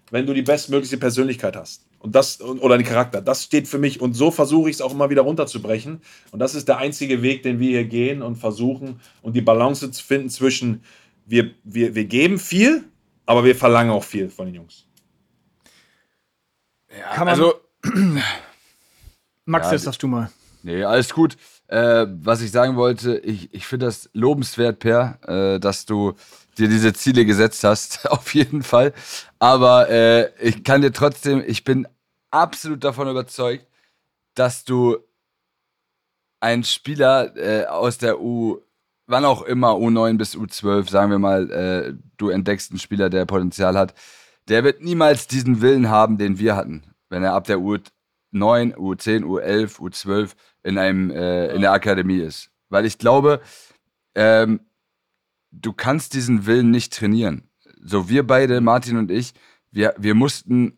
wenn 0.10 0.26
du 0.26 0.34
die 0.34 0.42
bestmögliche 0.42 0.98
Persönlichkeit 0.98 1.56
hast. 1.56 1.84
Und 2.02 2.16
das, 2.16 2.42
oder 2.42 2.78
den 2.78 2.86
Charakter. 2.86 3.22
Das 3.22 3.44
steht 3.44 3.68
für 3.68 3.78
mich. 3.78 4.02
Und 4.02 4.14
so 4.14 4.32
versuche 4.32 4.70
ich 4.70 4.78
es 4.78 4.82
auch 4.82 4.92
immer 4.92 5.12
wieder 5.12 5.22
runterzubrechen. 5.22 6.02
Und 6.32 6.40
das 6.40 6.56
ist 6.56 6.68
der 6.68 6.78
einzige 6.78 7.22
Weg, 7.22 7.44
den 7.44 7.60
wir 7.60 7.70
hier 7.70 7.86
gehen 7.86 8.24
und 8.24 8.38
versuchen 8.38 9.00
und 9.22 9.36
die 9.36 9.42
Balance 9.42 9.92
zu 9.92 10.04
finden 10.04 10.30
zwischen, 10.30 10.84
wir, 11.28 11.52
wir, 11.64 11.94
wir 11.94 12.06
geben 12.06 12.40
viel, 12.40 12.86
aber 13.28 13.44
wir 13.44 13.56
verlangen 13.56 13.92
auch 13.92 14.04
viel 14.04 14.30
von 14.30 14.48
den 14.48 14.56
Jungs. 14.56 14.88
Ja, 16.90 17.14
Kann 17.14 17.26
man 17.26 17.30
also. 17.30 17.54
Max, 19.46 19.68
ja, 19.68 19.74
jetzt 19.74 19.86
darfst 19.86 20.02
du 20.02 20.08
mal. 20.08 20.32
Nee, 20.64 20.84
alles 20.84 21.14
gut. 21.14 21.38
Äh, 21.68 22.08
was 22.10 22.42
ich 22.42 22.52
sagen 22.52 22.76
wollte, 22.76 23.18
ich, 23.20 23.54
ich 23.54 23.66
finde 23.66 23.86
das 23.86 24.10
lobenswert, 24.14 24.80
Per, 24.80 25.20
äh, 25.28 25.60
dass 25.60 25.86
du 25.86 26.14
dir 26.62 26.70
diese 26.70 26.94
Ziele 26.94 27.26
gesetzt 27.26 27.64
hast, 27.64 28.06
auf 28.10 28.34
jeden 28.34 28.64
Fall. 28.64 28.94
Aber 29.40 29.90
äh, 29.90 30.32
ich 30.40 30.64
kann 30.64 30.82
dir 30.82 30.94
trotzdem, 30.94 31.44
ich 31.46 31.64
bin 31.64 31.88
absolut 32.30 32.84
davon 32.84 33.10
überzeugt, 33.10 33.68
dass 34.36 34.64
du 34.64 34.98
einen 36.40 36.64
Spieler 36.64 37.36
äh, 37.36 37.66
aus 37.66 37.98
der 37.98 38.22
U, 38.22 38.60
wann 39.08 39.26
auch 39.26 39.42
immer, 39.44 39.72
U9 39.72 40.18
bis 40.18 40.36
U12, 40.36 40.90
sagen 40.90 41.12
wir 41.12 41.20
mal, 41.20 41.52
äh, 41.52 41.94
du 42.18 42.30
entdeckst 42.30 42.72
einen 42.72 42.80
Spieler, 42.80 43.10
der 43.10 43.26
Potenzial 43.26 43.78
hat, 43.78 43.94
der 44.48 44.64
wird 44.64 44.82
niemals 44.82 45.28
diesen 45.28 45.62
Willen 45.62 45.90
haben, 45.90 46.18
den 46.18 46.40
wir 46.40 46.56
hatten, 46.56 46.84
wenn 47.10 47.24
er 47.24 47.34
ab 47.34 47.46
der 47.46 47.58
U9, 47.58 47.82
U10, 48.34 49.24
U11, 49.24 49.78
U12 49.80 50.32
in 50.64 50.78
einem 50.78 51.12
äh, 51.12 51.54
in 51.54 51.62
der 51.62 51.74
Akademie 51.74 52.20
ist. 52.20 52.50
Weil 52.70 52.86
ich 52.86 52.98
glaube, 52.98 53.42
ähm, 54.16 54.62
du 55.52 55.74
kannst 55.74 56.14
diesen 56.14 56.46
Willen 56.46 56.72
nicht 56.72 56.94
trainieren. 56.94 57.50
So, 57.84 58.10
wir 58.10 58.26
beide, 58.26 58.62
Martin 58.62 58.98
und 58.98 59.12
ich, 59.12 59.34
wir, 59.72 59.94
wir 59.98 60.16
mussten 60.16 60.78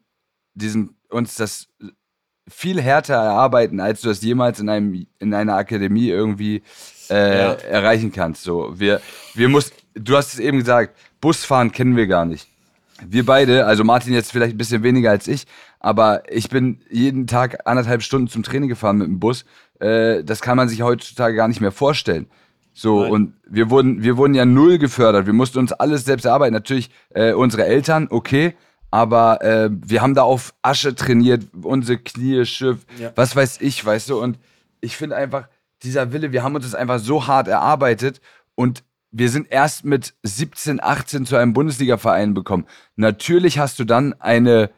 diesen, 0.54 0.98
uns 1.10 1.36
das 1.36 1.68
viel 2.48 2.82
härter 2.82 3.16
erarbeiten, 3.16 3.80
als 3.80 4.02
du 4.02 4.10
das 4.10 4.22
jemals 4.22 4.60
in, 4.60 4.70
einem, 4.70 5.08
in 5.20 5.34
einer 5.34 5.56
Akademie 5.56 6.10
irgendwie 6.10 6.62
äh, 7.10 7.38
ja. 7.38 7.54
erreichen 7.54 8.12
kannst. 8.12 8.44
So, 8.44 8.78
wir, 8.78 9.02
wir 9.34 9.50
mussten, 9.50 9.76
du 9.94 10.18
hast 10.18 10.34
es 10.34 10.40
eben 10.40 10.60
gesagt, 10.60 10.98
Busfahren 11.22 11.72
kennen 11.72 11.96
wir 11.96 12.08
gar 12.08 12.26
nicht. 12.26 12.48
Wir 13.06 13.26
beide, 13.26 13.66
also 13.66 13.84
Martin 13.84 14.14
jetzt 14.14 14.32
vielleicht 14.32 14.56
ein 14.56 14.58
bisschen 14.58 14.84
weniger 14.84 15.12
als 15.12 15.28
ich, 15.28 15.46
aber 15.80 16.24
ich 16.32 16.50
bin 16.50 16.82
jeden 16.90 17.28
Tag 17.28 17.68
anderthalb 17.68 18.02
Stunden 18.02 18.28
zum 18.28 18.44
Training 18.44 18.70
gefahren 18.70 18.98
mit 18.98 19.08
dem 19.08 19.20
Bus. 19.20 19.46
Äh, 19.80 20.24
das 20.24 20.42
kann 20.42 20.58
man 20.58 20.70
sich 20.70 20.82
heutzutage 20.82 21.36
gar 21.36 21.48
nicht 21.48 21.62
mehr 21.62 21.72
vorstellen. 21.72 22.28
So, 22.74 23.02
Nein. 23.04 23.12
und 23.12 23.34
wir 23.48 23.70
wurden, 23.70 24.04
wir 24.04 24.18
wurden 24.18 24.34
ja 24.34 24.46
null 24.46 24.78
gefördert. 24.80 25.26
Wir 25.26 25.34
mussten 25.34 25.60
uns 25.60 25.72
alles 25.74 26.06
selbst 26.06 26.26
erarbeiten. 26.26 26.54
Natürlich 26.54 26.90
äh, 27.14 27.34
unsere 27.34 27.66
Eltern, 27.66 28.08
okay, 28.10 28.56
aber 28.90 29.42
äh, 29.44 29.70
wir 29.72 30.02
haben 30.02 30.14
da 30.16 30.24
auf 30.24 30.54
Asche 30.62 30.94
trainiert, 30.96 31.44
unsere 31.62 31.98
Knie, 31.98 32.46
Schiff, 32.46 32.80
Ja. 33.00 33.12
was 33.16 33.36
weiß 33.36 33.62
ich, 33.62 33.84
weißt 33.84 34.10
du. 34.10 34.20
Und 34.22 34.38
ich 34.82 34.98
finde 34.98 35.16
einfach, 35.16 35.48
dieser 35.84 36.14
Wille, 36.14 36.32
wir 36.32 36.44
haben 36.44 36.56
uns 36.56 36.66
das 36.66 36.76
einfach 36.76 37.00
so 37.00 37.28
hart 37.28 37.48
erarbeitet 37.48 38.22
und 38.56 38.84
wir 39.12 39.30
sind 39.30 39.52
erst 39.52 39.86
mit 39.86 40.14
17, 40.24 40.82
18 40.82 41.26
zu 41.28 41.36
einem 41.36 41.54
Bundesliga-Verein 41.54 42.34
bekommen. 42.34 42.66
Natürlich 42.96 43.60
hast 43.60 43.78
du 43.78 43.84
dann 43.84 44.14
eine, 44.20 44.72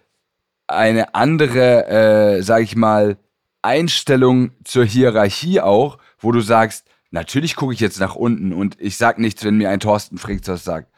eine 0.67 1.15
andere, 1.15 1.87
äh, 1.87 2.41
sag 2.41 2.61
ich 2.61 2.75
mal, 2.75 3.17
Einstellung 3.61 4.51
zur 4.63 4.85
Hierarchie 4.85 5.61
auch, 5.61 5.97
wo 6.19 6.31
du 6.31 6.41
sagst, 6.41 6.85
natürlich 7.15 7.55
gucke 7.55 7.73
ich 7.73 7.79
jetzt 7.79 7.99
nach 7.99 8.13
unten 8.15 8.53
und 8.53 8.79
ich 8.79 8.97
sag 8.97 9.17
nichts, 9.17 9.43
wenn 9.43 9.57
mir 9.57 9.69
ein 9.69 9.79
Thorsten 9.79 10.19
Frings 10.19 10.41
das 10.41 10.63
sagt. 10.63 10.91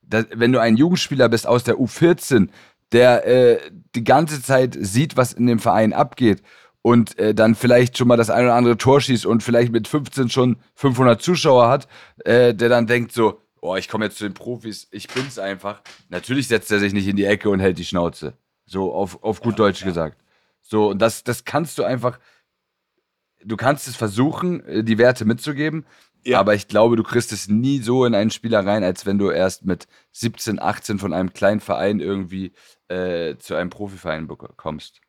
Das, 0.00 0.26
wenn 0.32 0.52
du 0.52 0.60
ein 0.60 0.76
Jugendspieler 0.76 1.28
bist 1.28 1.46
aus 1.46 1.64
der 1.64 1.76
U14, 1.76 2.48
der 2.92 3.26
äh, 3.26 3.60
die 3.94 4.04
ganze 4.04 4.40
Zeit 4.40 4.76
sieht, 4.78 5.16
was 5.16 5.32
in 5.32 5.46
dem 5.46 5.58
Verein 5.58 5.92
abgeht 5.92 6.42
und 6.80 7.18
äh, 7.18 7.34
dann 7.34 7.54
vielleicht 7.54 7.98
schon 7.98 8.08
mal 8.08 8.16
das 8.16 8.30
ein 8.30 8.44
oder 8.44 8.54
andere 8.54 8.78
Tor 8.78 9.00
schießt 9.00 9.26
und 9.26 9.42
vielleicht 9.42 9.72
mit 9.72 9.88
15 9.88 10.30
schon 10.30 10.56
500 10.76 11.20
Zuschauer 11.20 11.68
hat, 11.68 11.88
äh, 12.24 12.54
der 12.54 12.68
dann 12.68 12.86
denkt 12.86 13.12
so, 13.12 13.40
oh, 13.60 13.74
ich 13.74 13.88
komme 13.88 14.04
jetzt 14.04 14.18
zu 14.18 14.24
den 14.24 14.34
Profis, 14.34 14.86
ich 14.92 15.08
bin's 15.08 15.38
einfach. 15.38 15.82
Natürlich 16.08 16.46
setzt 16.48 16.70
er 16.70 16.78
sich 16.78 16.92
nicht 16.92 17.08
in 17.08 17.16
die 17.16 17.24
Ecke 17.24 17.50
und 17.50 17.60
hält 17.60 17.78
die 17.78 17.84
Schnauze. 17.84 18.34
So 18.64 18.94
auf, 18.94 19.22
auf 19.24 19.40
gut 19.40 19.58
Deutsch 19.58 19.82
gesagt. 19.82 20.18
So, 20.60 20.90
und 20.90 21.02
das, 21.02 21.24
das 21.24 21.44
kannst 21.44 21.78
du 21.78 21.84
einfach, 21.84 22.18
du 23.44 23.56
kannst 23.56 23.88
es 23.88 23.96
versuchen, 23.96 24.64
äh, 24.66 24.84
die 24.84 24.98
Werte 24.98 25.24
mitzugeben, 25.24 25.84
Ja. 26.24 26.40
aber 26.40 26.54
ich 26.54 26.68
glaube, 26.68 26.96
du 26.96 27.02
kriegst 27.02 27.32
es 27.32 27.48
nie 27.48 27.78
so 27.80 28.04
in 28.04 28.14
einen 28.14 28.30
Spieler 28.30 28.64
rein, 28.64 28.82
als 28.84 29.06
wenn 29.06 29.18
du 29.18 29.30
erst 29.30 29.64
mit 29.64 29.86
17, 30.12 30.60
18 30.60 30.98
von 30.98 31.12
einem 31.12 31.32
kleinen 31.32 31.60
Verein 31.60 32.00
irgendwie 32.00 32.52
äh, 32.88 33.36
zu 33.38 33.54
einem 33.54 33.70
Profiverein 33.70 34.26
bekommst. 34.26 35.00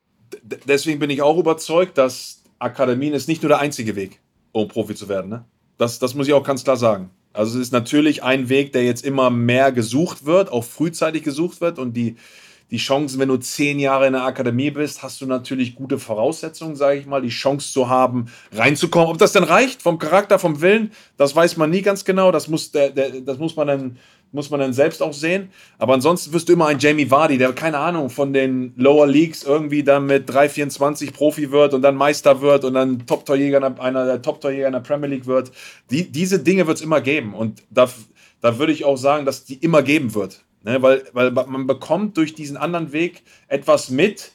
D- 0.44 0.58
Deswegen 0.68 1.00
bin 1.00 1.10
ich 1.10 1.22
auch 1.22 1.38
überzeugt, 1.38 1.98
dass 1.98 2.44
Akademien 2.60 3.14
ist 3.14 3.28
nicht 3.28 3.42
nur 3.44 3.50
der 3.50 3.60
einzige 3.60 3.96
Weg, 3.96 4.20
um 4.52 4.68
Profi 4.68 4.96
zu 4.96 5.08
werden. 5.10 5.30
Ne? 5.30 5.46
Das, 5.78 6.00
das 6.00 6.16
muss 6.16 6.28
ich 6.28 6.34
auch 6.34 6.44
ganz 6.44 6.64
klar 6.64 6.78
sagen. 6.78 7.10
Also 7.34 7.58
es 7.60 7.64
ist 7.68 7.74
natürlich 7.74 8.24
ein 8.24 8.48
Weg, 8.48 8.72
der 8.72 8.86
jetzt 8.86 9.04
immer 9.06 9.30
mehr 9.30 9.74
gesucht 9.74 10.26
wird, 10.26 10.50
auch 10.50 10.64
frühzeitig 10.64 11.24
gesucht 11.24 11.60
wird 11.60 11.80
und 11.80 11.94
die, 11.98 12.16
die 12.72 12.78
Chancen, 12.78 13.20
wenn 13.20 13.30
du 13.30 13.38
zehn 13.38 13.80
Jahre 13.80 14.08
in 14.08 14.14
der 14.14 14.24
Akademie 14.24 14.72
bist, 14.72 15.04
hast 15.04 15.22
du 15.22 15.26
natürlich 15.26 15.76
gute 15.76 16.00
Voraussetzungen, 16.00 16.76
sage 16.76 17.00
ich 17.00 17.06
mal, 17.06 17.22
die 17.22 17.30
Chance 17.30 17.72
zu 17.72 17.90
haben, 17.90 18.26
reinzukommen. 18.52 19.10
Ob 19.10 19.18
das 19.18 19.34
denn 19.34 19.44
reicht, 19.44 19.82
vom 19.82 20.00
Charakter, 20.00 20.40
vom 20.40 20.62
Willen, 20.62 20.92
das 21.18 21.36
weiß 21.36 21.58
man 21.58 21.70
nie 21.70 21.82
ganz 21.82 22.06
genau. 22.06 22.32
Das 22.32 22.48
muss, 22.48 22.72
der, 22.72 22.90
der, 22.90 23.22
das 23.22 23.38
muss 23.38 23.56
man 23.56 23.68
dann 23.68 23.98
muss 24.36 24.50
man 24.50 24.60
dann 24.60 24.74
selbst 24.74 25.02
auch 25.02 25.14
sehen. 25.14 25.50
Aber 25.80 25.94
ansonsten 25.94 26.34
wirst 26.34 26.50
du 26.50 26.54
immer 26.54 26.68
ein 26.68 26.78
Jamie 26.78 27.10
Vardy, 27.10 27.38
der, 27.38 27.54
keine 27.54 27.80
Ahnung, 27.80 28.10
von 28.10 28.34
den 28.34 28.74
Lower 28.76 29.08
Leagues 29.08 29.44
irgendwie 29.44 29.84
dann 29.84 30.06
mit 30.06 30.30
3,24 30.30 31.14
Profi 31.14 31.52
wird 31.52 31.74
und 31.74 31.82
dann 31.82 31.96
Meister 31.96 32.42
wird 32.42 32.66
und 32.66 32.76
dann 32.76 33.08
Top-Torjäger, 33.08 33.80
einer 33.80 34.06
der 34.06 34.22
Top-Torjäger 34.22 34.68
in 34.68 34.74
der 34.74 34.82
Premier 34.82 35.10
League 35.10 35.26
wird. 35.26 35.52
Die, 35.90 36.12
diese 36.12 36.40
Dinge 36.40 36.68
wird 36.68 36.78
es 36.78 36.84
immer 36.84 37.02
geben. 37.02 37.34
Und 37.34 37.64
da, 37.72 37.90
da 38.42 38.60
würde 38.60 38.74
ich 38.74 38.86
auch 38.86 38.98
sagen, 38.98 39.26
dass 39.26 39.46
die 39.46 39.56
immer 39.56 39.82
geben 39.82 40.14
wird. 40.14 40.45
Ne? 40.66 40.82
Weil, 40.82 41.04
weil 41.14 41.32
man 41.32 41.68
bekommt 41.68 42.18
durch 42.18 42.34
diesen 42.34 42.58
anderen 42.58 42.92
Weg 42.92 43.24
etwas 43.48 43.90
mit, 43.90 44.32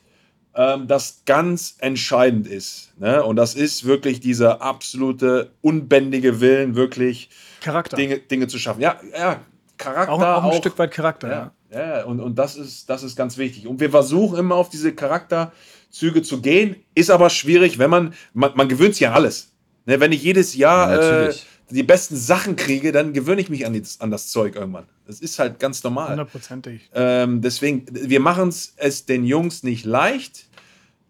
ähm, 0.54 0.86
das 0.86 1.22
ganz 1.26 1.76
entscheidend 1.78 2.46
ist. 2.46 2.92
Ne? 2.98 3.22
Und 3.22 3.36
das 3.36 3.54
ist 3.54 3.84
wirklich 3.84 4.20
dieser 4.20 4.62
absolute, 4.62 5.50
unbändige 5.60 6.40
Willen, 6.40 6.76
wirklich 6.76 7.30
Charakter. 7.60 7.96
Dinge, 7.96 8.18
Dinge 8.18 8.46
zu 8.46 8.58
schaffen. 8.58 8.80
Ja, 8.80 9.00
ja, 9.12 9.40
Charakter. 9.76 10.12
auch, 10.12 10.22
auch 10.22 10.52
ein 10.52 10.58
Stück 10.58 10.78
weit 10.78 10.92
Charakter. 10.92 11.28
Ja. 11.28 11.52
Ja, 11.72 11.98
ja 11.98 12.04
und, 12.04 12.20
und 12.20 12.38
das, 12.38 12.56
ist, 12.56 12.88
das 12.88 13.02
ist 13.02 13.16
ganz 13.16 13.36
wichtig. 13.36 13.66
Und 13.66 13.80
wir 13.80 13.90
versuchen 13.90 14.38
immer 14.38 14.54
auf 14.54 14.70
diese 14.70 14.94
Charakterzüge 14.94 16.22
zu 16.22 16.40
gehen. 16.40 16.76
Ist 16.94 17.10
aber 17.10 17.28
schwierig, 17.30 17.78
wenn 17.78 17.90
man, 17.90 18.14
man, 18.32 18.52
man 18.54 18.68
gewöhnt 18.68 18.94
sich 18.94 19.06
an 19.06 19.14
alles. 19.14 19.52
Ne, 19.86 19.98
wenn 19.98 20.12
ich 20.12 20.22
jedes 20.22 20.54
Jahr 20.54 20.94
Ja, 20.94 21.26
äh. 21.26 21.34
Die 21.70 21.82
besten 21.82 22.16
Sachen 22.16 22.56
kriege, 22.56 22.92
dann 22.92 23.12
gewöhne 23.12 23.40
ich 23.40 23.48
mich 23.48 23.66
an, 23.66 23.72
die, 23.72 23.82
an 23.98 24.10
das 24.10 24.28
Zeug 24.28 24.56
irgendwann. 24.56 24.86
Das 25.06 25.20
ist 25.20 25.38
halt 25.38 25.58
ganz 25.58 25.82
normal. 25.82 26.10
Hundertprozentig. 26.10 26.90
Ähm, 26.94 27.40
deswegen, 27.40 27.86
wir 27.90 28.20
machen 28.20 28.48
es 28.48 29.06
den 29.06 29.24
Jungs 29.24 29.62
nicht 29.62 29.84
leicht. 29.84 30.48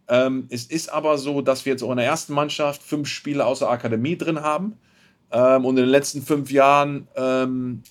Ähm, 0.09 0.47
es 0.51 0.65
ist 0.65 0.93
aber 0.93 1.19
so, 1.19 1.41
dass 1.41 1.65
wir 1.65 1.73
jetzt 1.73 1.83
auch 1.83 1.91
in 1.91 1.99
der 1.99 2.07
ersten 2.07 2.35
Mannschaft 2.35 2.83
fünf 2.83 3.09
Spieler 3.09 3.47
aus 3.47 3.61
der 3.61 3.71
Akademie 3.71 4.17
drin 4.17 4.41
haben. 4.41 4.75
Ähm, 5.31 5.65
und 5.65 5.77
in 5.77 5.85
den 5.85 5.91
letzten 5.91 6.23
fünf 6.23 6.51
Jahren 6.51 7.07
ähm, 7.15 7.83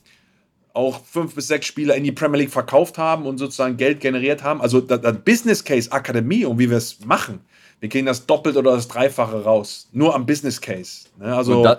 auch 0.73 1.03
fünf 1.05 1.35
bis 1.35 1.47
sechs 1.47 1.65
Spieler 1.65 1.95
in 1.95 2.03
die 2.03 2.11
Premier 2.11 2.39
League 2.39 2.51
verkauft 2.51 2.97
haben 2.97 3.25
und 3.25 3.37
sozusagen 3.37 3.77
Geld 3.77 4.01
generiert 4.01 4.43
haben. 4.43 4.61
Also 4.61 4.81
das, 4.81 5.01
das 5.01 5.17
Business 5.23 5.63
Case 5.63 5.91
Akademie 5.91 6.45
und 6.45 6.59
wie 6.59 6.69
wir 6.69 6.77
es 6.77 6.99
machen, 7.05 7.39
wir 7.79 7.89
kriegen 7.89 8.05
das 8.05 8.25
doppelt 8.25 8.57
oder 8.57 8.71
das 8.71 8.87
Dreifache 8.87 9.43
raus. 9.43 9.87
Nur 9.93 10.13
am 10.13 10.25
Business 10.25 10.59
Case. 10.59 11.07
Ne? 11.17 11.35
Also 11.35 11.77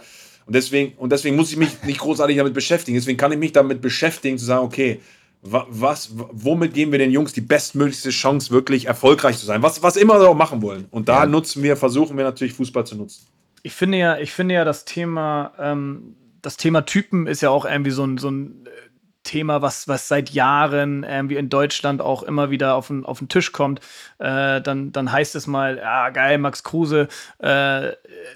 Und 0.50 0.54
deswegen, 0.54 0.94
und 0.98 1.12
deswegen 1.12 1.36
muss 1.36 1.52
ich 1.52 1.56
mich 1.56 1.80
nicht 1.84 2.00
großartig 2.00 2.36
damit 2.36 2.54
beschäftigen. 2.54 2.96
Deswegen 2.98 3.16
kann 3.16 3.30
ich 3.30 3.38
mich 3.38 3.52
damit 3.52 3.80
beschäftigen, 3.80 4.36
zu 4.36 4.44
sagen, 4.44 4.64
okay, 4.64 4.98
wa- 5.42 5.64
was, 5.70 6.10
womit 6.12 6.74
geben 6.74 6.90
wir 6.90 6.98
den 6.98 7.12
Jungs 7.12 7.32
die 7.32 7.40
bestmöglichste 7.40 8.10
Chance, 8.10 8.50
wirklich 8.50 8.86
erfolgreich 8.86 9.38
zu 9.38 9.46
sein? 9.46 9.62
Was, 9.62 9.80
was 9.84 9.96
immer 9.96 10.18
sie 10.18 10.28
auch 10.28 10.34
machen 10.34 10.60
wollen. 10.60 10.86
Und 10.90 11.08
da 11.08 11.20
Ja. 11.20 11.26
nutzen 11.26 11.62
wir, 11.62 11.76
versuchen 11.76 12.16
wir 12.16 12.24
natürlich 12.24 12.54
Fußball 12.54 12.84
zu 12.84 12.96
nutzen. 12.96 13.28
Ich 13.62 13.74
finde 13.74 13.98
ja, 13.98 14.18
ich 14.18 14.32
finde 14.32 14.56
ja 14.56 14.64
das 14.64 14.84
Thema, 14.84 15.52
ähm, 15.60 16.16
das 16.42 16.56
Thema 16.56 16.80
Typen 16.84 17.28
ist 17.28 17.42
ja 17.42 17.50
auch 17.50 17.64
irgendwie 17.64 17.92
so 17.92 18.02
ein, 18.04 18.18
so 18.18 18.28
ein 18.28 18.59
Thema, 19.30 19.62
was, 19.62 19.86
was 19.86 20.08
seit 20.08 20.30
Jahren 20.30 21.04
irgendwie 21.04 21.36
in 21.36 21.48
Deutschland 21.48 22.00
auch 22.00 22.24
immer 22.24 22.50
wieder 22.50 22.74
auf 22.74 22.88
den, 22.88 23.06
auf 23.06 23.20
den 23.20 23.28
Tisch 23.28 23.52
kommt. 23.52 23.78
Äh, 24.18 24.60
dann, 24.60 24.90
dann 24.90 25.12
heißt 25.12 25.36
es 25.36 25.46
mal, 25.46 25.76
ja 25.76 26.10
geil, 26.10 26.38
Max 26.38 26.64
Kruse 26.64 27.06
äh, 27.40 27.90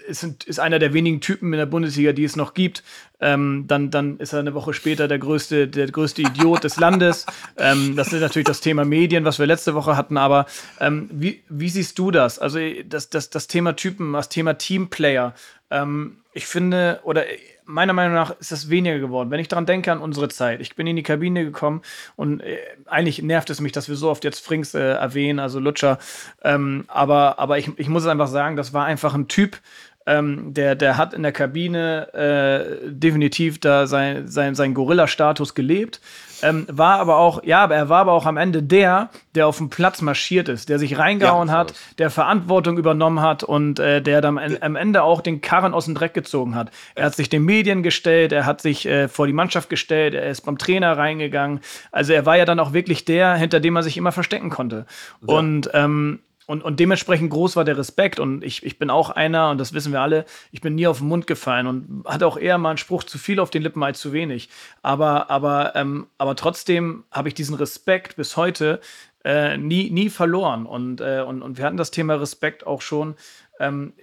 ist, 0.07 0.23
ist 0.47 0.61
einer 0.61 0.79
der 0.79 0.93
wenigen 0.93 1.21
Typen 1.21 1.53
in 1.53 1.59
der 1.59 1.67
Bundesliga, 1.67 2.13
die 2.13 2.23
es 2.23 2.37
noch 2.37 2.55
gibt. 2.55 2.85
Ähm, 3.21 3.65
dann, 3.67 3.91
dann 3.91 4.19
ist 4.19 4.35
er 4.35 4.39
eine 4.39 4.55
Woche 4.55 4.73
später 4.73 5.09
der 5.09 5.19
größte, 5.19 5.67
der 5.67 5.89
größte 5.89 6.23
Idiot 6.23 6.63
des 6.63 6.77
Landes. 6.77 7.27
Ähm, 7.57 7.97
das 7.97 8.13
ist 8.13 8.21
natürlich 8.21 8.47
das 8.47 8.61
Thema 8.61 8.85
Medien, 8.85 9.25
was 9.25 9.41
wir 9.41 9.47
letzte 9.47 9.75
Woche 9.75 9.97
hatten. 9.97 10.17
Aber 10.17 10.47
ähm, 10.79 11.09
wie, 11.11 11.43
wie 11.49 11.71
siehst 11.71 11.99
du 11.99 12.13
das? 12.13 12.39
Also 12.39 12.61
das, 12.89 13.11
das, 13.11 13.31
das 13.31 13.49
Thema 13.49 13.75
Typen, 13.75 14.13
das 14.13 14.29
Thema 14.29 14.55
Teamplayer. 14.55 15.35
Ähm, 15.73 16.19
ich 16.35 16.47
finde, 16.47 17.01
oder 17.05 17.25
meiner 17.65 17.93
Meinung 17.93 18.15
nach 18.15 18.39
ist 18.39 18.53
das 18.53 18.69
weniger 18.69 18.99
geworden. 18.99 19.31
Wenn 19.31 19.41
ich 19.41 19.49
daran 19.49 19.67
denke 19.67 19.91
an 19.93 20.01
unsere 20.01 20.29
Zeit, 20.29 20.61
ich 20.61 20.75
bin 20.75 20.87
in 20.87 20.97
die 20.97 21.03
Kabine 21.03 21.45
gekommen 21.45 21.83
und 22.17 22.41
äh, 22.41 22.59
eigentlich 22.87 23.23
nervt 23.23 23.49
es 23.51 23.61
mich, 23.61 23.73
dass 23.73 23.89
wir 23.89 23.97
so 23.97 24.11
oft 24.11 24.25
jetzt 24.25 24.45
Frings 24.45 24.75
äh, 24.75 24.81
erwähnen, 24.81 25.39
also 25.39 25.61
Lutscher. 25.61 25.99
Ähm, 26.43 26.85
aber 26.89 27.39
aber 27.39 27.59
ich, 27.59 27.71
ich 27.77 27.89
muss 27.89 28.07
einfach 28.07 28.29
sagen, 28.29 28.57
das 28.57 28.75
war 28.75 28.85
einfach 28.85 29.15
ein 29.15 29.29
Typ, 29.29 29.61
ähm, 30.07 30.53
der, 30.53 30.75
der 30.75 30.99
hat 30.99 31.15
in 31.15 31.23
der 31.23 31.33
Kabine 31.33 32.13
äh, 32.13 32.91
definitiv 32.91 33.59
da 33.61 33.87
sein, 33.87 34.29
sein, 34.29 34.55
sein 34.55 34.75
Gorilla-Status 34.75 35.55
gelebt. 35.55 36.01
Ähm, 36.45 36.67
war 36.71 37.01
aber 37.01 37.17
auch, 37.17 37.43
ja, 37.43 37.63
aber 37.65 37.75
er 37.75 37.89
war 37.89 38.01
aber 38.01 38.13
auch 38.13 38.27
am 38.27 38.37
Ende 38.37 38.63
der, 38.63 39.09
der 39.35 39.47
auf 39.47 39.57
dem 39.57 39.71
Platz 39.71 40.03
marschiert 40.03 40.49
ist, 40.49 40.69
der 40.69 40.79
sich 40.79 40.99
reingehauen 40.99 41.49
Ja, 41.49 41.55
hat, 41.55 41.75
der 41.99 42.11
Verantwortung 42.11 42.77
übernommen 42.79 43.21
hat 43.21 43.43
und 43.43 43.79
äh, 43.79 44.03
der 44.03 44.21
dann 44.21 44.39
am, 44.39 44.77
Ende 44.77 45.03
auch 45.03 45.21
den 45.21 45.41
Karren 45.41 45.75
aus 45.75 45.87
dem 45.87 45.95
Dreck 45.95 46.15
gezogen 46.15 46.55
hat. 46.55 46.71
Er 46.95 47.07
hat 47.07 47.15
sich 47.15 47.29
den 47.29 47.45
Medien 47.45 47.83
gestellt, 47.83 48.33
er 48.33 48.47
hat 48.47 48.61
sich 48.61 48.87
äh, 48.87 49.09
vor 49.09 49.27
die 49.27 49.33
Mannschaft 49.33 49.71
gestellt, 49.71 50.15
er 50.15 50.29
ist 50.29 50.43
beim 50.43 50.59
Trainer 50.59 50.97
reingegangen. 50.97 51.61
Also 51.91 52.13
er 52.13 52.27
war 52.27 52.37
ja 52.37 52.45
dann 52.45 52.61
auch 52.61 52.73
wirklich 52.73 53.05
der, 53.05 53.35
hinter 53.35 53.61
dem 53.61 53.77
er 53.77 53.83
sich 53.83 53.97
immer 53.97 54.13
verstecken 54.13 54.51
konnte. 54.51 54.87
Und 55.27 55.71
ähm, 55.73 56.21
und, 56.47 56.63
und 56.63 56.81
dementsprechend 56.81 57.31
groß 57.31 57.57
war 57.57 57.65
der 57.65 57.79
Respekt. 57.79 58.21
Und 58.21 58.45
ich, 58.45 58.63
ich 58.65 58.79
bin 58.79 58.91
auch 58.91 59.11
einer, 59.11 59.51
und 59.51 59.59
das 59.59 59.73
wissen 59.73 59.93
wir 59.93 60.01
alle, 60.01 60.25
ich 60.53 60.61
bin 60.61 60.75
nie 60.75 60.87
auf 60.87 60.99
den 60.99 61.09
Mund 61.09 61.27
gefallen 61.27 61.67
und 61.67 62.05
hatte 62.07 62.27
auch 62.27 62.37
eher 62.37 62.59
mal 62.59 62.71
einen 62.71 62.79
Spruch 62.79 63.05
zu 63.05 63.19
viel 63.19 63.41
auf 63.41 63.51
den 63.51 63.63
Lippen 63.63 63.83
als 63.83 64.01
zu 64.01 64.13
wenig. 64.13 64.49
Aber, 64.83 65.31
aber, 65.31 65.75
ähm, 65.75 66.07
aber 66.19 66.37
trotzdem 66.37 67.05
habe 67.11 67.29
ich 67.29 67.35
diesen 67.35 67.55
Respekt 67.55 68.17
bis 68.17 68.37
heute 68.37 68.81
äh, 69.25 69.57
nie, 69.57 69.91
nie 69.91 70.11
verloren. 70.11 70.67
Und, 70.67 71.01
äh, 71.01 71.25
und, 71.27 71.43
und 71.43 71.57
wir 71.59 71.65
hatten 71.65 71.77
das 71.79 71.91
Thema 71.91 72.15
Respekt 72.15 72.67
auch 72.67 72.83
schon. 72.83 73.15
Ähm, 73.59 73.95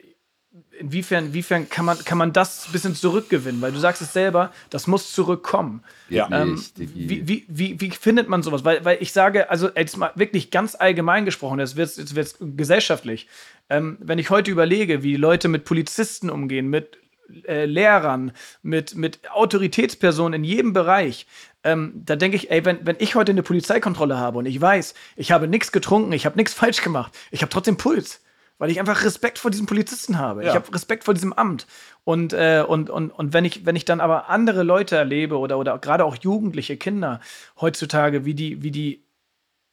inwiefern, 0.78 1.28
inwiefern 1.28 1.70
kann, 1.70 1.86
man, 1.86 1.98
kann 2.04 2.18
man 2.18 2.34
das 2.34 2.68
ein 2.68 2.72
bisschen 2.72 2.96
zurückgewinnen? 2.96 3.62
Weil 3.62 3.72
du 3.72 3.80
sagst 3.80 4.02
es 4.02 4.14
selber, 4.14 4.52
das 4.70 4.88
muss 4.88 5.14
zurückkommen. 5.14 5.84
Ja. 6.10 6.28
Ähm, 6.32 6.62
wie, 6.76 7.28
wie, 7.28 7.46
wie, 7.48 7.80
wie 7.80 7.92
findet 7.92 8.28
man 8.28 8.44
sowas? 8.44 8.66
Weil, 8.66 8.84
weil 8.84 8.98
ich 9.00 9.14
sage, 9.14 9.50
also 9.50 9.70
jetzt 9.76 9.98
mal 9.98 10.12
wirklich 10.16 10.52
ganz 10.52 10.76
allgemein 10.76 11.26
gesprochen, 11.26 11.60
jetzt 11.60 11.76
wird 11.76 11.90
es 11.90 11.98
jetzt 11.98 12.16
wird's 12.16 12.38
gesellschaftlich. 12.40 13.28
Ähm, 13.70 13.98
wenn 14.02 14.20
ich 14.20 14.30
heute 14.30 14.52
überlege, 14.52 15.04
wie 15.04 15.16
Leute 15.16 15.48
mit 15.48 15.64
Polizisten 15.64 16.30
umgehen, 16.30 16.68
mit 16.68 16.98
äh, 17.48 17.66
Lehrern, 17.66 18.34
mit, 18.62 18.96
mit 18.96 19.20
Autoritätspersonen 19.32 20.42
in 20.42 20.44
jedem 20.44 20.74
Bereich, 20.74 21.28
ähm, 21.64 21.94
da 21.96 22.16
denke 22.16 22.36
ich, 22.36 22.52
ey, 22.52 22.66
wenn, 22.66 22.86
wenn 22.86 22.98
ich 23.00 23.16
heute 23.16 23.32
eine 23.32 23.44
Polizeikontrolle 23.44 24.18
habe 24.18 24.40
und 24.40 24.48
ich 24.48 24.60
weiß, 24.60 24.96
ich 25.16 25.32
habe 25.32 25.48
nichts 25.48 25.72
getrunken, 25.72 26.12
ich 26.12 26.26
habe 26.26 26.38
nichts 26.38 26.54
falsch 26.56 26.82
gemacht, 26.82 27.18
ich 27.32 27.42
habe 27.42 27.50
trotzdem 27.52 27.78
Puls. 27.78 28.22
Weil 28.62 28.70
ich 28.70 28.80
einfach 28.80 29.04
Respekt 29.04 29.40
vor 29.40 29.50
diesem 29.50 29.66
Polizisten 29.66 30.20
habe. 30.20 30.42
Ich 30.42 30.50
Ja. 30.50 30.54
habe 30.54 30.72
Respekt 30.72 31.04
vor 31.06 31.16
diesem 31.16 31.34
Amt. 31.34 31.66
Und, 32.04 32.32
äh, 32.32 32.64
und, 32.68 32.92
und, 32.92 33.10
und 33.10 33.34
wenn, 33.34 33.44
ich, 33.44 33.66
wenn 33.66 33.76
ich 33.76 33.86
dann 33.86 34.00
aber 34.00 34.30
andere 34.30 34.62
Leute 34.62 34.96
erlebe 34.98 35.40
oder, 35.40 35.58
oder 35.58 35.80
gerade 35.80 36.06
auch 36.06 36.16
jugendliche 36.22 36.78
Kinder 36.78 37.22
heutzutage, 37.60 38.24
wie 38.24 38.36
die, 38.36 38.62
wie 38.62 38.70
die 38.70 39.04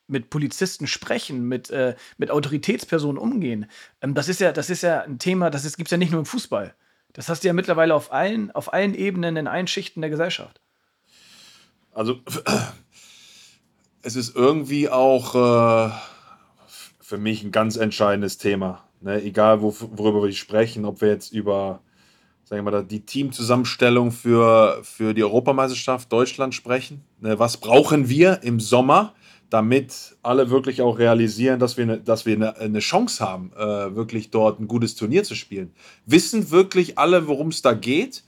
mit 0.07 0.30
Polizisten 0.30 0.86
sprechen, 0.86 1.47
mit, 1.47 1.68
äh, 1.68 1.97
mit 2.16 2.30
Autoritätspersonen 2.30 3.18
umgehen. 3.18 3.66
Ähm, 4.01 4.14
das, 4.14 4.30
ist 4.30 4.41
ja, 4.41 4.53
das 4.53 4.70
ist 4.70 4.82
ja 4.82 5.03
ein 5.03 5.18
Thema, 5.18 5.51
das 5.51 5.76
gibt 5.76 5.89
es 5.89 5.91
ja 5.91 5.99
nicht 5.99 6.11
nur 6.11 6.20
im 6.20 6.26
Fußball. 6.26 6.74
Das 7.12 7.28
hast 7.28 7.45
du 7.45 7.49
ja 7.49 7.53
mittlerweile 7.53 7.95
auf 7.95 8.11
allen, 8.11 8.51
auf 8.53 8.72
allen 8.72 8.95
Ebenen, 8.95 9.36
in 9.36 9.49
allen 9.49 9.66
Schichten 9.66 10.01
der 10.01 10.09
Gesellschaft. 10.09 10.62
Also, 11.93 12.22
es 14.01 14.16
ist 14.16 14.34
irgendwie 14.34 14.89
auch 14.89 15.34
äh, 15.34 15.91
für 17.09 17.17
mich 17.17 17.43
ein 17.43 17.53
ganz 17.53 17.77
entscheidendes 17.77 18.37
Thema. 18.37 18.85
Ne? 19.01 19.23
Egal, 19.23 19.63
wo, 19.63 19.75
worüber 19.93 20.23
wir 20.23 20.33
sprechen, 20.33 20.85
ob 20.85 21.01
wir 21.01 21.09
jetzt 21.09 21.33
über 21.33 21.81
sagen 22.45 22.67
wir 22.67 22.71
mal, 22.71 22.85
die 22.85 23.01
Teamzusammenstellung 23.01 24.11
für, 24.11 24.81
für 24.83 25.15
die 25.15 25.23
Europameisterschaft 25.23 26.13
Deutschland 26.13 26.55
sprechen. 26.55 27.03
Ne? 27.21 27.39
Was 27.39 27.57
brauchen 27.57 28.11
wir 28.11 28.43
im 28.43 28.61
Sommer, 28.61 29.15
damit 29.49 30.17
alle 30.23 30.51
wirklich 30.51 30.83
auch 30.83 30.99
realisieren, 30.99 31.59
dass 31.59 31.79
wir 31.79 31.85
eine, 31.85 31.99
dass 31.99 32.27
wir 32.27 32.35
eine, 32.35 32.57
eine 32.59 32.81
Chance 32.81 33.25
haben, 33.25 33.53
äh, 33.57 33.95
wirklich 33.97 34.31
dort 34.31 34.61
ein 34.61 34.69
gutes 34.69 34.95
Turnier 34.95 35.25
zu 35.25 35.35
spielen? 35.35 35.73
Wissen 36.05 36.51
wirklich 36.51 36.99
alle, 36.99 37.27
worum 37.27 37.49
es 37.49 37.63
da 37.63 37.73
geht? 37.73 38.23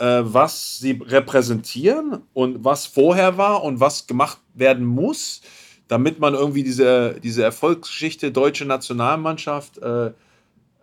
äh, 0.00 0.22
was 0.24 0.78
sie 0.78 0.98
repräsentieren 1.06 2.22
und 2.32 2.64
was 2.64 2.86
vorher 2.86 3.36
war 3.36 3.62
und 3.62 3.80
was 3.80 4.06
gemacht 4.06 4.38
werden 4.54 4.86
muss, 4.86 5.42
damit 5.90 6.20
man 6.20 6.34
irgendwie 6.34 6.62
diese, 6.62 7.16
diese 7.20 7.42
Erfolgsgeschichte 7.42 8.30
deutsche 8.30 8.64
Nationalmannschaft 8.64 9.78
äh, 9.78 10.06
äh, 10.06 10.12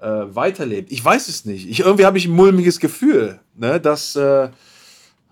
weiterlebt. 0.01 0.91
Ich 0.91 1.03
weiß 1.03 1.30
es 1.30 1.45
nicht. 1.45 1.70
Ich, 1.70 1.80
irgendwie 1.80 2.05
habe 2.05 2.18
ich 2.18 2.26
ein 2.26 2.36
mulmiges 2.36 2.82
Gefühl, 2.82 3.39
ne, 3.55 3.80
dass 3.80 4.18
äh, 4.18 4.49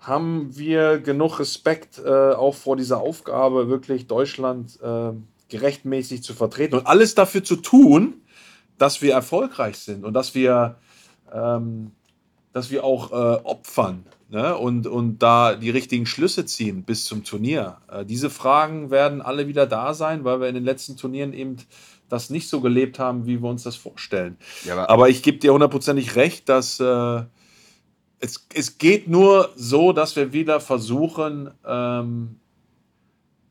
haben 0.00 0.56
wir 0.56 0.98
genug 0.98 1.40
Respekt 1.40 1.98
äh, 1.98 2.08
auch 2.08 2.54
vor 2.54 2.76
dieser 2.76 3.02
Aufgabe, 3.02 3.68
wirklich 3.68 4.06
Deutschland 4.06 4.78
äh, 4.82 5.12
gerechtmäßig 5.50 6.22
zu 6.22 6.32
vertreten 6.32 6.76
und 6.76 6.86
alles 6.86 7.14
dafür 7.14 7.44
zu 7.44 7.56
tun, 7.56 8.14
dass 8.78 9.02
wir 9.02 9.12
erfolgreich 9.12 9.76
sind 9.76 10.06
und 10.06 10.14
dass 10.14 10.34
wir 10.34 10.76
ähm, 11.34 11.92
dass 12.54 12.70
wir 12.70 12.82
auch 12.82 13.12
äh, 13.12 13.40
opfern 13.44 14.06
ne? 14.28 14.56
und, 14.56 14.86
und 14.86 15.18
da 15.18 15.54
die 15.54 15.70
richtigen 15.70 16.06
Schlüsse 16.06 16.46
ziehen 16.46 16.82
bis 16.82 17.04
zum 17.04 17.24
Turnier. 17.24 17.78
Äh, 17.90 18.04
diese 18.04 18.30
Fragen 18.30 18.90
werden 18.90 19.22
alle 19.22 19.48
wieder 19.48 19.66
da 19.66 19.94
sein, 19.94 20.24
weil 20.24 20.40
wir 20.40 20.48
in 20.48 20.54
den 20.54 20.64
letzten 20.64 20.96
Turnieren 20.96 21.32
eben 21.32 21.56
das 22.08 22.30
nicht 22.30 22.48
so 22.48 22.60
gelebt 22.60 22.98
haben, 22.98 23.26
wie 23.26 23.42
wir 23.42 23.48
uns 23.48 23.64
das 23.64 23.76
vorstellen. 23.76 24.36
Ja, 24.64 24.74
aber, 24.74 24.90
aber, 24.90 25.08
ich 25.08 25.22
gebe 25.22 25.38
dir 25.38 25.52
hundertprozentig 25.52 26.14
recht, 26.16 26.48
dass 26.48 26.78
äh, 26.78 27.22
es, 28.20 28.46
es 28.54 28.78
geht 28.78 29.08
nur 29.08 29.50
so, 29.56 29.92
dass 29.92 30.16
wir 30.16 30.32
wieder 30.32 30.60
versuchen, 30.60 31.50
ähm, 31.66 32.36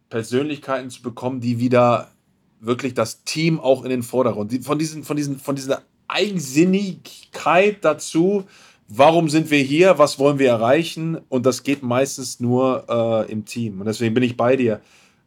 Persönlichkeiten 0.10 0.90
zu 0.90 1.02
bekommen, 1.02 1.42
die 1.42 1.60
wieder 1.60 2.12
wirklich 2.60 2.94
das 2.94 3.24
Team 3.24 3.60
auch 3.60 3.84
in 3.84 3.90
den 3.90 4.04
Vordergrund, 4.04 4.52
die, 4.52 4.60
von, 4.60 4.80
diesen, 4.80 5.04
von, 5.04 5.18
diesen, 5.18 5.40
von 5.40 5.56
dieser 5.56 5.82
Eigensinnigkeit 6.08 7.84
dazu, 7.84 8.46
warum 8.88 9.30
sind 9.30 9.52
wir 9.52 9.60
hier, 9.60 9.98
was 9.98 10.20
wollen 10.20 10.40
wir 10.40 10.50
erreichen 10.50 11.18
und 11.30 11.46
das 11.46 11.64
geht 11.64 11.84
meistens 11.84 12.40
nur 12.40 12.86
äh, 12.90 13.32
im 13.32 13.46
Team. 13.46 13.80
Und 13.80 13.86
deswegen 13.86 14.14
bin 14.14 14.24
ich 14.24 14.38
bei 14.38 14.56
dir, 14.56 14.82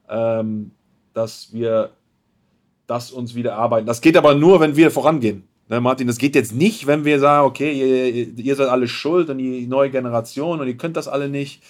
ähm, 0.08 0.70
dass 1.14 1.52
wir 1.52 1.90
das 2.86 3.10
uns 3.10 3.34
wieder 3.34 3.56
arbeiten. 3.56 3.86
Das 3.86 4.00
geht 4.00 4.16
aber 4.16 4.34
nur, 4.34 4.60
wenn 4.60 4.76
wir 4.76 4.90
vorangehen. 4.90 5.44
Ne, 5.68 5.80
Martin, 5.80 6.06
das 6.06 6.16
geht 6.16 6.34
jetzt 6.34 6.54
nicht, 6.54 6.86
wenn 6.86 7.04
wir 7.04 7.20
sagen, 7.20 7.46
okay, 7.46 7.72
ihr, 7.72 8.38
ihr 8.38 8.56
seid 8.56 8.68
alle 8.68 8.88
schuld 8.88 9.28
und 9.28 9.38
die 9.38 9.66
neue 9.66 9.90
Generation 9.90 10.60
und 10.60 10.66
ihr 10.66 10.78
könnt 10.78 10.96
das 10.96 11.08
alle 11.08 11.28
nicht. 11.28 11.62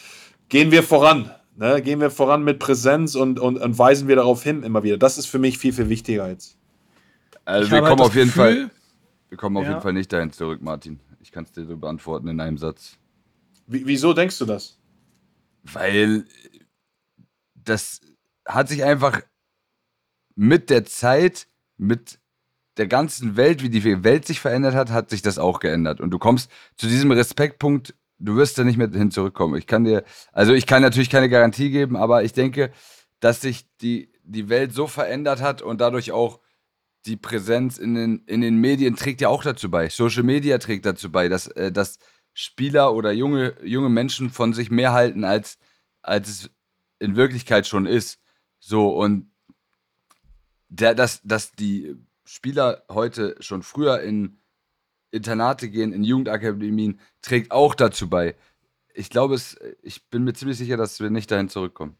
Gehen 0.49 0.71
wir 0.71 0.85
voran. 0.85 1.31
Ne? 1.57 1.83
Gehen 1.83 2.01
wir 2.01 2.11
voran 2.11 2.45
mit 2.45 2.61
Präsenz 2.61 3.17
und, 3.17 3.41
und, 3.41 3.59
und 3.59 3.79
weisen 3.79 4.07
wir 4.07 4.15
darauf 4.15 4.45
hin 4.45 4.63
immer 4.63 4.85
wieder. 4.85 4.99
Das 4.99 5.19
ist 5.19 5.27
für 5.27 5.41
mich 5.41 5.59
viel, 5.59 5.73
viel 5.73 5.89
wichtiger 5.89 6.29
jetzt. 6.29 6.57
Also 7.45 7.71
wir 7.73 7.79
kommen 7.79 7.91
halt 7.91 8.01
auf 8.01 8.15
jeden 8.15 8.29
Gefühl, 8.29 8.43
Fall. 8.43 8.71
Wir 9.31 9.39
kommen 9.39 9.57
auf 9.57 9.65
ja. 9.65 9.71
jeden 9.71 9.83
Fall 9.83 9.93
nicht 9.93 10.13
dahin 10.13 10.31
zurück, 10.31 10.63
Martin. 10.63 11.01
Ich 11.29 11.33
kann 11.33 11.45
es 11.45 11.53
dir 11.53 11.67
so 11.67 11.77
beantworten 11.77 12.27
in 12.29 12.41
einem 12.41 12.57
Satz. 12.57 12.97
Wie, 13.67 13.85
wieso 13.85 14.15
denkst 14.15 14.39
du 14.39 14.47
das? 14.47 14.79
Weil 15.63 16.25
das 17.55 18.01
hat 18.47 18.71
sich 18.71 18.83
einfach 18.83 19.21
mit 20.37 20.71
der 20.71 20.87
Zeit, 20.87 21.47
mit 21.77 22.19
der 22.79 22.87
ganzen 22.87 23.37
Welt, 23.37 23.63
wie 23.63 23.69
die 23.69 24.03
Welt 24.05 24.27
sich 24.27 24.41
verändert 24.41 24.75
hat, 24.75 24.89
hat 24.89 25.11
sich 25.11 25.21
das 25.21 25.39
auch 25.39 25.61
geändert. 25.61 26.01
Und 26.01 26.13
du 26.13 26.19
kommst 26.19 26.51
zu 26.77 26.87
diesem 26.87 27.11
Respektpunkt, 27.11 27.95
du 28.19 28.37
wirst 28.37 28.57
da 28.57 28.65
nicht 28.65 28.79
mehr 28.79 28.89
hin 28.89 29.11
zurückkommen. 29.11 29.57
Ich 29.57 29.67
kann 29.67 29.85
dir, 29.85 30.05
also 30.33 30.55
ich 30.55 30.67
kann 30.67 30.81
natürlich 30.81 31.11
keine 31.11 31.29
Garantie 31.29 31.71
geben, 31.71 31.95
aber 31.99 32.25
ich 32.25 32.33
denke, 32.33 32.73
dass 33.21 33.43
sich 33.43 33.67
die, 33.83 34.11
die 34.23 34.49
Welt 34.49 34.73
so 34.73 34.87
verändert 34.87 35.43
hat 35.43 35.61
und 35.61 35.83
dadurch 35.83 36.11
auch 36.11 36.41
die 37.09 37.17
Präsenz 37.17 37.79
in 37.79 37.95
den, 37.95 38.23
in 38.27 38.43
den 38.43 38.57
Medien 38.57 38.95
trägt 38.95 39.21
ja 39.21 39.29
auch 39.29 39.43
dazu 39.43 39.71
bei. 39.71 39.89
Social 39.89 40.23
Media 40.23 40.59
trägt 40.59 40.85
dazu 40.85 41.11
bei, 41.11 41.29
dass, 41.29 41.47
äh, 41.49 41.73
dass 41.73 41.99
Spieler 42.35 42.95
oder 42.95 43.11
junge, 43.13 43.57
junge 43.65 43.89
Menschen 43.89 44.31
von 44.31 44.53
sich 44.53 44.71
mehr 44.71 44.93
halten, 44.93 45.25
als, 45.25 45.59
als 46.03 46.29
es 46.29 46.51
in 46.99 47.17
Wirklichkeit 47.17 47.67
schon 47.67 47.87
ist. 47.87 48.21
So, 48.61 48.91
und 48.91 49.31
der, 50.69 50.95
dass, 50.95 51.23
dass 51.23 51.53
die 51.53 51.97
Spieler 52.25 52.85
heute 52.91 53.37
schon 53.41 53.63
früher 53.63 54.01
in 54.03 54.39
Internate 55.11 55.71
gehen, 55.71 55.93
in 55.93 56.05
Jugendakademien, 56.05 57.01
trägt 57.23 57.51
auch 57.51 57.75
dazu 57.75 58.11
bei. 58.11 58.37
Ich 58.93 59.09
glaube, 59.09 59.35
es, 59.35 59.57
ich 59.83 60.07
bin 60.11 60.25
mir 60.25 60.35
ziemlich 60.35 60.59
sicher, 60.59 60.77
dass 60.77 61.01
wir 61.01 61.09
nicht 61.09 61.31
dahin 61.31 61.49
zurückkommen. 61.49 61.97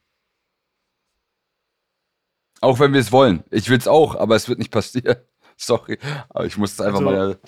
Auch 2.61 2.81
wenn 2.81 2.93
wir 2.93 3.01
es 3.01 3.13
wollen. 3.13 3.45
Ich 3.51 3.69
will 3.69 3.79
es 3.79 3.89
auch, 3.89 4.15
aber 4.17 4.37
es 4.37 4.49
wird 4.49 4.59
nicht 4.59 4.71
passieren. 4.73 5.17
Sorry. 5.57 5.99
Aber 6.29 6.47
ich 6.47 6.57
muss 6.57 6.73
es 6.73 6.81
einfach 6.81 7.01
also, 7.01 7.11
mal. 7.11 7.39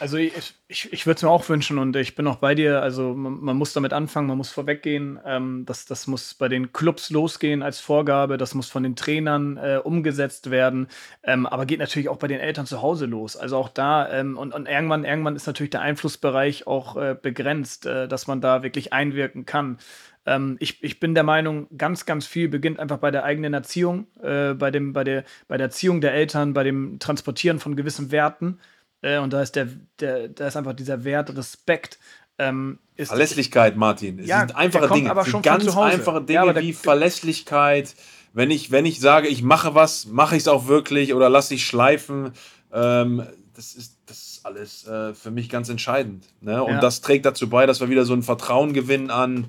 Also 0.00 0.16
ich, 0.16 0.54
ich, 0.66 0.90
ich 0.94 1.06
würde 1.06 1.16
es 1.16 1.22
mir 1.22 1.28
auch 1.28 1.46
wünschen 1.50 1.78
und 1.78 1.94
ich 1.94 2.14
bin 2.14 2.26
auch 2.26 2.36
bei 2.36 2.54
dir. 2.54 2.80
Also 2.80 3.12
man, 3.12 3.38
man 3.40 3.56
muss 3.58 3.74
damit 3.74 3.92
anfangen, 3.92 4.28
man 4.28 4.38
muss 4.38 4.50
vorweggehen. 4.50 5.20
Ähm, 5.26 5.64
das, 5.66 5.84
das 5.84 6.06
muss 6.06 6.32
bei 6.32 6.48
den 6.48 6.72
Clubs 6.72 7.10
losgehen 7.10 7.62
als 7.62 7.80
Vorgabe, 7.80 8.38
das 8.38 8.54
muss 8.54 8.70
von 8.70 8.82
den 8.82 8.96
Trainern 8.96 9.58
äh, 9.58 9.78
umgesetzt 9.84 10.50
werden, 10.50 10.88
ähm, 11.22 11.44
aber 11.44 11.66
geht 11.66 11.80
natürlich 11.80 12.08
auch 12.08 12.16
bei 12.16 12.28
den 12.28 12.40
Eltern 12.40 12.64
zu 12.64 12.80
Hause 12.80 13.04
los. 13.04 13.36
Also 13.36 13.58
auch 13.58 13.68
da 13.68 14.10
ähm, 14.10 14.38
und, 14.38 14.54
und 14.54 14.66
irgendwann, 14.66 15.04
irgendwann 15.04 15.36
ist 15.36 15.46
natürlich 15.46 15.70
der 15.70 15.82
Einflussbereich 15.82 16.66
auch 16.66 16.96
äh, 16.96 17.14
begrenzt, 17.20 17.84
äh, 17.84 18.08
dass 18.08 18.26
man 18.26 18.40
da 18.40 18.62
wirklich 18.62 18.94
einwirken 18.94 19.44
kann. 19.44 19.76
Ähm, 20.24 20.56
ich, 20.60 20.82
ich 20.82 20.98
bin 20.98 21.14
der 21.14 21.24
Meinung, 21.24 21.66
ganz, 21.76 22.06
ganz 22.06 22.26
viel 22.26 22.48
beginnt 22.48 22.78
einfach 22.78 22.98
bei 22.98 23.10
der 23.10 23.24
eigenen 23.24 23.52
Erziehung, 23.52 24.06
äh, 24.22 24.54
bei, 24.54 24.70
dem, 24.70 24.94
bei, 24.94 25.04
der, 25.04 25.24
bei 25.46 25.58
der 25.58 25.66
Erziehung 25.66 26.00
der 26.00 26.14
Eltern, 26.14 26.54
bei 26.54 26.64
dem 26.64 26.98
Transportieren 26.98 27.58
von 27.58 27.76
gewissen 27.76 28.10
Werten. 28.10 28.60
Äh, 29.02 29.18
und 29.18 29.32
da 29.32 29.42
ist, 29.42 29.56
der, 29.56 29.68
der, 29.98 30.28
da 30.28 30.48
ist 30.48 30.56
einfach 30.56 30.74
dieser 30.74 31.04
Wert 31.04 31.36
Respekt. 31.36 31.98
Ähm, 32.38 32.78
Verlässlichkeit, 32.96 33.76
Martin. 33.76 34.18
Es 34.18 34.26
ja, 34.26 34.40
sind 34.40 34.56
einfache 34.56 34.88
Dinge. 34.92 35.10
Aber 35.10 35.24
schon 35.24 35.42
ganz 35.42 35.76
einfache 35.76 36.22
Dinge 36.22 36.46
ja, 36.46 36.56
wie 36.60 36.72
Verlässlichkeit. 36.72 37.94
Wenn 38.32 38.50
ich, 38.50 38.70
wenn 38.70 38.86
ich 38.86 39.00
sage, 39.00 39.28
ich 39.28 39.42
mache 39.42 39.74
was, 39.74 40.06
mache 40.06 40.36
ich 40.36 40.42
es 40.42 40.48
auch 40.48 40.66
wirklich 40.66 41.14
oder 41.14 41.28
lasse 41.28 41.54
ich 41.54 41.66
schleifen. 41.66 42.32
Ähm, 42.72 43.26
das 43.54 43.74
ist, 43.74 43.98
das 44.06 44.18
ist 44.18 44.46
alles 44.46 44.86
äh, 44.86 45.14
für 45.14 45.30
mich 45.30 45.48
ganz 45.48 45.68
entscheidend. 45.68 46.24
Ne? 46.40 46.62
Und 46.62 46.74
ja. 46.74 46.80
das 46.80 47.00
trägt 47.00 47.26
dazu 47.26 47.50
bei, 47.50 47.66
dass 47.66 47.80
wir 47.80 47.90
wieder 47.90 48.04
so 48.04 48.14
ein 48.14 48.22
Vertrauen 48.22 48.72
gewinnen 48.72 49.10
an, 49.10 49.48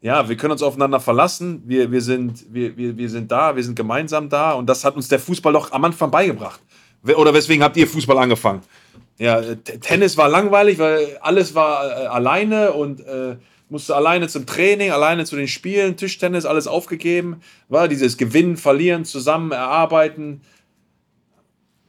ja, 0.00 0.28
wir 0.28 0.36
können 0.36 0.52
uns 0.52 0.62
aufeinander 0.62 1.00
verlassen, 1.00 1.62
wir, 1.64 1.90
wir, 1.90 2.02
sind, 2.02 2.52
wir, 2.52 2.76
wir, 2.76 2.98
wir 2.98 3.08
sind 3.08 3.32
da, 3.32 3.56
wir 3.56 3.64
sind 3.64 3.74
gemeinsam 3.74 4.28
da 4.28 4.52
und 4.52 4.66
das 4.66 4.84
hat 4.84 4.96
uns 4.96 5.08
der 5.08 5.18
Fußball 5.18 5.54
doch 5.54 5.72
am 5.72 5.82
Anfang 5.82 6.10
beigebracht. 6.10 6.60
Oder 7.16 7.32
weswegen 7.32 7.62
habt 7.62 7.76
ihr 7.76 7.86
Fußball 7.86 8.18
angefangen? 8.18 8.60
Ja, 9.18 9.40
Tennis 9.54 10.16
war 10.16 10.28
langweilig, 10.28 10.78
weil 10.78 11.18
alles 11.20 11.54
war 11.54 11.86
äh, 11.86 12.06
alleine 12.06 12.72
und 12.72 13.00
äh, 13.00 13.36
musste 13.68 13.94
alleine 13.94 14.28
zum 14.28 14.46
Training, 14.46 14.90
alleine 14.90 15.24
zu 15.24 15.36
den 15.36 15.48
Spielen, 15.48 15.96
Tischtennis, 15.96 16.44
alles 16.44 16.66
aufgegeben. 16.66 17.40
War 17.68 17.88
dieses 17.88 18.16
Gewinnen, 18.16 18.56
Verlieren, 18.56 19.04
zusammen 19.04 19.52
erarbeiten. 19.52 20.42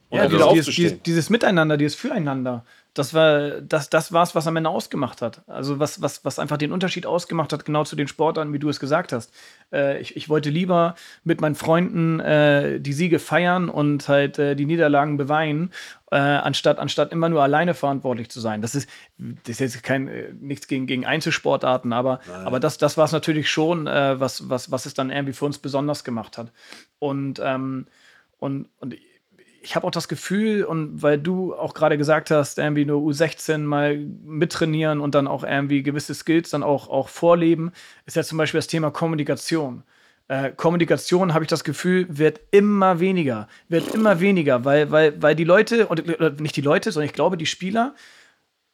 Und 0.08 0.18
ja, 0.18 0.28
dieses, 0.28 0.66
dieses, 0.66 1.02
dieses 1.02 1.30
Miteinander, 1.30 1.76
dieses 1.76 1.96
Füreinander 1.96 2.64
das 2.96 3.12
war 3.12 3.60
das, 3.60 3.90
das 3.90 4.10
war's, 4.10 4.34
was 4.34 4.46
am 4.46 4.56
Ende 4.56 4.70
ausgemacht 4.70 5.20
hat. 5.20 5.42
Also 5.46 5.78
was, 5.78 6.00
was, 6.00 6.24
was 6.24 6.38
einfach 6.38 6.56
den 6.56 6.72
Unterschied 6.72 7.04
ausgemacht 7.04 7.52
hat, 7.52 7.66
genau 7.66 7.84
zu 7.84 7.94
den 7.94 8.08
Sportarten, 8.08 8.54
wie 8.54 8.58
du 8.58 8.70
es 8.70 8.80
gesagt 8.80 9.12
hast. 9.12 9.34
Äh, 9.70 10.00
ich, 10.00 10.16
ich 10.16 10.30
wollte 10.30 10.48
lieber 10.48 10.94
mit 11.22 11.42
meinen 11.42 11.56
Freunden 11.56 12.20
äh, 12.20 12.80
die 12.80 12.94
Siege 12.94 13.18
feiern 13.18 13.68
und 13.68 14.08
halt 14.08 14.38
äh, 14.38 14.56
die 14.56 14.64
Niederlagen 14.64 15.18
beweinen, 15.18 15.72
äh, 16.10 16.16
anstatt, 16.16 16.78
anstatt 16.78 17.12
immer 17.12 17.28
nur 17.28 17.42
alleine 17.42 17.74
verantwortlich 17.74 18.30
zu 18.30 18.40
sein. 18.40 18.62
Das 18.62 18.74
ist, 18.74 18.88
das 19.18 19.60
ist 19.60 19.60
jetzt 19.60 19.82
kein, 19.82 20.08
äh, 20.08 20.32
nichts 20.32 20.66
gegen, 20.66 20.86
gegen 20.86 21.04
Einzelsportarten, 21.04 21.92
aber, 21.92 22.20
aber 22.44 22.60
das, 22.60 22.78
das 22.78 22.96
war 22.96 23.04
es 23.04 23.12
natürlich 23.12 23.50
schon, 23.50 23.86
äh, 23.86 24.18
was, 24.18 24.48
was, 24.48 24.70
was 24.70 24.86
es 24.86 24.94
dann 24.94 25.10
irgendwie 25.10 25.34
für 25.34 25.44
uns 25.44 25.58
besonders 25.58 26.02
gemacht 26.02 26.38
hat. 26.38 26.50
Und, 26.98 27.42
ähm, 27.44 27.88
und, 28.38 28.68
und 28.80 28.96
ich 29.66 29.74
habe 29.74 29.84
auch 29.84 29.90
das 29.90 30.06
Gefühl, 30.06 30.62
und 30.62 31.02
weil 31.02 31.18
du 31.18 31.52
auch 31.52 31.74
gerade 31.74 31.98
gesagt 31.98 32.30
hast, 32.30 32.58
irgendwie 32.58 32.84
nur 32.84 33.02
U16 33.02 33.58
mal 33.58 33.96
mittrainieren 33.96 35.00
und 35.00 35.16
dann 35.16 35.26
auch 35.26 35.42
irgendwie 35.42 35.82
gewisse 35.82 36.14
Skills 36.14 36.50
dann 36.50 36.62
auch, 36.62 36.88
auch 36.88 37.08
vorleben, 37.08 37.72
ist 38.06 38.14
ja 38.14 38.22
zum 38.22 38.38
Beispiel 38.38 38.58
das 38.58 38.68
Thema 38.68 38.92
Kommunikation. 38.92 39.82
Äh, 40.28 40.52
Kommunikation, 40.52 41.34
habe 41.34 41.44
ich 41.44 41.48
das 41.48 41.64
Gefühl, 41.64 42.06
wird 42.08 42.40
immer 42.52 43.00
weniger. 43.00 43.48
Wird 43.68 43.92
immer 43.92 44.20
weniger, 44.20 44.64
weil, 44.64 44.92
weil, 44.92 45.20
weil 45.20 45.34
die 45.34 45.42
Leute, 45.42 45.88
und 45.88 46.40
nicht 46.40 46.54
die 46.54 46.60
Leute, 46.60 46.92
sondern 46.92 47.08
ich 47.08 47.14
glaube, 47.14 47.36
die 47.36 47.46
Spieler 47.46 47.96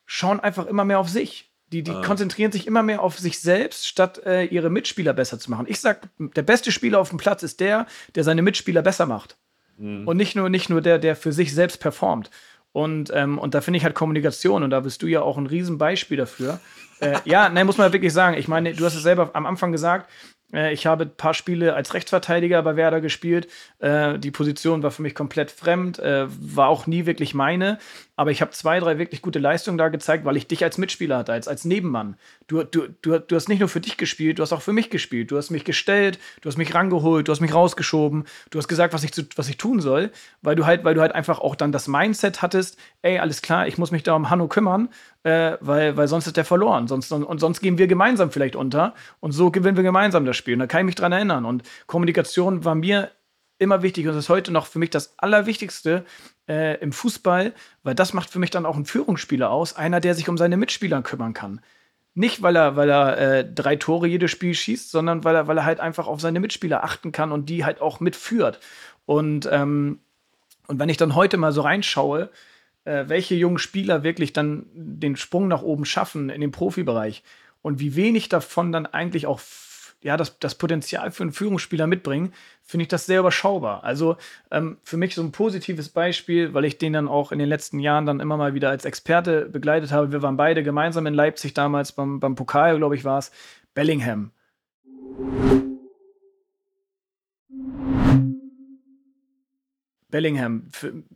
schauen 0.04 0.40
einfach 0.40 0.66
immer 0.66 0.84
mehr 0.84 0.98
auf 0.98 1.08
sich. 1.08 1.50
Die, 1.68 1.82
die 1.82 1.92
ah. 1.92 2.02
konzentrieren 2.02 2.52
sich 2.52 2.66
immer 2.66 2.82
mehr 2.82 3.00
auf 3.00 3.18
sich 3.18 3.40
selbst, 3.40 3.88
statt 3.88 4.20
äh, 4.26 4.44
ihre 4.44 4.68
Mitspieler 4.68 5.14
besser 5.14 5.38
zu 5.38 5.50
machen. 5.50 5.64
Ich 5.70 5.80
sag, 5.80 6.10
der 6.18 6.42
beste 6.42 6.70
Spieler 6.70 7.00
auf 7.00 7.08
dem 7.08 7.18
Platz 7.18 7.42
ist 7.42 7.60
der, 7.60 7.86
der 8.14 8.24
seine 8.24 8.42
Mitspieler 8.42 8.82
besser 8.82 9.06
macht. 9.06 9.38
Mhm. 9.82 10.06
Und 10.06 10.16
nicht 10.16 10.36
nur, 10.36 10.48
nicht 10.48 10.70
nur 10.70 10.80
der, 10.80 10.98
der 10.98 11.16
für 11.16 11.32
sich 11.32 11.54
selbst 11.54 11.78
performt. 11.78 12.30
Und, 12.70 13.10
ähm, 13.14 13.38
und 13.38 13.54
da 13.54 13.60
finde 13.60 13.76
ich 13.78 13.84
halt 13.84 13.94
Kommunikation, 13.94 14.62
und 14.62 14.70
da 14.70 14.80
bist 14.80 15.02
du 15.02 15.06
ja 15.06 15.20
auch 15.20 15.36
ein 15.36 15.46
Riesenbeispiel 15.46 16.16
dafür. 16.16 16.60
äh, 17.00 17.18
ja, 17.24 17.48
nein, 17.48 17.66
muss 17.66 17.78
man 17.78 17.92
wirklich 17.92 18.12
sagen. 18.12 18.36
Ich 18.38 18.48
meine, 18.48 18.72
du 18.72 18.84
hast 18.84 18.94
es 18.94 19.02
selber 19.02 19.30
am 19.34 19.44
Anfang 19.44 19.72
gesagt, 19.72 20.08
ich 20.52 20.86
habe 20.86 21.04
ein 21.04 21.16
paar 21.16 21.34
Spiele 21.34 21.74
als 21.74 21.94
Rechtsverteidiger 21.94 22.62
bei 22.62 22.76
Werder 22.76 23.00
gespielt. 23.00 23.48
Äh, 23.78 24.18
die 24.18 24.30
Position 24.30 24.82
war 24.82 24.90
für 24.90 25.02
mich 25.02 25.14
komplett 25.14 25.50
fremd, 25.50 25.98
äh, 25.98 26.26
war 26.28 26.68
auch 26.68 26.86
nie 26.86 27.06
wirklich 27.06 27.34
meine. 27.34 27.78
Aber 28.16 28.30
ich 28.30 28.42
habe 28.42 28.50
zwei, 28.50 28.78
drei 28.78 28.98
wirklich 28.98 29.22
gute 29.22 29.38
Leistungen 29.38 29.78
da 29.78 29.88
gezeigt, 29.88 30.24
weil 30.24 30.36
ich 30.36 30.46
dich 30.46 30.62
als 30.62 30.76
Mitspieler 30.76 31.16
hatte, 31.18 31.32
als, 31.32 31.48
als 31.48 31.64
Nebenmann. 31.64 32.16
Du, 32.46 32.62
du, 32.62 32.88
du, 33.00 33.18
du 33.18 33.34
hast 33.34 33.48
nicht 33.48 33.60
nur 33.60 33.70
für 33.70 33.80
dich 33.80 33.96
gespielt, 33.96 34.38
du 34.38 34.42
hast 34.42 34.52
auch 34.52 34.60
für 34.60 34.74
mich 34.74 34.90
gespielt. 34.90 35.30
Du 35.30 35.38
hast 35.38 35.50
mich 35.50 35.64
gestellt, 35.64 36.18
du 36.42 36.48
hast 36.48 36.58
mich 36.58 36.74
rangeholt, 36.74 37.26
du 37.26 37.32
hast 37.32 37.40
mich 37.40 37.54
rausgeschoben, 37.54 38.24
du 38.50 38.58
hast 38.58 38.68
gesagt, 38.68 38.92
was 38.92 39.04
ich, 39.04 39.12
was 39.36 39.48
ich 39.48 39.56
tun 39.56 39.80
soll, 39.80 40.10
weil 40.42 40.54
du 40.54 40.66
halt, 40.66 40.84
weil 40.84 40.94
du 40.94 41.00
halt 41.00 41.14
einfach 41.14 41.40
auch 41.40 41.56
dann 41.56 41.72
das 41.72 41.88
Mindset 41.88 42.42
hattest, 42.42 42.78
ey, 43.00 43.18
alles 43.18 43.40
klar, 43.40 43.66
ich 43.66 43.78
muss 43.78 43.90
mich 43.90 44.02
da 44.02 44.14
um 44.14 44.28
Hanno 44.28 44.46
kümmern, 44.46 44.90
äh, 45.24 45.56
weil, 45.60 45.96
weil 45.96 46.08
sonst 46.08 46.26
ist 46.26 46.36
der 46.36 46.44
verloren. 46.44 46.88
Sonst, 46.88 47.10
und 47.12 47.38
sonst 47.38 47.60
gehen 47.60 47.78
wir 47.78 47.86
gemeinsam 47.86 48.30
vielleicht 48.30 48.56
unter. 48.56 48.94
Und 49.20 49.32
so 49.32 49.50
gewinnen 49.50 49.76
wir 49.76 49.84
gemeinsam 49.84 50.24
das 50.24 50.36
Spiel. 50.36 50.41
Und 50.46 50.58
da 50.60 50.66
kann 50.66 50.80
ich 50.80 50.86
mich 50.86 50.94
dran 50.94 51.12
erinnern. 51.12 51.44
Und 51.44 51.62
Kommunikation 51.86 52.64
war 52.64 52.74
mir 52.74 53.10
immer 53.58 53.82
wichtig 53.82 54.08
und 54.08 54.16
ist 54.16 54.28
heute 54.28 54.52
noch 54.52 54.66
für 54.66 54.78
mich 54.78 54.90
das 54.90 55.18
Allerwichtigste 55.18 56.04
äh, 56.48 56.80
im 56.80 56.92
Fußball, 56.92 57.54
weil 57.82 57.94
das 57.94 58.12
macht 58.12 58.30
für 58.30 58.38
mich 58.38 58.50
dann 58.50 58.66
auch 58.66 58.74
einen 58.74 58.86
Führungsspieler 58.86 59.50
aus, 59.50 59.76
einer, 59.76 60.00
der 60.00 60.14
sich 60.14 60.28
um 60.28 60.36
seine 60.36 60.56
Mitspieler 60.56 61.00
kümmern 61.02 61.32
kann. 61.32 61.60
Nicht, 62.14 62.42
weil 62.42 62.56
er, 62.56 62.76
weil 62.76 62.90
er 62.90 63.18
äh, 63.18 63.52
drei 63.52 63.76
Tore 63.76 64.06
jedes 64.06 64.30
Spiel 64.30 64.54
schießt, 64.54 64.90
sondern 64.90 65.24
weil 65.24 65.34
er, 65.34 65.46
weil 65.46 65.56
er 65.56 65.64
halt 65.64 65.80
einfach 65.80 66.06
auf 66.08 66.20
seine 66.20 66.40
Mitspieler 66.40 66.84
achten 66.84 67.12
kann 67.12 67.32
und 67.32 67.48
die 67.48 67.64
halt 67.64 67.80
auch 67.80 68.00
mitführt. 68.00 68.60
Und, 69.06 69.48
ähm, 69.50 70.00
und 70.66 70.78
wenn 70.78 70.88
ich 70.88 70.98
dann 70.98 71.14
heute 71.14 71.38
mal 71.38 71.52
so 71.52 71.62
reinschaue, 71.62 72.30
äh, 72.84 73.04
welche 73.06 73.34
jungen 73.34 73.58
Spieler 73.58 74.02
wirklich 74.02 74.32
dann 74.32 74.66
den 74.74 75.16
Sprung 75.16 75.48
nach 75.48 75.62
oben 75.62 75.84
schaffen 75.84 76.28
in 76.28 76.40
den 76.40 76.50
Profibereich 76.50 77.22
und 77.62 77.78
wie 77.80 77.96
wenig 77.96 78.28
davon 78.28 78.72
dann 78.72 78.86
eigentlich 78.86 79.26
auch 79.26 79.40
ja, 80.02 80.16
das, 80.16 80.38
das 80.38 80.56
Potenzial 80.56 81.10
für 81.10 81.22
einen 81.22 81.32
Führungsspieler 81.32 81.86
mitbringen, 81.86 82.32
finde 82.62 82.82
ich 82.82 82.88
das 82.88 83.06
sehr 83.06 83.20
überschaubar. 83.20 83.84
Also 83.84 84.16
ähm, 84.50 84.78
für 84.82 84.96
mich 84.96 85.14
so 85.14 85.22
ein 85.22 85.32
positives 85.32 85.88
Beispiel, 85.88 86.54
weil 86.54 86.64
ich 86.64 86.78
den 86.78 86.92
dann 86.92 87.08
auch 87.08 87.32
in 87.32 87.38
den 87.38 87.48
letzten 87.48 87.78
Jahren 87.78 88.06
dann 88.06 88.20
immer 88.20 88.36
mal 88.36 88.54
wieder 88.54 88.70
als 88.70 88.84
Experte 88.84 89.46
begleitet 89.46 89.92
habe. 89.92 90.12
Wir 90.12 90.22
waren 90.22 90.36
beide 90.36 90.62
gemeinsam 90.62 91.06
in 91.06 91.14
Leipzig 91.14 91.54
damals 91.54 91.92
beim, 91.92 92.20
beim 92.20 92.34
Pokal, 92.34 92.76
glaube 92.78 92.96
ich, 92.96 93.04
war 93.04 93.18
es. 93.18 93.30
Bellingham. 93.74 94.32
Bellingham, 100.10 100.68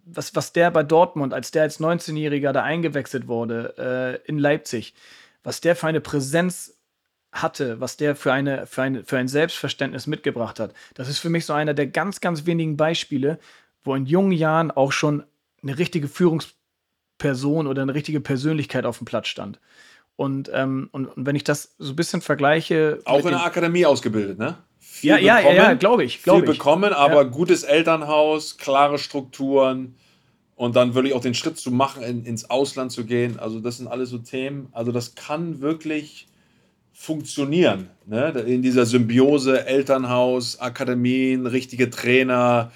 was, 0.07 0.35
was 0.35 0.55
der 0.55 0.71
bei 0.71 0.83
Dortmund, 0.83 1.35
als 1.35 1.51
der 1.51 1.63
als 1.63 1.81
19-Jähriger 1.81 2.53
da 2.53 2.63
eingewechselt 2.63 3.29
wurde 3.29 3.75
äh, 4.25 4.29
in 4.29 4.39
Leipzig, 4.39 4.95
was 5.45 5.61
der 5.61 5.77
für 5.77 5.87
eine 5.87 6.01
Präsenz 6.01 6.76
hatte, 7.33 7.81
was 7.81 7.97
der 7.97 8.17
für, 8.17 8.33
eine, 8.33 8.67
für, 8.67 8.83
eine, 8.83 9.05
für 9.05 9.19
ein 9.19 9.29
Selbstverständnis 9.29 10.07
mitgebracht 10.07 10.61
hat. 10.61 10.73
Das 10.95 11.09
ist 11.09 11.19
für 11.19 11.31
mich 11.31 11.45
so 11.45 11.53
einer 11.53 11.75
der 11.75 11.87
ganz, 11.87 12.21
ganz 12.21 12.47
wenigen 12.47 12.77
Beispiele, 12.77 13.39
wo 13.85 13.95
in 13.95 14.07
jungen 14.07 14.33
Jahren 14.33 14.71
auch 14.71 14.93
schon 14.93 15.23
eine 15.63 15.79
richtige 15.79 16.09
Führungsperson 16.09 17.67
oder 17.67 17.83
eine 17.83 17.95
richtige 17.95 18.21
Persönlichkeit 18.21 18.87
auf 18.87 18.99
dem 18.99 19.05
Platz 19.05 19.29
stand. 19.29 19.61
Und, 20.17 20.51
ähm, 20.53 20.89
und, 20.93 21.07
und, 21.07 21.27
wenn 21.27 21.37
ich 21.37 21.45
das 21.45 21.75
so 21.79 21.93
ein 21.93 21.97
bisschen 21.97 22.23
vergleiche. 22.23 23.01
Auch 23.05 23.25
in 23.25 23.33
der 23.33 23.45
Akademie 23.45 23.85
ausgebildet, 23.85 24.39
ne? 24.39 24.57
Viel 24.79 25.11
ja, 25.11 25.19
ja, 25.19 25.37
bekommen, 25.37 25.57
ja, 25.57 25.63
ja 25.65 25.75
glaube 25.75 26.05
ich. 26.05 26.23
Glaub 26.23 26.41
viel 26.41 26.51
ich. 26.51 26.59
bekommen, 26.59 26.95
aber 26.95 27.17
ja. 27.17 27.23
gutes 27.25 27.65
Elternhaus, 27.65 28.57
klare 28.57 28.99
Strukturen 28.99 29.97
und 30.55 30.75
dann 30.75 30.95
wirklich 30.95 31.13
auch 31.13 31.21
den 31.21 31.35
Schritt 31.35 31.59
zu 31.59 31.71
machen, 31.71 32.03
in, 32.03 32.25
ins 32.25 32.49
Ausland 32.49 32.93
zu 32.93 33.05
gehen. 33.05 33.39
Also, 33.39 33.61
das 33.61 33.77
sind 33.77 33.89
alles 33.89 34.09
so 34.09 34.17
Themen. 34.17 34.69
Also, 34.73 34.91
das 34.91 35.15
kann 35.15 35.61
wirklich 35.61 36.29
funktionieren. 36.97 37.91
Ne? 38.07 38.31
In 38.47 38.63
dieser 38.63 38.87
Symbiose 38.87 39.67
Elternhaus, 39.67 40.59
Akademien, 40.61 41.47
richtige 41.47 41.91
Trainer, 41.91 42.73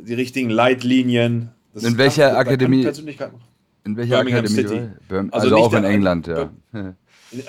die 0.00 0.14
richtigen 0.14 0.48
Leitlinien. 0.48 1.50
Das 1.74 1.82
in 1.82 1.98
welcher 1.98 2.28
kann, 2.28 2.36
Akademie? 2.36 2.86
In 3.84 3.96
welcher 3.96 4.16
Birmingham 4.16 4.44
Akademie? 4.44 4.48
City. 4.48 4.88
Also, 5.32 5.54
also 5.54 5.56
auch 5.56 5.74
in 5.74 5.84
England, 5.84 6.28
ja. 6.28 6.50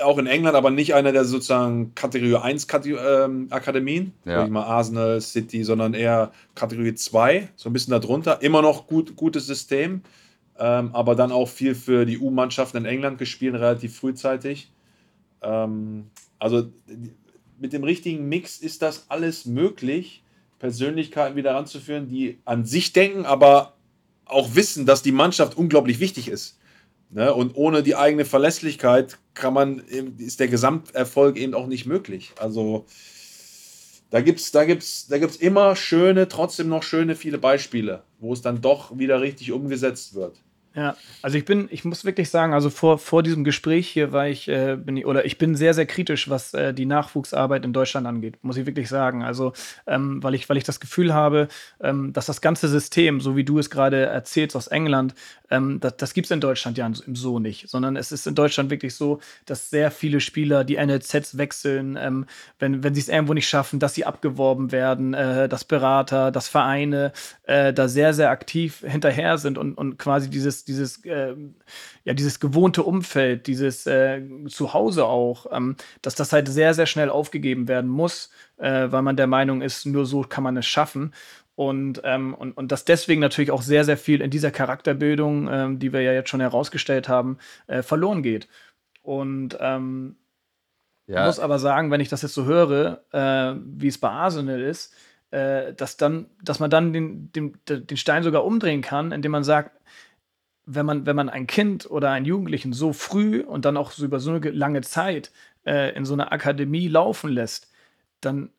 Auch 0.03 0.17
in 0.17 0.25
England, 0.25 0.57
aber 0.57 0.71
nicht 0.71 0.93
einer 0.93 1.13
der 1.13 1.23
sozusagen 1.23 1.95
Kategorie 1.95 2.35
1 2.35 2.67
ähm, 2.85 3.47
Akademien, 3.51 4.13
ja. 4.25 4.45
mal 4.47 4.63
Arsenal, 4.63 5.21
City, 5.21 5.63
sondern 5.63 5.93
eher 5.93 6.31
Kategorie 6.55 6.95
2, 6.95 7.49
so 7.55 7.69
ein 7.69 7.73
bisschen 7.73 7.91
darunter. 7.91 8.41
Immer 8.41 8.61
noch 8.61 8.87
gut, 8.87 9.15
gutes 9.15 9.47
System, 9.47 10.01
ähm, 10.57 10.89
aber 10.91 11.15
dann 11.15 11.31
auch 11.31 11.47
viel 11.47 11.75
für 11.75 12.05
die 12.05 12.17
U-Mannschaften 12.17 12.77
in 12.77 12.85
England 12.85 13.19
gespielt, 13.19 13.55
relativ 13.55 13.95
frühzeitig. 13.95 14.69
Ähm, 15.41 16.11
also 16.37 16.71
mit 17.59 17.73
dem 17.73 17.83
richtigen 17.83 18.29
Mix 18.29 18.57
ist 18.59 18.81
das 18.81 19.05
alles 19.09 19.45
möglich, 19.45 20.23
Persönlichkeiten 20.59 21.35
wieder 21.35 21.55
ranzuführen, 21.55 22.07
die 22.07 22.39
an 22.45 22.65
sich 22.65 22.93
denken, 22.93 23.25
aber 23.25 23.73
auch 24.25 24.55
wissen, 24.55 24.85
dass 24.85 25.01
die 25.01 25.11
Mannschaft 25.11 25.57
unglaublich 25.57 25.99
wichtig 25.99 26.27
ist. 26.27 26.59
Ne? 27.09 27.33
Und 27.33 27.55
ohne 27.55 27.81
die 27.81 27.95
eigene 27.95 28.25
Verlässlichkeit 28.25 29.17
kann 29.33 29.53
man, 29.53 29.79
ist 29.79 30.39
der 30.39 30.47
Gesamterfolg 30.47 31.37
eben 31.37 31.53
auch 31.53 31.67
nicht 31.67 31.85
möglich. 31.85 32.31
Also 32.39 32.85
da 34.11 34.21
gibt 34.21 34.39
es 34.39 34.51
da 34.51 34.65
gibt's, 34.65 35.07
da 35.07 35.17
gibt's 35.17 35.35
immer 35.35 35.75
schöne, 35.75 36.27
trotzdem 36.27 36.67
noch 36.69 36.83
schöne 36.83 37.15
viele 37.15 37.37
Beispiele, 37.37 38.03
wo 38.19 38.33
es 38.33 38.41
dann 38.41 38.61
doch 38.61 38.97
wieder 38.97 39.21
richtig 39.21 39.51
umgesetzt 39.51 40.13
wird. 40.13 40.41
Ja, 40.75 40.95
also 41.23 41.35
ich 41.35 41.45
bin, 41.45 41.67
ich 41.71 41.83
muss 41.83 42.05
wirklich 42.05 42.29
sagen, 42.29 42.53
also 42.53 42.69
vor, 42.69 42.99
vor 42.99 43.23
diesem 43.23 43.43
Gespräch 43.43 43.87
hier 43.87 44.11
war 44.11 44.27
ich, 44.27 44.47
äh, 44.47 44.77
bin 44.77 44.97
ich, 44.97 45.05
oder 45.07 45.25
ich 45.25 45.39
bin 45.39 45.55
sehr, 45.55 45.73
sehr 45.73 45.87
kritisch, 45.87 46.29
was 46.29 46.53
äh, 46.53 46.75
die 46.75 46.85
Nachwuchsarbeit 46.85 47.65
in 47.65 47.73
Deutschland 47.73 48.05
angeht, 48.05 48.37
muss 48.43 48.55
ich 48.55 48.67
wirklich 48.67 48.87
sagen. 48.87 49.23
Also, 49.23 49.53
ähm, 49.87 50.21
weil 50.21 50.35
ich, 50.35 50.47
weil 50.47 50.57
ich 50.57 50.63
das 50.63 50.79
Gefühl 50.79 51.11
habe, 51.11 51.47
ähm, 51.81 52.13
dass 52.13 52.27
das 52.27 52.39
ganze 52.39 52.67
System, 52.67 53.19
so 53.19 53.35
wie 53.35 53.43
du 53.43 53.57
es 53.57 53.71
gerade 53.71 54.05
erzählst 54.05 54.55
aus 54.55 54.67
England, 54.67 55.15
ähm, 55.49 55.79
das, 55.79 55.97
das 55.97 56.13
gibt 56.13 56.25
es 56.25 56.31
in 56.31 56.39
Deutschland 56.39 56.77
ja 56.77 56.89
so 56.93 57.39
nicht, 57.39 57.67
sondern 57.67 57.95
es 57.95 58.11
ist 58.11 58.27
in 58.27 58.35
Deutschland 58.35 58.69
wirklich 58.69 58.93
so, 58.93 59.19
dass 59.47 59.71
sehr 59.71 59.89
viele 59.89 60.19
Spieler 60.19 60.63
die 60.63 60.77
NLZs 60.77 61.37
wechseln, 61.37 61.97
ähm, 61.99 62.25
wenn, 62.59 62.83
wenn 62.83 62.93
sie 62.93 63.01
es 63.01 63.09
irgendwo 63.09 63.33
nicht 63.33 63.49
schaffen, 63.49 63.79
dass 63.79 63.95
sie 63.95 64.05
abgeworben 64.05 64.71
werden, 64.71 65.15
äh, 65.15 65.49
dass 65.49 65.63
Berater, 65.63 66.31
dass 66.31 66.47
Vereine 66.47 67.11
äh, 67.43 67.73
da 67.73 67.87
sehr, 67.87 68.13
sehr 68.13 68.29
aktiv 68.29 68.83
hinterher 68.85 69.39
sind 69.39 69.57
und, 69.57 69.73
und 69.73 69.97
quasi 69.97 70.29
dieses 70.29 70.58
dieses, 70.65 71.03
äh, 71.05 71.35
ja, 72.03 72.13
dieses 72.13 72.39
gewohnte 72.39 72.83
Umfeld, 72.83 73.47
dieses 73.47 73.85
äh, 73.87 74.21
Zuhause 74.47 75.05
auch, 75.05 75.47
ähm, 75.51 75.75
dass 76.01 76.15
das 76.15 76.33
halt 76.33 76.47
sehr, 76.47 76.73
sehr 76.73 76.85
schnell 76.85 77.09
aufgegeben 77.09 77.67
werden 77.67 77.89
muss, 77.89 78.31
äh, 78.57 78.91
weil 78.91 79.01
man 79.01 79.17
der 79.17 79.27
Meinung 79.27 79.61
ist, 79.61 79.85
nur 79.85 80.05
so 80.05 80.21
kann 80.21 80.43
man 80.43 80.57
es 80.57 80.65
schaffen. 80.65 81.13
Und, 81.55 82.01
ähm, 82.05 82.33
und, 82.35 82.53
und 82.53 82.71
dass 82.71 82.85
deswegen 82.85 83.19
natürlich 83.19 83.51
auch 83.51 83.61
sehr, 83.61 83.83
sehr 83.83 83.97
viel 83.97 84.21
in 84.21 84.31
dieser 84.31 84.51
Charakterbildung, 84.51 85.49
ähm, 85.51 85.79
die 85.79 85.91
wir 85.91 86.01
ja 86.01 86.13
jetzt 86.13 86.29
schon 86.29 86.39
herausgestellt 86.39 87.09
haben, 87.09 87.37
äh, 87.67 87.81
verloren 87.81 88.23
geht. 88.23 88.47
Und 89.01 89.57
ähm, 89.59 90.15
ja. 91.07 91.25
muss 91.25 91.39
aber 91.39 91.59
sagen, 91.59 91.91
wenn 91.91 91.99
ich 91.99 92.09
das 92.09 92.21
jetzt 92.21 92.33
so 92.33 92.45
höre, 92.45 93.03
äh, 93.11 93.59
wie 93.65 93.87
es 93.87 93.97
bei 93.97 94.09
Arsenal 94.09 94.61
ist, 94.61 94.93
äh, 95.31 95.73
dass, 95.73 95.97
dann, 95.97 96.27
dass 96.41 96.59
man 96.59 96.69
dann 96.69 96.93
den, 96.93 97.31
den, 97.33 97.57
den 97.67 97.97
Stein 97.97 98.23
sogar 98.23 98.45
umdrehen 98.45 98.81
kann, 98.81 99.11
indem 99.11 99.31
man 99.31 99.43
sagt, 99.43 99.71
wenn 100.71 100.85
man, 100.85 101.05
wenn 101.05 101.15
man 101.15 101.29
ein 101.29 101.47
Kind 101.47 101.89
oder 101.89 102.11
einen 102.11 102.25
Jugendlichen 102.25 102.73
so 102.73 102.93
früh 102.93 103.41
und 103.41 103.65
dann 103.65 103.75
auch 103.75 103.91
so 103.91 104.05
über 104.05 104.19
so 104.19 104.31
eine 104.31 104.49
lange 104.51 104.81
Zeit 104.81 105.31
äh, 105.65 105.95
in 105.95 106.05
so 106.05 106.13
einer 106.13 106.31
Akademie 106.31 106.87
laufen 106.87 107.31
lässt, 107.31 107.71
dann 108.21 108.49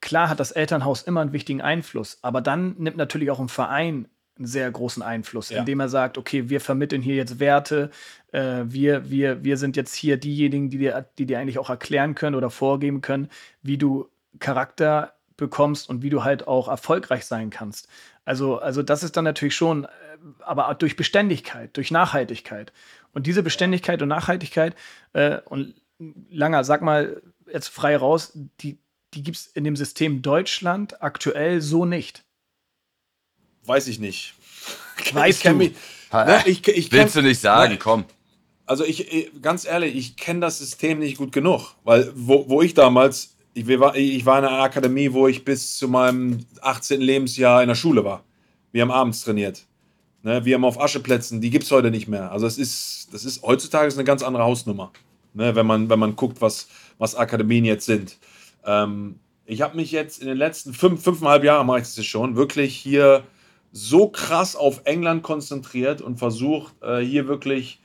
klar 0.00 0.28
hat 0.28 0.40
das 0.40 0.50
Elternhaus 0.50 1.02
immer 1.02 1.20
einen 1.20 1.32
wichtigen 1.32 1.62
Einfluss, 1.62 2.18
aber 2.22 2.40
dann 2.40 2.74
nimmt 2.78 2.96
natürlich 2.96 3.30
auch 3.30 3.38
ein 3.38 3.48
Verein 3.48 4.08
einen 4.36 4.46
sehr 4.46 4.68
großen 4.68 5.02
Einfluss, 5.02 5.50
ja. 5.50 5.60
indem 5.60 5.78
er 5.78 5.88
sagt, 5.88 6.18
okay, 6.18 6.48
wir 6.48 6.60
vermitteln 6.60 7.02
hier 7.02 7.14
jetzt 7.14 7.38
Werte, 7.38 7.90
äh, 8.32 8.62
wir, 8.64 9.08
wir, 9.08 9.44
wir 9.44 9.56
sind 9.56 9.76
jetzt 9.76 9.94
hier 9.94 10.16
diejenigen, 10.16 10.70
die 10.70 10.78
dir, 10.78 11.06
die 11.18 11.26
dir 11.26 11.38
eigentlich 11.38 11.60
auch 11.60 11.70
erklären 11.70 12.16
können 12.16 12.34
oder 12.34 12.50
vorgeben 12.50 13.00
können, 13.00 13.28
wie 13.62 13.78
du 13.78 14.08
Charakter 14.40 15.14
bekommst 15.36 15.88
und 15.88 16.02
wie 16.02 16.10
du 16.10 16.24
halt 16.24 16.48
auch 16.48 16.66
erfolgreich 16.66 17.26
sein 17.26 17.50
kannst. 17.50 17.88
Also, 18.24 18.58
also 18.58 18.82
das 18.82 19.04
ist 19.04 19.16
dann 19.16 19.24
natürlich 19.24 19.54
schon 19.54 19.86
aber 20.40 20.74
durch 20.74 20.96
Beständigkeit, 20.96 21.76
durch 21.76 21.90
Nachhaltigkeit. 21.90 22.72
Und 23.12 23.26
diese 23.26 23.42
Beständigkeit 23.42 24.02
und 24.02 24.08
Nachhaltigkeit 24.08 24.74
äh, 25.12 25.38
und 25.44 25.74
Langer, 26.30 26.64
sag 26.64 26.82
mal 26.82 27.22
jetzt 27.50 27.68
frei 27.68 27.96
raus, 27.96 28.32
die, 28.60 28.78
die 29.14 29.22
gibt 29.22 29.36
es 29.36 29.46
in 29.46 29.64
dem 29.64 29.76
System 29.76 30.22
Deutschland 30.22 31.02
aktuell 31.02 31.60
so 31.60 31.84
nicht. 31.84 32.24
Weiß 33.64 33.86
ich 33.86 33.98
nicht. 33.98 34.34
Weißt 35.12 35.38
ich 35.38 35.42
kenn 35.42 35.52
du? 35.52 35.58
Mich, 35.58 35.74
ne, 36.12 36.42
ich, 36.46 36.66
ich 36.68 36.90
kenn, 36.90 37.00
Willst 37.00 37.16
du 37.16 37.22
nicht 37.22 37.40
sagen, 37.40 37.72
Nein, 37.72 37.78
komm. 37.78 38.04
Also 38.66 38.84
ich, 38.84 39.30
ganz 39.42 39.66
ehrlich, 39.66 39.94
ich 39.94 40.16
kenne 40.16 40.40
das 40.40 40.58
System 40.58 40.98
nicht 40.98 41.18
gut 41.18 41.32
genug, 41.32 41.74
weil 41.84 42.10
wo, 42.14 42.48
wo 42.48 42.62
ich 42.62 42.72
damals, 42.72 43.36
ich, 43.52 43.68
war, 43.78 43.94
ich 43.94 44.24
war 44.24 44.38
in 44.38 44.46
einer 44.46 44.62
Akademie, 44.62 45.12
wo 45.12 45.28
ich 45.28 45.44
bis 45.44 45.76
zu 45.76 45.86
meinem 45.86 46.46
18. 46.62 47.00
Lebensjahr 47.00 47.62
in 47.62 47.68
der 47.68 47.74
Schule 47.74 48.04
war. 48.04 48.24
Wir 48.72 48.82
haben 48.82 48.90
abends 48.90 49.22
trainiert. 49.22 49.66
Ne, 50.24 50.42
wir 50.46 50.54
haben 50.54 50.64
auf 50.64 50.80
Ascheplätzen, 50.80 51.42
die 51.42 51.50
gibt 51.50 51.64
es 51.64 51.70
heute 51.70 51.90
nicht 51.90 52.08
mehr. 52.08 52.32
Also 52.32 52.46
es 52.46 52.56
ist, 52.56 53.08
das 53.12 53.26
ist 53.26 53.42
heutzutage 53.42 53.86
ist 53.86 53.98
eine 53.98 54.04
ganz 54.04 54.22
andere 54.22 54.44
Hausnummer, 54.44 54.90
ne, 55.34 55.54
wenn, 55.54 55.66
man, 55.66 55.90
wenn 55.90 55.98
man 55.98 56.16
guckt, 56.16 56.40
was, 56.40 56.66
was 56.96 57.14
Akademien 57.14 57.66
jetzt 57.66 57.84
sind. 57.84 58.16
Ähm, 58.64 59.16
ich 59.44 59.60
habe 59.60 59.76
mich 59.76 59.92
jetzt 59.92 60.22
in 60.22 60.26
den 60.26 60.38
letzten 60.38 60.72
fünf, 60.72 61.02
fünfeinhalb 61.02 61.44
Jahren, 61.44 61.66
mache 61.66 61.80
ich 61.80 61.84
das 61.84 61.96
jetzt 61.98 62.06
schon, 62.06 62.36
wirklich 62.36 62.74
hier 62.74 63.22
so 63.70 64.08
krass 64.08 64.56
auf 64.56 64.80
England 64.84 65.22
konzentriert 65.22 66.00
und 66.00 66.18
versucht, 66.18 66.72
äh, 66.82 67.00
hier 67.00 67.28
wirklich 67.28 67.80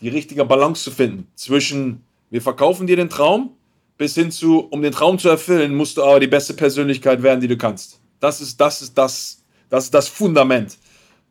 die 0.00 0.08
richtige 0.08 0.44
Balance 0.44 0.82
zu 0.82 0.90
finden 0.90 1.28
zwischen 1.36 2.02
wir 2.28 2.42
verkaufen 2.42 2.88
dir 2.88 2.96
den 2.96 3.08
Traum 3.08 3.52
bis 3.98 4.16
hin 4.16 4.32
zu 4.32 4.58
um 4.58 4.82
den 4.82 4.90
Traum 4.90 5.20
zu 5.20 5.28
erfüllen 5.28 5.76
musst 5.76 5.96
du 5.96 6.02
aber 6.02 6.18
die 6.18 6.26
beste 6.26 6.54
Persönlichkeit 6.54 7.22
werden, 7.22 7.40
die 7.40 7.46
du 7.46 7.56
kannst. 7.56 8.00
Das 8.18 8.40
ist 8.40 8.60
das 8.60 8.82
ist 8.82 8.98
das 8.98 9.44
das 9.70 9.84
ist 9.84 9.94
das 9.94 10.08
Fundament. 10.08 10.76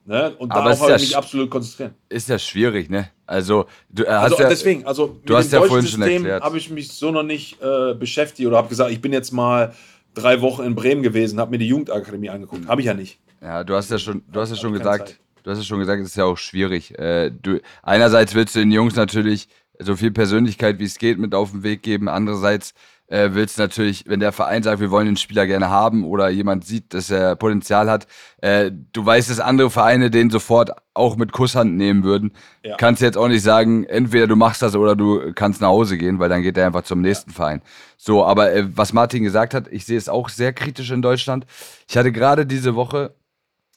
Ne? 0.05 0.35
Und 0.37 0.51
Aber 0.51 0.65
darauf 0.65 0.81
habe 0.81 0.91
ja 0.91 0.95
ich 0.97 1.03
mich 1.03 1.17
absolut 1.17 1.49
konzentriert. 1.49 1.93
Ist 2.09 2.27
ja 2.27 2.37
schwierig, 2.37 2.89
ne? 2.89 3.09
Also, 3.25 3.65
du 3.89 4.03
äh, 4.03 4.09
hast 4.09 4.23
Also 4.23 4.43
ja, 4.43 4.49
deswegen, 4.49 4.85
also 4.85 5.17
du 5.25 5.35
hast 5.35 5.51
dem 5.51 5.53
ja 5.53 5.59
deutschen 5.59 5.69
vorhin 5.69 5.87
schon 5.87 6.01
System 6.01 6.15
erklärt. 6.23 6.43
habe 6.43 6.57
ich 6.57 6.69
mich 6.69 6.91
so 6.91 7.11
noch 7.11 7.23
nicht 7.23 7.61
äh, 7.61 7.93
beschäftigt 7.93 8.47
oder 8.47 8.57
habe 8.57 8.67
gesagt, 8.67 8.91
ich 8.91 9.01
bin 9.01 9.13
jetzt 9.13 9.31
mal 9.31 9.73
drei 10.13 10.41
Wochen 10.41 10.63
in 10.63 10.75
Bremen 10.75 11.03
gewesen, 11.03 11.39
habe 11.39 11.51
mir 11.51 11.57
die 11.57 11.67
Jugendakademie 11.67 12.29
angeguckt. 12.29 12.67
Habe 12.67 12.81
ich 12.81 12.87
ja 12.87 12.93
nicht. 12.93 13.19
Ja, 13.41 13.63
du 13.63 13.75
hast 13.75 13.91
ja 13.91 13.97
schon, 13.97 14.23
du 14.31 14.39
hast 14.41 14.49
ja 14.49 14.55
schon 14.57 14.73
gesagt, 14.73 15.09
Zeit. 15.09 15.19
du 15.43 15.51
hast 15.51 15.57
ja 15.59 15.63
schon 15.63 15.79
gesagt, 15.79 16.01
es 16.01 16.09
ist 16.09 16.17
ja 16.17 16.25
auch 16.25 16.37
schwierig. 16.37 16.97
Äh, 16.99 17.31
du, 17.31 17.61
einerseits 17.81 18.35
willst 18.35 18.55
du 18.55 18.59
den 18.59 18.71
Jungs 18.71 18.95
natürlich 18.95 19.47
so 19.79 19.95
viel 19.95 20.11
Persönlichkeit 20.11 20.79
wie 20.79 20.85
es 20.85 20.97
geht 20.97 21.17
mit 21.17 21.33
auf 21.33 21.51
den 21.51 21.63
Weg 21.63 21.81
geben. 21.81 22.09
Andererseits 22.09 22.73
äh, 23.07 23.29
willst 23.33 23.57
du 23.57 23.61
natürlich, 23.61 24.05
wenn 24.07 24.19
der 24.19 24.31
Verein 24.31 24.63
sagt, 24.63 24.79
wir 24.79 24.91
wollen 24.91 25.05
den 25.05 25.17
Spieler 25.17 25.45
gerne 25.45 25.69
haben 25.69 26.03
oder 26.03 26.29
jemand 26.29 26.65
sieht, 26.65 26.93
dass 26.93 27.11
er 27.11 27.35
Potenzial 27.35 27.89
hat, 27.89 28.07
äh, 28.41 28.71
du 28.71 29.05
weißt, 29.05 29.29
dass 29.29 29.39
andere 29.39 29.69
Vereine 29.69 30.09
den 30.09 30.29
sofort 30.29 30.71
auch 30.93 31.15
mit 31.15 31.31
Kusshand 31.31 31.75
nehmen 31.75 32.03
würden. 32.03 32.31
Ja. 32.63 32.77
Kannst 32.77 33.01
jetzt 33.01 33.17
auch 33.17 33.27
nicht 33.27 33.43
sagen, 33.43 33.83
entweder 33.83 34.27
du 34.27 34.35
machst 34.35 34.61
das 34.61 34.75
oder 34.75 34.95
du 34.95 35.33
kannst 35.33 35.61
nach 35.61 35.67
Hause 35.67 35.97
gehen, 35.97 36.19
weil 36.19 36.29
dann 36.29 36.41
geht 36.41 36.57
er 36.57 36.65
einfach 36.65 36.83
zum 36.83 37.01
nächsten 37.01 37.31
Verein. 37.31 37.61
So, 37.97 38.25
aber 38.25 38.53
äh, 38.53 38.65
was 38.75 38.93
Martin 38.93 39.23
gesagt 39.23 39.53
hat, 39.53 39.67
ich 39.71 39.85
sehe 39.85 39.97
es 39.97 40.09
auch 40.09 40.29
sehr 40.29 40.53
kritisch 40.53 40.91
in 40.91 41.01
Deutschland. 41.01 41.45
Ich 41.87 41.97
hatte 41.97 42.11
gerade 42.11 42.45
diese 42.45 42.75
Woche 42.75 43.15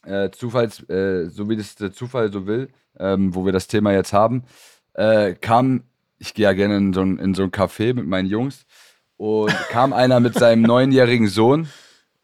äh, 0.04 0.30
Zufalls, 0.30 0.88
äh, 0.88 1.28
so 1.28 1.48
wie 1.48 1.56
das 1.56 1.74
der 1.74 1.92
Zufall 1.92 2.32
so 2.32 2.46
will, 2.46 2.68
ähm, 2.98 3.34
wo 3.34 3.44
wir 3.44 3.52
das 3.52 3.66
Thema 3.66 3.92
jetzt 3.92 4.12
haben, 4.12 4.44
äh, 4.94 5.34
kam, 5.34 5.82
ich 6.18 6.32
gehe 6.32 6.44
ja 6.44 6.52
gerne 6.52 6.76
in 6.76 6.92
so, 6.92 7.02
ein, 7.02 7.18
in 7.18 7.34
so 7.34 7.42
ein 7.42 7.50
Café 7.50 7.92
mit 7.92 8.06
meinen 8.06 8.28
Jungs 8.28 8.65
und 9.16 9.54
kam 9.70 9.92
einer 9.92 10.20
mit 10.20 10.34
seinem 10.34 10.62
neunjährigen 10.62 11.28
Sohn, 11.28 11.68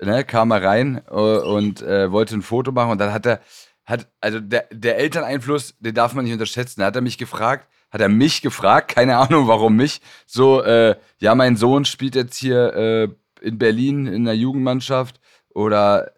ne, 0.01 0.24
kam 0.24 0.51
er 0.51 0.62
rein 0.62 1.02
äh, 1.09 1.12
und 1.12 1.82
äh, 1.82 2.10
wollte 2.10 2.35
ein 2.36 2.43
Foto 2.43 2.73
machen 2.73 2.93
und 2.93 2.98
dann 2.98 3.12
hat 3.12 3.27
er, 3.27 3.40
hat, 3.85 4.09
also 4.20 4.40
der, 4.40 4.66
der 4.70 4.98
Elterneinfluss, 4.98 5.74
den 5.81 5.94
darf 5.94 6.14
man 6.14 6.24
nicht 6.24 6.35
unterschätzen. 6.35 6.81
Da 6.81 6.86
hat 6.86 6.97
er 6.97 7.02
mich 7.02 7.19
gefragt, 7.19 7.69
hat 7.90 8.01
er 8.01 8.09
mich 8.09 8.43
gefragt, 8.43 8.94
keine 8.94 9.16
Ahnung 9.16 9.48
warum 9.48 9.77
mich, 9.77 10.01
so, 10.27 10.62
äh, 10.62 10.97
ja, 11.19 11.35
mein 11.35 11.56
Sohn 11.56 11.85
spielt 11.85 12.14
jetzt 12.14 12.36
hier 12.36 12.74
äh, 12.74 13.09
in 13.40 13.59
Berlin 13.59 14.06
in 14.06 14.24
der 14.24 14.36
Jugendmannschaft 14.36 15.20
oder 15.51 16.12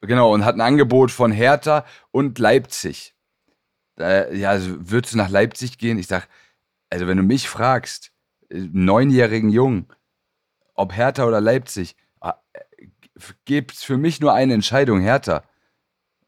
Genau, 0.00 0.32
und 0.32 0.44
hat 0.44 0.54
ein 0.54 0.60
Angebot 0.60 1.10
von 1.10 1.32
Hertha 1.32 1.84
und 2.12 2.38
Leipzig. 2.38 3.14
Ja, 3.98 4.50
also 4.50 4.76
würdest 4.78 5.14
du 5.14 5.18
nach 5.18 5.28
Leipzig 5.28 5.76
gehen? 5.78 5.98
Ich 5.98 6.06
sag, 6.06 6.28
also 6.88 7.08
wenn 7.08 7.16
du 7.16 7.24
mich 7.24 7.48
fragst, 7.48 8.12
neunjährigen 8.50 9.50
Jungen, 9.50 9.86
ob 10.74 10.94
Hertha 10.94 11.26
oder 11.26 11.40
Leipzig, 11.40 11.96
gibt 13.44 13.72
es 13.72 13.82
für 13.82 13.96
mich 13.96 14.20
nur 14.20 14.32
eine 14.32 14.54
Entscheidung, 14.54 15.00
Hertha. 15.00 15.42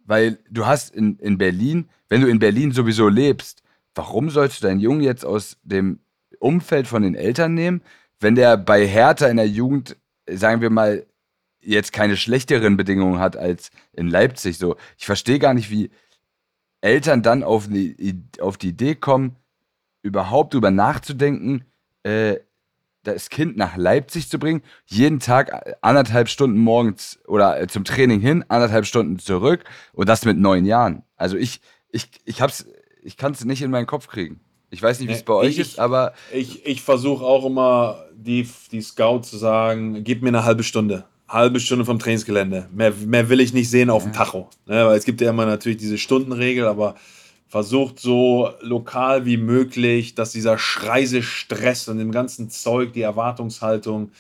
Weil 0.05 0.38
du 0.51 0.66
hast 0.66 0.94
in, 0.94 1.18
in 1.18 1.38
Berlin, 1.38 1.88
wenn 2.09 2.20
du 2.20 2.28
in 2.28 2.38
Berlin 2.38 2.72
sowieso 2.72 3.09
lebst, 3.09 3.62
warum 3.94 4.30
sollst 4.30 4.62
du 4.62 4.66
deinen 4.66 4.80
Jungen 4.80 5.02
jetzt 5.02 5.24
aus 5.24 5.59
dem 5.62 6.01
Umfeld 6.38 6.88
von 6.88 7.02
den 7.02 7.14
Eltern 7.14 7.55
nehmen, 7.55 7.82
wenn 8.18 8.34
der 8.34 8.56
bei 8.56 8.86
Hertha 8.86 9.26
in 9.28 9.36
der 9.36 9.48
Jugend, 9.48 9.97
sagen 10.28 10.60
wir 10.60 10.70
mal, 10.70 11.06
jetzt 11.60 11.92
keine 11.92 12.16
schlechteren 12.16 12.76
Bedingungen 12.76 13.18
hat 13.18 13.36
als 13.36 13.70
in 13.92 14.09
Leipzig. 14.09 14.59
So, 14.59 14.76
ich 14.98 15.06
verstehe 15.06 15.38
gar 15.38 15.55
nicht, 15.55 15.70
wie 15.70 15.90
Eltern 16.80 17.22
dann 17.22 17.42
auf 17.44 17.68
die, 17.68 18.24
auf 18.40 18.56
die 18.56 18.70
Idee 18.70 18.94
kommen, 18.94 19.36
überhaupt 20.02 20.55
drüber 20.55 20.70
nachzudenken, 20.70 21.64
äh, 22.02 22.36
das 23.02 23.31
Kind 23.31 23.56
nach 23.56 23.77
Leipzig 23.77 24.28
zu 24.28 24.39
bringen, 24.39 24.62
jeden 24.86 25.20
Tag 25.20 25.77
anderthalb 25.81 26.28
Stunden 26.28 26.59
morgens 26.59 27.18
oder 27.27 27.60
äh, 27.60 27.66
zum 27.66 27.85
Training 27.85 28.20
hin, 28.20 28.44
anderthalb 28.48 28.85
Stunden 28.85 29.18
zurück 29.18 29.64
und 29.94 30.09
das 30.09 30.24
mit 30.24 30.36
neun 30.39 30.66
Jahren. 30.66 31.02
Also 31.16 31.36
ich, 31.36 31.60
ich, 31.90 32.09
ich 32.27 32.43
hab's, 32.43 32.66
ich 33.02 33.16
kann 33.16 33.32
es 33.32 33.44
nicht 33.44 33.62
in 33.62 33.70
meinen 33.70 33.86
Kopf 33.86 34.06
kriegen. 34.09 34.40
Ich 34.68 34.82
weiß 34.82 35.01
nicht, 35.01 35.09
wie 35.09 35.14
es 35.14 35.22
bei 35.22 35.32
euch 35.32 35.48
ich- 35.52 35.59
ist, 35.60 35.78
aber 35.78 36.12
Ich, 36.32 36.64
ich 36.66 36.82
versuche 36.82 37.24
auch 37.24 37.44
immer, 37.47 38.05
die, 38.14 38.47
die 38.70 38.82
Scout 38.82 39.22
zu 39.22 39.36
sagen, 39.39 40.05
gib 40.05 40.22
mir 40.22 40.28
eine 40.28 40.44
halbe 40.44 40.62
Stunde. 40.62 41.06
Halbe 41.27 41.59
Stunde 41.59 41.85
vom 41.85 41.98
Trainingsgelände. 41.98 42.68
Mehr, 42.72 42.93
mehr 43.06 43.28
will 43.31 43.40
ich 43.40 43.52
nicht 43.52 43.70
sehen 43.70 43.89
auf 43.89 44.02
dem 44.02 44.12
Tacho. 44.12 44.51
Ne, 44.66 44.85
weil 44.86 44.98
es 44.98 45.05
gibt 45.05 45.20
ja 45.20 45.31
immer 45.31 45.47
natürlich 45.47 45.78
diese 45.78 45.97
Stundenregel, 45.97 46.66
aber 46.66 46.97
versucht 47.51 47.98
so 47.98 48.48
lokal 48.62 49.27
wie 49.27 49.36
möglich, 49.36 50.14
dass 50.14 50.31
dieser 50.31 50.56
Schreisestress 50.56 51.89
und 51.89 51.98
dem 51.98 52.12
ganzen 52.12 52.48
Zeug, 52.48 52.93
die 52.93 53.02
Erwartungshaltung, 53.02 54.10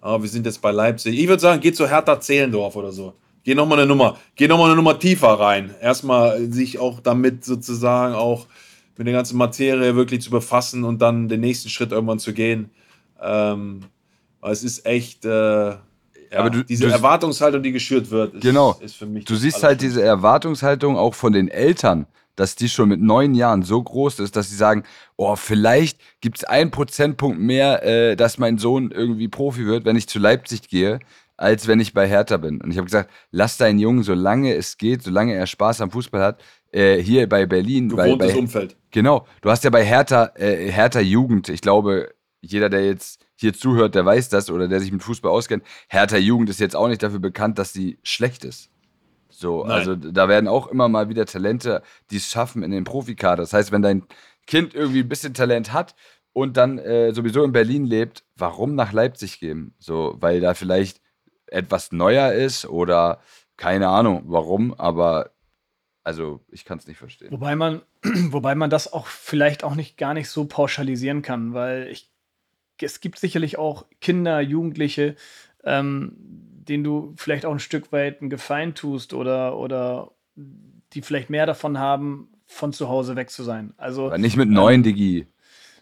ah, 0.00 0.20
wir 0.20 0.28
sind 0.28 0.44
jetzt 0.44 0.60
bei 0.60 0.72
Leipzig. 0.72 1.18
Ich 1.18 1.28
würde 1.28 1.40
sagen, 1.40 1.60
geht 1.60 1.76
zu 1.76 1.88
Hertha 1.88 2.20
Zehlendorf 2.20 2.74
oder 2.74 2.90
so. 2.90 3.14
Geh 3.44 3.54
nochmal 3.54 3.78
eine 3.78 3.86
Nummer, 3.86 4.18
geh 4.34 4.48
noch 4.48 4.58
mal 4.58 4.64
eine 4.66 4.74
Nummer 4.76 4.98
tiefer 4.98 5.28
rein. 5.28 5.72
Erstmal 5.80 6.50
sich 6.52 6.78
auch 6.80 6.98
damit 7.00 7.44
sozusagen 7.44 8.14
auch 8.14 8.46
mit 8.98 9.06
der 9.06 9.14
ganzen 9.14 9.38
Materie 9.38 9.94
wirklich 9.94 10.20
zu 10.20 10.30
befassen 10.30 10.82
und 10.84 11.00
dann 11.00 11.28
den 11.28 11.40
nächsten 11.40 11.68
Schritt 11.70 11.92
irgendwann 11.92 12.18
zu 12.18 12.32
gehen. 12.34 12.70
Ähm, 13.22 13.80
weil 14.40 14.52
es 14.52 14.64
ist 14.64 14.84
echt, 14.84 15.24
äh, 15.24 15.30
ja, 15.30 15.78
Aber 16.36 16.50
du- 16.50 16.64
diese 16.64 16.86
du- 16.86 16.92
Erwartungshaltung, 16.92 17.62
die 17.62 17.72
geschürt 17.72 18.10
wird, 18.10 18.34
ist, 18.34 18.42
Genau. 18.42 18.76
ist 18.80 18.96
für 18.96 19.06
mich. 19.06 19.24
Du 19.26 19.36
siehst 19.36 19.62
halt 19.62 19.80
diese 19.80 20.00
Allerschlimmste. 20.00 20.26
Erwartungshaltung 20.26 20.96
auch 20.96 21.14
von 21.14 21.32
den 21.32 21.48
Eltern, 21.48 22.06
dass 22.36 22.56
die 22.56 22.68
schon 22.68 22.88
mit 22.88 23.00
neun 23.00 23.34
Jahren 23.34 23.62
so 23.62 23.82
groß 23.82 24.20
ist, 24.20 24.36
dass 24.36 24.50
sie 24.50 24.56
sagen, 24.56 24.84
oh, 25.16 25.36
vielleicht 25.36 26.00
gibt 26.20 26.38
es 26.38 26.44
einen 26.44 26.70
Prozentpunkt 26.70 27.38
mehr, 27.38 27.82
äh, 27.84 28.16
dass 28.16 28.38
mein 28.38 28.58
Sohn 28.58 28.90
irgendwie 28.90 29.28
Profi 29.28 29.66
wird, 29.66 29.84
wenn 29.84 29.96
ich 29.96 30.08
zu 30.08 30.18
Leipzig 30.18 30.68
gehe, 30.68 31.00
als 31.36 31.66
wenn 31.66 31.80
ich 31.80 31.94
bei 31.94 32.06
Hertha 32.06 32.36
bin. 32.36 32.60
Und 32.60 32.70
ich 32.70 32.76
habe 32.76 32.84
gesagt, 32.84 33.10
lass 33.30 33.56
deinen 33.56 33.78
Jungen, 33.78 34.02
solange 34.02 34.54
es 34.54 34.76
geht, 34.76 35.02
solange 35.02 35.34
er 35.34 35.46
Spaß 35.46 35.80
am 35.80 35.90
Fußball 35.90 36.22
hat, 36.22 36.42
äh, 36.70 36.98
hier 36.98 37.28
bei 37.28 37.46
Berlin. 37.46 37.88
Gewohntes 37.88 38.32
bei, 38.32 38.38
Umfeld. 38.38 38.76
Genau, 38.90 39.26
du 39.40 39.50
hast 39.50 39.64
ja 39.64 39.70
bei 39.70 39.84
Hertha, 39.84 40.32
äh, 40.36 40.70
Hertha 40.70 41.00
Jugend, 41.00 41.48
ich 41.48 41.62
glaube, 41.62 42.14
jeder, 42.42 42.68
der 42.68 42.84
jetzt 42.84 43.24
hier 43.36 43.54
zuhört, 43.54 43.94
der 43.94 44.04
weiß 44.04 44.28
das 44.28 44.50
oder 44.50 44.68
der 44.68 44.80
sich 44.80 44.92
mit 44.92 45.02
Fußball 45.02 45.30
auskennt, 45.30 45.64
Hertha 45.88 46.18
Jugend 46.18 46.50
ist 46.50 46.60
jetzt 46.60 46.76
auch 46.76 46.88
nicht 46.88 47.02
dafür 47.02 47.20
bekannt, 47.20 47.58
dass 47.58 47.72
sie 47.72 47.98
schlecht 48.02 48.44
ist. 48.44 48.70
So, 49.40 49.64
Nein. 49.64 49.72
also 49.72 49.96
da 49.96 50.28
werden 50.28 50.48
auch 50.48 50.66
immer 50.66 50.88
mal 50.88 51.08
wieder 51.08 51.24
Talente, 51.24 51.82
die 52.10 52.18
es 52.18 52.28
schaffen 52.28 52.62
in 52.62 52.70
den 52.70 52.84
Profikader. 52.84 53.42
Das 53.42 53.54
heißt, 53.54 53.72
wenn 53.72 53.80
dein 53.80 54.04
Kind 54.46 54.74
irgendwie 54.74 55.00
ein 55.00 55.08
bisschen 55.08 55.32
Talent 55.32 55.72
hat 55.72 55.94
und 56.34 56.58
dann 56.58 56.78
äh, 56.78 57.12
sowieso 57.14 57.42
in 57.42 57.52
Berlin 57.52 57.86
lebt, 57.86 58.22
warum 58.36 58.74
nach 58.74 58.92
Leipzig 58.92 59.40
gehen? 59.40 59.74
So, 59.78 60.14
weil 60.20 60.40
da 60.40 60.52
vielleicht 60.52 61.00
etwas 61.46 61.90
neuer 61.90 62.32
ist 62.32 62.66
oder 62.66 63.20
keine 63.56 63.88
Ahnung 63.88 64.24
warum, 64.26 64.74
aber 64.74 65.30
also 66.04 66.40
ich 66.50 66.66
kann 66.66 66.78
es 66.78 66.86
nicht 66.86 66.98
verstehen. 66.98 67.32
Wobei 67.32 67.56
man, 67.56 67.80
wobei 68.02 68.54
man 68.54 68.68
das 68.68 68.92
auch 68.92 69.06
vielleicht 69.06 69.64
auch 69.64 69.74
nicht 69.74 69.96
gar 69.96 70.12
nicht 70.12 70.28
so 70.28 70.44
pauschalisieren 70.44 71.22
kann, 71.22 71.54
weil 71.54 71.88
ich, 71.88 72.10
es 72.80 73.00
gibt 73.00 73.18
sicherlich 73.18 73.58
auch 73.58 73.86
Kinder, 74.00 74.40
Jugendliche, 74.40 75.16
ähm, 75.64 76.49
denen 76.68 76.84
du 76.84 77.14
vielleicht 77.16 77.46
auch 77.46 77.52
ein 77.52 77.58
Stück 77.58 77.92
weit 77.92 78.20
einen 78.20 78.30
Gefallen 78.30 78.74
tust 78.74 79.14
oder, 79.14 79.56
oder 79.56 80.12
die 80.92 81.02
vielleicht 81.02 81.30
mehr 81.30 81.46
davon 81.46 81.78
haben, 81.78 82.28
von 82.46 82.72
zu 82.72 82.88
Hause 82.88 83.16
weg 83.16 83.30
zu 83.30 83.42
sein. 83.44 83.72
Also 83.76 84.06
Aber 84.06 84.18
nicht 84.18 84.36
mit 84.36 84.50
neuen 84.50 84.82
Digi. 84.82 85.26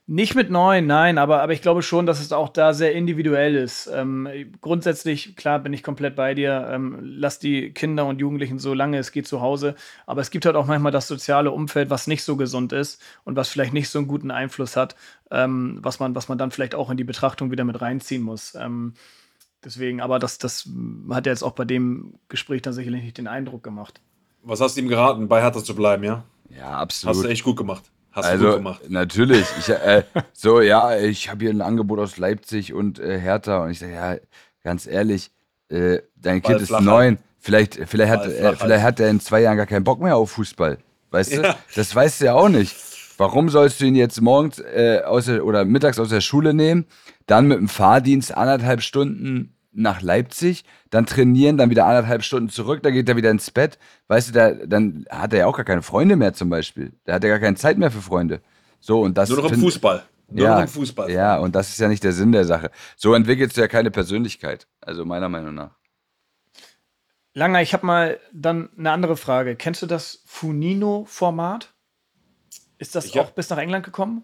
nicht 0.06 0.34
mit 0.34 0.50
neun, 0.50 0.86
nein, 0.86 1.18
aber, 1.18 1.42
aber 1.42 1.52
ich 1.52 1.62
glaube 1.62 1.82
schon, 1.82 2.06
dass 2.06 2.20
es 2.20 2.32
auch 2.32 2.48
da 2.48 2.72
sehr 2.72 2.92
individuell 2.92 3.55
ist. 3.56 3.90
Ähm, 3.92 4.28
grundsätzlich, 4.60 5.36
klar, 5.36 5.59
bin 5.59 5.72
ich 5.72 5.82
komplett 5.82 6.14
bei 6.16 6.34
dir. 6.34 6.68
Ähm, 6.70 6.98
lass 7.02 7.38
die 7.38 7.72
Kinder 7.72 8.06
und 8.06 8.18
Jugendlichen 8.20 8.59
so 8.59 8.72
lange 8.74 8.98
es 8.98 9.12
geht 9.12 9.26
zu 9.26 9.40
Hause. 9.40 9.74
Aber 10.06 10.20
es 10.20 10.30
gibt 10.30 10.46
halt 10.46 10.56
auch 10.56 10.66
manchmal 10.66 10.92
das 10.92 11.09
soziale 11.09 11.50
Umfeld, 11.50 11.90
was 11.90 12.06
nicht 12.06 12.22
so 12.22 12.36
gesund 12.36 12.72
ist 12.72 13.02
und 13.24 13.36
was 13.36 13.48
vielleicht 13.48 13.72
nicht 13.74 13.88
so 13.90 13.98
einen 13.98 14.09
guten 14.09 14.30
Einfluss 14.30 14.76
hat, 14.76 14.94
ähm, 15.30 15.78
was, 15.82 16.00
man, 16.00 16.14
was 16.14 16.28
man 16.28 16.38
dann 16.38 16.50
vielleicht 16.50 16.74
auch 16.74 16.90
in 16.90 16.96
die 16.96 17.05
Betrachtung 17.05 17.50
wieder 17.50 17.64
mit 17.64 17.80
reinziehen 17.80 18.22
muss. 18.22 18.55
Deswegen, 19.64 20.01
aber 20.01 20.18
das, 20.18 20.39
das 20.39 20.68
hat 21.10 21.26
er 21.26 21.32
jetzt 21.32 21.43
auch 21.43 21.52
bei 21.52 21.64
dem 21.64 22.14
Gespräch 22.28 22.62
dann 22.62 22.72
sicherlich 22.72 23.02
nicht 23.02 23.18
den 23.18 23.26
Eindruck 23.26 23.62
gemacht. 23.62 24.01
Was 24.43 24.60
hast 24.60 24.76
du 24.76 24.80
ihm 24.80 24.89
geraten, 24.89 25.28
bei 25.28 25.43
Hertha 25.43 25.62
zu 25.62 25.74
bleiben, 25.74 26.05
ja? 26.05 26.24
Ja, 26.56 26.78
absolut. 26.78 27.16
Hast 27.16 27.24
du 27.24 27.28
echt 27.28 27.44
gut 27.44 27.56
gemacht. 27.56 27.85
Hast 28.12 28.26
du 28.26 28.32
also, 28.32 28.47
gut 28.47 28.56
gemacht. 28.56 28.82
natürlich. 28.89 29.47
Ich, 29.59 29.68
äh, 29.68 30.05
so, 30.32 30.60
ja, 30.60 30.97
ich 30.98 31.28
habe 31.28 31.44
hier 31.44 31.51
ein 31.51 31.60
Angebot 31.60 31.98
aus 31.98 32.18
Leipzig 32.18 32.72
und 32.72 32.98
äh, 32.98 33.18
Hertha. 33.18 33.64
Und 33.64 33.70
ich 33.70 33.80
sage, 33.80 33.93
ja, 33.93 34.16
ganz 34.62 34.86
ehrlich, 34.86 35.30
äh, 35.68 35.98
dein 36.16 36.40
Ball 36.40 36.56
Kind 36.56 36.62
ist 36.62 36.80
neun. 36.80 37.18
Vielleicht, 37.40 37.74
vielleicht, 37.86 38.10
hat, 38.10 38.22
Ball 38.22 38.32
äh, 38.32 38.39
flach 38.39 38.60
vielleicht 38.60 38.85
hat 38.85 39.01
er 39.01 39.10
in 39.10 39.20
zwei 39.20 39.40
Jahren 39.40 39.56
gar 39.56 39.66
keinen 39.66 39.85
Bock 39.85 40.01
mehr 40.01 40.16
auf 40.16 40.30
Fußball. 40.32 40.78
Weißt 41.10 41.32
du? 41.32 41.43
Ja. 41.43 41.56
Das 41.74 41.94
weißt 41.94 42.20
du 42.20 42.24
ja 42.26 42.35
auch 42.35 42.48
nicht. 42.48 42.76
Warum 43.19 43.49
sollst 43.49 43.81
du 43.81 43.85
ihn 43.85 43.97
jetzt 43.97 44.20
morgens 44.20 44.61
äh, 44.61 45.03
aus 45.05 45.27
der, 45.27 45.45
oder 45.45 45.65
mittags 45.65 45.99
aus 45.99 46.09
der 46.09 46.20
Schule 46.20 46.55
nehmen, 46.55 46.86
dann 47.27 47.49
mit 47.49 47.59
dem 47.59 47.69
Fahrdienst 47.69 48.35
anderthalb 48.35 48.81
Stunden 48.81 49.57
nach 49.73 50.03
Leipzig, 50.03 50.65
dann 50.90 51.05
trainieren, 51.05 51.57
dann 51.57 51.69
wieder 51.69 51.86
anderthalb 51.86 52.23
Stunden 52.23 52.49
zurück, 52.49 52.82
dann 52.82 52.93
geht 52.93 53.09
er 53.09 53.16
wieder 53.16 53.31
ins 53.31 53.51
Bett. 53.51 53.78
Weißt 54.07 54.28
du, 54.28 54.32
da, 54.32 54.53
dann 54.53 55.05
hat 55.11 55.32
er 55.32 55.40
ja 55.40 55.47
auch 55.47 55.57
gar 55.57 55.65
keine 55.65 55.82
Freunde 55.82 56.15
mehr 56.16 56.32
zum 56.32 56.49
Beispiel. 56.49 56.93
Da 57.05 57.15
hat 57.15 57.24
er 57.24 57.31
gar 57.31 57.40
keine 57.40 57.57
Zeit 57.57 57.77
mehr 57.77 57.90
für 57.90 58.01
Freunde. 58.01 58.40
So, 58.81 59.01
und 59.01 59.19
das 59.19 59.28
Nur 59.28 59.43
noch 59.43 59.51
im 59.51 59.61
Fußball. 59.61 60.05
Nur 60.31 60.45
ja, 60.45 60.55
noch 60.55 60.62
im 60.62 60.69
Fußball. 60.69 61.11
Ja, 61.11 61.39
und 61.39 61.57
das 61.57 61.70
ist 61.70 61.81
ja 61.81 61.89
nicht 61.89 62.05
der 62.05 62.12
Sinn 62.12 62.31
der 62.31 62.45
Sache. 62.45 62.70
So 62.97 63.15
entwickelst 63.15 63.57
du 63.57 63.61
ja 63.61 63.69
keine 63.69 63.90
Persönlichkeit. 63.90 64.69
Also 64.81 65.05
meiner 65.05 65.28
Meinung 65.28 65.55
nach. 65.55 65.73
Langer, 67.35 67.62
ich 67.62 67.73
habe 67.73 67.85
mal 67.85 68.20
dann 68.32 68.70
eine 68.78 68.93
andere 68.93 69.16
Frage. 69.16 69.57
Kennst 69.57 69.82
du 69.82 69.86
das 69.86 70.23
Funino-Format? 70.27 71.74
Ist 72.78 72.94
das 72.94 73.06
Ich 73.06 73.16
hab- 73.16 73.26
auch 73.26 73.30
bis 73.32 73.50
nach 73.50 73.59
England 73.59 73.84
gekommen? 73.84 74.22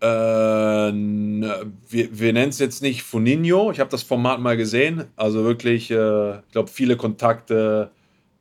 Äh, 0.00 0.88
n- 0.88 1.44
wir 1.88 2.18
wir 2.18 2.32
nennen 2.32 2.48
es 2.50 2.58
jetzt 2.58 2.82
nicht 2.82 3.02
Funinho. 3.04 3.70
Ich 3.70 3.78
habe 3.78 3.90
das 3.90 4.02
Format 4.02 4.40
mal 4.40 4.56
gesehen. 4.56 5.04
Also 5.16 5.44
wirklich, 5.44 5.90
äh, 5.90 6.38
ich 6.38 6.48
glaube, 6.52 6.68
viele 6.70 6.96
Kontakte, 6.96 7.90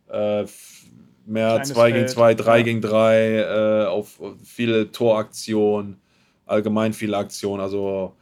äh, 0.09 0.45
mehr 1.27 1.49
Kleines 1.49 1.69
2 1.69 1.91
gegen 1.91 1.99
Feld, 2.05 2.09
2, 2.11 2.33
3 2.33 2.57
ja. 2.57 2.63
gegen 2.63 2.81
3, 2.81 3.35
äh, 3.38 3.85
auf 3.85 4.19
auf 4.19 4.33
viele 4.43 4.91
Toraktionen, 4.91 5.97
allgemein 6.47 6.93
viele 6.93 7.15
Aktionen. 7.17 7.61
Also 7.61 8.15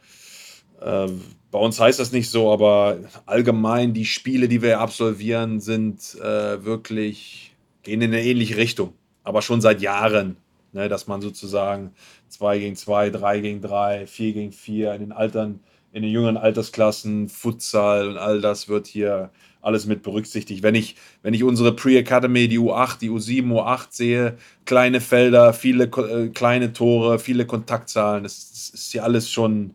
äh, 0.82 1.08
bei 1.50 1.58
uns 1.58 1.80
heißt 1.80 1.98
das 1.98 2.12
nicht 2.12 2.28
so, 2.28 2.52
aber 2.52 2.98
allgemein 3.24 3.94
die 3.94 4.04
Spiele, 4.04 4.48
die 4.48 4.60
wir 4.60 4.80
absolvieren, 4.80 5.60
sind 5.60 6.14
äh, 6.20 6.62
wirklich, 6.64 7.56
gehen 7.84 8.02
in 8.02 8.12
eine 8.12 8.22
ähnliche 8.22 8.58
Richtung. 8.58 8.92
Aber 9.24 9.40
schon 9.40 9.60
seit 9.62 9.80
Jahren, 9.80 10.36
ne, 10.72 10.88
dass 10.88 11.06
man 11.06 11.20
sozusagen 11.20 11.92
2 12.28 12.58
gegen 12.58 12.76
2, 12.76 13.10
3 13.10 13.40
gegen 13.40 13.60
3, 13.60 14.06
4 14.06 14.32
gegen 14.32 14.52
4 14.52 14.94
in 14.94 15.00
den 15.00 15.12
Altern, 15.12 15.60
in 15.92 16.02
den 16.02 16.12
jüngeren 16.12 16.36
Altersklassen, 16.36 17.28
Futsal 17.28 18.08
und 18.08 18.16
all 18.16 18.40
das 18.40 18.68
wird 18.68 18.86
hier 18.86 19.30
alles 19.62 19.86
mit 19.86 20.02
berücksichtigt. 20.02 20.62
Wenn 20.62 20.74
ich, 20.74 20.96
wenn 21.22 21.34
ich 21.34 21.42
unsere 21.44 21.74
Pre-Academy, 21.74 22.48
die 22.48 22.58
U8, 22.58 22.98
die 23.00 23.10
U7, 23.10 23.48
U8 23.48 23.86
sehe, 23.90 24.38
kleine 24.64 25.00
Felder, 25.00 25.52
viele 25.52 25.84
äh, 25.84 26.28
kleine 26.28 26.72
Tore, 26.72 27.18
viele 27.18 27.46
Kontaktzahlen, 27.46 28.22
das, 28.22 28.50
das 28.50 28.70
ist 28.70 28.94
ja 28.94 29.02
alles 29.02 29.30
schon 29.30 29.74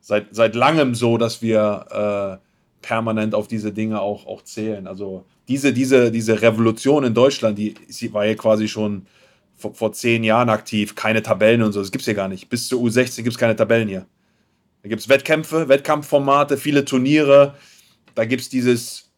seit, 0.00 0.34
seit 0.34 0.54
langem 0.54 0.94
so, 0.94 1.18
dass 1.18 1.40
wir 1.42 2.40
äh, 2.40 2.86
permanent 2.86 3.34
auf 3.34 3.48
diese 3.48 3.72
Dinge 3.72 4.00
auch, 4.00 4.26
auch 4.26 4.42
zählen. 4.42 4.86
Also 4.86 5.24
diese, 5.48 5.72
diese, 5.72 6.10
diese 6.10 6.40
Revolution 6.42 7.04
in 7.04 7.14
Deutschland, 7.14 7.58
die, 7.58 7.74
war 8.12 8.26
ja 8.26 8.34
quasi 8.34 8.68
schon 8.68 9.06
vor, 9.56 9.74
vor 9.74 9.92
zehn 9.92 10.24
Jahren 10.24 10.48
aktiv, 10.50 10.94
keine 10.94 11.22
Tabellen 11.22 11.62
und 11.62 11.72
so, 11.72 11.80
das 11.80 11.90
gibt 11.90 12.02
es 12.02 12.06
hier 12.06 12.14
gar 12.14 12.28
nicht. 12.28 12.48
Bis 12.48 12.68
zur 12.68 12.80
U16 12.82 13.16
gibt 13.16 13.34
es 13.34 13.38
keine 13.38 13.56
Tabellen 13.56 13.88
hier. 13.88 14.06
Da 14.82 14.88
gibt 14.88 15.00
es 15.02 15.08
Wettkämpfe, 15.08 15.68
Wettkampfformate, 15.68 16.56
viele 16.56 16.84
Turniere. 16.84 17.54
Da 18.14 18.24
gibt 18.24 18.42
es 18.42 18.48
dieses, 18.48 19.10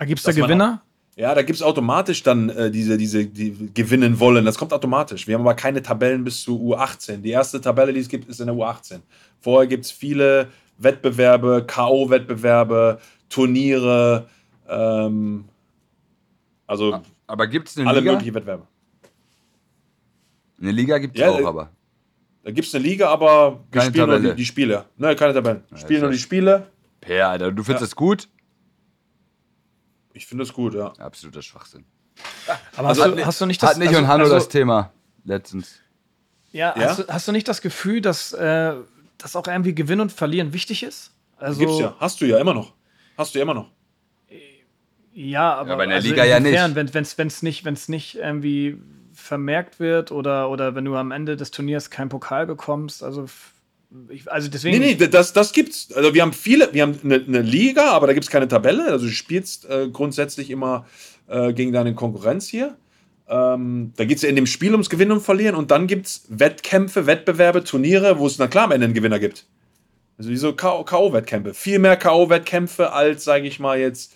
Gibt 0.00 0.18
es 0.18 0.24
da 0.24 0.32
Gewinner? 0.32 0.82
ja, 1.16 1.34
da 1.34 1.42
gibt 1.42 1.56
es 1.56 1.62
automatisch 1.62 2.22
dann 2.22 2.48
äh, 2.50 2.70
diese, 2.70 2.98
diese, 2.98 3.24
die 3.26 3.70
gewinnen 3.72 4.18
wollen. 4.20 4.44
Das 4.44 4.58
kommt 4.58 4.72
automatisch. 4.72 5.26
Wir 5.26 5.34
haben 5.34 5.42
aber 5.42 5.54
keine 5.54 5.80
Tabellen 5.82 6.24
bis 6.24 6.42
zu 6.42 6.58
U18. 6.60 7.18
Die 7.18 7.30
erste 7.30 7.60
Tabelle, 7.60 7.92
die 7.92 8.00
es 8.00 8.08
gibt, 8.08 8.28
ist 8.28 8.40
in 8.40 8.46
der 8.46 8.54
U18. 8.54 9.00
Vorher 9.40 9.66
gibt 9.68 9.84
es 9.84 9.92
viele 9.92 10.48
Wettbewerbe, 10.78 11.64
K.O.-Wettbewerbe, 11.66 12.98
Turniere, 13.28 14.28
ähm, 14.68 15.44
also 16.66 17.00
Aber 17.26 17.46
gibt 17.46 17.68
es 17.68 17.78
eine 17.78 17.88
alle 17.88 18.00
Liga? 18.00 18.12
möglichen 18.12 18.34
Wettbewerbe. 18.34 18.66
Eine 20.64 20.72
Liga 20.72 20.96
gibt 20.98 21.14
es 21.16 21.20
Ja, 21.20 21.30
auch, 21.30 21.44
aber. 21.44 21.70
Da 22.42 22.50
gibt 22.50 22.66
es 22.66 22.74
eine 22.74 22.84
Liga, 22.84 23.10
aber 23.10 23.52
wir 23.70 23.80
Keine 23.80 23.90
spielen 23.90 24.06
nur 24.06 24.16
Tabelle. 24.16 24.34
die, 24.34 24.36
die 24.42 24.44
Spiele. 24.46 24.84
Nein, 24.96 25.16
keine 25.16 25.34
Tabellen. 25.34 25.62
Wir 25.70 25.78
spielen 25.78 26.00
nur 26.00 26.10
ja 26.10 26.14
die 26.16 26.18
Spiele. 26.22 26.66
Per, 27.00 27.28
Alter, 27.28 27.52
du 27.52 27.62
findest 27.62 27.82
Ja. 27.82 27.86
das 27.86 27.96
gut? 27.96 28.28
Ich 30.14 30.26
finde 30.26 30.44
es 30.44 30.52
gut, 30.52 30.74
ja. 30.74 30.92
Absoluter 30.98 31.42
Schwachsinn. 31.42 31.84
Aber 32.76 32.88
also 32.88 33.02
hast, 33.02 33.10
hat 33.10 33.18
du, 33.18 33.26
hast 33.26 33.40
du 33.40 33.46
nicht 33.46 33.62
das 33.62 33.70
Hat 33.70 33.78
nicht 33.78 33.88
also, 33.88 34.00
und 34.00 34.08
Hanno 34.08 34.24
also, 34.24 34.36
das 34.36 34.48
Thema 34.48 34.92
letztens. 35.24 35.80
Ja, 36.52 36.74
Ja? 36.78 36.88
Hast, 36.90 36.98
du, 37.00 37.08
hast 37.08 37.28
du 37.28 37.32
nicht 37.32 37.48
das 37.48 37.60
Gefühl, 37.60 38.00
dass, 38.00 38.32
äh, 38.32 38.74
dass 39.18 39.36
auch 39.36 39.46
irgendwie 39.46 39.74
Gewinnen 39.74 40.00
und 40.02 40.12
Verlieren 40.12 40.52
wichtig 40.52 40.82
ist? 40.82 41.12
Also, 41.36 41.58
Gibt's 41.58 41.78
ja. 41.80 41.94
Hast 41.98 42.20
du 42.20 42.26
ja 42.26 42.38
immer 42.38 42.54
noch. 42.54 42.72
Hast 43.18 43.34
du 43.34 43.38
ja 43.38 43.42
immer 43.42 43.54
noch. 43.54 43.70
Ja, 45.12 45.54
aber, 45.54 45.68
Ja, 45.68 45.74
aber 45.74 45.84
in 45.84 45.90
der 45.90 45.96
also 45.96 46.08
Liga 46.08 46.24
ja 46.24 46.36
inwiefern, 46.38 46.72
nicht. 46.74 46.94
Wenn 47.16 47.26
es 47.28 47.42
nicht, 47.42 47.64
wenn's 47.64 47.88
nicht 47.88 48.16
irgendwie 48.16 48.78
vermerkt 49.24 49.80
wird 49.80 50.12
oder, 50.12 50.50
oder 50.50 50.74
wenn 50.74 50.84
du 50.84 50.94
am 50.96 51.10
Ende 51.10 51.36
des 51.36 51.50
Turniers 51.50 51.90
keinen 51.90 52.08
Pokal 52.08 52.46
bekommst. 52.46 53.02
Also, 53.02 53.26
ich, 54.08 54.30
also 54.30 54.48
deswegen. 54.48 54.78
Nee, 54.78 54.96
nee, 54.98 55.08
das, 55.08 55.32
das 55.32 55.52
gibt's. 55.52 55.92
Also 55.92 56.14
wir 56.14 56.22
haben 56.22 56.32
viele, 56.32 56.72
wir 56.72 56.82
haben 56.82 56.98
eine, 57.02 57.16
eine 57.16 57.40
Liga, 57.40 57.90
aber 57.92 58.06
da 58.06 58.12
gibt 58.12 58.24
es 58.24 58.30
keine 58.30 58.48
Tabelle. 58.48 58.84
Also 58.90 59.06
du 59.06 59.12
spielst 59.12 59.68
äh, 59.68 59.88
grundsätzlich 59.88 60.50
immer 60.50 60.86
äh, 61.28 61.52
gegen 61.52 61.72
deine 61.72 61.94
Konkurrenz 61.94 62.46
hier. 62.48 62.76
Ähm, 63.26 63.92
da 63.96 64.04
geht 64.04 64.18
es 64.18 64.22
ja 64.22 64.28
in 64.28 64.36
dem 64.36 64.46
Spiel 64.46 64.72
ums 64.72 64.90
Gewinnen 64.90 65.12
und 65.12 65.22
Verlieren 65.22 65.54
und 65.54 65.70
dann 65.70 65.86
gibt 65.86 66.06
es 66.06 66.26
Wettkämpfe, 66.28 67.06
Wettbewerbe, 67.06 67.64
Turniere, 67.64 68.18
wo 68.18 68.26
es 68.26 68.38
na 68.38 68.48
klar 68.48 68.64
am 68.64 68.72
Ende 68.72 68.84
einen 68.84 68.94
Gewinner 68.94 69.18
gibt. 69.18 69.46
Also 70.18 70.30
wie 70.30 70.36
so 70.36 70.52
K.O.-Wettkämpfe. 70.52 71.54
Viel 71.54 71.78
mehr 71.78 71.96
K.O.-Wettkämpfe 71.96 72.92
als, 72.92 73.24
sage 73.24 73.46
ich 73.48 73.58
mal, 73.58 73.78
jetzt 73.78 74.14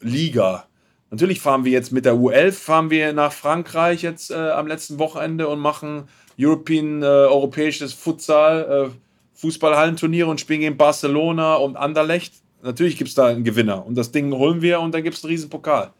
Liga. 0.00 0.66
Natürlich 1.12 1.40
fahren 1.42 1.66
wir 1.66 1.72
jetzt 1.72 1.92
mit 1.92 2.06
der 2.06 2.14
U11, 2.14 2.52
fahren 2.52 2.88
wir 2.90 3.12
nach 3.12 3.32
Frankreich 3.32 4.00
jetzt 4.00 4.30
äh, 4.30 4.34
am 4.34 4.66
letzten 4.66 4.98
Wochenende 4.98 5.46
und 5.46 5.58
machen 5.60 6.04
European, 6.40 7.02
äh, 7.02 7.06
europäisches 7.06 7.92
Futsal, 7.92 8.88
äh, 8.90 9.38
Fußballhallenturniere 9.38 10.26
und 10.28 10.40
spielen 10.40 10.60
gegen 10.60 10.76
Barcelona 10.78 11.56
und 11.56 11.76
Anderlecht. 11.76 12.32
Natürlich 12.62 12.96
gibt 12.96 13.08
es 13.08 13.14
da 13.14 13.26
einen 13.26 13.44
Gewinner 13.44 13.84
und 13.84 13.94
das 13.94 14.10
Ding 14.10 14.32
holen 14.32 14.62
wir 14.62 14.80
und 14.80 14.94
dann 14.94 15.02
gibt 15.02 15.16
es 15.18 15.22
einen 15.22 15.32
riesen 15.32 15.50
Pokal. 15.50 15.90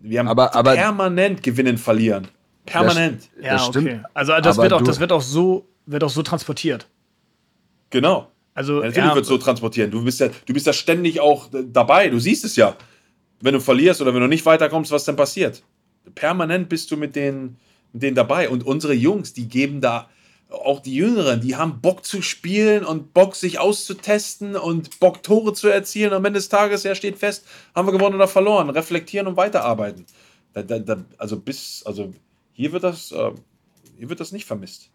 Wir 0.00 0.20
haben 0.20 0.28
Aber- 0.28 0.54
aber- 0.54 0.74
permanent 0.74 1.42
gewinnen, 1.42 1.76
verlieren. 1.76 2.28
Permanent. 2.66 3.28
ja, 3.42 3.54
das 3.54 3.66
stimmt. 3.66 3.88
okay. 3.88 4.00
Also 4.14 4.32
das 4.40 4.58
Aber 4.58 4.62
wird 4.62 4.72
auch, 4.74 4.82
das 4.82 5.00
wird 5.00 5.10
auch 5.10 5.22
so, 5.22 5.66
wird 5.86 6.04
auch 6.04 6.10
so 6.10 6.22
transportiert. 6.22 6.86
Genau. 7.90 8.28
Also 8.54 8.74
Ja, 8.80 8.86
natürlich 8.86 9.08
ja, 9.08 9.14
wird 9.14 9.22
es 9.24 9.28
so 9.28 9.38
transportieren. 9.38 9.90
Du 9.90 10.04
bist 10.04 10.20
ja, 10.20 10.28
du 10.28 10.52
bist 10.52 10.66
ja 10.66 10.72
ständig 10.72 11.18
auch 11.20 11.48
dabei. 11.50 12.08
Du 12.10 12.20
siehst 12.20 12.44
es 12.44 12.54
ja. 12.56 12.76
Wenn 13.40 13.54
du 13.54 13.60
verlierst 13.60 14.00
oder 14.00 14.14
wenn 14.14 14.22
du 14.22 14.28
nicht 14.28 14.46
weiterkommst, 14.46 14.90
was 14.90 15.04
dann 15.04 15.16
passiert. 15.16 15.62
Permanent 16.14 16.68
bist 16.68 16.90
du 16.90 16.96
mit 16.96 17.16
denen, 17.16 17.58
mit 17.92 18.02
denen 18.02 18.14
dabei. 18.14 18.48
Und 18.48 18.64
unsere 18.64 18.94
Jungs, 18.94 19.32
die 19.32 19.48
geben 19.48 19.80
da, 19.80 20.08
auch 20.48 20.80
die 20.80 20.94
Jüngeren, 20.94 21.40
die 21.40 21.56
haben 21.56 21.80
Bock 21.80 22.04
zu 22.04 22.22
spielen 22.22 22.84
und 22.84 23.12
Bock, 23.12 23.34
sich 23.34 23.58
auszutesten 23.58 24.54
und 24.54 25.00
Bock, 25.00 25.22
Tore 25.22 25.52
zu 25.52 25.68
erzielen. 25.68 26.12
Am 26.12 26.24
Ende 26.24 26.38
des 26.38 26.48
Tages, 26.48 26.84
ja, 26.84 26.94
steht 26.94 27.18
fest, 27.18 27.44
haben 27.74 27.88
wir 27.88 27.92
gewonnen 27.92 28.14
oder 28.14 28.28
verloren. 28.28 28.70
Reflektieren 28.70 29.26
und 29.26 29.36
weiterarbeiten. 29.36 30.06
Da, 30.52 30.62
da, 30.62 30.78
da, 30.78 31.04
also 31.18 31.38
bis, 31.38 31.82
also 31.84 32.12
hier 32.52 32.72
wird 32.72 32.84
das, 32.84 33.10
äh, 33.12 33.32
hier 33.98 34.08
wird 34.08 34.20
das 34.20 34.32
nicht 34.32 34.46
vermisst. 34.46 34.90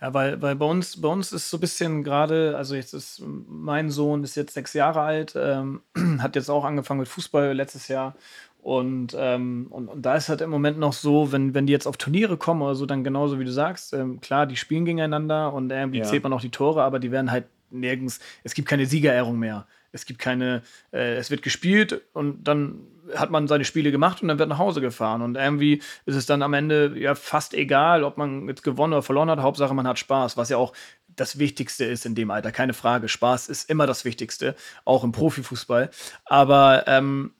Ja, 0.00 0.12
weil, 0.12 0.42
weil 0.42 0.56
bei 0.56 0.66
uns, 0.66 1.00
bei 1.00 1.08
uns 1.08 1.32
ist 1.32 1.48
so 1.48 1.56
ein 1.56 1.60
bisschen 1.60 2.04
gerade, 2.04 2.54
also 2.56 2.74
jetzt 2.74 2.92
ist 2.92 3.22
mein 3.24 3.90
Sohn 3.90 4.24
ist 4.24 4.34
jetzt 4.34 4.52
sechs 4.54 4.74
Jahre 4.74 5.00
alt, 5.00 5.34
ähm, 5.36 5.80
hat 6.18 6.36
jetzt 6.36 6.50
auch 6.50 6.64
angefangen 6.64 7.00
mit 7.00 7.08
Fußball 7.08 7.54
letztes 7.54 7.88
Jahr. 7.88 8.14
Und, 8.58 9.16
ähm, 9.18 9.68
und, 9.70 9.88
und 9.88 10.02
da 10.02 10.16
ist 10.16 10.28
halt 10.28 10.40
im 10.40 10.50
Moment 10.50 10.78
noch 10.78 10.92
so, 10.92 11.30
wenn, 11.30 11.54
wenn 11.54 11.66
die 11.66 11.72
jetzt 11.72 11.86
auf 11.86 11.96
Turniere 11.96 12.36
kommen 12.36 12.62
oder 12.62 12.74
so, 12.74 12.84
dann 12.84 13.04
genauso 13.04 13.38
wie 13.38 13.44
du 13.44 13.52
sagst, 13.52 13.92
ähm, 13.94 14.20
klar, 14.20 14.46
die 14.46 14.56
spielen 14.56 14.84
gegeneinander 14.84 15.52
und 15.52 15.70
irgendwie 15.70 15.98
Ja. 15.98 16.04
zählt 16.04 16.24
man 16.24 16.32
auch 16.32 16.40
die 16.40 16.50
Tore, 16.50 16.82
aber 16.82 16.98
die 16.98 17.12
werden 17.12 17.30
halt 17.30 17.46
nirgends, 17.70 18.18
es 18.42 18.54
gibt 18.54 18.68
keine 18.68 18.86
Siegerehrung 18.86 19.38
mehr. 19.38 19.66
Es 19.92 20.06
gibt 20.06 20.18
keine, 20.18 20.62
äh, 20.92 21.16
es 21.16 21.30
wird 21.30 21.42
gespielt 21.42 22.02
und 22.12 22.44
dann 22.44 22.86
hat 23.14 23.30
man 23.30 23.46
seine 23.48 23.64
Spiele 23.64 23.92
gemacht 23.92 24.22
und 24.22 24.28
dann 24.28 24.38
wird 24.38 24.48
nach 24.48 24.58
Hause 24.58 24.80
gefahren. 24.80 25.22
Und 25.22 25.36
irgendwie 25.36 25.82
ist 26.06 26.16
es 26.16 26.26
dann 26.26 26.42
am 26.42 26.54
Ende 26.54 26.94
ja 26.96 27.14
fast 27.14 27.54
egal, 27.54 28.04
ob 28.04 28.16
man 28.16 28.48
jetzt 28.48 28.62
gewonnen 28.62 28.92
oder 28.92 29.02
verloren 29.02 29.30
hat. 29.30 29.40
Hauptsache, 29.40 29.74
man 29.74 29.86
hat 29.86 29.98
Spaß, 29.98 30.36
was 30.36 30.48
ja 30.48 30.56
auch 30.56 30.72
das 31.14 31.38
Wichtigste 31.38 31.84
ist 31.84 32.04
in 32.04 32.14
dem 32.14 32.30
Alter. 32.30 32.52
Keine 32.52 32.74
Frage. 32.74 33.08
Spaß 33.08 33.48
ist 33.48 33.70
immer 33.70 33.86
das 33.86 34.04
Wichtigste, 34.04 34.54
auch 34.84 35.02
im 35.04 35.12
Profifußball. 35.12 35.90
Aber, 36.24 36.84
ähm, 36.86 37.32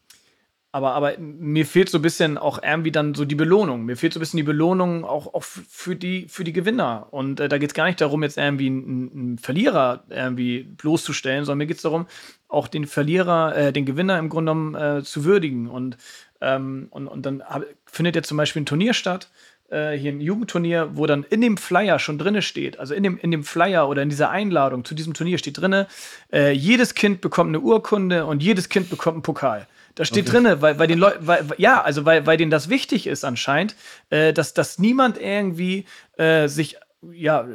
aber, 0.76 0.92
aber 0.92 1.16
mir 1.18 1.64
fehlt 1.64 1.88
so 1.88 1.96
ein 1.96 2.02
bisschen 2.02 2.36
auch 2.36 2.62
irgendwie 2.62 2.92
dann 2.92 3.14
so 3.14 3.24
die 3.24 3.34
Belohnung. 3.34 3.86
Mir 3.86 3.96
fehlt 3.96 4.12
so 4.12 4.18
ein 4.18 4.20
bisschen 4.20 4.36
die 4.36 4.42
Belohnung 4.42 5.06
auch, 5.06 5.32
auch 5.32 5.42
für, 5.42 5.96
die, 5.96 6.26
für 6.28 6.44
die 6.44 6.52
Gewinner. 6.52 7.06
Und 7.12 7.40
äh, 7.40 7.48
da 7.48 7.56
geht 7.56 7.70
es 7.70 7.74
gar 7.74 7.86
nicht 7.86 7.98
darum, 7.98 8.22
jetzt 8.22 8.36
irgendwie 8.36 8.66
einen, 8.66 9.10
einen, 9.10 9.38
Verlierer 9.38 10.04
irgendwie 10.10 10.64
bloßzustellen, 10.64 11.46
sondern 11.46 11.58
mir 11.60 11.66
geht 11.66 11.78
es 11.78 11.82
darum, 11.82 12.04
auch 12.48 12.68
den 12.68 12.86
Verlierer, 12.86 13.56
äh, 13.56 13.72
den 13.72 13.86
Gewinner 13.86 14.18
im 14.18 14.28
Grunde 14.28 14.52
genommen 14.52 14.74
äh, 14.74 15.02
zu 15.02 15.24
würdigen. 15.24 15.66
Und, 15.70 15.96
ähm, 16.42 16.88
und, 16.90 17.08
und 17.08 17.24
dann 17.24 17.42
hab, 17.42 17.64
findet 17.86 18.14
ja 18.14 18.22
zum 18.22 18.36
Beispiel 18.36 18.60
ein 18.60 18.66
Turnier 18.66 18.92
statt, 18.92 19.30
äh, 19.70 19.92
hier 19.92 20.12
ein 20.12 20.20
Jugendturnier, 20.20 20.90
wo 20.92 21.06
dann 21.06 21.22
in 21.22 21.40
dem 21.40 21.56
Flyer 21.56 21.98
schon 21.98 22.18
drinne 22.18 22.42
steht, 22.42 22.78
also 22.78 22.92
in 22.92 23.02
dem, 23.02 23.16
in 23.16 23.30
dem 23.30 23.44
Flyer 23.44 23.88
oder 23.88 24.02
in 24.02 24.10
dieser 24.10 24.28
Einladung 24.28 24.84
zu 24.84 24.94
diesem 24.94 25.14
Turnier 25.14 25.38
steht 25.38 25.56
drinne, 25.56 25.86
äh, 26.30 26.52
jedes 26.52 26.94
Kind 26.94 27.22
bekommt 27.22 27.48
eine 27.48 27.60
Urkunde 27.60 28.26
und 28.26 28.42
jedes 28.42 28.68
Kind 28.68 28.90
bekommt 28.90 29.14
einen 29.14 29.22
Pokal. 29.22 29.66
Da 29.97 30.05
steht 30.05 30.28
okay. 30.28 30.36
drinne, 30.36 30.62
weil, 30.62 30.78
weil 30.78 30.86
den 30.86 30.98
Leuten, 30.98 31.27
weil, 31.27 31.47
ja, 31.56 31.82
also 31.82 32.05
weil, 32.05 32.27
weil 32.27 32.36
denen 32.36 32.51
das 32.51 32.68
wichtig 32.68 33.06
ist 33.06 33.24
anscheinend, 33.24 33.74
äh, 34.10 34.32
dass, 34.32 34.55
dass 34.55 34.78
niemand 34.78 35.18
irgendwie 35.18 35.86
äh, 36.18 36.48
sich 36.48 36.77
ja, 37.12 37.47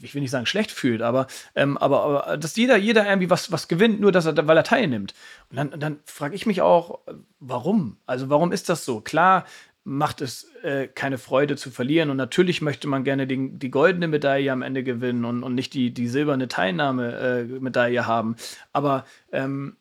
ich 0.00 0.14
will 0.14 0.22
nicht 0.22 0.30
sagen 0.30 0.46
schlecht 0.46 0.70
fühlt, 0.70 1.02
aber, 1.02 1.26
ähm, 1.54 1.78
aber, 1.78 2.04
aber 2.04 2.36
dass 2.36 2.56
jeder, 2.56 2.76
jeder 2.76 3.06
irgendwie 3.06 3.30
was, 3.30 3.50
was 3.50 3.66
gewinnt, 3.66 4.00
nur 4.00 4.12
dass 4.12 4.26
er, 4.26 4.46
weil 4.46 4.56
er 4.56 4.62
teilnimmt. 4.62 5.14
Und 5.50 5.56
dann, 5.56 5.80
dann 5.80 5.98
frage 6.04 6.34
ich 6.34 6.46
mich 6.46 6.62
auch, 6.62 7.00
warum? 7.40 7.96
Also 8.06 8.30
warum 8.30 8.52
ist 8.52 8.68
das 8.68 8.84
so? 8.84 9.00
Klar 9.00 9.46
macht 9.84 10.20
es 10.20 10.44
äh, 10.62 10.86
keine 10.86 11.18
Freude 11.18 11.56
zu 11.56 11.70
verlieren 11.70 12.10
und 12.10 12.18
natürlich 12.18 12.60
möchte 12.60 12.86
man 12.86 13.02
gerne 13.02 13.26
den, 13.26 13.58
die 13.58 13.70
goldene 13.70 14.08
Medaille 14.08 14.52
am 14.52 14.62
Ende 14.62 14.84
gewinnen 14.84 15.24
und, 15.24 15.42
und 15.42 15.54
nicht 15.54 15.74
die, 15.74 15.92
die 15.92 16.08
silberne 16.08 16.48
Teilnahmemedaille 16.48 18.00
äh, 18.00 18.04
haben. 18.04 18.36
Aber, 18.72 19.06
ähm, 19.32 19.76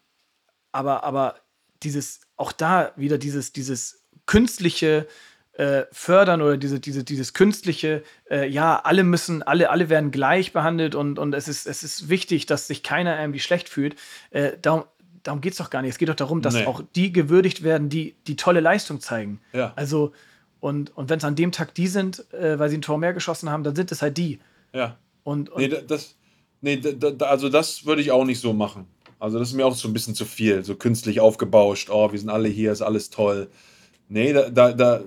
aber, 0.71 1.03
aber 1.03 1.35
dieses, 1.83 2.21
auch 2.35 2.51
da 2.51 2.91
wieder 2.95 3.17
dieses, 3.17 3.51
dieses 3.53 4.05
künstliche 4.25 5.07
äh, 5.53 5.83
Fördern 5.91 6.41
oder 6.41 6.57
diese, 6.57 6.79
diese, 6.79 7.03
dieses 7.03 7.33
künstliche, 7.33 8.03
äh, 8.29 8.47
ja, 8.47 8.79
alle 8.79 9.03
müssen, 9.03 9.43
alle, 9.43 9.69
alle 9.69 9.89
werden 9.89 10.11
gleich 10.11 10.53
behandelt 10.53 10.95
und, 10.95 11.19
und 11.19 11.33
es, 11.33 11.47
ist, 11.47 11.67
es 11.67 11.83
ist 11.83 12.09
wichtig, 12.09 12.45
dass 12.45 12.67
sich 12.67 12.83
keiner 12.83 13.19
irgendwie 13.19 13.39
schlecht 13.39 13.67
fühlt. 13.67 13.95
Äh, 14.31 14.53
darum 14.61 14.85
darum 15.23 15.41
geht 15.41 15.53
es 15.53 15.57
doch 15.57 15.69
gar 15.69 15.81
nicht. 15.81 15.91
Es 15.91 15.97
geht 15.97 16.09
doch 16.09 16.15
darum, 16.15 16.41
dass 16.41 16.53
nee. 16.53 16.65
auch 16.65 16.81
die 16.95 17.11
gewürdigt 17.11 17.63
werden, 17.63 17.89
die 17.89 18.15
die 18.27 18.35
tolle 18.35 18.59
Leistung 18.59 18.99
zeigen. 18.99 19.41
Ja. 19.53 19.73
Also, 19.75 20.13
und, 20.59 20.95
und 20.97 21.09
wenn 21.09 21.17
es 21.17 21.23
an 21.23 21.35
dem 21.35 21.51
Tag 21.51 21.73
die 21.73 21.87
sind, 21.87 22.31
äh, 22.33 22.59
weil 22.59 22.69
sie 22.69 22.77
ein 22.77 22.81
Tor 22.81 22.97
mehr 22.97 23.13
geschossen 23.13 23.49
haben, 23.49 23.63
dann 23.63 23.75
sind 23.75 23.91
es 23.91 24.01
halt 24.01 24.17
die. 24.17 24.39
Ja. 24.73 24.97
Und, 25.23 25.49
und 25.49 25.61
nee, 25.61 25.67
das, 25.67 26.15
nee, 26.61 26.77
da, 26.77 27.25
also 27.25 27.49
das 27.49 27.85
würde 27.85 28.01
ich 28.01 28.11
auch 28.11 28.25
nicht 28.25 28.41
so 28.41 28.53
machen. 28.53 28.87
Also 29.19 29.37
das 29.37 29.49
ist 29.49 29.53
mir 29.53 29.65
auch 29.65 29.75
so 29.75 29.87
ein 29.87 29.93
bisschen 29.93 30.15
zu 30.15 30.25
viel, 30.25 30.63
so 30.63 30.75
künstlich 30.75 31.19
aufgebauscht. 31.19 31.89
Oh, 31.91 32.11
wir 32.11 32.17
sind 32.17 32.29
alle 32.29 32.47
hier, 32.47 32.71
ist 32.71 32.81
alles 32.81 33.09
toll. 33.09 33.49
Nee, 34.07 34.33
da, 34.33 34.49
da, 34.49 34.71
da 34.71 35.01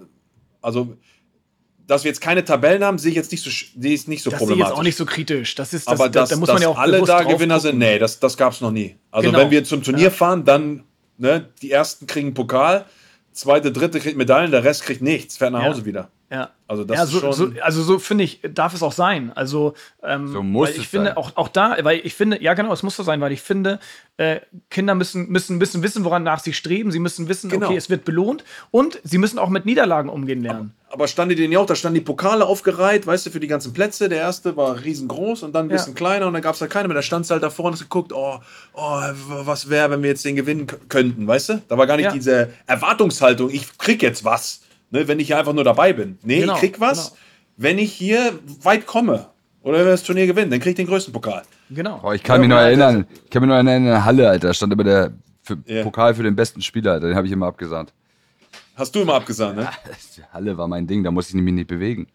also 0.61 0.97
dass 1.87 2.05
wir 2.05 2.11
jetzt 2.11 2.21
keine 2.21 2.45
Tabellen 2.45 2.85
haben, 2.85 2.99
sehe 2.99 3.11
ich 3.11 3.17
jetzt 3.17 3.33
nicht 3.33 3.43
so, 3.43 3.51
sehe 3.51 3.93
ich 3.93 4.07
nicht 4.09 4.23
so 4.23 4.31
das 4.31 4.39
problematisch. 4.39 4.61
Das 4.61 4.69
ist 4.69 4.71
jetzt 4.71 4.79
auch 4.79 4.83
nicht 4.83 4.97
so 4.97 5.07
kritisch. 5.07 5.55
Das 5.55 5.75
ist, 5.75 5.87
das, 5.87 6.01
Aber 6.01 6.09
das, 6.09 6.29
da, 6.29 6.35
da 6.35 6.41
muss 6.41 6.49
man 6.49 6.63
ja 6.63 6.69
auch 6.69 6.79
alle 6.79 7.03
da 7.03 7.23
Gewinner 7.23 7.61
sind, 7.61 7.79
nee, 7.79 7.99
das, 7.99 8.21
das 8.21 8.37
gab 8.37 8.53
es 8.53 8.61
noch 8.61 8.71
nie. 8.71 8.97
Also 9.11 9.29
genau. 9.29 9.43
wenn 9.43 9.51
wir 9.51 9.65
zum 9.65 9.83
Turnier 9.83 10.05
ja. 10.05 10.11
fahren, 10.11 10.45
dann 10.45 10.85
ne, 11.19 11.49
die 11.61 11.71
ersten 11.71 12.07
kriegen 12.07 12.35
Pokal, 12.35 12.87
zweite, 13.33 13.73
dritte 13.73 13.99
kriegt 14.01 14.17
Medaillen, 14.17 14.51
der 14.51 14.65
Rest 14.65 14.85
kriegt 14.85 15.03
nichts, 15.03 15.37
fährt 15.37 15.53
nach 15.53 15.65
Hause 15.65 15.85
wieder. 15.85 16.11
Ja. 16.33 16.51
Also 16.67 16.85
das 16.85 16.97
ja, 16.97 17.07
so, 17.07 17.17
ist 17.19 17.37
schon. 17.37 17.55
So, 17.55 17.61
also 17.61 17.83
so 17.83 17.99
finde 17.99 18.25
ich, 18.25 18.41
darf 18.55 18.73
es 18.73 18.83
auch 18.83 18.93
sein. 18.93 19.31
Also 19.35 19.75
ähm, 20.03 20.29
so 20.29 20.43
muss 20.43 20.71
ich 20.71 20.79
es 20.79 20.87
finde 20.87 21.09
sein. 21.09 21.17
auch, 21.19 21.37
auch 21.37 21.49
da, 21.49 21.77
weil 21.83 22.01
ich 22.03 22.15
finde, 22.15 22.43
ja 22.43 22.55
genau, 22.55 22.73
es 22.73 22.83
muss 22.83 22.97
so 22.97 23.03
sein, 23.03 23.21
weil 23.21 23.33
ich 23.33 23.43
finde, 23.43 23.79
äh, 24.17 24.41
Kinder 24.71 24.95
müssen, 24.95 25.29
müssen, 25.29 25.59
müssen 25.59 25.83
wissen, 25.83 26.05
woran 26.05 26.23
nach 26.23 26.41
sie 26.41 26.55
streben. 26.55 26.91
Sie 26.91 27.01
müssen 27.01 27.29
wissen, 27.29 27.51
genau. 27.51 27.67
okay, 27.67 27.77
es 27.77 27.91
wird 27.91 28.07
belohnt 28.07 28.45
und 28.71 28.99
sie 29.05 29.19
müssen 29.19 29.39
auch 29.39 29.51
mit 29.51 29.67
Niederlagen 29.67 30.09
umgehen 30.09 30.43
lernen. 30.43 30.73
Aber, 30.87 30.95
aber 30.95 31.09
stand 31.09 31.31
die 31.31 31.37
denn 31.37 31.53
ja 31.53 31.59
auch, 31.59 31.67
da 31.67 31.75
standen 31.75 31.97
die 31.97 32.05
Pokale 32.05 32.47
aufgereiht, 32.47 33.07
weißt 33.07 33.27
du, 33.27 33.31
für 33.31 33.41
die 33.41 33.49
ganzen 33.49 33.75
Plätze. 33.75 34.09
Der 34.09 34.21
erste 34.21 34.57
war 34.57 34.83
riesengroß 34.83 35.43
und 35.43 35.55
dann 35.55 35.67
ein 35.67 35.69
bisschen 35.69 35.93
ja. 35.93 35.99
kleiner 35.99 36.27
und 36.27 36.33
dann 36.33 36.43
gab 36.43 36.55
es 36.55 36.63
halt 36.63 36.71
keine 36.71 36.89
mehr. 36.89 36.95
Da 36.95 37.03
stand 37.03 37.29
halt 37.29 37.43
davor 37.43 37.67
und 37.67 37.73
hast 37.73 37.83
geguckt, 37.83 38.15
oh, 38.15 38.39
oh 38.73 39.01
was 39.45 39.69
wäre, 39.69 39.91
wenn 39.91 40.03
wir 40.03 40.09
jetzt 40.09 40.25
den 40.25 40.37
gewinnen 40.37 40.67
könnten, 40.89 41.27
weißt 41.27 41.51
du? 41.51 41.63
Da 41.69 41.77
war 41.77 41.87
gar 41.87 41.99
nicht 41.99 42.15
diese 42.15 42.49
Erwartungshaltung, 42.67 43.51
ich 43.51 43.77
krieg 43.77 44.01
jetzt 44.01 44.25
was 44.25 44.63
ne, 44.93 45.09
wenn 45.09 45.19
ich 45.19 45.27
hier 45.27 45.39
einfach 45.39 45.53
nur 45.53 45.65
dabei 45.65 45.93
bin. 45.93 46.19
Nee, 46.23 46.41
genau, 46.41 46.55
ich 46.55 46.61
krieg 46.61 46.81
was, 46.81 47.11
genau. 47.11 47.21
wenn 47.57 47.79
ich 47.79 47.93
hier 47.93 48.39
weit 48.63 48.87
komme. 48.87 49.27
Oder 49.63 49.79
wenn 49.79 49.85
wir 49.85 49.93
das 49.93 50.03
Turnier 50.03 50.27
gewinnen, 50.27 50.51
dann 50.51 50.61
krieg 50.61 50.71
ich 50.71 50.77
den 50.77 50.87
größten 50.87 51.13
Pokal. 51.13 51.43
Genau. 51.71 52.01
Oh, 52.03 52.13
ich 52.13 52.23
kann 52.23 52.37
ja, 52.37 52.41
mich 52.41 52.49
noch 52.49 52.57
erinnern, 52.57 53.07
ich 53.25 53.31
kann 53.31 53.43
mich 53.43 53.49
noch 53.49 53.55
erinnern, 53.55 53.77
in 53.77 53.85
der 53.85 54.05
Halle, 54.05 54.29
Alter, 54.29 54.49
da 54.49 54.55
stand 54.55 54.73
immer 54.73 54.85
der 54.85 55.13
für 55.43 55.59
yeah. 55.69 55.83
Pokal 55.83 56.15
für 56.15 56.23
den 56.23 56.37
besten 56.37 56.63
Spieler, 56.63 57.01
Den 57.01 57.17
habe 57.17 57.27
ich 57.27 57.33
immer 57.33 57.47
abgesahnt. 57.47 57.93
Hast 58.75 58.95
du 58.95 59.01
immer 59.01 59.15
abgesahnt, 59.15 59.57
ne? 59.57 59.69
Ja, 60.17 60.25
Halle 60.33 60.57
war 60.57 60.69
mein 60.69 60.87
Ding, 60.87 61.03
da 61.03 61.11
musste 61.11 61.37
ich 61.37 61.43
mich 61.43 61.55
nicht 61.55 61.67
bewegen. 61.67 62.09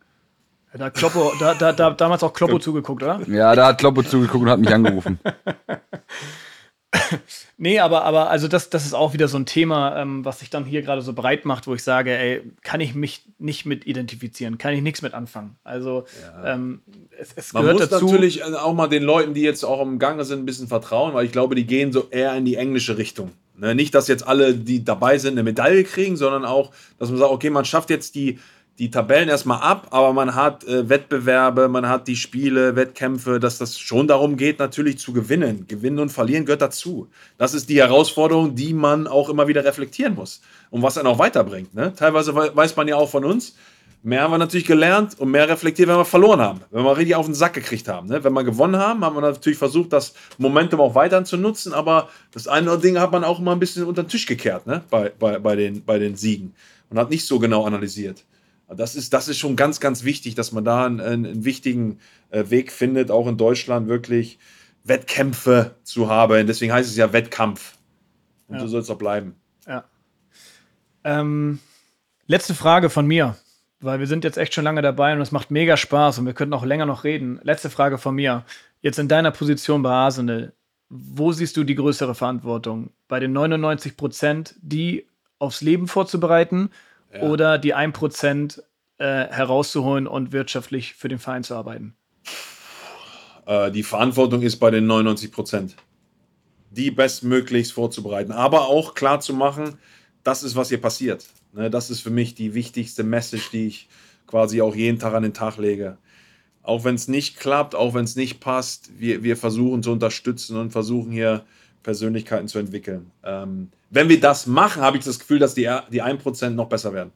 Da 0.74 0.86
hat 0.86 0.94
Kloppo, 0.94 1.34
da, 1.40 1.54
da, 1.54 1.72
da 1.72 1.92
damals 1.92 2.24
auch 2.24 2.34
Kloppo 2.34 2.60
zugeguckt, 2.60 3.02
oder? 3.02 3.22
Ja, 3.28 3.56
da 3.56 3.68
hat 3.68 3.80
Kloppo 3.80 4.04
zugeguckt 4.04 4.44
und 4.44 4.50
hat 4.50 4.60
mich 4.60 4.74
angerufen. 4.74 5.20
nee, 7.58 7.80
aber, 7.80 8.04
aber 8.04 8.30
also 8.30 8.48
das, 8.48 8.70
das 8.70 8.86
ist 8.86 8.94
auch 8.94 9.14
wieder 9.14 9.28
so 9.28 9.38
ein 9.38 9.46
Thema, 9.46 10.00
ähm, 10.02 10.24
was 10.24 10.40
sich 10.40 10.50
dann 10.50 10.66
hier 10.66 10.82
gerade 10.82 11.02
so 11.02 11.14
breit 11.14 11.46
macht, 11.46 11.68
wo 11.68 11.74
ich 11.74 11.84
sage, 11.84 12.18
ey, 12.18 12.42
kann 12.64 12.80
ich 12.80 12.96
mich 12.96 13.24
nicht 13.40 13.66
mit 13.66 13.86
identifizieren, 13.86 14.58
kann 14.58 14.74
ich 14.74 14.82
nichts 14.82 15.02
mit 15.02 15.14
anfangen. 15.14 15.58
Also 15.64 16.06
ja. 16.22 16.54
ähm, 16.54 16.82
es, 17.20 17.34
es 17.36 17.54
Man 17.54 17.64
gehört 17.64 17.80
muss 17.80 17.90
dazu. 17.90 18.06
natürlich 18.06 18.44
auch 18.44 18.74
mal 18.74 18.88
den 18.88 19.04
Leuten, 19.04 19.34
die 19.34 19.42
jetzt 19.42 19.64
auch 19.66 19.82
im 19.82 20.00
Gange 20.00 20.24
sind, 20.24 20.40
ein 20.40 20.46
bisschen 20.46 20.68
vertrauen, 20.68 21.14
weil 21.14 21.26
ich 21.26 21.32
glaube, 21.32 21.56
die 21.56 21.66
gehen 21.66 21.92
so 21.92 22.08
eher 22.10 22.36
in 22.36 22.46
die 22.46 22.56
englische 22.56 22.98
Richtung. 22.98 23.32
Ne? 23.58 23.76
Nicht, 23.76 23.94
dass 23.94 24.08
jetzt 24.08 24.26
alle, 24.26 24.54
die 24.54 24.86
dabei 24.86 25.18
sind, 25.18 25.34
eine 25.34 25.44
Medaille 25.44 25.84
kriegen, 25.84 26.16
sondern 26.16 26.46
auch, 26.46 26.72
dass 27.00 27.10
man 27.10 27.18
sagt, 27.18 27.32
okay, 27.32 27.50
man 27.50 27.66
schafft 27.66 27.90
jetzt 27.90 28.16
die 28.16 28.40
die 28.80 28.92
Tabellen 28.92 29.28
erstmal 29.28 29.62
ab, 29.62 29.88
aber 29.90 30.14
man 30.14 30.36
hat 30.36 30.64
äh, 30.66 30.88
Wettbewerbe, 30.88 31.68
man 31.68 31.90
hat 31.90 32.08
die 32.08 32.16
Spiele, 32.16 32.76
Wettkämpfe, 32.76 33.40
dass 33.40 33.58
das 33.58 33.80
schon 33.80 34.08
darum 34.08 34.38
geht, 34.38 34.60
natürlich 34.60 35.00
zu 35.00 35.14
gewinnen. 35.14 35.66
Gewinnen 35.68 36.00
und 36.00 36.12
verlieren 36.12 36.46
gehört 36.46 36.62
dazu. 36.62 37.08
Das 37.38 37.54
ist 37.56 37.70
die 37.70 37.78
Herausforderung, 37.78 38.56
die 38.56 38.74
man 38.74 39.08
auch 39.08 39.30
immer 39.30 39.48
wieder 39.48 39.66
reflektieren 39.66 40.14
muss 40.14 40.42
und 40.70 40.84
was 40.84 40.98
einen 40.98 41.08
auch 41.08 41.18
weiterbringt. 41.18 41.74
Ne? 41.74 41.94
Teilweise 41.96 42.36
weiß 42.36 42.76
man 42.76 42.88
ja 42.88 42.98
auch 42.98 43.10
von 43.10 43.26
uns, 43.26 43.56
mehr 44.04 44.22
haben 44.22 44.32
wir 44.32 44.38
natürlich 44.38 44.68
gelernt 44.68 45.20
und 45.20 45.32
mehr 45.32 45.50
reflektiert, 45.50 45.90
wenn 45.90 45.98
wir 45.98 46.06
verloren 46.06 46.40
haben, 46.40 46.62
wenn 46.70 46.84
wir 46.84 46.96
richtig 46.96 47.16
auf 47.16 47.26
den 47.26 47.34
Sack 47.34 47.54
gekriegt 47.54 47.88
haben. 47.88 48.08
Ne? 48.08 48.24
Wenn 48.24 48.34
wir 48.34 48.44
gewonnen 48.44 48.78
haben, 48.78 49.04
haben 49.04 49.16
wir 49.16 49.22
natürlich 49.22 49.58
versucht, 49.58 49.92
das 49.92 50.14
Momentum 50.38 50.82
auch 50.82 50.94
weiter 50.94 51.24
zu 51.24 51.38
nutzen, 51.38 51.74
aber 51.74 52.10
das 52.32 52.48
eine 52.48 52.78
Ding 52.78 53.00
hat 53.00 53.12
man 53.12 53.24
auch 53.24 53.40
immer 53.40 53.54
ein 53.54 53.60
bisschen 53.60 53.86
unter 53.86 54.04
den 54.04 54.10
Tisch 54.10 54.28
gekehrt 54.28 54.68
ne? 54.68 54.84
bei, 54.92 55.12
bei, 55.18 55.40
bei, 55.40 55.56
den, 55.56 55.84
bei 55.84 55.98
den 55.98 56.16
Siegen 56.16 56.54
und 56.92 57.00
hat 57.00 57.10
nicht 57.10 57.26
so 57.26 57.40
genau 57.40 57.66
analysiert. 57.66 58.24
Das 58.76 58.96
ist, 58.96 59.14
das 59.14 59.28
ist 59.28 59.38
schon 59.38 59.56
ganz, 59.56 59.80
ganz 59.80 60.04
wichtig, 60.04 60.36
dass 60.36 60.52
man 60.52 60.66
da 60.66 60.86
einen, 60.86 61.00
einen 61.00 61.46
wichtigen 61.46 62.00
äh, 62.32 62.50
Weg 62.50 62.72
findet, 62.72 63.12
auch 63.12 63.28
in 63.28 63.38
Deutschland 63.38 63.88
wirklich 63.88 64.40
Wettkämpfe 64.84 65.76
zu 65.84 66.10
haben. 66.10 66.48
Deswegen 66.48 66.74
heißt 66.74 66.90
es 66.90 66.98
ja 66.98 67.14
Wettkampf. 67.14 67.78
Und 68.48 68.56
ja. 68.56 68.62
so 68.62 68.68
soll 68.68 68.82
es 68.82 68.90
auch 68.90 68.98
bleiben. 68.98 69.36
Ja. 69.66 69.86
Ähm, 71.04 71.60
letzte 72.28 72.54
Frage 72.54 72.90
von 72.90 73.08
mir, 73.08 73.38
weil 73.80 74.00
wir 74.00 74.08
sind 74.08 74.24
jetzt 74.24 74.38
echt 74.38 74.54
schon 74.54 74.64
lange 74.66 74.82
dabei 74.82 75.14
und 75.14 75.22
es 75.22 75.32
macht 75.32 75.52
mega 75.52 75.78
Spaß 75.78 76.20
und 76.20 76.26
wir 76.26 76.34
könnten 76.34 76.54
auch 76.54 76.66
länger 76.66 76.86
noch 76.86 77.04
reden. 77.04 77.40
Letzte 77.44 77.70
Frage 77.70 77.98
von 77.98 78.16
mir. 78.16 78.44
Jetzt 78.82 79.00
in 79.00 79.08
deiner 79.08 79.32
Position 79.32 79.82
bei 79.82 79.92
Arsenal, 79.92 80.54
wo 80.90 81.32
siehst 81.32 81.58
du 81.58 81.64
die 81.64 81.76
größere 81.76 82.16
Verantwortung? 82.16 82.92
Bei 83.08 83.20
den 83.20 83.34
99 83.34 83.98
Prozent, 83.98 84.56
die 84.62 85.08
aufs 85.40 85.62
Leben 85.62 85.88
vorzubereiten 85.88 86.70
ja. 87.14 87.22
oder 87.22 87.58
die 87.58 87.76
1% 87.76 88.62
äh, 88.98 89.04
herauszuholen 89.04 90.08
und 90.08 90.32
wirtschaftlich 90.32 90.94
für 90.94 91.08
den 91.08 91.20
Verein 91.20 91.44
zu 91.44 91.56
arbeiten? 91.56 91.96
Äh, 93.46 93.72
die 93.72 93.84
Verantwortung 93.84 94.42
ist 94.42 94.58
bei 94.58 94.72
den 94.72 94.86
99% 94.90 95.72
Die 96.72 96.92
bestmöglichst 96.92 97.74
vorzubereiten, 97.74 98.32
aber 98.32 98.68
auch 98.68 98.94
klar 98.94 99.20
zu 99.20 99.34
machen, 99.34 99.78
das 100.24 100.44
ist, 100.44 100.56
was 100.56 100.70
hier 100.70 100.82
passiert. 100.82 101.26
Ne, 101.54 101.70
das 101.70 101.90
ist 101.90 102.02
für 102.02 102.10
mich 102.10 102.36
die 102.36 102.54
wichtigste 102.54 103.04
Message, 103.04 103.50
die 103.52 103.68
ich 103.68 103.90
quasi 104.28 104.62
auch 104.62 104.76
jeden 104.76 105.00
Tag 105.00 105.14
an 105.14 105.24
den 105.24 105.34
Tag 105.34 105.58
lege. 105.58 105.98
Auch 106.62 106.84
wenn 106.84 106.96
es 106.96 107.08
nicht 107.08 107.40
klappt, 107.40 107.76
auch 107.76 107.94
wenn 107.94 108.04
es 108.04 108.18
nicht 108.18 108.42
passt, 108.42 108.92
wir, 109.00 109.24
wir 109.24 109.38
versuchen 109.38 109.82
zu 109.82 109.92
unterstützen 109.92 110.58
und 110.58 110.72
versuchen 110.72 111.12
hier 111.12 111.46
Persönlichkeiten 111.88 112.50
zu 112.50 112.60
entwickeln. 112.60 113.12
Ähm, 113.24 113.72
wenn 113.90 114.10
wir 114.10 114.20
das 114.20 114.46
machen, 114.46 114.82
habe 114.82 114.98
ich 114.98 115.06
das 115.06 115.20
Gefühl, 115.20 115.40
dass 115.40 115.54
die, 115.54 115.74
die 115.90 116.04
1% 116.04 116.50
noch 116.50 116.68
besser 116.68 116.92
werden. 116.92 117.14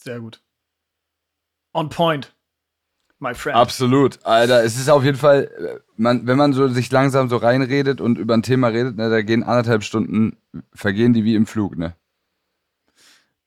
Sehr 0.00 0.20
gut. 0.20 0.40
On 1.74 1.90
point, 1.90 2.34
my 3.18 3.34
friend. 3.34 3.58
Absolut. 3.58 4.24
Alter, 4.24 4.64
es 4.64 4.78
ist 4.78 4.88
auf 4.88 5.04
jeden 5.04 5.18
Fall, 5.18 5.82
man, 5.98 6.26
wenn 6.26 6.38
man 6.38 6.54
so 6.54 6.66
sich 6.68 6.90
langsam 6.90 7.28
so 7.28 7.36
reinredet 7.36 8.00
und 8.00 8.16
über 8.16 8.32
ein 8.32 8.42
Thema 8.42 8.68
redet, 8.68 8.96
ne, 8.96 9.10
da 9.10 9.20
gehen 9.20 9.42
anderthalb 9.42 9.84
Stunden, 9.84 10.38
vergehen 10.72 11.12
die 11.12 11.24
wie 11.24 11.34
im 11.34 11.44
Flug, 11.44 11.76
ne? 11.76 11.94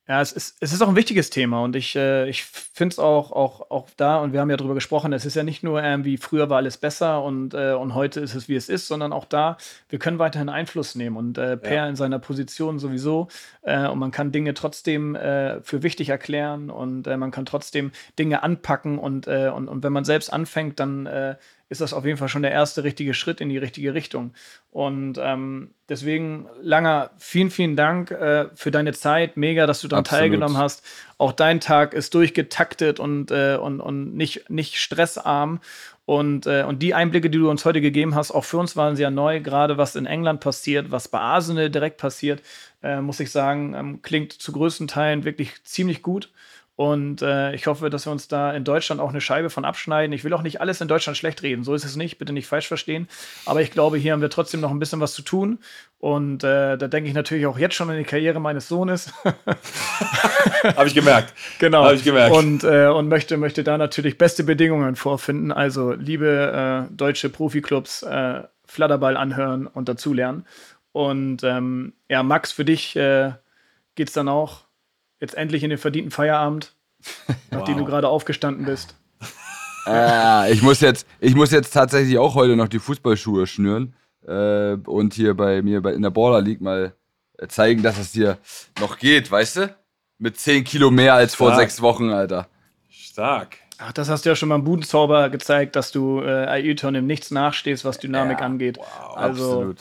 Ja, 0.09 0.21
es 0.21 0.31
ist, 0.31 0.55
es 0.61 0.71
ist 0.71 0.81
auch 0.81 0.88
ein 0.88 0.95
wichtiges 0.95 1.29
Thema 1.29 1.61
und 1.63 1.75
ich, 1.75 1.93
äh, 1.97 2.29
ich 2.29 2.45
finde 2.45 2.93
es 2.93 2.99
auch, 2.99 3.34
auch, 3.34 3.69
auch 3.69 3.89
da, 3.97 4.19
und 4.19 4.31
wir 4.31 4.39
haben 4.39 4.49
ja 4.49 4.55
darüber 4.55 4.73
gesprochen, 4.73 5.11
es 5.11 5.25
ist 5.25 5.35
ja 5.35 5.43
nicht 5.43 5.63
nur 5.63 5.84
irgendwie, 5.84 6.15
früher 6.15 6.49
war 6.49 6.57
alles 6.57 6.77
besser 6.77 7.21
und, 7.23 7.53
äh, 7.53 7.73
und 7.73 7.93
heute 7.93 8.21
ist 8.21 8.34
es, 8.34 8.47
wie 8.47 8.55
es 8.55 8.69
ist, 8.69 8.88
sondern 8.88 9.11
auch 9.11 9.25
da, 9.25 9.57
wir 9.89 9.99
können 9.99 10.17
weiterhin 10.17 10.47
Einfluss 10.47 10.95
nehmen 10.95 11.17
und 11.17 11.38
äh, 11.38 11.57
Per 11.57 11.75
ja. 11.75 11.88
in 11.89 11.97
seiner 11.97 12.19
Position 12.19 12.79
sowieso 12.79 13.27
äh, 13.63 13.85
und 13.85 13.99
man 13.99 14.11
kann 14.11 14.31
Dinge 14.31 14.53
trotzdem 14.53 15.15
äh, 15.15 15.61
für 15.61 15.84
wichtig 15.84 16.07
erklären 16.07 16.69
und 16.69 17.05
äh, 17.07 17.17
man 17.17 17.31
kann 17.31 17.45
trotzdem 17.45 17.91
Dinge 18.17 18.43
anpacken 18.43 18.99
und, 18.99 19.27
und, 19.27 19.67
und 19.67 19.84
wenn 19.84 19.93
man 19.93 20.05
selbst 20.05 20.31
anfängt, 20.31 20.79
dann 20.79 21.35
ist 21.69 21.81
das 21.81 21.94
auf 21.94 22.06
jeden 22.06 22.18
Fall 22.18 22.30
schon 22.30 22.44
der 22.44 22.52
erste 22.52 22.84
richtige 22.84 23.14
Schritt 23.14 23.41
in 23.41 23.49
die 23.49 23.57
richtige 23.57 23.94
Richtung. 23.94 24.34
Und 24.72 25.18
ähm, 25.22 25.72
deswegen, 25.89 26.48
Langer, 26.61 27.11
vielen, 27.18 27.49
vielen 27.49 27.76
Dank 27.76 28.11
äh, 28.11 28.48
für 28.56 28.72
deine 28.72 28.94
Zeit. 28.94 29.35
Mega, 29.35 29.68
dass 29.68 29.81
du 29.81 29.88
daran 29.88 30.06
teilgenommen 30.06 30.57
hast. 30.57 30.85
Auch 31.18 31.34
dein 31.34 31.60
Tag 31.60 31.94
ist 31.94 32.14
durchgetaktet 32.14 32.99
und, 32.99 33.31
äh, 33.31 33.57
und, 33.57 33.81
und 33.81 34.15
nicht, 34.15 34.49
nicht 34.49 34.77
stressarm. 34.77 35.60
Und, 36.06 36.48
äh, 36.48 36.64
und 36.64 36.81
die 36.81 36.94
Einblicke, 36.94 37.30
die 37.30 37.38
du 37.38 37.49
uns 37.49 37.65
heute 37.65 37.81
gegeben 37.81 38.15
hast, 38.15 38.31
auch 38.31 38.45
für 38.45 38.60
uns 38.60 38.77
waren 38.77 38.95
sie 38.95 39.03
ja 39.03 39.11
neu, 39.11 39.41
gerade 39.41 39.77
was 39.77 39.98
in 39.98 40.06
England 40.06 40.39
passiert, 40.39 40.89
was 40.89 41.10
bei 41.10 41.19
Arsenal 41.19 41.69
direkt 41.69 41.98
passiert, 41.98 42.41
äh, 42.81 43.02
muss 43.02 43.19
ich 43.19 43.30
sagen, 43.30 43.73
ähm, 43.73 44.02
klingt 44.02 44.31
zu 44.31 44.53
größten 44.53 44.88
Teilen 44.88 45.26
wirklich 45.26 45.61
ziemlich 45.65 46.02
gut. 46.02 46.31
Und 46.77 47.23
äh, 47.23 47.55
ich 47.55 47.65
hoffe, 47.65 47.89
dass 47.89 48.05
wir 48.05 48.11
uns 48.11 48.27
da 48.27 48.53
in 48.53 48.63
Deutschland 48.63 49.01
auch 49.01 49.09
eine 49.09 49.19
Scheibe 49.19 49.49
von 49.49 49.65
abschneiden. 49.65 50.13
Ich 50.13 50.23
will 50.23 50.31
auch 50.33 50.43
nicht 50.43 50.61
alles 50.61 50.79
in 50.79 50.87
Deutschland 50.87 51.17
schlecht 51.17 51.41
reden, 51.41 51.63
so 51.63 51.73
ist 51.73 51.83
es 51.83 51.95
nicht, 51.95 52.19
bitte 52.19 52.33
nicht 52.33 52.45
falsch 52.45 52.67
verstehen. 52.67 53.07
Aber 53.47 53.63
ich 53.63 53.71
glaube, 53.71 53.97
hier 53.97 54.13
haben 54.13 54.21
wir 54.21 54.29
trotzdem 54.29 54.61
noch 54.61 54.69
ein 54.69 54.77
bisschen 54.77 54.99
was 54.99 55.15
zu 55.15 55.23
tun. 55.23 55.57
Und 55.97 56.43
äh, 56.43 56.77
da 56.77 56.87
denke 56.87 57.09
ich 57.09 57.15
natürlich 57.15 57.47
auch 57.47 57.57
jetzt 57.57 57.73
schon 57.73 57.89
an 57.89 57.97
die 57.97 58.03
Karriere 58.03 58.39
meines 58.39 58.67
Sohnes. 58.67 59.11
Habe 60.75 60.85
ich 60.85 60.93
gemerkt. 60.93 61.33
Genau. 61.57 61.83
Habe 61.83 61.95
ich 61.95 62.03
gemerkt. 62.03 62.35
Und, 62.35 62.63
äh, 62.63 62.85
und 62.85 63.07
möchte, 63.07 63.37
möchte 63.37 63.63
da 63.63 63.79
natürlich 63.79 64.19
beste 64.19 64.43
Bedingungen 64.43 64.95
vorfinden. 64.95 65.51
Also, 65.51 65.93
liebe 65.93 66.87
äh, 66.91 66.93
deutsche 66.95 67.29
Profiklubs, 67.29 68.03
äh, 68.03 68.43
Flatterball 68.65 69.17
anhören 69.17 69.65
und 69.65 69.89
dazulernen. 69.89 70.45
Und 70.91 71.43
ähm, 71.43 71.93
ja, 72.07 72.21
Max, 72.21 72.51
für 72.51 72.65
dich 72.65 72.95
äh, 72.95 73.31
geht 73.95 74.09
es 74.09 74.13
dann 74.13 74.29
auch 74.29 74.66
jetzt 75.19 75.35
endlich 75.35 75.64
in 75.64 75.69
den 75.69 75.80
verdienten 75.80 76.11
Feierabend, 76.11 76.76
nachdem 77.52 77.76
wow. 77.76 77.81
du 77.81 77.85
gerade 77.85 78.07
aufgestanden 78.07 78.65
bist. 78.65 78.95
Äh, 79.85 80.52
ich, 80.53 80.61
muss 80.61 80.81
jetzt, 80.81 81.07
ich 81.19 81.35
muss 81.35 81.52
jetzt 81.52 81.72
tatsächlich 81.72 82.18
auch 82.18 82.35
heute 82.35 82.56
noch 82.56 82.68
die 82.68 82.80
Fußballschuhe 82.80 83.48
schnüren 83.48 83.95
äh, 84.26 84.73
und 84.73 85.14
hier 85.14 85.34
bei 85.35 85.61
mir 85.61 85.81
bei, 85.81 85.94
in 85.94 86.02
der 86.02 86.11
Baller 86.11 86.41
League 86.41 86.61
mal 86.61 86.94
äh, 87.38 87.48
zeigen, 87.48 87.84
dass 87.84 87.98
es 87.98 88.14
hier 88.14 88.38
noch 88.80 88.98
geht, 88.98 89.31
weißt 89.31 89.57
du? 89.57 89.76
Mit 90.19 90.39
10 90.39 90.64
Kilo 90.64 90.89
mehr 90.89 91.14
als 91.14 91.35
Stark. 91.35 91.49
vor 91.49 91.56
sechs 91.56 91.81
Wochen, 91.81 92.10
Alter. 92.10 92.48
Stark. 92.89 93.57
Ach, 93.77 93.91
das 93.94 94.10
hast 94.10 94.26
du 94.26 94.30
ja 94.30 94.35
schon 94.35 94.49
beim 94.49 94.64
Budenzauber 94.64 95.30
gezeigt, 95.30 95.76
dass 95.76 95.91
du 95.91 96.22
äh, 96.22 96.48
Ailton 96.48 96.95
im 96.95 97.06
Nichts 97.06 97.30
nachstehst, 97.30 97.85
was 97.85 97.99
Dynamik 97.99 98.39
ja, 98.39 98.45
angeht. 98.45 98.77
Wow, 98.77 99.15
also, 99.15 99.44
absolut. 99.44 99.77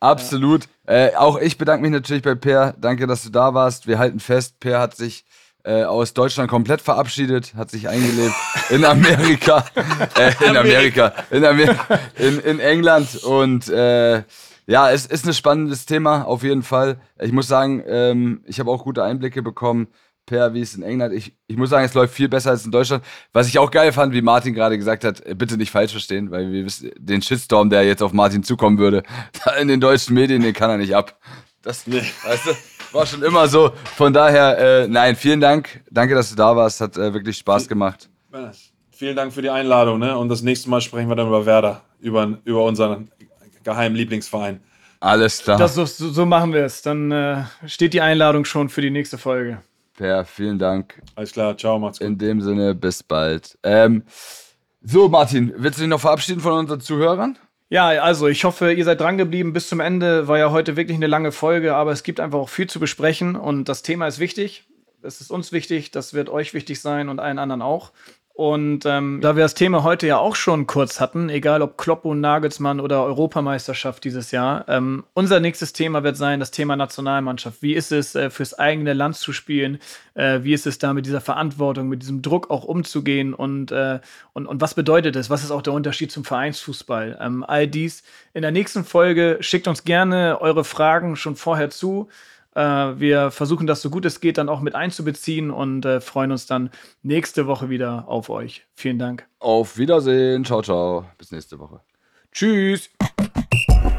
Absolut. 0.00 0.66
Ja. 0.86 1.06
Äh, 1.06 1.16
auch 1.16 1.38
ich 1.38 1.58
bedanke 1.58 1.82
mich 1.82 1.90
natürlich 1.90 2.22
bei 2.22 2.34
Per. 2.34 2.74
Danke, 2.78 3.06
dass 3.06 3.22
du 3.22 3.30
da 3.30 3.54
warst. 3.54 3.86
Wir 3.86 3.98
halten 3.98 4.20
fest, 4.20 4.60
Per 4.60 4.78
hat 4.80 4.96
sich 4.96 5.24
äh, 5.64 5.84
aus 5.84 6.14
Deutschland 6.14 6.48
komplett 6.48 6.80
verabschiedet, 6.80 7.54
hat 7.54 7.70
sich 7.70 7.88
eingelebt 7.88 8.34
in 8.70 8.84
Amerika, 8.84 9.64
äh, 10.16 10.32
in 10.48 10.56
Amerika, 10.56 11.12
in, 11.30 11.44
Amer 11.44 11.76
in, 12.16 12.38
in 12.40 12.60
England 12.60 13.16
und 13.24 13.68
äh, 13.68 14.22
ja, 14.66 14.90
es 14.90 15.06
ist 15.06 15.26
ein 15.26 15.34
spannendes 15.34 15.86
Thema 15.86 16.24
auf 16.24 16.42
jeden 16.42 16.62
Fall. 16.62 17.00
Ich 17.18 17.32
muss 17.32 17.48
sagen, 17.48 17.82
ähm, 17.86 18.42
ich 18.46 18.60
habe 18.60 18.70
auch 18.70 18.84
gute 18.84 19.02
Einblicke 19.02 19.42
bekommen 19.42 19.88
per, 20.28 20.54
wie 20.54 20.60
es 20.60 20.74
in 20.74 20.82
England. 20.82 21.14
Ich, 21.14 21.32
ich 21.46 21.56
muss 21.56 21.70
sagen, 21.70 21.84
es 21.84 21.94
läuft 21.94 22.14
viel 22.14 22.28
besser 22.28 22.50
als 22.50 22.64
in 22.64 22.70
Deutschland. 22.70 23.04
Was 23.32 23.48
ich 23.48 23.58
auch 23.58 23.70
geil 23.70 23.92
fand, 23.92 24.12
wie 24.12 24.22
Martin 24.22 24.54
gerade 24.54 24.76
gesagt 24.76 25.04
hat, 25.04 25.24
äh, 25.26 25.34
bitte 25.34 25.56
nicht 25.56 25.70
falsch 25.70 25.92
verstehen, 25.92 26.30
weil 26.30 26.52
wir 26.52 26.64
wissen, 26.64 26.90
den 26.96 27.22
Shitstorm, 27.22 27.70
der 27.70 27.84
jetzt 27.84 28.02
auf 28.02 28.12
Martin 28.12 28.42
zukommen 28.42 28.78
würde, 28.78 29.02
in 29.60 29.68
den 29.68 29.80
deutschen 29.80 30.14
Medien, 30.14 30.42
den 30.42 30.54
kann 30.54 30.70
er 30.70 30.76
nicht 30.76 30.94
ab. 30.94 31.18
Das, 31.62 31.86
nee. 31.86 32.02
weißt 32.24 32.46
du, 32.46 32.50
war 32.92 33.06
schon 33.06 33.22
immer 33.22 33.48
so. 33.48 33.72
Von 33.96 34.12
daher, 34.12 34.58
äh, 34.58 34.88
nein, 34.88 35.16
vielen 35.16 35.40
Dank. 35.40 35.82
Danke, 35.90 36.14
dass 36.14 36.30
du 36.30 36.36
da 36.36 36.54
warst. 36.54 36.80
Hat 36.80 36.96
äh, 36.96 37.12
wirklich 37.12 37.36
Spaß 37.38 37.68
gemacht. 37.68 38.08
Vielen 38.90 39.16
Dank 39.16 39.32
für 39.32 39.42
die 39.42 39.50
Einladung. 39.50 39.98
Ne? 39.98 40.16
Und 40.16 40.28
das 40.28 40.42
nächste 40.42 40.70
Mal 40.70 40.80
sprechen 40.80 41.08
wir 41.08 41.16
dann 41.16 41.28
über 41.28 41.46
Werder, 41.46 41.82
über, 42.00 42.38
über 42.44 42.64
unseren 42.64 43.10
geheimen 43.64 43.96
Lieblingsverein. 43.96 44.60
Alles 45.00 45.42
klar. 45.42 45.58
Das, 45.58 45.74
so, 45.74 45.84
so 45.84 46.26
machen 46.26 46.52
wir 46.52 46.64
es. 46.64 46.82
Dann 46.82 47.12
äh, 47.12 47.44
steht 47.66 47.94
die 47.94 48.00
Einladung 48.00 48.44
schon 48.44 48.68
für 48.68 48.80
die 48.80 48.90
nächste 48.90 49.18
Folge. 49.18 49.62
Per, 49.98 50.24
vielen 50.24 50.60
Dank. 50.60 51.02
Alles 51.16 51.32
klar, 51.32 51.58
ciao, 51.58 51.76
macht's 51.80 51.98
gut. 51.98 52.06
In 52.06 52.18
dem 52.18 52.40
Sinne, 52.40 52.76
bis 52.76 53.02
bald. 53.02 53.58
Ähm, 53.64 54.04
so, 54.80 55.08
Martin, 55.08 55.52
willst 55.56 55.78
du 55.78 55.82
dich 55.82 55.90
noch 55.90 55.98
verabschieden 55.98 56.40
von 56.40 56.52
unseren 56.52 56.80
Zuhörern? 56.80 57.36
Ja, 57.68 57.88
also 57.88 58.28
ich 58.28 58.44
hoffe, 58.44 58.72
ihr 58.72 58.84
seid 58.84 59.00
dran 59.00 59.18
geblieben 59.18 59.52
bis 59.52 59.68
zum 59.68 59.80
Ende. 59.80 60.28
War 60.28 60.38
ja 60.38 60.52
heute 60.52 60.76
wirklich 60.76 60.96
eine 60.96 61.08
lange 61.08 61.32
Folge, 61.32 61.74
aber 61.74 61.90
es 61.90 62.04
gibt 62.04 62.20
einfach 62.20 62.38
auch 62.38 62.48
viel 62.48 62.68
zu 62.68 62.78
besprechen 62.78 63.34
und 63.34 63.68
das 63.68 63.82
Thema 63.82 64.06
ist 64.06 64.20
wichtig. 64.20 64.68
Es 65.02 65.20
ist 65.20 65.32
uns 65.32 65.50
wichtig, 65.50 65.90
das 65.90 66.14
wird 66.14 66.28
euch 66.28 66.54
wichtig 66.54 66.80
sein 66.80 67.08
und 67.08 67.18
allen 67.18 67.40
anderen 67.40 67.62
auch. 67.62 67.90
Und 68.38 68.86
ähm, 68.86 69.18
da 69.20 69.34
wir 69.34 69.42
das 69.42 69.54
Thema 69.54 69.82
heute 69.82 70.06
ja 70.06 70.18
auch 70.18 70.36
schon 70.36 70.68
kurz 70.68 71.00
hatten, 71.00 71.28
egal 71.28 71.60
ob 71.60 71.76
Kloppo, 71.76 72.14
Nagelsmann 72.14 72.78
oder 72.78 73.02
Europameisterschaft 73.02 74.04
dieses 74.04 74.30
Jahr, 74.30 74.64
ähm, 74.68 75.02
unser 75.12 75.40
nächstes 75.40 75.72
Thema 75.72 76.04
wird 76.04 76.16
sein 76.16 76.38
das 76.38 76.52
Thema 76.52 76.76
Nationalmannschaft. 76.76 77.62
Wie 77.62 77.74
ist 77.74 77.90
es, 77.90 78.14
äh, 78.14 78.30
fürs 78.30 78.56
eigene 78.56 78.92
Land 78.92 79.16
zu 79.16 79.32
spielen? 79.32 79.80
Äh, 80.14 80.44
wie 80.44 80.52
ist 80.52 80.68
es 80.68 80.78
da 80.78 80.92
mit 80.92 81.04
dieser 81.04 81.20
Verantwortung, 81.20 81.88
mit 81.88 82.02
diesem 82.02 82.22
Druck 82.22 82.48
auch 82.48 82.62
umzugehen? 82.62 83.34
Und, 83.34 83.72
äh, 83.72 83.98
und, 84.34 84.46
und 84.46 84.60
was 84.60 84.74
bedeutet 84.74 85.16
es? 85.16 85.30
Was 85.30 85.42
ist 85.42 85.50
auch 85.50 85.62
der 85.62 85.72
Unterschied 85.72 86.12
zum 86.12 86.22
Vereinsfußball? 86.22 87.18
Ähm, 87.20 87.42
all 87.42 87.66
dies 87.66 88.04
in 88.34 88.42
der 88.42 88.52
nächsten 88.52 88.84
Folge. 88.84 89.38
Schickt 89.40 89.66
uns 89.66 89.82
gerne 89.82 90.40
eure 90.40 90.62
Fragen 90.62 91.16
schon 91.16 91.34
vorher 91.34 91.70
zu. 91.70 92.08
Äh, 92.58 92.98
wir 92.98 93.30
versuchen 93.30 93.68
das 93.68 93.80
so 93.82 93.88
gut 93.88 94.04
es 94.04 94.20
geht 94.20 94.36
dann 94.36 94.48
auch 94.48 94.60
mit 94.60 94.74
einzubeziehen 94.74 95.52
und 95.52 95.84
äh, 95.84 96.00
freuen 96.00 96.32
uns 96.32 96.46
dann 96.46 96.70
nächste 97.02 97.46
Woche 97.46 97.70
wieder 97.70 98.08
auf 98.08 98.30
euch. 98.30 98.66
Vielen 98.74 98.98
Dank. 98.98 99.28
Auf 99.38 99.78
Wiedersehen. 99.78 100.44
Ciao, 100.44 100.60
ciao. 100.60 101.04
Bis 101.18 101.30
nächste 101.30 101.58
Woche. 101.60 101.80
Tschüss. 102.32 102.90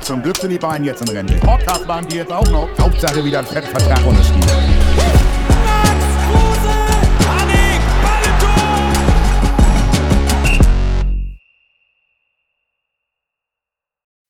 Zum 0.02 0.22
Glück 0.22 0.38
sind 0.38 0.49
die 0.49 0.57
beiden 0.57 0.86
jetzt 0.86 1.02
in 1.02 1.15
Rente. 1.15 1.36
Podcast 1.36 1.88
waren 1.88 2.06
die 2.07 2.18
jetzt 2.18 2.34
auch 2.34 2.49
noch. 2.52 2.68
Hauptsache 2.80 3.23
wieder 3.23 3.40
ein 3.40 3.45
Fettvertrag 3.45 4.06
unterschrieben. 4.06 4.78